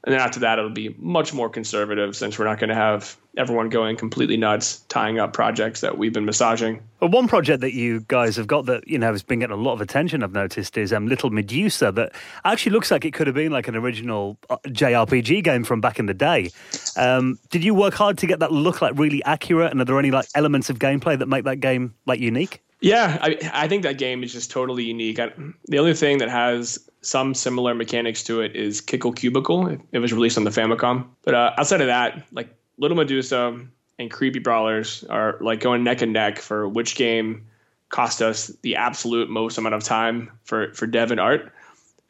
and 0.04 0.12
then 0.12 0.20
after 0.20 0.40
that, 0.40 0.58
it'll 0.58 0.70
be 0.70 0.94
much 0.98 1.32
more 1.32 1.48
conservative 1.48 2.14
since 2.14 2.38
we're 2.38 2.44
not 2.44 2.58
going 2.58 2.68
to 2.68 2.74
have 2.74 3.16
everyone 3.38 3.70
going 3.70 3.96
completely 3.96 4.36
nuts, 4.36 4.80
tying 4.88 5.18
up 5.18 5.32
projects 5.32 5.80
that 5.80 5.96
we've 5.96 6.12
been 6.12 6.26
massaging. 6.26 6.82
Well, 7.00 7.10
one 7.10 7.26
project 7.26 7.62
that 7.62 7.72
you 7.72 8.00
guys 8.00 8.36
have 8.36 8.46
got 8.46 8.66
that 8.66 8.86
you 8.86 8.98
know 8.98 9.10
has 9.12 9.22
been 9.22 9.38
getting 9.38 9.56
a 9.56 9.60
lot 9.60 9.72
of 9.72 9.80
attention, 9.80 10.22
I've 10.22 10.32
noticed, 10.32 10.76
is 10.76 10.92
um, 10.92 11.06
Little 11.06 11.30
Medusa. 11.30 11.90
That 11.90 12.12
actually 12.44 12.72
looks 12.72 12.90
like 12.90 13.06
it 13.06 13.14
could 13.14 13.26
have 13.26 13.34
been 13.34 13.50
like 13.50 13.66
an 13.66 13.76
original 13.76 14.36
uh, 14.50 14.58
JRPG 14.66 15.42
game 15.42 15.64
from 15.64 15.80
back 15.80 15.98
in 15.98 16.04
the 16.04 16.14
day. 16.14 16.50
Um, 16.96 17.38
did 17.48 17.64
you 17.64 17.74
work 17.74 17.94
hard 17.94 18.18
to 18.18 18.26
get 18.26 18.40
that 18.40 18.52
look 18.52 18.82
like 18.82 18.92
really 18.98 19.24
accurate? 19.24 19.72
And 19.72 19.80
are 19.80 19.86
there 19.86 19.98
any 19.98 20.10
like 20.10 20.26
elements 20.34 20.68
of 20.68 20.78
gameplay 20.78 21.18
that 21.18 21.26
make 21.26 21.44
that 21.44 21.60
game 21.60 21.94
like 22.04 22.20
unique? 22.20 22.63
Yeah, 22.84 23.16
I, 23.22 23.38
I 23.54 23.66
think 23.66 23.82
that 23.84 23.96
game 23.96 24.22
is 24.22 24.30
just 24.30 24.50
totally 24.50 24.84
unique. 24.84 25.18
I, 25.18 25.32
the 25.68 25.78
only 25.78 25.94
thing 25.94 26.18
that 26.18 26.28
has 26.28 26.78
some 27.00 27.32
similar 27.32 27.74
mechanics 27.74 28.22
to 28.24 28.42
it 28.42 28.54
is 28.54 28.82
Kickle 28.82 29.14
Cubicle. 29.14 29.68
It, 29.92 29.98
was 30.00 30.12
released 30.12 30.36
on 30.36 30.44
the 30.44 30.50
Famicom. 30.50 31.06
But 31.22 31.34
uh, 31.34 31.54
outside 31.56 31.80
of 31.80 31.86
that, 31.86 32.26
like 32.32 32.54
Little 32.76 32.98
Medusa 32.98 33.58
and 33.98 34.10
Creepy 34.10 34.38
Brawlers 34.38 35.02
are 35.04 35.38
like 35.40 35.60
going 35.60 35.82
neck 35.82 36.02
and 36.02 36.12
neck 36.12 36.38
for 36.38 36.68
which 36.68 36.94
game 36.94 37.46
cost 37.88 38.20
us 38.20 38.48
the 38.60 38.76
absolute 38.76 39.30
most 39.30 39.56
amount 39.56 39.74
of 39.74 39.82
time 39.82 40.30
for, 40.44 40.74
for 40.74 40.86
dev 40.86 41.10
and 41.10 41.18
art. 41.18 41.50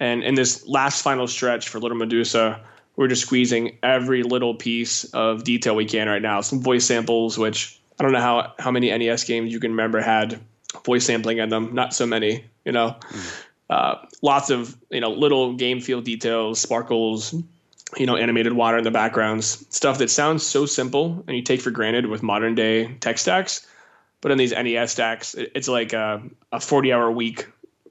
And 0.00 0.24
in 0.24 0.34
this 0.34 0.66
last 0.66 1.02
final 1.02 1.28
stretch 1.28 1.68
for 1.68 1.78
Little 1.78 1.96
Medusa, 1.96 2.60
we're 2.96 3.06
just 3.06 3.22
squeezing 3.22 3.78
every 3.84 4.24
little 4.24 4.56
piece 4.56 5.04
of 5.14 5.44
detail 5.44 5.76
we 5.76 5.84
can 5.84 6.08
right 6.08 6.22
now. 6.22 6.40
Some 6.40 6.60
voice 6.60 6.84
samples, 6.84 7.38
which 7.38 7.80
I 8.00 8.02
don't 8.02 8.10
know 8.10 8.20
how, 8.20 8.52
how 8.58 8.72
many 8.72 8.90
NES 8.90 9.22
games 9.22 9.52
you 9.52 9.60
can 9.60 9.70
remember 9.70 10.00
had 10.00 10.40
voice 10.84 11.06
sampling 11.06 11.38
in 11.38 11.48
them. 11.48 11.74
Not 11.74 11.94
so 11.94 12.06
many, 12.06 12.44
you 12.64 12.72
know. 12.72 12.96
Mm. 13.10 13.34
Uh, 13.70 13.94
lots 14.22 14.50
of 14.50 14.76
you 14.90 15.00
know 15.00 15.10
little 15.10 15.54
game 15.54 15.80
feel 15.80 16.00
details, 16.00 16.60
sparkles, 16.60 17.34
you 17.96 18.06
know, 18.06 18.16
animated 18.16 18.52
water 18.52 18.78
in 18.78 18.84
the 18.84 18.90
backgrounds, 18.90 19.66
stuff 19.70 19.98
that 19.98 20.10
sounds 20.10 20.44
so 20.44 20.66
simple 20.66 21.24
and 21.26 21.36
you 21.36 21.42
take 21.42 21.60
for 21.60 21.70
granted 21.70 22.06
with 22.06 22.22
modern 22.22 22.54
day 22.54 22.94
tech 23.00 23.18
stacks. 23.18 23.66
But 24.20 24.32
in 24.32 24.38
these 24.38 24.52
NES 24.52 24.90
stacks, 24.90 25.34
it's 25.34 25.68
like 25.68 25.92
a, 25.92 26.22
a 26.50 26.58
40 26.58 26.92
hour 26.92 27.10
week 27.10 27.46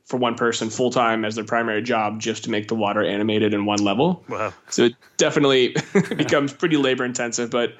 for 0.05 0.17
one 0.17 0.35
person 0.35 0.69
full 0.69 0.89
time 0.89 1.23
as 1.23 1.35
their 1.35 1.43
primary 1.43 1.81
job 1.81 2.19
just 2.19 2.43
to 2.43 2.49
make 2.49 2.67
the 2.67 2.75
water 2.75 3.03
animated 3.03 3.53
in 3.53 3.65
one 3.65 3.79
level. 3.79 4.23
Wow. 4.27 4.53
So 4.69 4.85
it 4.85 4.95
definitely 5.17 5.75
becomes 6.15 6.51
pretty 6.51 6.77
labor 6.77 7.05
intensive. 7.05 7.51
But 7.51 7.75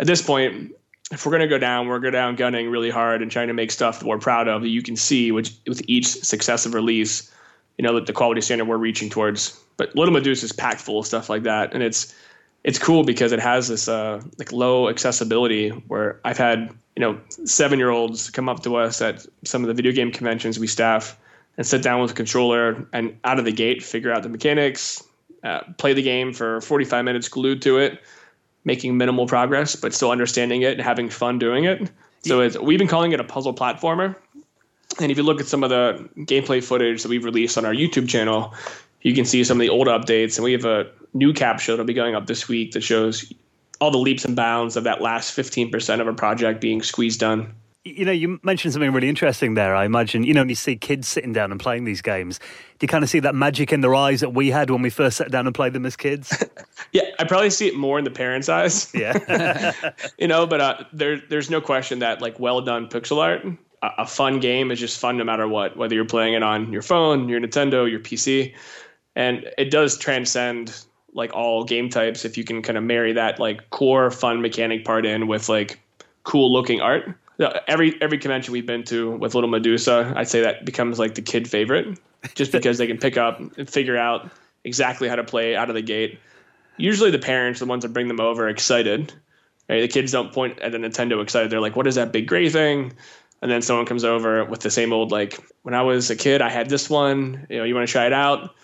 at 0.00 0.06
this 0.06 0.22
point, 0.22 0.72
if 1.10 1.26
we're 1.26 1.32
going 1.32 1.42
to 1.42 1.48
go 1.48 1.58
down, 1.58 1.88
we're 1.88 1.98
going 1.98 2.12
down 2.12 2.36
gunning 2.36 2.70
really 2.70 2.90
hard 2.90 3.22
and 3.22 3.30
trying 3.30 3.48
to 3.48 3.54
make 3.54 3.70
stuff 3.70 3.98
that 3.98 4.06
we're 4.06 4.18
proud 4.18 4.48
of 4.48 4.62
that 4.62 4.68
you 4.68 4.82
can 4.82 4.96
see 4.96 5.32
which, 5.32 5.54
with 5.66 5.82
each 5.88 6.06
successive 6.06 6.74
release, 6.74 7.30
you 7.76 7.82
know, 7.82 7.94
that 7.94 8.06
the 8.06 8.12
quality 8.12 8.40
standard 8.40 8.66
we're 8.66 8.76
reaching 8.76 9.10
towards. 9.10 9.58
But 9.76 9.94
Little 9.96 10.14
Medusa 10.14 10.44
is 10.44 10.52
packed 10.52 10.80
full 10.80 11.00
of 11.00 11.06
stuff 11.06 11.28
like 11.28 11.42
that. 11.42 11.74
And 11.74 11.82
it's, 11.82 12.14
it's 12.64 12.78
cool 12.78 13.04
because 13.04 13.32
it 13.32 13.40
has 13.40 13.68
this 13.68 13.88
uh, 13.88 14.22
like 14.38 14.52
low 14.52 14.88
accessibility 14.88 15.70
where 15.70 16.20
I've 16.24 16.38
had, 16.38 16.70
you 16.96 17.00
know, 17.00 17.20
seven 17.44 17.78
year 17.78 17.90
olds 17.90 18.30
come 18.30 18.48
up 18.48 18.62
to 18.62 18.76
us 18.76 19.02
at 19.02 19.26
some 19.44 19.62
of 19.62 19.68
the 19.68 19.74
video 19.74 19.92
game 19.92 20.12
conventions 20.12 20.58
we 20.58 20.66
staff 20.66 21.18
and 21.56 21.66
sit 21.66 21.82
down 21.82 22.00
with 22.00 22.12
a 22.12 22.14
controller 22.14 22.86
and 22.92 23.18
out 23.24 23.38
of 23.38 23.44
the 23.44 23.52
gate 23.52 23.82
figure 23.82 24.12
out 24.12 24.22
the 24.22 24.28
mechanics, 24.28 25.02
uh, 25.42 25.60
play 25.76 25.92
the 25.92 26.02
game 26.02 26.32
for 26.32 26.60
45 26.60 27.04
minutes 27.04 27.28
glued 27.28 27.60
to 27.62 27.78
it 27.78 28.00
making 28.64 28.96
minimal 28.96 29.26
progress, 29.26 29.76
but 29.76 29.92
still 29.92 30.10
understanding 30.10 30.62
it 30.62 30.72
and 30.72 30.80
having 30.80 31.08
fun 31.08 31.38
doing 31.38 31.64
it. 31.64 31.90
So 32.24 32.62
we've 32.62 32.78
been 32.78 32.88
calling 32.88 33.12
it 33.12 33.20
a 33.20 33.24
puzzle 33.24 33.54
platformer. 33.54 34.14
And 35.00 35.10
if 35.10 35.16
you 35.16 35.24
look 35.24 35.40
at 35.40 35.46
some 35.46 35.64
of 35.64 35.70
the 35.70 36.08
gameplay 36.18 36.62
footage 36.62 37.02
that 37.02 37.08
we've 37.08 37.24
released 37.24 37.58
on 37.58 37.64
our 37.64 37.74
YouTube 37.74 38.08
channel, 38.08 38.54
you 39.00 39.14
can 39.14 39.24
see 39.24 39.42
some 39.42 39.58
of 39.58 39.62
the 39.62 39.70
old 39.70 39.88
updates. 39.88 40.36
And 40.36 40.44
we 40.44 40.52
have 40.52 40.64
a 40.64 40.90
new 41.14 41.32
capture 41.32 41.72
that'll 41.72 41.84
be 41.84 41.94
going 41.94 42.14
up 42.14 42.26
this 42.26 42.46
week 42.46 42.72
that 42.72 42.82
shows 42.82 43.32
all 43.80 43.90
the 43.90 43.98
leaps 43.98 44.24
and 44.24 44.36
bounds 44.36 44.76
of 44.76 44.84
that 44.84 45.02
last 45.02 45.36
15% 45.36 46.00
of 46.00 46.06
a 46.06 46.12
project 46.12 46.60
being 46.60 46.82
squeezed 46.82 47.18
done. 47.20 47.52
You 47.84 48.04
know, 48.04 48.12
you 48.12 48.38
mentioned 48.44 48.72
something 48.74 48.92
really 48.92 49.08
interesting 49.08 49.54
there. 49.54 49.74
I 49.74 49.84
imagine, 49.84 50.22
you 50.22 50.34
know, 50.34 50.42
when 50.42 50.48
you 50.48 50.54
see 50.54 50.76
kids 50.76 51.08
sitting 51.08 51.32
down 51.32 51.50
and 51.50 51.58
playing 51.58 51.84
these 51.84 52.00
games, 52.00 52.38
do 52.38 52.84
you 52.84 52.88
kind 52.88 53.02
of 53.02 53.10
see 53.10 53.18
that 53.20 53.34
magic 53.34 53.72
in 53.72 53.80
their 53.80 53.94
eyes 53.94 54.20
that 54.20 54.30
we 54.30 54.52
had 54.52 54.70
when 54.70 54.82
we 54.82 54.90
first 54.90 55.16
sat 55.16 55.32
down 55.32 55.46
and 55.46 55.54
played 55.54 55.72
them 55.72 55.84
as 55.84 55.96
kids? 55.96 56.44
yeah, 56.92 57.02
I 57.18 57.24
probably 57.24 57.50
see 57.50 57.66
it 57.66 57.74
more 57.74 57.98
in 57.98 58.04
the 58.04 58.10
parents' 58.10 58.48
eyes. 58.48 58.92
Yeah. 58.94 59.72
you 60.18 60.28
know, 60.28 60.46
but 60.46 60.60
uh, 60.60 60.84
there, 60.92 61.20
there's 61.28 61.50
no 61.50 61.60
question 61.60 61.98
that, 61.98 62.22
like, 62.22 62.38
well 62.38 62.60
done 62.60 62.86
pixel 62.86 63.18
art, 63.18 63.44
a, 63.82 63.90
a 63.98 64.06
fun 64.06 64.38
game 64.38 64.70
is 64.70 64.78
just 64.78 65.00
fun 65.00 65.16
no 65.16 65.24
matter 65.24 65.48
what, 65.48 65.76
whether 65.76 65.94
you're 65.94 66.04
playing 66.04 66.34
it 66.34 66.42
on 66.44 66.72
your 66.72 66.82
phone, 66.82 67.28
your 67.28 67.40
Nintendo, 67.40 67.90
your 67.90 68.00
PC. 68.00 68.54
And 69.16 69.50
it 69.58 69.70
does 69.70 69.98
transcend 69.98 70.84
like 71.14 71.34
all 71.34 71.64
game 71.64 71.88
types 71.88 72.24
if 72.24 72.38
you 72.38 72.44
can 72.44 72.62
kind 72.62 72.78
of 72.78 72.84
marry 72.84 73.12
that 73.12 73.38
like 73.38 73.68
core 73.70 74.10
fun 74.10 74.40
mechanic 74.40 74.84
part 74.84 75.04
in 75.04 75.26
with 75.26 75.48
like 75.48 75.78
cool 76.24 76.50
looking 76.52 76.80
art 76.80 77.14
every 77.66 78.00
every 78.00 78.18
convention 78.18 78.52
we've 78.52 78.66
been 78.66 78.84
to 78.84 79.12
with 79.12 79.34
Little 79.34 79.50
Medusa, 79.50 80.12
I'd 80.16 80.28
say 80.28 80.42
that 80.42 80.64
becomes 80.64 80.98
like 80.98 81.14
the 81.14 81.22
kid 81.22 81.48
favorite, 81.48 81.98
just 82.34 82.52
because 82.52 82.78
they 82.78 82.86
can 82.86 82.98
pick 82.98 83.16
up 83.16 83.38
and 83.38 83.68
figure 83.68 83.96
out 83.96 84.30
exactly 84.64 85.08
how 85.08 85.16
to 85.16 85.24
play 85.24 85.56
out 85.56 85.68
of 85.68 85.74
the 85.74 85.82
gate. 85.82 86.18
Usually, 86.76 87.10
the 87.10 87.18
parents, 87.18 87.60
the 87.60 87.66
ones 87.66 87.82
that 87.82 87.92
bring 87.92 88.08
them 88.08 88.20
over, 88.20 88.48
excited. 88.48 89.12
Right? 89.68 89.80
The 89.80 89.88
kids 89.88 90.12
don't 90.12 90.32
point 90.32 90.58
at 90.60 90.72
the 90.72 90.78
Nintendo 90.78 91.22
excited. 91.22 91.50
They're 91.50 91.60
like, 91.60 91.76
"What 91.76 91.86
is 91.86 91.94
that 91.94 92.12
big 92.12 92.26
gray 92.26 92.48
thing?" 92.48 92.92
And 93.40 93.50
then 93.50 93.62
someone 93.62 93.86
comes 93.86 94.04
over 94.04 94.44
with 94.44 94.60
the 94.60 94.70
same 94.70 94.92
old 94.92 95.10
like, 95.10 95.38
"When 95.62 95.74
I 95.74 95.82
was 95.82 96.10
a 96.10 96.16
kid, 96.16 96.42
I 96.42 96.48
had 96.48 96.68
this 96.68 96.88
one. 96.88 97.46
You 97.50 97.58
know, 97.58 97.64
you 97.64 97.74
want 97.74 97.86
to 97.86 97.92
try 97.92 98.06
it 98.06 98.12
out?" 98.12 98.54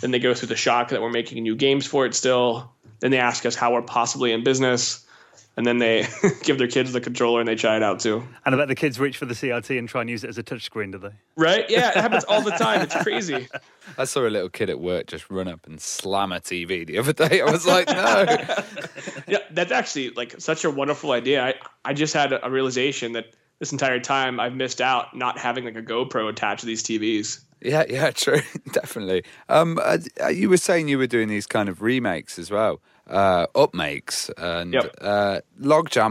Then 0.00 0.10
they 0.10 0.18
go 0.18 0.34
through 0.34 0.48
the 0.48 0.56
shock 0.56 0.88
that 0.88 1.02
we're 1.02 1.10
making 1.10 1.42
new 1.42 1.56
games 1.56 1.86
for 1.86 2.06
it 2.06 2.14
still. 2.14 2.72
Then 3.00 3.10
they 3.10 3.18
ask 3.18 3.44
us 3.44 3.54
how 3.54 3.72
we're 3.72 3.82
possibly 3.82 4.32
in 4.32 4.44
business 4.44 5.01
and 5.56 5.66
then 5.66 5.78
they 5.78 6.06
give 6.42 6.58
their 6.58 6.68
kids 6.68 6.92
the 6.92 7.00
controller 7.00 7.40
and 7.40 7.48
they 7.48 7.54
try 7.54 7.76
it 7.76 7.82
out 7.82 8.00
too. 8.00 8.26
And 8.44 8.54
I 8.54 8.58
bet 8.58 8.68
the 8.68 8.74
kids 8.74 8.98
reach 8.98 9.16
for 9.16 9.26
the 9.26 9.34
CRT 9.34 9.78
and 9.78 9.88
try 9.88 10.00
and 10.00 10.08
use 10.08 10.24
it 10.24 10.28
as 10.28 10.38
a 10.38 10.42
touchscreen, 10.42 10.92
do 10.92 10.98
they? 10.98 11.10
Right? 11.36 11.68
Yeah, 11.68 11.90
it 11.90 11.96
happens 11.96 12.24
all 12.24 12.42
the 12.42 12.52
time. 12.52 12.80
It's 12.80 12.94
crazy. 13.02 13.48
I 13.98 14.04
saw 14.04 14.26
a 14.26 14.30
little 14.30 14.48
kid 14.48 14.70
at 14.70 14.80
work 14.80 15.06
just 15.06 15.30
run 15.30 15.48
up 15.48 15.66
and 15.66 15.80
slam 15.80 16.32
a 16.32 16.40
TV 16.40 16.86
the 16.86 16.98
other 16.98 17.12
day. 17.12 17.40
I 17.40 17.50
was 17.50 17.66
like, 17.66 17.88
no. 17.88 18.26
yeah, 19.28 19.38
that's 19.50 19.72
actually 19.72 20.10
like 20.10 20.40
such 20.40 20.64
a 20.64 20.70
wonderful 20.70 21.12
idea. 21.12 21.44
I, 21.44 21.54
I 21.84 21.92
just 21.92 22.14
had 22.14 22.32
a 22.32 22.50
realization 22.50 23.12
that 23.12 23.34
this 23.58 23.72
entire 23.72 24.00
time 24.00 24.40
I've 24.40 24.54
missed 24.54 24.80
out 24.80 25.16
not 25.16 25.38
having 25.38 25.64
like 25.64 25.76
a 25.76 25.82
GoPro 25.82 26.28
attached 26.28 26.60
to 26.60 26.66
these 26.66 26.82
TVs. 26.82 27.40
Yeah, 27.60 27.84
yeah, 27.88 28.10
true, 28.10 28.40
definitely. 28.72 29.22
Um, 29.48 29.78
uh, 29.80 29.98
you 30.30 30.50
were 30.50 30.56
saying 30.56 30.88
you 30.88 30.98
were 30.98 31.06
doing 31.06 31.28
these 31.28 31.46
kind 31.46 31.68
of 31.68 31.80
remakes 31.80 32.36
as 32.36 32.50
well 32.50 32.80
uh, 33.08 33.46
upmakes, 33.54 34.30
and 34.36 34.74
yep. 34.74 34.94
uh, 35.00 35.40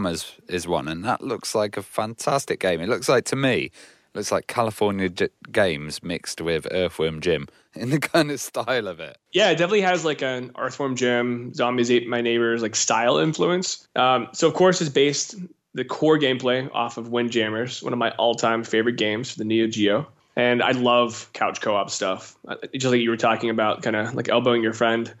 is, 0.06 0.32
is 0.48 0.68
one, 0.68 0.88
and 0.88 1.04
that 1.04 1.22
looks 1.22 1.54
like 1.54 1.76
a 1.76 1.82
fantastic 1.82 2.60
game. 2.60 2.80
It 2.80 2.88
looks 2.88 3.08
like 3.08 3.24
to 3.26 3.36
me 3.36 3.70
Looks 4.14 4.30
like 4.30 4.46
California 4.46 5.08
J- 5.08 5.28
Games 5.50 6.02
mixed 6.02 6.40
with 6.42 6.66
Earthworm 6.70 7.20
Jim 7.20 7.48
in 7.74 7.90
the 7.90 7.98
kind 7.98 8.30
of 8.30 8.40
style 8.40 8.86
of 8.86 9.00
it. 9.00 9.16
Yeah, 9.32 9.50
it 9.50 9.54
definitely 9.54 9.80
has 9.82 10.04
like 10.04 10.22
an 10.22 10.52
Earthworm 10.58 10.96
Jim, 10.96 11.54
Zombies 11.54 11.90
Ate 11.90 12.06
My 12.06 12.20
Neighbors 12.20 12.60
like 12.60 12.76
style 12.76 13.18
influence. 13.18 13.88
Um, 13.96 14.28
so 14.32 14.46
of 14.46 14.54
course 14.54 14.80
it's 14.80 14.90
based 14.90 15.36
the 15.74 15.84
core 15.84 16.18
gameplay 16.18 16.68
off 16.74 16.98
of 16.98 17.08
Windjammers, 17.08 17.82
one 17.82 17.94
of 17.94 17.98
my 17.98 18.10
all-time 18.12 18.62
favorite 18.62 18.96
games 18.96 19.30
for 19.30 19.38
the 19.38 19.44
Neo 19.44 19.66
Geo. 19.66 20.06
And 20.36 20.62
I 20.62 20.72
love 20.72 21.30
couch 21.32 21.62
co-op 21.62 21.88
stuff, 21.88 22.36
uh, 22.46 22.56
just 22.74 22.86
like 22.86 23.00
you 23.00 23.08
were 23.08 23.16
talking 23.16 23.48
about, 23.48 23.82
kind 23.82 23.96
of 23.96 24.14
like 24.14 24.28
elbowing 24.28 24.62
your 24.62 24.72
friend. 24.74 25.12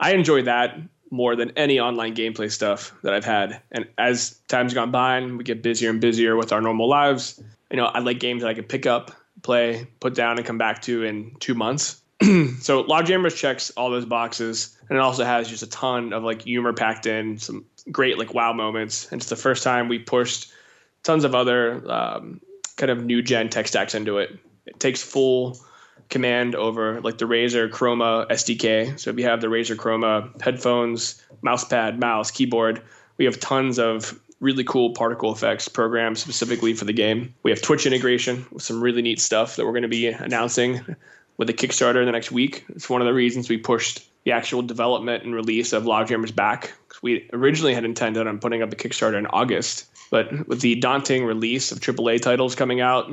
I 0.00 0.14
enjoy 0.14 0.42
that 0.42 0.76
more 1.10 1.34
than 1.36 1.52
any 1.56 1.80
online 1.80 2.14
gameplay 2.14 2.50
stuff 2.50 2.94
that 3.02 3.12
I've 3.12 3.24
had. 3.24 3.60
And 3.72 3.88
as 3.98 4.38
time's 4.48 4.74
gone 4.74 4.90
by 4.90 5.16
and 5.16 5.36
we 5.36 5.44
get 5.44 5.62
busier 5.62 5.90
and 5.90 6.00
busier 6.00 6.36
with 6.36 6.52
our 6.52 6.60
normal 6.60 6.88
lives, 6.88 7.42
you 7.70 7.76
know, 7.76 7.86
I 7.86 7.98
like 7.98 8.20
games 8.20 8.42
that 8.42 8.48
I 8.48 8.54
can 8.54 8.64
pick 8.64 8.86
up, 8.86 9.12
play, 9.42 9.86
put 9.98 10.14
down, 10.14 10.38
and 10.38 10.46
come 10.46 10.58
back 10.58 10.82
to 10.82 11.04
in 11.04 11.34
two 11.40 11.54
months. 11.54 12.00
so 12.22 12.84
Logjammer's 12.84 13.34
checks 13.34 13.70
all 13.76 13.90
those 13.90 14.04
boxes, 14.04 14.76
and 14.88 14.98
it 14.98 15.00
also 15.00 15.24
has 15.24 15.48
just 15.48 15.62
a 15.62 15.68
ton 15.68 16.12
of 16.12 16.22
like 16.22 16.42
humor 16.42 16.72
packed 16.72 17.06
in, 17.06 17.38
some 17.38 17.64
great 17.90 18.18
like 18.18 18.34
wow 18.34 18.52
moments. 18.52 19.10
And 19.10 19.20
it's 19.20 19.30
the 19.30 19.36
first 19.36 19.64
time 19.64 19.88
we 19.88 19.98
pushed 19.98 20.52
tons 21.02 21.24
of 21.24 21.34
other 21.34 21.90
um, 21.90 22.40
kind 22.76 22.90
of 22.90 23.04
new 23.04 23.22
gen 23.22 23.48
tech 23.48 23.68
stacks 23.68 23.94
into 23.94 24.18
it. 24.18 24.38
It 24.66 24.78
takes 24.78 25.02
full 25.02 25.58
command 26.10 26.54
over 26.54 27.00
like 27.00 27.18
the 27.18 27.24
Razer 27.24 27.70
Chroma 27.70 28.28
SDK. 28.28 28.98
So 28.98 29.10
if 29.10 29.18
you 29.18 29.24
have 29.24 29.40
the 29.40 29.46
Razer 29.46 29.76
Chroma 29.76 30.40
headphones, 30.42 31.22
mouse 31.42 31.64
pad, 31.64 31.98
mouse, 31.98 32.30
keyboard, 32.30 32.82
we 33.16 33.24
have 33.24 33.40
tons 33.40 33.78
of 33.78 34.18
really 34.40 34.64
cool 34.64 34.90
particle 34.90 35.32
effects 35.32 35.68
programs 35.68 36.20
specifically 36.20 36.72
for 36.74 36.84
the 36.84 36.92
game. 36.92 37.34
We 37.42 37.50
have 37.50 37.62
Twitch 37.62 37.86
integration 37.86 38.46
with 38.50 38.62
some 38.62 38.82
really 38.82 39.02
neat 39.02 39.20
stuff 39.20 39.56
that 39.56 39.64
we're 39.64 39.72
going 39.72 39.82
to 39.82 39.88
be 39.88 40.06
announcing 40.08 40.80
with 41.36 41.48
a 41.50 41.52
Kickstarter 41.52 42.00
in 42.00 42.06
the 42.06 42.12
next 42.12 42.32
week. 42.32 42.64
It's 42.70 42.88
one 42.88 43.00
of 43.00 43.06
the 43.06 43.14
reasons 43.14 43.48
we 43.48 43.58
pushed 43.58 44.06
the 44.24 44.32
actual 44.32 44.62
development 44.62 45.24
and 45.24 45.34
release 45.34 45.72
of 45.72 45.84
Logjammer's 45.84 46.32
back. 46.32 46.72
We 47.02 47.28
originally 47.32 47.74
had 47.74 47.84
intended 47.84 48.26
on 48.26 48.38
putting 48.38 48.62
up 48.62 48.72
a 48.72 48.76
Kickstarter 48.76 49.18
in 49.18 49.26
August, 49.26 49.86
but 50.10 50.46
with 50.48 50.60
the 50.60 50.74
daunting 50.76 51.24
release 51.24 51.72
of 51.72 51.80
AAA 51.80 52.20
titles 52.20 52.54
coming 52.54 52.80
out 52.80 53.10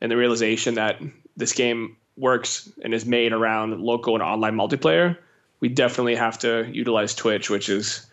and 0.00 0.10
the 0.10 0.16
realization 0.16 0.74
that 0.74 1.00
this 1.36 1.52
game 1.52 1.96
works 2.16 2.70
and 2.82 2.94
is 2.94 3.06
made 3.06 3.32
around 3.32 3.80
local 3.80 4.14
and 4.14 4.22
online 4.22 4.54
multiplayer, 4.54 5.16
we 5.60 5.68
definitely 5.68 6.14
have 6.14 6.38
to 6.40 6.68
utilize 6.72 7.14
Twitch, 7.14 7.50
which 7.50 7.68
is, 7.68 8.06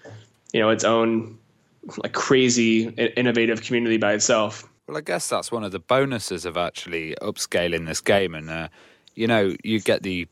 you 0.54 0.60
know, 0.60 0.70
its 0.70 0.84
own 0.84 1.38
like 1.98 2.14
crazy 2.14 2.88
innovative 3.18 3.62
community 3.62 3.98
by 3.98 4.14
itself. 4.14 4.68
Well, 4.88 4.98
I 4.98 5.02
guess 5.02 5.28
that's 5.28 5.52
one 5.52 5.64
of 5.64 5.72
the 5.72 5.80
bonuses 5.80 6.46
of 6.46 6.58
actually 6.58 7.16
upscaling 7.22 7.86
this 7.86 8.02
game, 8.02 8.36
and 8.36 8.50
uh, 8.50 8.68
you 9.16 9.28
know, 9.28 9.56
you 9.64 9.80
get 9.80 10.04
the 10.04 10.28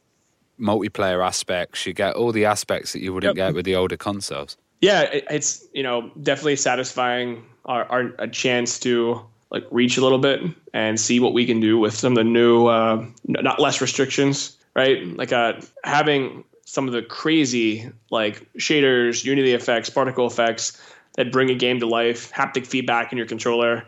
multiplayer 0.60 1.26
aspects, 1.26 1.86
you 1.86 1.94
get 1.94 2.16
all 2.16 2.32
the 2.32 2.46
aspects 2.46 2.94
that 2.94 3.02
you 3.02 3.14
wouldn't 3.14 3.38
yep. 3.38 3.48
get 3.48 3.56
with 3.56 3.66
the 3.66 3.76
older 3.76 3.98
consoles. 3.98 4.58
Yeah, 4.82 5.02
it's 5.12 5.66
you 5.74 5.84
know 5.84 6.12
definitely 6.22 6.56
satisfying 6.56 7.44
our, 7.66 7.86
our 7.86 8.12
a 8.20 8.28
chance 8.28 8.80
to 8.82 9.26
like 9.52 9.66
reach 9.72 9.98
a 9.98 10.02
little 10.02 10.20
bit 10.20 10.42
and 10.74 11.00
see 11.00 11.20
what 11.20 11.34
we 11.34 11.46
can 11.46 11.60
do 11.60 11.78
with 11.78 11.94
some 11.94 12.14
of 12.14 12.18
the 12.18 12.24
new, 12.24 12.68
uh, 12.68 13.04
not 13.26 13.60
less 13.60 13.82
restrictions, 13.82 14.58
right? 14.76 15.06
Like 15.18 15.34
uh, 15.34 15.54
having 15.84 16.44
some 16.66 16.88
of 16.88 16.94
the 16.94 17.02
crazy 17.02 17.92
like 18.12 18.48
shaders, 18.60 19.24
Unity 19.24 19.54
effects, 19.54 19.90
particle 19.90 20.28
effects 20.28 20.80
that 21.16 21.32
bring 21.32 21.50
a 21.50 21.56
game 21.56 21.80
to 21.80 21.88
life, 21.88 22.32
haptic 22.32 22.66
feedback 22.68 23.12
in 23.12 23.18
your 23.18 23.28
controller. 23.28 23.84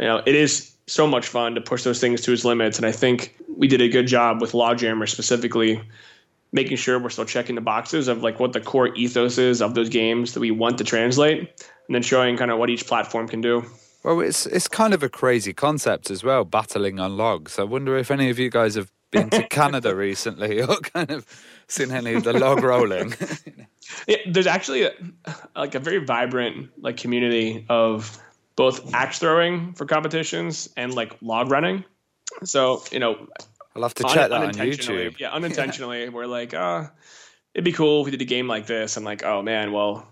You 0.00 0.06
know, 0.06 0.22
it 0.26 0.34
is 0.34 0.72
so 0.88 1.06
much 1.06 1.26
fun 1.28 1.54
to 1.54 1.60
push 1.60 1.84
those 1.84 2.00
things 2.00 2.20
to 2.22 2.32
its 2.32 2.44
limits, 2.44 2.76
and 2.76 2.86
I 2.86 2.92
think 2.92 3.36
we 3.56 3.68
did 3.68 3.80
a 3.80 3.88
good 3.88 4.06
job 4.06 4.40
with 4.40 4.52
Logjammer 4.52 5.08
specifically 5.08 5.80
making 6.52 6.76
sure 6.76 6.98
we're 6.98 7.10
still 7.10 7.24
checking 7.24 7.54
the 7.54 7.60
boxes 7.60 8.08
of 8.08 8.22
like 8.22 8.40
what 8.40 8.52
the 8.52 8.60
core 8.60 8.94
ethos 8.94 9.38
is 9.38 9.60
of 9.60 9.74
those 9.74 9.88
games 9.88 10.34
that 10.34 10.40
we 10.40 10.50
want 10.50 10.78
to 10.78 10.84
translate 10.84 11.38
and 11.38 11.94
then 11.94 12.02
showing 12.02 12.36
kind 12.36 12.50
of 12.50 12.58
what 12.58 12.70
each 12.70 12.86
platform 12.86 13.28
can 13.28 13.40
do. 13.40 13.64
Well, 14.06 14.20
it's 14.20 14.46
it's 14.46 14.68
kind 14.68 14.94
of 14.94 15.02
a 15.02 15.08
crazy 15.08 15.52
concept 15.52 16.12
as 16.12 16.22
well, 16.22 16.44
battling 16.44 17.00
on 17.00 17.16
logs. 17.16 17.58
I 17.58 17.64
wonder 17.64 17.96
if 17.96 18.12
any 18.12 18.30
of 18.30 18.38
you 18.38 18.50
guys 18.50 18.76
have 18.76 18.92
been 19.10 19.30
to 19.30 19.42
Canada 19.48 19.96
recently 19.96 20.62
or 20.68 20.76
kind 20.76 21.10
of 21.10 21.26
seen 21.66 21.90
any 21.90 22.14
of 22.14 22.22
the 22.22 22.32
log 22.32 22.62
rolling. 22.62 23.14
yeah, 24.06 24.18
there's 24.28 24.46
actually 24.46 24.84
a, 24.84 24.92
like 25.56 25.74
a 25.74 25.80
very 25.80 26.04
vibrant 26.04 26.70
like 26.78 26.98
community 26.98 27.66
of 27.68 28.16
both 28.54 28.94
axe 28.94 29.18
throwing 29.18 29.72
for 29.72 29.86
competitions 29.86 30.68
and 30.76 30.94
like 30.94 31.16
log 31.20 31.50
running. 31.50 31.84
So 32.44 32.84
you 32.92 33.00
know, 33.00 33.26
I'll 33.74 33.82
have 33.82 33.94
to 33.94 34.04
check 34.04 34.30
un- 34.30 34.30
that 34.30 34.40
on 34.40 34.52
YouTube. 34.52 35.18
Yeah, 35.18 35.32
unintentionally, 35.32 36.04
yeah. 36.04 36.10
we're 36.10 36.26
like, 36.26 36.54
uh, 36.54 36.84
it'd 37.54 37.64
be 37.64 37.72
cool 37.72 38.02
if 38.02 38.04
we 38.04 38.12
did 38.12 38.22
a 38.22 38.24
game 38.24 38.46
like 38.46 38.68
this. 38.68 38.96
I'm 38.96 39.02
like, 39.02 39.24
oh 39.24 39.42
man, 39.42 39.72
well, 39.72 40.06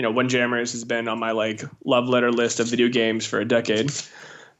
you 0.00 0.02
know, 0.02 0.12
Windjammers 0.12 0.72
has 0.72 0.82
been 0.82 1.08
on 1.08 1.18
my 1.18 1.32
like 1.32 1.62
love 1.84 2.08
letter 2.08 2.32
list 2.32 2.58
of 2.58 2.68
video 2.68 2.88
games 2.88 3.26
for 3.26 3.38
a 3.38 3.44
decade. 3.44 3.92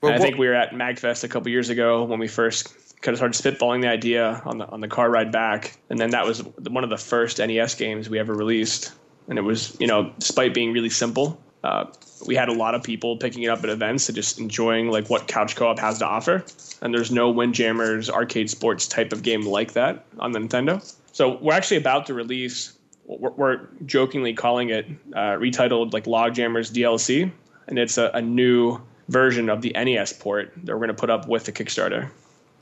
Well, 0.03 0.12
I 0.12 0.18
think 0.18 0.36
we 0.36 0.47
were 0.47 0.55
at 0.55 0.72
Magfest 0.72 1.24
a 1.24 1.28
couple 1.28 1.51
years 1.51 1.70
ago 1.70 2.05
when 2.05 2.18
we 2.18 2.28
first 2.28 3.01
kind 3.01 3.14
of 3.14 3.16
started 3.16 3.59
spitballing 3.59 3.80
the 3.80 3.88
idea 3.88 4.43
on 4.45 4.59
the 4.59 4.66
on 4.66 4.82
the 4.82 4.88
car 4.88 5.09
ride 5.09 5.32
back, 5.32 5.78
and 5.88 5.99
then 5.99 6.11
that 6.11 6.26
was 6.26 6.43
one 6.43 6.84
of 6.84 6.91
the 6.91 6.99
first 6.99 7.38
NES 7.38 7.74
games 7.76 8.11
we 8.11 8.18
ever 8.18 8.34
released, 8.34 8.93
and 9.28 9.38
it 9.38 9.43
was 9.43 9.74
you 9.80 9.86
know, 9.86 10.12
despite 10.18 10.53
being 10.53 10.74
really 10.74 10.91
simple. 10.91 11.41
Uh, 11.64 11.86
we 12.26 12.34
had 12.34 12.51
a 12.51 12.55
lot 12.55 12.74
of 12.74 12.82
people 12.82 13.16
picking 13.16 13.43
it 13.43 13.49
up 13.49 13.64
at 13.64 13.70
events 13.70 14.11
and 14.11 14.16
just 14.16 14.38
enjoying 14.38 14.91
like 14.91 15.09
what 15.09 15.26
couch 15.26 15.57
co-op 15.57 15.78
has 15.78 15.99
to 15.99 16.07
offer 16.07 16.43
and 16.80 16.95
there's 16.95 17.11
no 17.11 17.30
windjammers 17.30 18.09
arcade 18.09 18.49
sports 18.49 18.88
type 18.88 19.12
of 19.12 19.22
game 19.22 19.43
like 19.43 19.72
that 19.72 20.07
on 20.18 20.32
the 20.32 20.38
nintendo 20.38 20.82
so 21.12 21.36
we're 21.43 21.53
actually 21.53 21.76
about 21.76 22.07
to 22.07 22.14
release 22.14 22.78
we're, 23.19 23.31
we're 23.31 23.61
jokingly 23.87 24.35
calling 24.35 24.71
it 24.71 24.87
uh, 25.15 25.37
retitled 25.37 25.93
like 25.93 26.05
Logjammer's 26.05 26.71
DLC, 26.71 27.31
and 27.67 27.79
it's 27.79 27.99
a, 27.99 28.11
a 28.15 28.23
new 28.23 28.81
version 29.09 29.49
of 29.49 29.63
the 29.63 29.73
NES 29.73 30.13
port 30.13 30.53
that 30.65 30.73
we're 30.73 30.79
going 30.79 30.89
to 30.89 30.95
put 30.95 31.11
up 31.11 31.29
with 31.29 31.45
the 31.45 31.53
Kickstarter. 31.53 32.11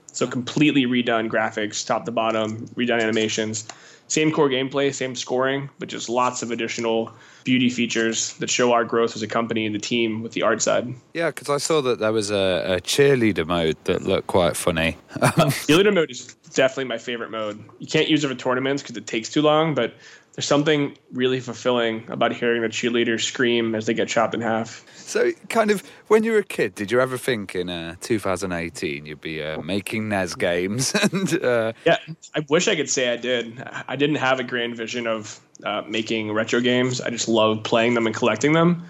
So 0.07 0.27
completely 0.27 0.87
redone 0.87 1.29
graphics, 1.29 1.87
top 1.87 2.07
to 2.07 2.11
bottom, 2.11 2.67
redone 2.69 3.03
animations, 3.03 3.69
same 4.09 4.33
core 4.33 4.49
gameplay, 4.49 4.93
same 4.93 5.15
scoring, 5.15 5.71
but 5.79 5.89
just 5.89 6.09
lots 6.09 6.43
of 6.43 6.51
additional 6.51 7.13
beauty 7.45 7.71
features 7.71 8.35
that 8.35 8.51
show 8.51 8.73
our 8.73 8.85
growth 8.85 9.15
as 9.17 9.23
a 9.23 9.27
company 9.27 9.65
and 9.65 9.75
the 9.75 9.79
team 9.79 10.23
with 10.23 10.33
the 10.33 10.43
art 10.43 10.61
side. 10.61 10.93
Yeah, 11.15 11.31
because 11.31 11.49
I 11.49 11.59
saw 11.59 11.81
that 11.83 11.99
there 11.99 12.13
was 12.13 12.31
a, 12.31 12.77
a, 12.77 12.81
cheerleader 12.81 13.47
mode 13.47 13.77
that 13.85 14.03
looked 14.03 14.27
quite 14.27 14.57
funny. 14.57 14.97
cheerleader 15.19 15.95
mode 15.95 16.11
is 16.11 16.35
definitely 16.55 16.85
my 16.85 16.99
favorite 16.99 17.31
mode. 17.31 17.63
You 17.79 17.87
can't 17.87 18.09
use 18.09 18.25
it 18.25 18.29
for 18.29 18.35
tournaments 18.35 18.83
because 18.83 18.97
it 18.97 19.07
takes 19.07 19.31
too 19.31 19.43
long, 19.43 19.75
but 19.75 19.95
there's 20.39 20.47
something 20.47 20.97
really 21.11 21.41
fulfilling 21.41 22.09
about 22.09 22.33
hearing 22.33 22.63
the 22.63 22.69
cheerleaders 22.69 23.23
scream 23.23 23.75
as 23.75 23.87
they 23.87 23.93
get 23.93 24.07
chopped 24.07 24.35
in 24.35 24.41
half. 24.41 24.87
So, 24.95 25.33
kind 25.49 25.73
of, 25.73 25.83
when 26.07 26.23
you 26.23 26.31
were 26.31 26.39
a 26.39 26.45
kid, 26.45 26.77
did 26.77 26.93
you 26.93 27.01
ever 27.01 27.19
think 27.19 27.57
in 27.57 27.69
uh, 27.69 27.97
2018 28.03 29.05
you'd 29.05 29.21
be 29.21 29.43
uh, 29.43 29.61
making 29.63 30.09
NES 30.09 30.37
games? 30.37 30.95
and 31.13 31.43
uh... 31.43 31.73
yeah, 31.85 31.97
I 32.37 32.47
wish 32.49 32.69
I 32.69 32.77
could 32.77 32.89
say 32.89 33.13
I 33.13 33.17
did. 33.17 33.61
I 33.89 33.97
didn't 33.99 34.17
have 34.17 34.41
a 34.41 34.45
grand 34.45 34.77
vision 34.77 35.07
of 35.07 35.41
uh, 35.65 35.83
making 35.87 36.33
retro 36.33 36.61
games. 36.61 37.01
I 37.01 37.11
just 37.11 37.29
love 37.29 37.63
playing 37.63 37.95
them 37.95 38.07
and 38.07 38.15
collecting 38.15 38.53
them. 38.53 38.85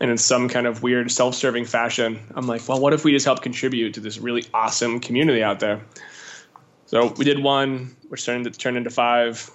And 0.00 0.10
in 0.10 0.18
some 0.18 0.48
kind 0.48 0.66
of 0.66 0.82
weird, 0.82 1.10
self-serving 1.10 1.64
fashion, 1.64 2.20
I'm 2.34 2.46
like, 2.46 2.68
well, 2.68 2.80
what 2.80 2.92
if 2.92 3.04
we 3.04 3.12
just 3.12 3.24
help 3.24 3.42
contribute 3.42 3.94
to 3.94 4.00
this 4.00 4.18
really 4.18 4.44
awesome 4.52 5.00
community 5.00 5.42
out 5.42 5.60
there? 5.60 5.80
So 6.86 7.12
we 7.16 7.24
did 7.24 7.42
one, 7.42 7.96
which 8.08 8.24
turned 8.24 8.58
turned 8.58 8.76
into 8.76 8.90
five 8.90 9.50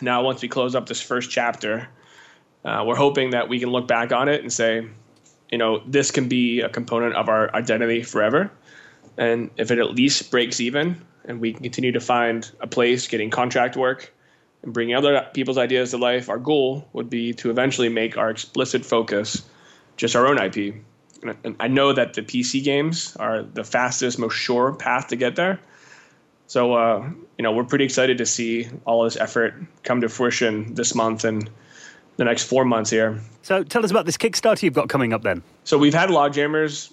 now 0.00 0.22
once 0.22 0.42
we 0.42 0.48
close 0.48 0.74
up 0.74 0.86
this 0.86 1.00
first 1.00 1.30
chapter, 1.30 1.88
uh, 2.64 2.84
we're 2.86 2.96
hoping 2.96 3.30
that 3.30 3.48
we 3.48 3.58
can 3.58 3.70
look 3.70 3.86
back 3.86 4.12
on 4.12 4.28
it 4.28 4.40
and 4.40 4.52
say, 4.52 4.86
you 5.50 5.58
know, 5.58 5.82
this 5.86 6.10
can 6.10 6.28
be 6.28 6.60
a 6.60 6.68
component 6.68 7.14
of 7.14 7.28
our 7.28 7.54
identity 7.54 8.02
forever. 8.02 8.50
And 9.18 9.50
if 9.56 9.70
it 9.70 9.78
at 9.78 9.94
least 9.94 10.30
breaks 10.30 10.60
even 10.60 11.00
and 11.24 11.40
we 11.40 11.52
can 11.52 11.62
continue 11.62 11.92
to 11.92 12.00
find 12.00 12.50
a 12.60 12.66
place 12.66 13.08
getting 13.08 13.30
contract 13.30 13.76
work 13.76 14.12
and 14.62 14.72
bringing 14.72 14.94
other 14.94 15.26
people's 15.34 15.58
ideas 15.58 15.90
to 15.90 15.98
life, 15.98 16.28
our 16.28 16.38
goal 16.38 16.88
would 16.92 17.10
be 17.10 17.32
to 17.34 17.50
eventually 17.50 17.88
make 17.88 18.16
our 18.16 18.30
explicit 18.30 18.84
focus 18.84 19.42
just 19.96 20.16
our 20.16 20.26
own 20.26 20.38
IP. 20.38 20.74
And 21.22 21.56
I 21.60 21.68
know 21.68 21.92
that 21.92 22.14
the 22.14 22.22
PC 22.22 22.62
games 22.62 23.16
are 23.16 23.42
the 23.42 23.64
fastest, 23.64 24.18
most 24.18 24.34
sure 24.34 24.74
path 24.74 25.08
to 25.08 25.16
get 25.16 25.36
there. 25.36 25.60
So, 26.46 26.74
uh, 26.74 27.08
you 27.38 27.42
know, 27.42 27.52
we're 27.52 27.64
pretty 27.64 27.84
excited 27.84 28.18
to 28.18 28.26
see 28.26 28.68
all 28.84 29.04
this 29.04 29.16
effort 29.16 29.54
come 29.82 30.00
to 30.02 30.08
fruition 30.08 30.74
this 30.74 30.94
month 30.94 31.24
and 31.24 31.48
the 32.16 32.24
next 32.24 32.44
four 32.44 32.64
months 32.64 32.90
here. 32.90 33.20
So, 33.42 33.64
tell 33.64 33.84
us 33.84 33.90
about 33.90 34.04
this 34.06 34.18
Kickstarter 34.18 34.62
you've 34.62 34.74
got 34.74 34.88
coming 34.88 35.12
up 35.12 35.22
then. 35.22 35.42
So, 35.64 35.78
we've 35.78 35.94
had 35.94 36.10
Logjammers 36.10 36.92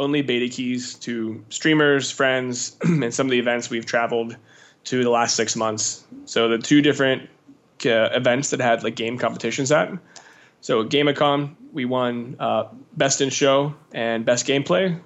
only 0.00 0.22
beta 0.22 0.48
keys 0.48 0.94
to 0.96 1.44
streamers, 1.48 2.10
friends, 2.10 2.76
and 2.82 3.14
some 3.14 3.26
of 3.26 3.30
the 3.30 3.38
events 3.38 3.70
we've 3.70 3.86
traveled 3.86 4.36
to 4.84 5.04
the 5.04 5.10
last 5.10 5.36
six 5.36 5.54
months. 5.54 6.04
So, 6.24 6.48
the 6.48 6.58
two 6.58 6.82
different 6.82 7.28
uh, 7.86 8.10
events 8.12 8.50
that 8.50 8.60
had 8.60 8.82
like 8.82 8.96
game 8.96 9.18
competitions 9.18 9.70
at. 9.70 9.92
So, 10.60 10.84
Gamicom, 10.84 11.54
we 11.72 11.84
won 11.84 12.36
uh, 12.40 12.64
Best 12.96 13.20
in 13.20 13.30
Show 13.30 13.74
and 13.92 14.24
Best 14.24 14.46
Gameplay 14.46 15.00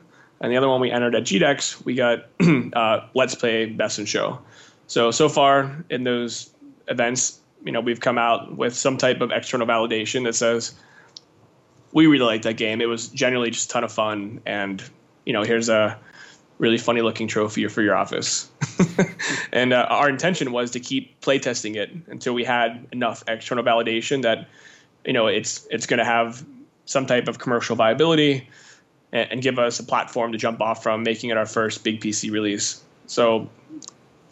and 0.45 0.53
the 0.53 0.59
other 0.59 0.69
one 0.69 0.81
we 0.81 0.91
entered 0.91 1.15
at 1.15 1.23
GDEX, 1.23 1.85
we 1.87 1.95
got 1.95 2.27
uh, 2.75 3.07
Let's 3.15 3.35
Play 3.35 3.65
Best 3.65 3.99
in 3.99 4.05
Show. 4.05 4.39
So 4.87 5.11
so 5.11 5.29
far 5.29 5.85
in 5.89 6.05
those 6.05 6.51
events, 6.89 7.41
you 7.65 7.73
know, 7.73 7.81
we've 7.81 8.01
come 8.01 8.19
out 8.19 8.57
with 8.57 8.75
some 8.75 8.99
type 8.99 9.23
of 9.23 9.31
external 9.31 9.67
validation 9.67 10.25
that 10.25 10.35
says 10.35 10.75
we 11.95 12.07
really 12.07 12.27
liked 12.27 12.45
that 12.45 12.59
game. 12.59 12.83
It 12.83 12.89
was 12.89 13.09
generally 13.09 13.51
just 13.51 13.71
a 13.71 13.73
ton 13.73 13.85
of 13.85 13.93
fun, 13.93 14.43
and 14.45 14.83
you 15.25 15.33
know, 15.33 15.43
here's 15.43 15.71
a 15.71 15.99
really 16.59 16.77
funny 16.77 17.01
looking 17.01 17.27
trophy 17.27 17.67
for 17.69 17.83
your 17.83 17.97
office. 17.97 18.51
and 19.53 19.73
uh, 19.73 19.87
our 19.89 20.11
intention 20.11 20.53
was 20.53 20.73
to 20.73 20.81
keep 20.81 21.19
playtesting 21.21 21.77
it 21.77 21.91
until 22.09 22.35
we 22.35 22.45
had 22.45 22.87
enough 22.93 23.25
external 23.27 23.65
validation 23.65 24.23
that 24.23 24.49
you 25.07 25.13
know 25.13 25.29
it's 25.29 25.67
it's 25.71 25.87
going 25.87 25.99
to 25.99 26.05
have 26.05 26.45
some 26.85 27.07
type 27.07 27.29
of 27.29 27.39
commercial 27.39 27.77
viability 27.77 28.47
and, 29.13 29.33
and, 29.33 29.43
give 29.43 29.59
us 29.59 29.81
a 29.81 29.85
platform 29.85 30.33
to 30.33 30.39
jump 30.39 30.61
off 30.61 30.83
from, 30.83 31.03
making 31.03 31.31
it 31.31 31.39
our 31.39 31.47
first 31.47 31.83
big 31.83 32.01
PC 32.01 32.31
release. 32.31 32.83
So, 33.07 33.49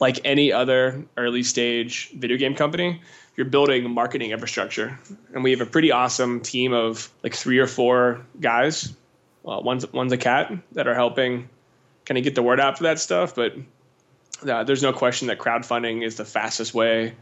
like 0.01 0.21
any 0.25 0.53
other 0.53 1.05
early 1.17 1.45
stage 1.45 2.11
video 2.11 2.37
game 2.37 2.55
company, 2.55 3.01
you're 3.37 3.47
building 3.47 3.91
marketing 3.91 4.31
infrastructure, 4.31 4.99
and 5.35 5.43
we 5.43 5.51
have 5.53 5.61
a 5.61 5.67
pretty 5.67 5.91
awesome 5.91 6.41
team 6.41 6.73
of 6.73 7.11
like 7.23 7.35
three 7.35 7.59
or 7.59 7.67
four 7.67 8.21
guys. 8.41 8.95
Well, 9.43 9.63
one's 9.63 9.91
one's 9.93 10.13
a 10.13 10.19
cat 10.19 10.53
that 10.73 10.87
are 10.87 10.95
helping 10.95 11.49
kind 12.05 12.19
of 12.19 12.25
get 12.25 12.35
the 12.35 12.43
word 12.43 12.61
out 12.61 12.77
for 12.77 12.85
that 12.85 12.99
stuff. 12.99 13.35
But 13.35 13.55
uh, 14.47 14.65
there's 14.65 14.83
no 14.83 14.93
question 14.93 15.29
that 15.29 15.39
crowdfunding 15.39 16.05
is 16.05 16.17
the 16.17 16.25
fastest 16.25 16.75
way 16.75 17.15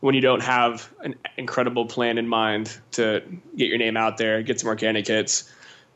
when 0.00 0.14
you 0.16 0.20
don't 0.20 0.42
have 0.42 0.92
an 1.04 1.14
incredible 1.36 1.86
plan 1.86 2.18
in 2.18 2.26
mind 2.26 2.76
to 2.90 3.22
get 3.56 3.68
your 3.68 3.78
name 3.78 3.96
out 3.96 4.18
there, 4.18 4.42
get 4.42 4.58
some 4.58 4.68
organic 4.68 5.06
hits. 5.06 5.50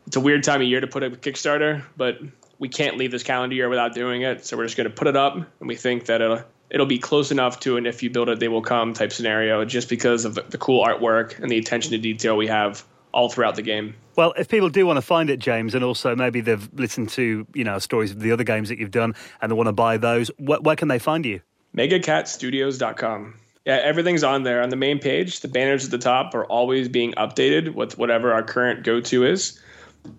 It's 0.07 0.15
a 0.15 0.21
weird 0.21 0.45
time 0.45 0.61
of 0.61 0.69
year 0.69 0.81
to 0.81 0.87
put 0.87 1.03
up 1.03 1.13
a 1.13 1.17
Kickstarter, 1.17 1.83
but 1.97 2.21
we 2.61 2.69
can't 2.69 2.97
leave 2.97 3.11
this 3.11 3.25
calendar 3.25 3.57
year 3.57 3.69
without 3.69 3.95
doing 3.95 4.23
it. 4.23 4.47
So 4.47 4.57
we're 4.57 4.65
just 4.65 4.77
going 4.77 4.89
to 4.89 4.95
put 4.95 5.09
it 5.09 5.17
up, 5.17 5.35
and 5.35 5.69
we 5.69 5.75
think 5.75 6.07
that 6.07 6.21
it'll 6.21 6.45
it'll 6.71 6.87
be 6.87 6.99
close 6.99 7.31
enough 7.31 7.61
to 7.61 7.77
an 7.77 7.87
if 7.87 8.03
you 8.03 8.11
build 8.11 8.29
it, 8.29 8.41
they 8.41 8.49
will 8.49 8.63
come 8.63 8.93
type 8.93 9.13
scenario, 9.13 9.65
just 9.65 9.89
because 9.89 10.25
of 10.25 10.35
the, 10.35 10.59
cool 10.59 10.85
artwork 10.85 11.39
and 11.39 11.51
the 11.51 11.59
attention 11.59 11.93
to 11.93 11.99
detail 11.99 12.37
we 12.37 12.47
have 12.47 12.85
all 13.13 13.29
throughout 13.29 13.55
the 13.55 13.63
game. 13.63 13.95
Well, 14.17 14.35
if 14.37 14.49
people 14.49 14.69
do 14.69 14.87
want 14.87 14.97
to 14.97 15.03
find 15.03 15.31
it, 15.31 15.39
James, 15.39 15.75
and 15.75 15.85
also 15.85 16.17
maybe 16.17 16.41
they've 16.41 16.69
listened 16.75 17.11
to 17.11 17.47
you 17.55 17.65
know 17.65 17.79
stories 17.79 18.11
of 18.11 18.21
the 18.21 18.33
other 18.33 18.45
games 18.45 18.69
that 18.69 18.79
you've 18.79 18.91
done 18.91 19.15
and 19.41 19.51
they 19.51 19.55
want 19.55 19.69
to 19.69 19.73
buy 19.73 19.97
those, 19.97 20.31
wh- 20.39 20.63
where 20.63 20.77
can 20.77 20.89
they 20.89 20.99
find 20.99 21.25
you? 21.25 21.41
MegaCatStudios.com. 21.77 23.35
Yeah, 23.67 23.81
everything's 23.83 24.23
on 24.23 24.45
there 24.45 24.63
on 24.63 24.69
the 24.69 24.77
main 24.77 25.01
page. 25.01 25.41
The 25.41 25.49
banners 25.49 25.85
at 25.85 25.91
the 25.91 25.99
top 25.99 26.35
are 26.35 26.45
always 26.45 26.89
being 26.89 27.13
updated 27.15 27.75
with 27.75 27.99
whatever 27.99 28.33
our 28.33 28.43
current 28.43 28.85
go-to 28.85 29.25
is. 29.25 29.61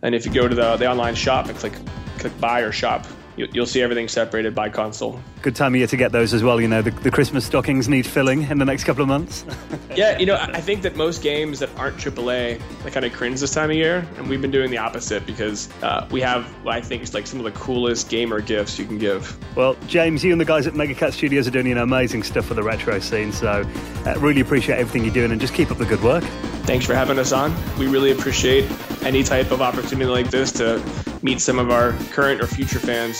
And 0.01 0.13
if 0.13 0.25
you 0.25 0.33
go 0.33 0.47
to 0.47 0.55
the, 0.55 0.75
the 0.75 0.89
online 0.89 1.15
shop 1.15 1.47
and 1.47 1.57
click 1.57 1.73
click 2.17 2.37
buy 2.41 2.61
or 2.61 2.71
shop, 2.71 3.05
you'll 3.37 3.65
see 3.65 3.81
everything 3.81 4.07
separated 4.07 4.55
by 4.55 4.69
console. 4.69 5.19
Good 5.41 5.55
time 5.55 5.73
of 5.73 5.77
year 5.77 5.87
to 5.87 5.97
get 5.97 6.11
those 6.11 6.33
as 6.33 6.43
well. 6.43 6.59
You 6.59 6.67
know, 6.67 6.81
the, 6.81 6.91
the 6.91 7.11
Christmas 7.11 7.45
stockings 7.45 7.87
need 7.87 8.05
filling 8.05 8.43
in 8.43 8.57
the 8.57 8.65
next 8.65 8.83
couple 8.83 9.03
of 9.03 9.07
months. 9.07 9.45
yeah, 9.95 10.17
you 10.17 10.25
know, 10.25 10.35
I 10.35 10.59
think 10.59 10.81
that 10.81 10.95
most 10.95 11.21
games 11.21 11.59
that 11.59 11.69
aren't 11.77 11.97
AAA, 11.97 12.61
they 12.83 12.91
kind 12.91 13.05
of 13.05 13.13
cringe 13.13 13.39
this 13.39 13.53
time 13.53 13.69
of 13.69 13.75
year, 13.75 14.07
and 14.17 14.27
we've 14.27 14.41
been 14.41 14.51
doing 14.51 14.71
the 14.71 14.77
opposite 14.77 15.25
because 15.25 15.69
uh, 15.83 16.07
we 16.11 16.21
have 16.21 16.45
what 16.63 16.75
I 16.75 16.81
think 16.81 17.03
is 17.03 17.13
like 17.13 17.27
some 17.27 17.39
of 17.39 17.45
the 17.45 17.57
coolest 17.59 18.09
gamer 18.09 18.41
gifts 18.41 18.79
you 18.79 18.85
can 18.85 18.97
give. 18.97 19.37
Well, 19.55 19.75
James, 19.87 20.23
you 20.23 20.31
and 20.31 20.41
the 20.41 20.45
guys 20.45 20.67
at 20.67 20.75
Mega 20.75 20.95
Cat 20.95 21.13
Studios 21.13 21.47
are 21.47 21.51
doing 21.51 21.67
you 21.67 21.75
know, 21.75 21.83
amazing 21.83 22.23
stuff 22.23 22.45
for 22.45 22.55
the 22.55 22.63
retro 22.63 22.99
scene, 22.99 23.31
so 23.31 23.63
uh, 24.05 24.19
really 24.19 24.41
appreciate 24.41 24.79
everything 24.79 25.03
you're 25.03 25.13
doing 25.13 25.31
and 25.31 25.39
just 25.39 25.53
keep 25.53 25.71
up 25.71 25.77
the 25.77 25.85
good 25.85 26.01
work. 26.01 26.23
Thanks 26.63 26.85
for 26.85 26.95
having 26.95 27.17
us 27.19 27.31
on. 27.31 27.55
We 27.77 27.87
really 27.87 28.11
appreciate 28.11 28.69
any 29.03 29.23
type 29.23 29.51
of 29.51 29.61
opportunity 29.61 30.09
like 30.09 30.29
this 30.29 30.51
to 30.53 30.79
meet 31.27 31.41
some 31.41 31.59
of 31.59 31.69
our 31.69 31.91
current 32.13 32.39
or 32.39 32.47
future 32.47 32.79
fans. 32.79 33.17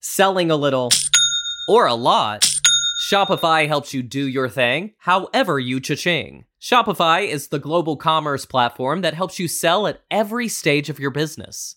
Selling 0.00 0.50
a 0.50 0.56
little 0.56 0.88
or 1.68 1.86
a 1.86 1.92
lot, 1.92 2.40
Shopify 3.10 3.66
helps 3.68 3.92
you 3.92 4.02
do 4.02 4.26
your 4.26 4.48
thing 4.48 4.94
however 5.00 5.58
you 5.58 5.78
cha-ching. 5.78 6.46
Shopify 6.58 7.28
is 7.28 7.48
the 7.48 7.58
global 7.58 7.98
commerce 7.98 8.46
platform 8.46 9.02
that 9.02 9.12
helps 9.12 9.38
you 9.38 9.46
sell 9.46 9.86
at 9.86 10.00
every 10.10 10.48
stage 10.48 10.88
of 10.88 10.98
your 10.98 11.10
business. 11.10 11.76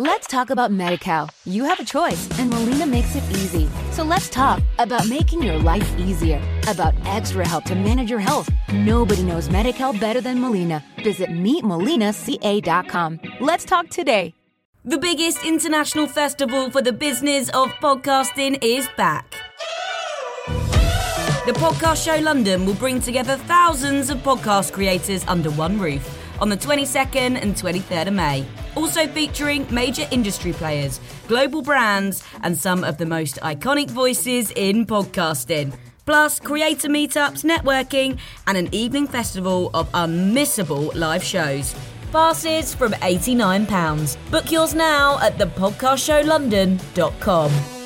Let's 0.00 0.28
talk 0.28 0.50
about 0.50 0.70
MediCal. 0.70 1.28
You 1.44 1.64
have 1.64 1.80
a 1.80 1.84
choice, 1.84 2.28
and 2.38 2.50
Molina 2.50 2.86
makes 2.86 3.16
it 3.16 3.24
easy. 3.32 3.68
So 3.90 4.04
let's 4.04 4.30
talk 4.30 4.62
about 4.78 5.08
making 5.08 5.42
your 5.42 5.58
life 5.58 5.98
easier, 5.98 6.40
about 6.68 6.94
extra 7.04 7.44
help 7.44 7.64
to 7.64 7.74
manage 7.74 8.08
your 8.08 8.20
health. 8.20 8.48
Nobody 8.72 9.24
knows 9.24 9.48
MediCal 9.48 9.98
better 9.98 10.20
than 10.20 10.40
Molina. 10.40 10.84
Visit 11.02 11.30
meetmolinaca.com. 11.30 13.20
Let's 13.40 13.64
talk 13.64 13.88
today. 13.88 14.34
The 14.84 14.98
biggest 14.98 15.44
international 15.44 16.06
festival 16.06 16.70
for 16.70 16.80
the 16.80 16.92
business 16.92 17.48
of 17.48 17.70
podcasting 17.82 18.62
is 18.62 18.88
back. 18.96 19.34
The 21.44 21.54
Podcast 21.54 22.04
Show 22.04 22.22
London 22.22 22.66
will 22.66 22.74
bring 22.74 23.00
together 23.00 23.36
thousands 23.48 24.10
of 24.10 24.18
podcast 24.18 24.72
creators 24.72 25.24
under 25.26 25.50
one 25.50 25.76
roof 25.80 26.08
on 26.40 26.50
the 26.50 26.56
22nd 26.56 27.42
and 27.42 27.56
23rd 27.56 28.06
of 28.06 28.14
May. 28.14 28.46
Also 28.78 29.06
featuring 29.08 29.66
major 29.74 30.06
industry 30.12 30.52
players, 30.52 31.00
global 31.26 31.62
brands, 31.62 32.22
and 32.44 32.56
some 32.56 32.84
of 32.84 32.96
the 32.96 33.06
most 33.06 33.40
iconic 33.40 33.90
voices 33.90 34.52
in 34.52 34.86
podcasting. 34.86 35.76
Plus, 36.06 36.38
creator 36.38 36.88
meetups, 36.88 37.42
networking, 37.42 38.16
and 38.46 38.56
an 38.56 38.72
evening 38.72 39.08
festival 39.08 39.72
of 39.74 39.90
unmissable 39.90 40.94
live 40.94 41.24
shows. 41.24 41.74
Passes 42.12 42.72
from 42.72 42.92
£89. 42.92 44.16
Book 44.30 44.52
yours 44.52 44.76
now 44.76 45.18
at 45.18 45.36
thepodcastshowlondon.com. 45.38 47.77